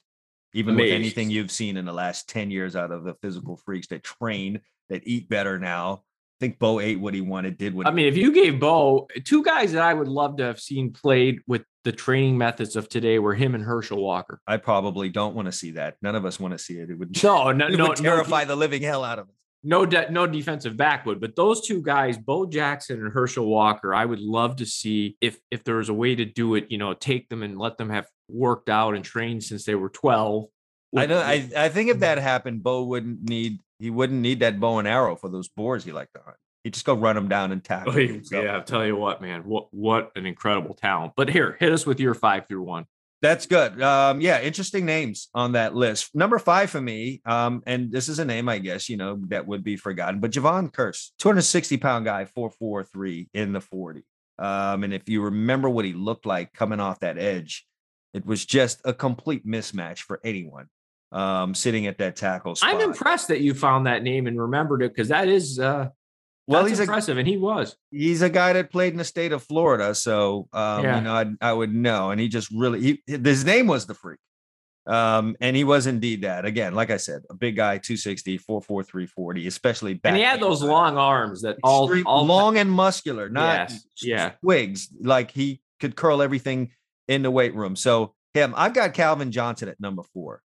Even 0.55 0.75
amazed. 0.75 0.93
with 0.93 1.01
anything 1.01 1.31
you've 1.31 1.51
seen 1.51 1.77
in 1.77 1.85
the 1.85 1.93
last 1.93 2.29
10 2.29 2.51
years 2.51 2.75
out 2.75 2.91
of 2.91 3.05
the 3.05 3.15
physical 3.21 3.57
freaks 3.57 3.89
that 3.89 4.03
train, 4.03 4.61
that 4.89 5.03
eat 5.05 5.29
better 5.29 5.59
now, 5.59 6.05
think 6.41 6.59
Bo 6.59 6.81
ate 6.81 7.01
what 7.01 7.15
he 7.15 7.21
wanted, 7.21 7.59
did 7.59 7.75
what 7.75 7.87
I 7.87 7.91
mean, 7.91 8.07
if 8.07 8.17
you 8.17 8.33
gave 8.33 8.61
Bo 8.61 9.09
two 9.25 9.43
guys 9.43 9.73
that 9.73 9.83
I 9.83 9.95
would 9.95 10.09
love 10.09 10.37
to 10.39 10.45
have 10.45 10.61
seen 10.61 10.93
played 10.93 11.41
with 11.47 11.65
the 11.85 11.93
training 11.93 12.37
methods 12.37 12.75
of 12.77 12.89
today 12.89 13.19
were 13.19 13.35
him 13.35 13.55
and 13.55 13.63
Herschel 13.63 14.03
Walker. 14.03 14.41
I 14.47 14.57
probably 14.57 15.09
don't 15.09 15.35
want 15.35 15.47
to 15.47 15.53
see 15.53 15.73
that. 15.73 15.97
None 16.03 16.17
of 16.17 16.25
us 16.25 16.41
want 16.41 16.53
to 16.53 16.59
see 16.59 16.75
it. 16.75 16.91
It 16.91 16.99
would 16.99 17.23
no, 17.23 17.53
no, 17.53 17.69
no, 17.69 17.95
terrify 17.95 18.43
no, 18.43 18.49
the 18.49 18.57
living 18.57 18.83
hell 18.83 19.05
out 19.05 19.19
of 19.19 19.29
us. 19.29 19.35
No, 19.63 19.87
de- 19.87 20.11
no 20.11 20.27
defensive 20.27 20.77
back 20.77 21.07
would, 21.07 21.21
but 21.21 21.35
those 21.35 21.67
two 21.67 21.83
guys, 21.83 22.19
Bo 22.19 22.47
Jackson 22.47 23.01
and 23.03 23.13
Herschel 23.13 23.47
Walker, 23.47 23.95
I 23.95 24.05
would 24.05 24.21
love 24.21 24.57
to 24.57 24.67
see 24.67 25.17
if 25.21 25.39
if 25.51 25.65
there 25.65 25.77
was 25.77 25.89
a 25.89 25.95
way 25.95 26.15
to 26.15 26.25
do 26.25 26.55
it. 26.55 26.67
You 26.71 26.79
know, 26.79 26.95
take 26.95 27.29
them 27.29 27.43
and 27.43 27.59
let 27.59 27.79
them 27.79 27.91
have 27.91 28.07
worked 28.29 28.69
out 28.69 28.95
and 28.95 29.05
trained 29.05 29.43
since 29.43 29.65
they 29.65 29.75
were 29.75 29.89
twelve. 29.89 30.47
I 30.97 31.07
know. 31.07 31.19
I 31.19 31.49
I 31.57 31.69
think 31.69 31.91
if 31.91 32.01
that 32.01 32.19
happened, 32.19 32.63
Bo 32.63 32.85
wouldn't 32.85 33.29
need 33.29 33.61
he 33.79 33.91
wouldn't 33.91 34.21
need 34.21 34.41
that 34.41 34.61
bow 34.61 34.79
and 34.79 34.89
arrow 34.89 35.17
for 35.17 35.29
those 35.29 35.49
boars 35.49 35.85
he 35.85 35.93
liked 35.93 36.15
to 36.15 36.21
hunt. 36.25 36.37
He'd 36.65 36.75
just 36.75 36.87
go 36.87 36.95
run 36.95 37.15
them 37.15 37.29
down 37.29 37.53
and 37.53 37.63
tackle. 37.63 37.95
Oh, 37.95 37.99
yeah, 37.99 38.57
I'll 38.57 38.65
tell 38.65 38.85
you 38.85 38.97
what, 38.97 39.23
man, 39.23 39.43
what 39.43 39.69
what 39.73 40.11
an 40.17 40.27
incredible 40.27 40.75
talent. 40.75 41.13
But 41.17 41.29
here, 41.29 41.57
hit 41.61 41.73
us 41.73 41.87
with 41.87 42.01
your 42.01 42.15
five 42.15 42.49
through 42.49 42.63
one. 42.63 42.87
That's 43.23 43.47
good. 43.47 43.81
Um, 43.81 44.21
yeah, 44.21 44.41
interesting 44.41 44.85
names 44.85 45.29
on 45.35 45.53
that 45.53 45.75
list. 45.75 46.15
Number 46.15 46.39
five 46.39 46.69
for 46.69 46.81
me, 46.81 47.23
um, 47.25 47.63
and 47.67 47.91
this 47.91 48.09
is 48.09 48.19
a 48.19 48.25
name 48.25 48.49
I 48.49 48.59
guess 48.59 48.89
you 48.89 48.97
know 48.97 49.19
that 49.29 49.47
would 49.47 49.65
be 49.65 49.77
forgotten, 49.77 50.21
but 50.21 50.33
Jevon 50.33 50.71
Kearse, 50.71 51.11
260 51.19 51.77
pound 51.79 52.05
guy, 52.05 52.25
443 52.25 53.31
in 53.33 53.53
the 53.53 53.61
40. 53.61 54.05
Um, 54.39 54.85
and 54.85 54.93
if 54.93 55.09
you 55.09 55.23
remember 55.23 55.71
what 55.71 55.85
he 55.85 55.93
looked 55.93 56.27
like 56.27 56.53
coming 56.53 56.81
off 56.81 57.01
that 57.01 57.17
edge, 57.17 57.67
it 58.13 58.27
was 58.27 58.45
just 58.45 58.81
a 58.85 58.93
complete 58.93 59.47
mismatch 59.47 60.01
for 60.01 60.21
anyone. 60.25 60.67
Um, 61.13 61.55
sitting 61.55 61.87
at 61.87 61.99
that 61.99 62.17
tackle 62.17 62.55
spot. 62.57 62.75
I'm 62.75 62.81
impressed 62.81 63.29
that 63.29 63.41
you 63.41 63.55
found 63.55 63.87
that 63.87 64.03
name 64.03 64.27
and 64.27 64.41
remembered 64.41 64.83
it 64.83 64.93
because 64.93 65.09
that 65.09 65.29
is 65.29 65.59
uh, 65.59 65.89
well, 66.49 66.65
he's 66.65 66.79
impressive, 66.81 67.17
a, 67.17 67.21
and 67.21 67.29
he 67.29 67.37
was. 67.37 67.77
He's 67.91 68.23
a 68.23 68.31
guy 68.31 68.53
that 68.53 68.71
played 68.71 68.93
in 68.93 68.99
the 68.99 69.05
state 69.05 69.33
of 69.33 69.43
Florida, 69.43 69.95
so 69.95 70.49
um, 70.53 70.85
Yeah. 70.85 70.97
you 70.99 71.03
know 71.05 71.13
I, 71.13 71.51
I 71.51 71.53
would 71.53 71.75
know. 71.75 72.11
And 72.11 72.21
he 72.21 72.29
just 72.29 72.51
really 72.53 72.81
he, 72.81 73.03
his 73.07 73.45
name 73.45 73.67
was 73.67 73.87
the 73.87 73.95
freak, 73.95 74.21
um, 74.87 75.37
and 75.41 75.57
he 75.57 75.65
was 75.65 75.87
indeed 75.89 76.23
that. 76.23 76.45
Again, 76.45 76.75
like 76.75 76.91
I 76.91 76.99
said, 76.99 77.23
a 77.31 77.35
big 77.35 77.57
guy, 77.57 77.79
260, 77.79 78.39
4'4", 78.39 78.65
340, 78.67 79.47
especially 79.49 79.95
back. 79.95 80.11
And 80.11 80.17
he 80.17 80.23
had 80.23 80.41
those 80.41 80.63
long 80.63 80.97
arms 80.97 81.43
that 81.43 81.57
all, 81.65 81.93
all 82.07 82.25
long 82.25 82.59
and 82.59 82.71
muscular, 82.71 83.29
not 83.29 83.71
Yes, 83.71 83.87
yeah. 84.01 84.31
twigs. 84.41 84.89
Like 85.01 85.33
he 85.33 85.61
could 85.81 85.97
curl 85.97 86.23
everything 86.23 86.71
in 87.09 87.23
the 87.23 87.31
weight 87.31 87.55
room. 87.57 87.75
So 87.75 88.15
him, 88.35 88.55
I've 88.57 88.73
got 88.75 88.95
Calvin 88.95 89.33
Johnson 89.33 89.69
at 89.69 89.81
number 89.81 90.03
four. 90.15 90.43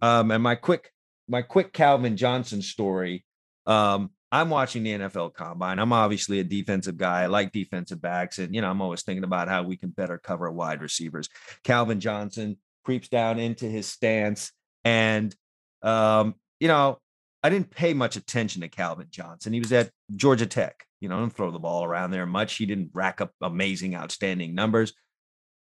Um, 0.00 0.30
and 0.30 0.42
my 0.42 0.54
quick, 0.54 0.90
my 1.28 1.42
quick 1.42 1.72
Calvin 1.72 2.16
Johnson 2.16 2.62
story. 2.62 3.24
Um, 3.66 4.10
I'm 4.32 4.48
watching 4.48 4.82
the 4.82 4.92
NFL 4.92 5.34
combine. 5.34 5.78
I'm 5.78 5.92
obviously 5.92 6.40
a 6.40 6.44
defensive 6.44 6.96
guy. 6.96 7.22
I 7.22 7.26
like 7.26 7.52
defensive 7.52 8.00
backs. 8.00 8.38
And, 8.38 8.54
you 8.54 8.62
know, 8.62 8.70
I'm 8.70 8.80
always 8.80 9.02
thinking 9.02 9.24
about 9.24 9.48
how 9.48 9.62
we 9.62 9.76
can 9.76 9.90
better 9.90 10.16
cover 10.16 10.50
wide 10.50 10.80
receivers. 10.80 11.28
Calvin 11.64 12.00
Johnson 12.00 12.56
creeps 12.82 13.08
down 13.08 13.38
into 13.38 13.66
his 13.66 13.86
stance. 13.86 14.50
And, 14.84 15.34
um, 15.82 16.36
you 16.60 16.68
know, 16.68 16.98
I 17.42 17.50
didn't 17.50 17.70
pay 17.70 17.92
much 17.92 18.16
attention 18.16 18.62
to 18.62 18.68
Calvin 18.68 19.08
Johnson. 19.10 19.52
He 19.52 19.60
was 19.60 19.72
at 19.72 19.90
Georgia 20.16 20.46
Tech. 20.46 20.86
You 21.00 21.08
know, 21.08 21.18
don't 21.18 21.30
throw 21.30 21.50
the 21.50 21.58
ball 21.58 21.84
around 21.84 22.12
there 22.12 22.24
much. 22.24 22.54
He 22.54 22.64
didn't 22.64 22.90
rack 22.94 23.20
up 23.20 23.32
amazing, 23.42 23.94
outstanding 23.94 24.54
numbers. 24.54 24.94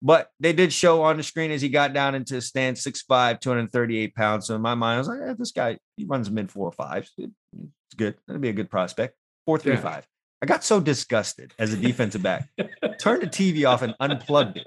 But 0.04 0.30
they 0.40 0.52
did 0.52 0.72
show 0.72 1.02
on 1.02 1.16
the 1.16 1.22
screen 1.22 1.52
as 1.52 1.62
he 1.62 1.68
got 1.68 1.92
down 1.92 2.16
into 2.16 2.34
his 2.34 2.48
stance, 2.48 2.84
6'5, 2.84 3.40
238 3.40 4.14
pounds. 4.16 4.48
So 4.48 4.56
in 4.56 4.60
my 4.60 4.74
mind, 4.74 4.96
I 4.96 4.98
was 4.98 5.08
like, 5.08 5.20
eh, 5.20 5.34
this 5.38 5.52
guy, 5.52 5.78
he 5.96 6.04
runs 6.04 6.28
mid 6.28 6.50
four 6.50 6.66
or 6.68 6.72
fives. 6.72 7.12
It's 7.16 7.30
good. 7.96 8.16
That'd 8.26 8.42
be 8.42 8.48
a 8.48 8.52
good 8.52 8.68
prospect. 8.68 9.14
Four, 9.46 9.58
three, 9.58 9.74
Yeah. 9.74 9.80
five. 9.80 10.06
I 10.42 10.46
got 10.46 10.64
so 10.64 10.80
disgusted 10.80 11.54
as 11.56 11.72
a 11.72 11.76
defensive 11.76 12.20
back. 12.22 12.48
Turned 12.98 13.22
the 13.22 13.26
TV 13.28 13.64
off 13.64 13.82
and 13.82 13.94
unplugged 14.00 14.56
it. 14.56 14.66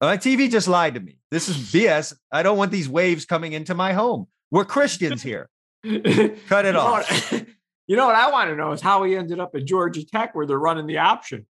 My 0.00 0.16
TV 0.16 0.50
just 0.50 0.68
lied 0.68 0.94
to 0.94 1.00
me. 1.00 1.18
This 1.30 1.50
is 1.50 1.56
BS. 1.58 2.14
I 2.32 2.42
don't 2.42 2.56
want 2.56 2.70
these 2.70 2.88
waves 2.88 3.26
coming 3.26 3.52
into 3.52 3.74
my 3.74 3.92
home. 3.92 4.26
We're 4.50 4.64
Christians 4.64 5.22
here. 5.22 5.50
Cut 5.84 6.64
it 6.64 6.76
off. 6.76 7.32
you 7.86 7.96
know 7.96 8.06
what 8.06 8.14
I 8.14 8.30
want 8.30 8.48
to 8.48 8.56
know 8.56 8.72
is 8.72 8.80
how 8.80 9.02
he 9.02 9.16
ended 9.16 9.38
up 9.40 9.54
at 9.54 9.64
Georgia 9.66 10.06
Tech 10.06 10.34
where 10.34 10.46
they're 10.46 10.58
running 10.58 10.86
the 10.86 10.98
option. 10.98 11.46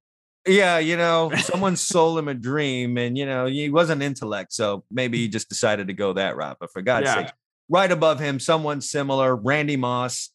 Yeah, 0.48 0.78
you 0.78 0.96
know, 0.96 1.30
someone 1.38 1.76
sold 1.76 2.18
him 2.18 2.28
a 2.28 2.34
dream, 2.34 2.96
and 2.98 3.16
you 3.16 3.26
know, 3.26 3.46
he 3.46 3.70
wasn't 3.70 4.02
intellect, 4.02 4.52
so 4.52 4.84
maybe 4.90 5.18
he 5.18 5.28
just 5.28 5.48
decided 5.48 5.88
to 5.88 5.92
go 5.92 6.12
that 6.14 6.36
route. 6.36 6.56
But 6.58 6.72
for 6.72 6.82
God's 6.82 7.06
Yeah. 7.06 7.14
sake, 7.26 7.32
right 7.68 7.90
above 7.90 8.18
him, 8.18 8.40
someone 8.40 8.80
similar, 8.80 9.36
Randy 9.36 9.76
Moss. 9.76 10.30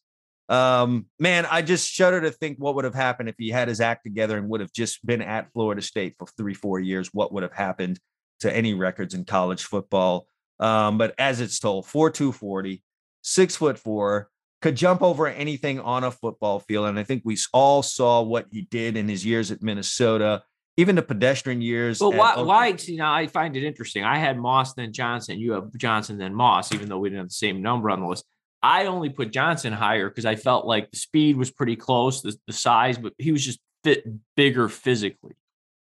Um, 0.48 1.06
man, 1.18 1.46
I 1.50 1.62
just 1.62 1.90
shudder 1.90 2.20
to 2.20 2.30
think 2.30 2.58
what 2.58 2.74
would 2.74 2.84
have 2.84 2.94
happened 2.94 3.28
if 3.30 3.34
he 3.38 3.48
had 3.48 3.68
his 3.68 3.80
act 3.80 4.04
together 4.04 4.36
and 4.36 4.48
would 4.50 4.60
have 4.60 4.72
just 4.72 5.04
been 5.04 5.22
at 5.22 5.50
Florida 5.52 5.80
State 5.80 6.16
for 6.18 6.26
three, 6.36 6.52
four 6.54 6.78
years. 6.78 7.08
What 7.12 7.32
would 7.32 7.42
have 7.42 7.54
happened 7.54 7.98
to 8.40 8.54
any 8.54 8.74
records 8.74 9.14
in 9.14 9.24
college 9.24 9.64
football? 9.64 10.26
Um, 10.60 10.98
but 10.98 11.14
as 11.18 11.40
it's 11.40 11.58
told, 11.58 11.86
four 11.86 12.10
two 12.10 12.30
forty, 12.30 12.82
six 13.22 13.56
foot 13.56 13.78
four, 13.78 14.28
could 14.64 14.76
jump 14.76 15.02
over 15.02 15.26
anything 15.26 15.78
on 15.78 16.04
a 16.04 16.10
football 16.10 16.58
field. 16.58 16.86
And 16.86 16.98
I 16.98 17.02
think 17.02 17.20
we 17.22 17.36
all 17.52 17.82
saw 17.82 18.22
what 18.22 18.46
he 18.50 18.62
did 18.62 18.96
in 18.96 19.10
his 19.10 19.22
years 19.22 19.50
at 19.50 19.62
Minnesota, 19.62 20.42
even 20.78 20.96
the 20.96 21.02
pedestrian 21.02 21.60
years. 21.60 21.98
But 21.98 22.14
why? 22.14 22.30
Oklahoma. 22.30 22.48
Why? 22.48 22.76
See, 22.76 22.96
now 22.96 23.12
I 23.12 23.26
find 23.26 23.54
it 23.58 23.62
interesting. 23.62 24.04
I 24.04 24.16
had 24.16 24.38
Moss 24.38 24.72
then 24.72 24.90
Johnson. 24.90 25.38
You 25.38 25.52
have 25.52 25.70
Johnson 25.76 26.16
then 26.16 26.34
Moss, 26.34 26.72
even 26.72 26.88
though 26.88 26.96
we 26.96 27.10
didn't 27.10 27.18
have 27.18 27.28
the 27.28 27.34
same 27.34 27.60
number 27.60 27.90
on 27.90 28.00
the 28.00 28.06
list. 28.06 28.24
I 28.62 28.86
only 28.86 29.10
put 29.10 29.32
Johnson 29.32 29.74
higher 29.74 30.08
because 30.08 30.24
I 30.24 30.36
felt 30.36 30.64
like 30.64 30.90
the 30.90 30.96
speed 30.96 31.36
was 31.36 31.50
pretty 31.50 31.76
close, 31.76 32.22
the, 32.22 32.34
the 32.46 32.54
size, 32.54 32.96
but 32.96 33.12
he 33.18 33.32
was 33.32 33.44
just 33.44 33.60
fit 33.82 34.06
bigger 34.34 34.70
physically. 34.70 35.34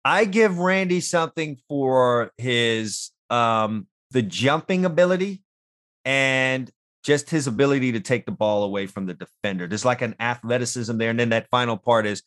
I 0.05 0.23
give 0.23 0.59
Randy 0.59 1.01
something 1.01 1.57
for 1.67 2.31
his 2.37 3.11
um 3.29 3.87
the 4.11 4.21
jumping 4.21 4.85
ability 4.85 5.43
and 6.05 6.71
just 7.03 7.29
his 7.29 7.47
ability 7.47 7.93
to 7.93 7.99
take 7.99 8.25
the 8.25 8.31
ball 8.31 8.63
away 8.63 8.87
from 8.87 9.05
the 9.05 9.13
defender. 9.13 9.67
There's 9.67 9.85
like 9.85 10.01
an 10.01 10.15
athleticism 10.19 10.97
there. 10.97 11.09
And 11.09 11.19
then 11.19 11.29
that 11.29 11.49
final 11.49 11.77
part 11.77 12.05
is 12.05 12.23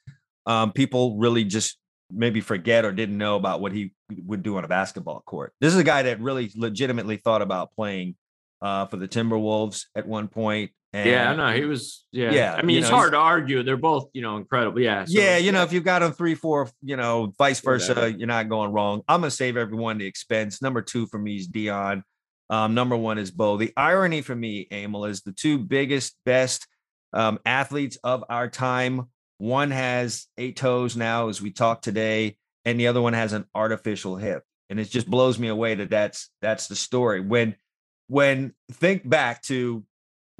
um 0.46 0.72
people 0.72 1.16
really 1.16 1.44
just 1.44 1.78
maybe 2.10 2.40
forget 2.40 2.84
or 2.84 2.92
didn't 2.92 3.16
know 3.16 3.36
about 3.36 3.60
what 3.60 3.72
he 3.72 3.92
would 4.24 4.42
do 4.42 4.56
on 4.56 4.64
a 4.64 4.68
basketball 4.68 5.22
court. 5.24 5.52
This 5.60 5.72
is 5.72 5.78
a 5.78 5.84
guy 5.84 6.02
that 6.02 6.20
really 6.20 6.50
legitimately 6.54 7.16
thought 7.18 7.42
about 7.42 7.72
playing 7.74 8.16
uh 8.62 8.86
for 8.86 8.96
the 8.96 9.08
Timberwolves 9.08 9.84
at 9.94 10.06
one 10.06 10.28
point. 10.28 10.72
And 10.92 11.10
yeah, 11.10 11.34
no, 11.34 11.52
he 11.52 11.64
was. 11.64 12.04
Yeah, 12.12 12.30
Yeah, 12.30 12.54
I 12.54 12.62
mean, 12.62 12.78
it's 12.78 12.88
know, 12.88 12.94
hard 12.94 13.12
to 13.14 13.18
argue. 13.18 13.64
They're 13.64 13.76
both, 13.76 14.10
you 14.12 14.22
know, 14.22 14.36
incredible. 14.36 14.80
Yeah, 14.80 15.04
so- 15.04 15.18
yeah, 15.18 15.38
you 15.38 15.50
know, 15.50 15.64
if 15.64 15.72
you've 15.72 15.82
got 15.82 15.98
them 15.98 16.12
three, 16.12 16.36
four, 16.36 16.70
you 16.84 16.96
know, 16.96 17.32
vice 17.36 17.58
versa, 17.58 18.12
you're 18.16 18.28
not 18.28 18.48
going 18.48 18.70
wrong. 18.70 19.02
I'm 19.08 19.20
gonna 19.22 19.32
save 19.32 19.56
everyone 19.56 19.98
the 19.98 20.06
expense. 20.06 20.62
Number 20.62 20.82
two 20.82 21.06
for 21.08 21.18
me 21.18 21.36
is 21.36 21.48
Deion. 21.48 22.02
Um, 22.50 22.74
number 22.74 22.96
one 22.96 23.18
is 23.18 23.30
Bo. 23.30 23.56
The 23.56 23.72
irony 23.76 24.20
for 24.20 24.34
me, 24.34 24.66
Emil, 24.70 25.06
is 25.06 25.22
the 25.22 25.32
two 25.32 25.58
biggest, 25.58 26.16
best 26.24 26.66
um, 27.12 27.38
athletes 27.46 27.96
of 28.04 28.24
our 28.28 28.48
time. 28.48 29.08
One 29.38 29.70
has 29.70 30.26
eight 30.36 30.56
toes 30.56 30.96
now, 30.96 31.28
as 31.28 31.40
we 31.40 31.50
talk 31.50 31.82
today, 31.82 32.36
and 32.64 32.78
the 32.78 32.88
other 32.88 33.00
one 33.00 33.14
has 33.14 33.32
an 33.32 33.46
artificial 33.54 34.16
hip. 34.16 34.42
And 34.70 34.80
it 34.80 34.90
just 34.90 35.08
blows 35.08 35.38
me 35.38 35.48
away 35.48 35.74
that 35.74 35.90
that's 35.90 36.30
that's 36.40 36.68
the 36.68 36.76
story. 36.76 37.20
When 37.20 37.56
when 38.08 38.54
think 38.72 39.08
back 39.08 39.42
to 39.42 39.84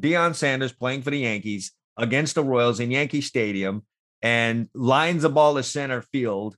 Deion 0.02 0.34
Sanders 0.34 0.72
playing 0.72 1.02
for 1.02 1.10
the 1.10 1.18
Yankees 1.18 1.72
against 1.96 2.34
the 2.34 2.44
Royals 2.44 2.80
in 2.80 2.90
Yankee 2.90 3.20
Stadium 3.20 3.82
and 4.22 4.68
lines 4.74 5.22
the 5.22 5.28
ball 5.28 5.54
to 5.54 5.62
center 5.62 6.02
field, 6.02 6.56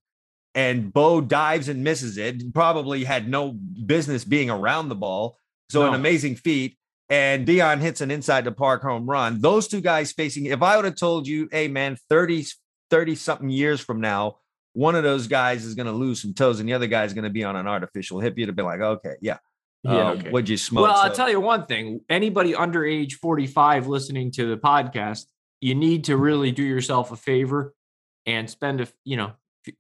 and 0.57 0.91
Bo 0.93 1.21
dives 1.21 1.69
and 1.69 1.85
misses 1.85 2.17
it. 2.17 2.55
Probably 2.55 3.05
had 3.05 3.29
no 3.29 3.53
business 3.53 4.25
being 4.25 4.49
around 4.49 4.89
the 4.89 4.95
ball. 4.95 5.39
So 5.69 5.87
an 5.87 5.95
amazing 5.95 6.37
feat. 6.37 6.79
And 7.09 7.47
Deion 7.47 7.81
hits 7.81 8.01
an 8.01 8.11
inside 8.11 8.45
the 8.45 8.53
park 8.53 8.83
home 8.83 9.09
run. 9.09 9.41
Those 9.41 9.69
two 9.69 9.81
guys 9.81 10.13
facing, 10.13 10.47
if 10.47 10.63
I 10.63 10.77
would 10.77 10.87
have 10.87 10.97
told 10.97 11.29
you, 11.29 11.49
hey 11.53 11.69
man, 11.69 11.99
30, 12.09 12.47
30 12.91 13.15
something 13.15 13.51
years 13.51 13.81
from 13.81 14.01
now, 14.01 14.39
one 14.73 14.95
of 14.95 15.05
those 15.05 15.27
guys 15.27 15.65
is 15.65 15.75
going 15.75 15.87
to 15.87 15.93
lose 15.93 16.23
some 16.23 16.35
toes 16.35 16.59
and 16.59 16.69
the 16.69 16.73
other 16.73 16.87
guy 16.87 17.05
is 17.05 17.13
going 17.13 17.25
to 17.25 17.31
be 17.31 17.45
on 17.45 17.55
an 17.55 17.67
artificial 17.67 18.21
hip, 18.21 18.37
you'd 18.37 18.49
have 18.49 18.57
been 18.57 18.65
like, 18.65 18.81
okay, 18.81 19.15
yeah. 19.21 19.39
Yeah, 19.85 20.11
um, 20.11 20.19
okay. 20.19 20.31
What'd 20.31 20.49
you 20.49 20.57
smoke? 20.57 20.89
Well, 20.89 20.97
I'll 20.97 21.13
tell 21.13 21.31
you 21.31 21.41
one 21.41 21.67
thing. 21.67 22.01
Anybody 22.09 22.57
under 22.57 22.85
age 22.85 23.17
45 23.17 23.87
listening 23.87 24.33
to 24.33 24.47
the 24.47 24.57
podcast, 24.57 25.27
you 25.61 25.75
need 25.75 26.05
to 26.05 26.17
really 26.17 26.51
do 26.51 26.65
yourself 26.65 27.13
a 27.13 27.17
favor 27.17 27.75
and 28.25 28.51
spend 28.51 28.81
a 28.81 28.89
you 29.05 29.17
know 29.17 29.33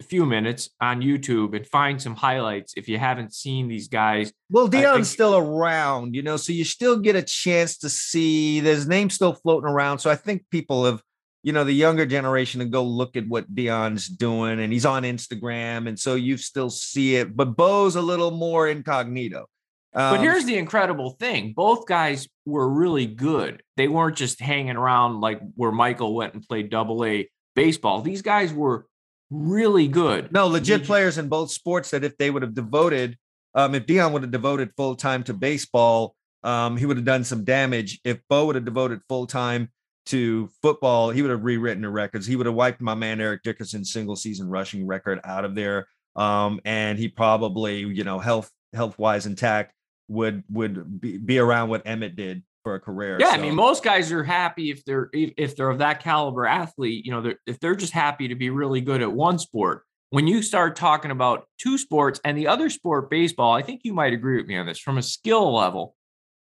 few 0.03 0.26
minutes 0.26 0.70
on 0.80 1.01
YouTube 1.01 1.57
and 1.57 1.66
find 1.66 2.01
some 2.01 2.14
highlights 2.14 2.74
if 2.76 2.89
you 2.89 2.99
haven't 2.99 3.34
seen 3.34 3.68
these 3.68 3.89
guys. 3.89 4.32
Well, 4.51 4.68
Deion's 4.68 5.09
still 5.09 5.37
around, 5.37 6.14
you 6.14 6.22
know, 6.22 6.37
so 6.37 6.53
you 6.53 6.64
still 6.64 6.99
get 6.99 7.16
a 7.16 7.22
chance 7.22 7.78
to 7.78 7.89
see 7.89 8.61
there's 8.61 8.87
names 8.87 9.14
still 9.14 9.34
floating 9.34 9.68
around. 9.68 9.99
So 9.99 10.11
I 10.11 10.16
think 10.16 10.45
people 10.51 10.84
have, 10.84 11.03
you 11.43 11.53
know, 11.53 11.64
the 11.64 11.72
younger 11.72 12.07
generation 12.07 12.61
to 12.61 12.66
go 12.66 12.82
look 12.82 13.16
at 13.16 13.28
what 13.28 13.55
Deion's 13.55 14.09
doing 14.09 14.61
and 14.61 14.72
he's 14.72 14.87
on 14.87 15.05
Instagram. 15.05 15.89
And 15.89 15.99
so 15.99 16.14
you 16.14 16.37
still 16.37 16.70
see 16.70 17.16
it, 17.16 17.37
but 17.37 17.57
Bo's 17.57 17.97
a 17.97 18.03
little 18.03 18.30
more 18.30 18.68
incognito. 18.68 19.47
But 19.93 20.18
Um, 20.18 20.20
here's 20.20 20.45
the 20.45 20.59
incredible 20.59 21.11
thing. 21.11 21.55
Both 21.55 21.87
guys 21.87 22.28
were 22.45 22.68
really 22.68 23.07
good. 23.07 23.62
They 23.76 23.89
weren't 23.89 24.16
just 24.16 24.41
hanging 24.41 24.76
around 24.76 25.20
like 25.20 25.41
where 25.55 25.72
Michael 25.72 26.14
went 26.14 26.34
and 26.34 26.47
played 26.47 26.68
double 26.68 27.05
A 27.05 27.30
baseball. 27.55 28.03
These 28.03 28.20
guys 28.20 28.53
were 28.53 28.87
really 29.31 29.89
good. 29.89 30.33
no 30.33 30.47
legit 30.47 30.85
players 30.85 31.18
in 31.18 31.29
both 31.29 31.51
sports 31.51 31.91
that 31.91 32.05
if 32.05 32.16
they 32.16 32.31
would 32.31 32.43
have 32.43 32.55
devoted, 32.55 33.16
um, 33.55 33.74
if 33.74 33.87
Deion 33.87 34.12
would 34.12 34.22
have 34.22 34.31
devoted 34.31 34.70
full 34.77 34.95
time 34.95 35.22
to 35.24 35.35
baseball, 35.35 36.14
um, 36.43 36.77
he 36.77 36.87
would 36.87 36.97
have 36.97 37.07
done 37.07 37.24
some 37.24 37.45
damage. 37.45 38.01
If 38.05 38.20
Bo 38.29 38.47
would 38.47 38.55
have 38.55 38.64
devoted 38.64 39.01
full 39.09 39.27
time 39.27 39.70
to 40.07 40.49
football, 40.62 41.11
he 41.11 41.22
would 41.22 41.31
have 41.31 41.45
rewritten 41.45 41.83
the 41.83 41.91
records. 41.91 42.27
He 42.27 42.37
would 42.37 42.47
have 42.47 42.55
wiped 42.55 42.81
my 42.81 42.95
man 42.95 43.20
Eric 43.20 43.43
Dickerson's 43.43 43.93
single 43.93 44.16
season 44.16 44.49
rushing 44.49 44.87
record 44.87 45.20
out 45.24 45.45
of 45.45 45.55
there. 45.55 45.89
Um, 46.14 46.61
and 46.64 46.99
he 46.99 47.09
probably, 47.09 47.81
you 47.81 48.05
know, 48.05 48.18
health 48.18 48.51
health 48.72 48.99
wise 48.99 49.27
intact 49.27 49.72
would 50.09 50.45
would 50.51 51.01
be, 51.01 51.18
be 51.18 51.39
around 51.39 51.68
what 51.68 51.85
Emmitt 51.85 52.16
did 52.16 52.43
for 52.67 52.75
a 52.75 52.81
career. 52.81 53.17
Yeah, 53.21 53.29
I 53.29 53.39
mean, 53.39 53.55
most 53.55 53.85
guys 53.85 54.11
are 54.11 54.25
happy 54.25 54.73
if 54.73 54.85
they're 54.85 55.09
if, 55.12 55.35
if 55.37 55.57
they're 55.57 55.71
of 55.71 55.79
that 55.79 56.03
caliber 56.03 56.47
athlete. 56.47 57.05
You 57.05 57.12
know, 57.12 57.23
they're, 57.23 57.39
if 57.47 57.61
they're 57.61 57.77
just 57.77 57.93
happy 57.93 58.27
to 58.27 58.35
be 58.35 58.51
really 58.51 58.81
good 58.81 59.03
at 59.03 59.12
one 59.12 59.39
sport. 59.39 59.85
When 60.11 60.27
you 60.27 60.43
start 60.43 60.75
talking 60.75 61.12
about 61.12 61.47
two 61.61 61.79
sports 61.79 62.21
and 62.25 62.37
the 62.37 62.49
other 62.49 62.69
sport, 62.69 63.09
baseball, 63.09 63.53
I 63.53 63.62
think 63.62 63.83
you 63.85 63.95
might 63.95 64.12
agree 64.12 64.37
with 64.39 64.47
me 64.47 64.57
on 64.57 64.67
this. 64.67 64.81
From 64.81 64.99
a 64.99 65.03
skill 65.03 65.55
level, 65.55 65.95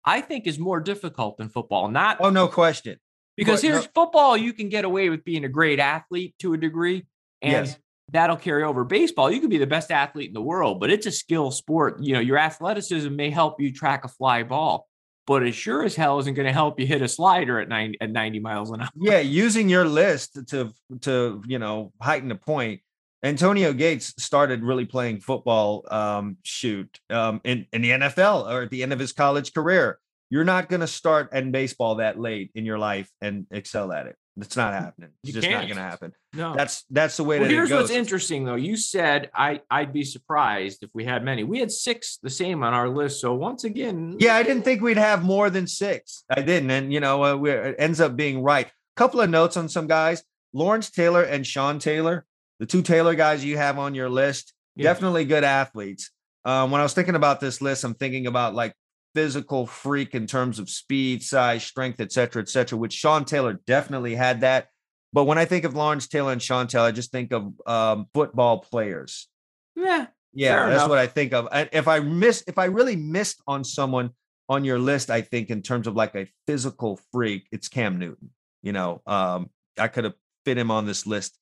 I 0.05 0.21
think 0.21 0.49
is 0.49 0.59
more 0.59 0.81
difficult 0.81 1.37
than 1.39 1.49
football. 1.49 1.87
Not 1.89 2.17
oh 2.19 2.31
no 2.31 2.49
question. 2.49 2.99
because 3.37 3.63
but 3.63 3.69
no- 3.69 3.75
here's 3.75 3.87
football, 3.95 4.37
you 4.37 4.53
can 4.53 4.69
get 4.69 4.85
away 4.85 5.11
with 5.11 5.25
being 5.25 5.45
a 5.45 5.49
great 5.49 5.79
athlete 5.79 6.35
to 6.41 6.55
a 6.55 6.57
degree, 6.57 7.07
and 7.41 7.67
Yes. 7.69 7.79
that'll 8.11 8.37
carry 8.37 8.65
over. 8.65 8.83
Baseball, 8.83 9.31
you 9.31 9.39
can 9.39 9.49
be 9.49 9.59
the 9.59 9.67
best 9.69 9.93
athlete 9.93 10.27
in 10.27 10.35
the 10.35 10.43
world, 10.43 10.81
but 10.81 10.91
it's 10.91 11.07
a 11.07 11.13
skill 11.13 11.53
sport. 11.53 12.03
You 12.03 12.15
know, 12.15 12.21
your 12.21 12.37
athleticism 12.39 13.15
may 13.15 13.31
help 13.31 13.61
you 13.61 13.73
track 13.73 14.05
a 14.05 14.09
fly 14.09 14.43
ball. 14.43 14.89
But 15.27 15.43
it 15.43 15.53
sure 15.53 15.85
as 15.85 15.95
hell 15.95 16.19
isn't 16.19 16.35
going 16.35 16.47
to 16.47 16.53
help 16.53 16.81
you 16.81 16.87
hit 16.87 17.03
a 17.03 17.09
slider 17.09 17.61
at 17.61 17.69
90 17.69 17.99
at 18.01 18.11
90 18.11 18.41
miles 18.41 18.71
an 18.71 18.81
hour. 18.83 18.91
Yeah, 18.97 19.21
using 19.21 19.69
your 19.69 19.85
list 19.85 20.39
to 20.49 20.73
to 21.03 21.43
you 21.47 21.59
know 21.59 21.93
heighten 22.01 22.29
the 22.29 22.35
point. 22.37 22.81
Antonio 23.23 23.75
Gates 23.75 24.15
started 24.19 24.63
really 24.63 24.87
playing 24.87 25.21
football 25.21 25.85
um, 25.91 26.39
shoot 26.43 26.99
um, 27.11 27.41
in 27.45 27.67
in 27.73 27.83
the 27.83 27.91
NFL 27.91 28.51
or 28.51 28.63
at 28.63 28.71
the 28.71 28.83
end 28.83 28.93
of 28.93 28.99
his 28.99 29.13
college 29.13 29.53
career. 29.53 29.99
You're 30.31 30.45
not 30.45 30.69
going 30.69 30.81
to 30.81 30.87
start 30.87 31.33
in 31.33 31.51
baseball 31.51 31.97
that 31.97 32.19
late 32.19 32.53
in 32.55 32.65
your 32.65 32.79
life 32.79 33.11
and 33.21 33.47
excel 33.51 33.93
at 33.93 34.07
it. 34.07 34.17
It's 34.37 34.57
not 34.57 34.73
happening. 34.73 35.11
It's 35.23 35.29
You 35.35 35.41
just 35.41 35.51
not 35.51 35.59
can't. 35.59 35.69
going 35.69 35.77
to 35.77 35.83
happen. 35.83 36.13
No. 36.33 36.55
That's 36.55 36.85
that's 36.91 37.17
the 37.17 37.25
way 37.25 37.39
Well, 37.39 37.49
that 37.49 37.53
here's 37.55 37.71
what's 37.71 37.91
interesting 37.91 38.45
though. 38.45 38.55
You 38.55 38.77
said 38.77 39.31
I 39.35 39.61
I'd 39.71 39.93
be 39.93 40.05
surprised 40.05 40.83
if 40.83 40.91
we 40.95 41.05
had 41.05 41.25
many. 41.25 41.43
We 41.45 41.59
had 41.59 41.71
six 41.73 42.19
the 42.23 42.31
same 42.31 42.63
on 42.63 42.73
our 42.73 42.89
list. 42.89 43.21
So 43.21 43.35
once 43.35 43.65
again, 43.65 44.17
Yeah, 44.19 44.37
I 44.37 44.43
didn't 44.43 44.63
think 44.63 44.83
we'd 44.83 44.97
have 44.97 45.23
more 45.25 45.51
than 45.51 45.67
six. 45.67 46.25
I 46.31 46.43
didn't, 46.43 46.71
and 46.71 46.93
you 46.93 47.01
know, 47.01 47.25
uh, 47.25 47.37
we 47.37 47.51
it 47.51 47.75
ends 47.79 48.01
up 48.01 48.17
being 48.17 48.43
right. 48.43 48.67
A 48.67 48.71
Couple 48.97 49.21
of 49.21 49.29
notes 49.31 49.57
on 49.57 49.69
some 49.69 49.87
guys: 49.89 50.23
Lawrence 50.53 50.91
Taylor 50.91 51.23
and 51.23 51.47
Sean 51.47 51.79
Taylor, 51.79 52.25
the 52.61 52.67
two 52.67 52.83
Taylor 52.83 53.15
guys 53.15 53.45
you 53.45 53.57
have 53.57 53.79
on 53.79 53.95
your 53.95 54.09
list, 54.09 54.55
Yeah. 54.77 54.85
definitely 54.85 55.25
good 55.25 55.45
athletes. 55.45 56.11
Um, 56.45 56.71
when 56.71 56.81
I 56.81 56.85
was 56.85 56.95
thinking 56.95 57.17
about 57.17 57.41
this 57.41 57.61
list, 57.61 57.85
I'm 57.85 57.95
thinking 57.95 58.27
about 58.27 58.55
like 58.55 58.73
physical 59.15 59.67
freak 59.67 60.15
in 60.15 60.27
terms 60.27 60.59
of 60.59 60.69
speed, 60.69 61.23
size, 61.23 61.65
strength, 61.65 62.01
et 62.01 62.13
cetera, 62.13 62.43
et 62.43 62.49
cetera, 62.49 62.79
which 62.79 62.93
Sean 62.93 63.25
Taylor 63.25 63.61
definitely 63.67 64.15
had 64.15 64.43
that. 64.43 64.69
But 65.13 65.25
when 65.25 65.39
I 65.39 65.45
think 65.45 65.65
of 65.65 65.75
Lawrence 65.75 66.07
Taylor 66.07 66.33
and 66.33 66.41
Sean 66.41 66.67
Taylor, 66.67 66.87
I 66.87 66.93
just 66.93 67.11
think 67.11 67.33
of 67.33 67.53
um, 67.67 68.07
football 68.15 68.59
players. 68.61 69.29
Yeah. 69.75 70.07
Yeah, 70.33 70.67
that's 70.67 70.75
enough. 70.75 70.89
what 70.91 70.99
I 70.99 71.09
think 71.09 71.33
of. 71.33 71.49
If 71.73 71.89
I 71.89 71.99
miss, 71.99 72.45
if 72.47 72.57
I 72.57 72.67
really 72.67 72.95
missed 72.95 73.43
on 73.49 73.65
someone 73.65 74.11
on 74.49 74.65
your 74.65 74.79
list, 74.79 75.11
I 75.11 75.23
think 75.23 75.51
in 75.51 75.61
terms 75.61 75.89
of 75.89 75.97
like 75.97 76.15
a 76.15 76.29
physical 76.47 77.01
freak, 77.11 77.49
it's 77.51 77.69
Cam 77.69 77.99
Newton. 77.99 78.31
You 78.63 78.73
know, 78.73 79.03
um, 79.07 79.51
I 79.77 79.89
could 79.89 80.05
have 80.05 80.15
fit 80.45 80.57
him 80.57 80.71
on 80.71 80.87
this 80.87 81.05
list 81.05 81.37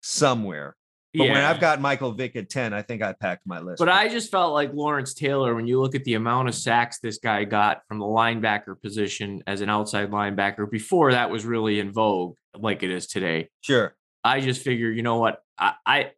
somewhere. 0.00 0.76
But 1.14 1.24
when 1.24 1.36
Yeah. 1.36 1.50
I've 1.50 1.60
got 1.60 1.80
Michael 1.80 2.12
Vick 2.12 2.36
at 2.36 2.48
10, 2.48 2.72
I 2.72 2.80
think 2.82 3.02
I 3.02 3.12
packed 3.12 3.46
my 3.46 3.60
list. 3.60 3.78
But 3.78 3.90
I 3.90 4.08
just 4.08 4.30
felt 4.30 4.54
like 4.54 4.72
Lawrence 4.72 5.12
Taylor, 5.12 5.54
when 5.54 5.66
you 5.66 5.80
look 5.80 5.94
at 5.94 6.04
the 6.04 6.14
amount 6.14 6.48
of 6.48 6.54
sacks 6.54 7.00
this 7.00 7.18
guy 7.18 7.44
got 7.44 7.82
from 7.86 7.98
the 7.98 8.06
linebacker 8.06 8.80
position 8.80 9.42
as 9.46 9.60
an 9.60 9.68
outside 9.68 10.10
linebacker, 10.10 10.70
before 10.70 11.12
that 11.12 11.30
was 11.30 11.44
really 11.44 11.80
in 11.80 11.92
vogue 11.92 12.36
like 12.58 12.82
it 12.82 12.90
is 12.90 13.06
today. 13.06 13.48
sure. 13.60 13.94
I 14.24 14.40
just 14.40 14.62
figure, 14.62 14.90
you 14.90 15.02
know 15.02 15.18
what? 15.18 15.42
I 15.58 15.74
I, 15.84 16.10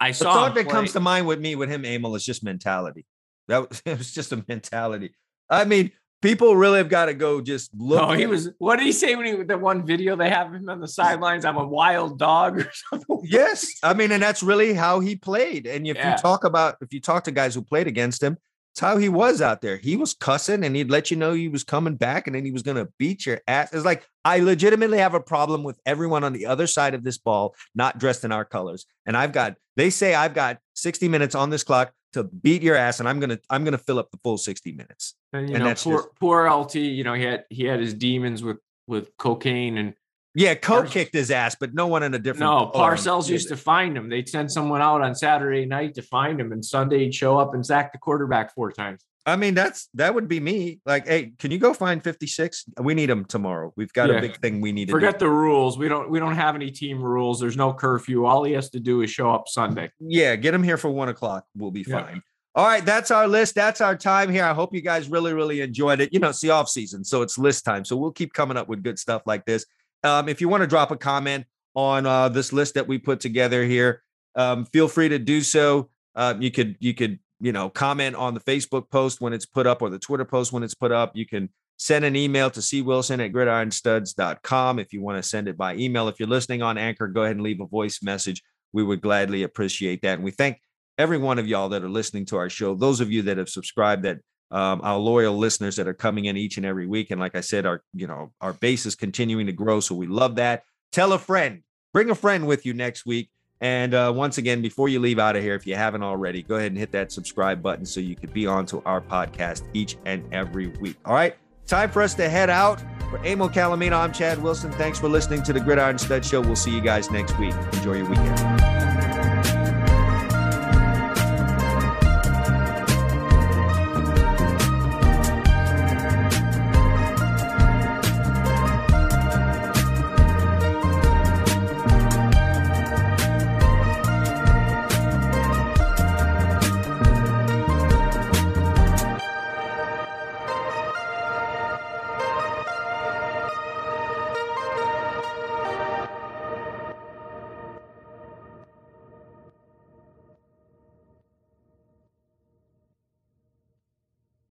I 0.00 0.08
The 0.08 0.14
saw 0.14 0.32
thought 0.34 0.54
that 0.54 0.68
comes 0.68 0.92
to 0.92 1.00
mind 1.00 1.26
with 1.26 1.40
me 1.40 1.54
with 1.56 1.68
him, 1.68 1.84
Emil, 1.84 2.14
is 2.14 2.24
just 2.24 2.42
mentality. 2.42 3.04
That 3.48 3.68
was, 3.68 3.82
it 3.86 3.98
was 3.98 4.12
just 4.12 4.32
a 4.32 4.42
mentality. 4.48 5.14
I 5.50 5.64
mean, 5.64 5.92
people 6.22 6.56
really 6.56 6.78
have 6.78 6.88
got 6.88 7.06
to 7.06 7.14
go 7.14 7.40
just 7.42 7.70
look. 7.76 8.00
Oh, 8.00 8.12
he 8.12 8.26
was. 8.26 8.48
What 8.58 8.76
did 8.78 8.86
he 8.86 8.92
say 8.92 9.14
when 9.16 9.26
he 9.26 9.42
the 9.42 9.58
one 9.58 9.84
video 9.84 10.16
they 10.16 10.30
have 10.30 10.54
him 10.54 10.68
on 10.70 10.80
the 10.80 10.88
sidelines? 10.88 11.44
I'm 11.44 11.56
a 11.58 11.66
wild 11.66 12.18
dog 12.18 12.58
or 12.60 12.72
something. 12.90 13.20
Yes, 13.24 13.66
I 13.82 13.92
mean, 13.92 14.12
and 14.12 14.22
that's 14.22 14.42
really 14.42 14.72
how 14.72 15.00
he 15.00 15.16
played. 15.16 15.66
And 15.66 15.86
if 15.86 15.96
Yeah. 15.96 16.12
you 16.12 16.16
talk 16.16 16.44
about, 16.44 16.76
if 16.80 16.92
you 16.94 17.00
talk 17.00 17.24
to 17.24 17.30
guys 17.30 17.54
who 17.54 17.62
played 17.62 17.86
against 17.86 18.22
him, 18.22 18.38
it's 18.72 18.80
how 18.80 18.96
he 18.96 19.10
was 19.10 19.42
out 19.42 19.60
there. 19.60 19.76
He 19.76 19.96
was 19.96 20.14
cussing, 20.14 20.64
and 20.64 20.74
he'd 20.74 20.90
let 20.90 21.10
you 21.10 21.16
know 21.18 21.34
he 21.34 21.48
was 21.48 21.62
coming 21.62 21.96
back, 21.96 22.26
and 22.26 22.34
then 22.34 22.46
he 22.46 22.52
was 22.52 22.62
going 22.62 22.78
to 22.78 22.88
beat 22.98 23.26
your 23.26 23.40
ass. 23.46 23.70
It's 23.74 23.84
like 23.84 24.06
I 24.24 24.38
legitimately 24.38 24.96
have 24.98 25.12
a 25.12 25.20
problem 25.20 25.62
with 25.62 25.78
everyone 25.84 26.24
on 26.24 26.32
the 26.32 26.46
other 26.46 26.66
side 26.66 26.94
of 26.94 27.04
this 27.04 27.18
ball 27.18 27.54
not 27.74 27.98
dressed 27.98 28.24
in 28.24 28.32
our 28.32 28.46
colors. 28.46 28.86
And 29.04 29.14
I've 29.14 29.32
got, 29.32 29.56
they 29.76 29.90
say 29.90 30.14
I've 30.14 30.32
got 30.32 30.58
60 30.74 31.08
minutes 31.08 31.34
on 31.34 31.50
this 31.50 31.64
clock 31.64 31.92
to 32.12 32.24
beat 32.24 32.62
your 32.62 32.76
ass, 32.76 33.00
and 33.00 33.08
I'm 33.08 33.20
gonna, 33.20 33.38
I'm 33.50 33.64
gonna 33.64 33.78
fill 33.78 33.98
up 33.98 34.10
the 34.10 34.18
full 34.22 34.38
60 34.38 34.72
minutes. 34.72 35.14
And 35.32 35.48
you 35.48 35.54
And 35.56 35.64
know, 35.64 35.68
that's 35.70 35.84
poor 35.84 35.96
just- 36.02 36.08
poor 36.20 36.48
LT. 36.50 36.74
You 36.76 37.04
know, 37.04 37.14
he 37.14 37.22
had 37.24 37.44
he 37.50 37.64
had 37.64 37.80
his 37.80 37.94
demons 37.94 38.42
with 38.42 38.58
with 38.86 39.16
cocaine 39.16 39.78
and 39.78 39.94
Yeah, 40.34 40.54
Coke 40.54 40.88
kicked 40.88 41.14
his 41.14 41.30
ass, 41.30 41.54
but 41.58 41.72
no 41.74 41.86
one 41.86 42.02
in 42.02 42.14
a 42.14 42.18
different. 42.18 42.50
no. 42.50 42.70
Parcells 42.74 43.28
used 43.28 43.48
to 43.48 43.56
find 43.56 43.96
him. 43.96 44.08
They'd 44.08 44.28
send 44.28 44.50
someone 44.50 44.80
out 44.82 45.00
on 45.02 45.14
Saturday 45.14 45.66
night 45.66 45.94
to 45.94 46.02
find 46.02 46.40
him, 46.40 46.52
and 46.52 46.64
Sunday 46.64 47.00
he'd 47.04 47.14
show 47.14 47.38
up 47.38 47.54
and 47.54 47.64
sack 47.64 47.92
the 47.92 47.98
quarterback 47.98 48.54
four 48.54 48.72
times. 48.72 49.04
I 49.24 49.36
mean, 49.36 49.54
that's 49.54 49.88
that 49.94 50.14
would 50.14 50.26
be 50.26 50.40
me. 50.40 50.80
Like, 50.84 51.06
hey, 51.06 51.32
can 51.38 51.50
you 51.52 51.58
go 51.58 51.72
find 51.72 52.02
56? 52.02 52.64
We 52.80 52.94
need 52.94 53.08
him 53.08 53.24
tomorrow. 53.24 53.72
We've 53.76 53.92
got 53.92 54.10
Yeah. 54.10 54.16
a 54.16 54.20
big 54.20 54.36
thing 54.40 54.60
we 54.60 54.72
need 54.72 54.86
to 54.88 54.92
Forget 54.92 55.18
do. 55.20 55.26
the 55.26 55.30
rules. 55.30 55.78
We 55.78 55.88
don't 55.88 56.10
we 56.10 56.18
don't 56.18 56.34
have 56.34 56.54
any 56.56 56.70
team 56.72 57.00
rules. 57.00 57.38
There's 57.38 57.56
no 57.56 57.72
curfew. 57.72 58.24
All 58.24 58.42
he 58.42 58.52
has 58.54 58.68
to 58.70 58.80
do 58.80 59.02
is 59.02 59.10
show 59.10 59.30
up 59.30 59.44
Sunday. 59.46 59.90
Yeah, 60.00 60.34
get 60.36 60.54
him 60.54 60.62
here 60.64 60.76
for 60.76 60.90
one 60.90 61.08
o'clock. 61.08 61.44
We'll 61.56 61.70
be 61.70 61.84
Yeah. 61.86 62.02
fine. 62.04 62.22
All 62.54 62.66
right, 62.66 62.84
that's 62.84 63.10
our 63.10 63.26
list. 63.28 63.54
That's 63.54 63.80
our 63.80 63.96
time 63.96 64.28
here. 64.28 64.44
I 64.44 64.52
hope 64.52 64.74
you 64.74 64.82
guys 64.82 65.08
really, 65.08 65.32
really 65.32 65.60
enjoyed 65.62 66.00
it. 66.00 66.12
You 66.12 66.18
know, 66.18 66.28
it's 66.30 66.40
the 66.40 66.50
off 66.50 66.68
season, 66.68 67.02
so 67.04 67.22
it's 67.22 67.38
list 67.38 67.64
time. 67.64 67.84
So 67.84 67.96
we'll 67.96 68.10
keep 68.12 68.32
coming 68.34 68.56
up 68.58 68.68
with 68.68 68.82
good 68.82 68.98
stuff 68.98 69.22
like 69.24 69.46
this. 69.46 69.64
Um, 70.04 70.28
if 70.28 70.40
you 70.40 70.48
want 70.50 70.62
to 70.62 70.66
drop 70.66 70.90
a 70.90 70.96
comment 70.96 71.46
on 71.74 72.04
uh, 72.06 72.28
this 72.28 72.52
list 72.52 72.74
that 72.74 72.86
we 72.88 72.98
put 72.98 73.20
together 73.20 73.64
here, 73.64 74.02
um, 74.34 74.66
feel 74.66 74.88
free 74.88 75.08
to 75.08 75.18
do 75.18 75.40
so. 75.40 75.88
Um, 76.14 76.42
you 76.42 76.50
could 76.50 76.76
you 76.80 76.92
could 76.92 77.20
you 77.42 77.52
know 77.52 77.68
comment 77.68 78.16
on 78.16 78.34
the 78.34 78.40
Facebook 78.40 78.88
post 78.88 79.20
when 79.20 79.32
it's 79.32 79.46
put 79.46 79.66
up 79.66 79.82
or 79.82 79.90
the 79.90 79.98
Twitter 79.98 80.24
post 80.24 80.52
when 80.52 80.62
it's 80.62 80.74
put 80.74 80.92
up. 80.92 81.12
You 81.14 81.26
can 81.26 81.50
send 81.76 82.04
an 82.04 82.14
email 82.14 82.48
to 82.50 82.60
cwilson 82.60 83.24
at 83.24 83.32
gridironstuds.com 83.32 84.78
if 84.78 84.92
you 84.92 85.02
want 85.02 85.22
to 85.22 85.28
send 85.28 85.48
it 85.48 85.58
by 85.58 85.74
email. 85.74 86.08
If 86.08 86.20
you're 86.20 86.28
listening 86.28 86.62
on 86.62 86.78
Anchor, 86.78 87.08
go 87.08 87.24
ahead 87.24 87.36
and 87.36 87.42
leave 87.42 87.60
a 87.60 87.66
voice 87.66 88.00
message. 88.02 88.42
We 88.72 88.84
would 88.84 89.00
gladly 89.00 89.42
appreciate 89.42 90.02
that. 90.02 90.14
And 90.14 90.24
we 90.24 90.30
thank 90.30 90.60
every 90.96 91.18
one 91.18 91.40
of 91.40 91.48
y'all 91.48 91.68
that 91.70 91.82
are 91.82 91.90
listening 91.90 92.24
to 92.26 92.36
our 92.36 92.48
show. 92.48 92.74
Those 92.74 93.00
of 93.00 93.10
you 93.10 93.22
that 93.22 93.38
have 93.38 93.48
subscribed, 93.48 94.04
that 94.04 94.18
um, 94.52 94.80
our 94.84 94.98
loyal 94.98 95.36
listeners 95.36 95.76
that 95.76 95.88
are 95.88 95.94
coming 95.94 96.26
in 96.26 96.36
each 96.36 96.58
and 96.58 96.66
every 96.66 96.86
week. 96.86 97.10
And 97.10 97.18
like 97.18 97.34
I 97.34 97.40
said, 97.40 97.66
our 97.66 97.82
you 97.92 98.06
know 98.06 98.32
our 98.40 98.52
base 98.52 98.86
is 98.86 98.94
continuing 98.94 99.46
to 99.46 99.52
grow, 99.52 99.80
so 99.80 99.94
we 99.94 100.06
love 100.06 100.36
that. 100.36 100.62
Tell 100.92 101.12
a 101.14 101.18
friend, 101.18 101.62
bring 101.92 102.10
a 102.10 102.14
friend 102.14 102.46
with 102.46 102.64
you 102.66 102.74
next 102.74 103.06
week. 103.06 103.30
And 103.62 103.94
uh, 103.94 104.12
once 104.14 104.38
again, 104.38 104.60
before 104.60 104.88
you 104.88 104.98
leave 104.98 105.20
out 105.20 105.36
of 105.36 105.42
here, 105.42 105.54
if 105.54 105.66
you 105.68 105.76
haven't 105.76 106.02
already, 106.02 106.42
go 106.42 106.56
ahead 106.56 106.72
and 106.72 106.78
hit 106.78 106.90
that 106.92 107.12
subscribe 107.12 107.62
button 107.62 107.86
so 107.86 108.00
you 108.00 108.16
could 108.16 108.32
be 108.32 108.44
on 108.44 108.66
to 108.66 108.82
our 108.84 109.00
podcast 109.00 109.62
each 109.72 109.96
and 110.04 110.24
every 110.34 110.66
week. 110.66 110.96
All 111.04 111.14
right, 111.14 111.36
time 111.66 111.88
for 111.88 112.02
us 112.02 112.12
to 112.14 112.28
head 112.28 112.50
out. 112.50 112.82
For 113.08 113.24
Emil 113.24 113.50
Calomino, 113.50 113.92
I'm 113.92 114.12
Chad 114.12 114.42
Wilson. 114.42 114.72
Thanks 114.72 114.98
for 114.98 115.08
listening 115.08 115.42
to 115.44 115.52
the 115.52 115.60
Gridiron 115.60 115.98
Stud 115.98 116.24
Show. 116.24 116.40
We'll 116.40 116.56
see 116.56 116.74
you 116.74 116.80
guys 116.80 117.10
next 117.10 117.38
week. 117.38 117.54
Enjoy 117.72 117.94
your 117.94 118.08
weekend. 118.08 118.71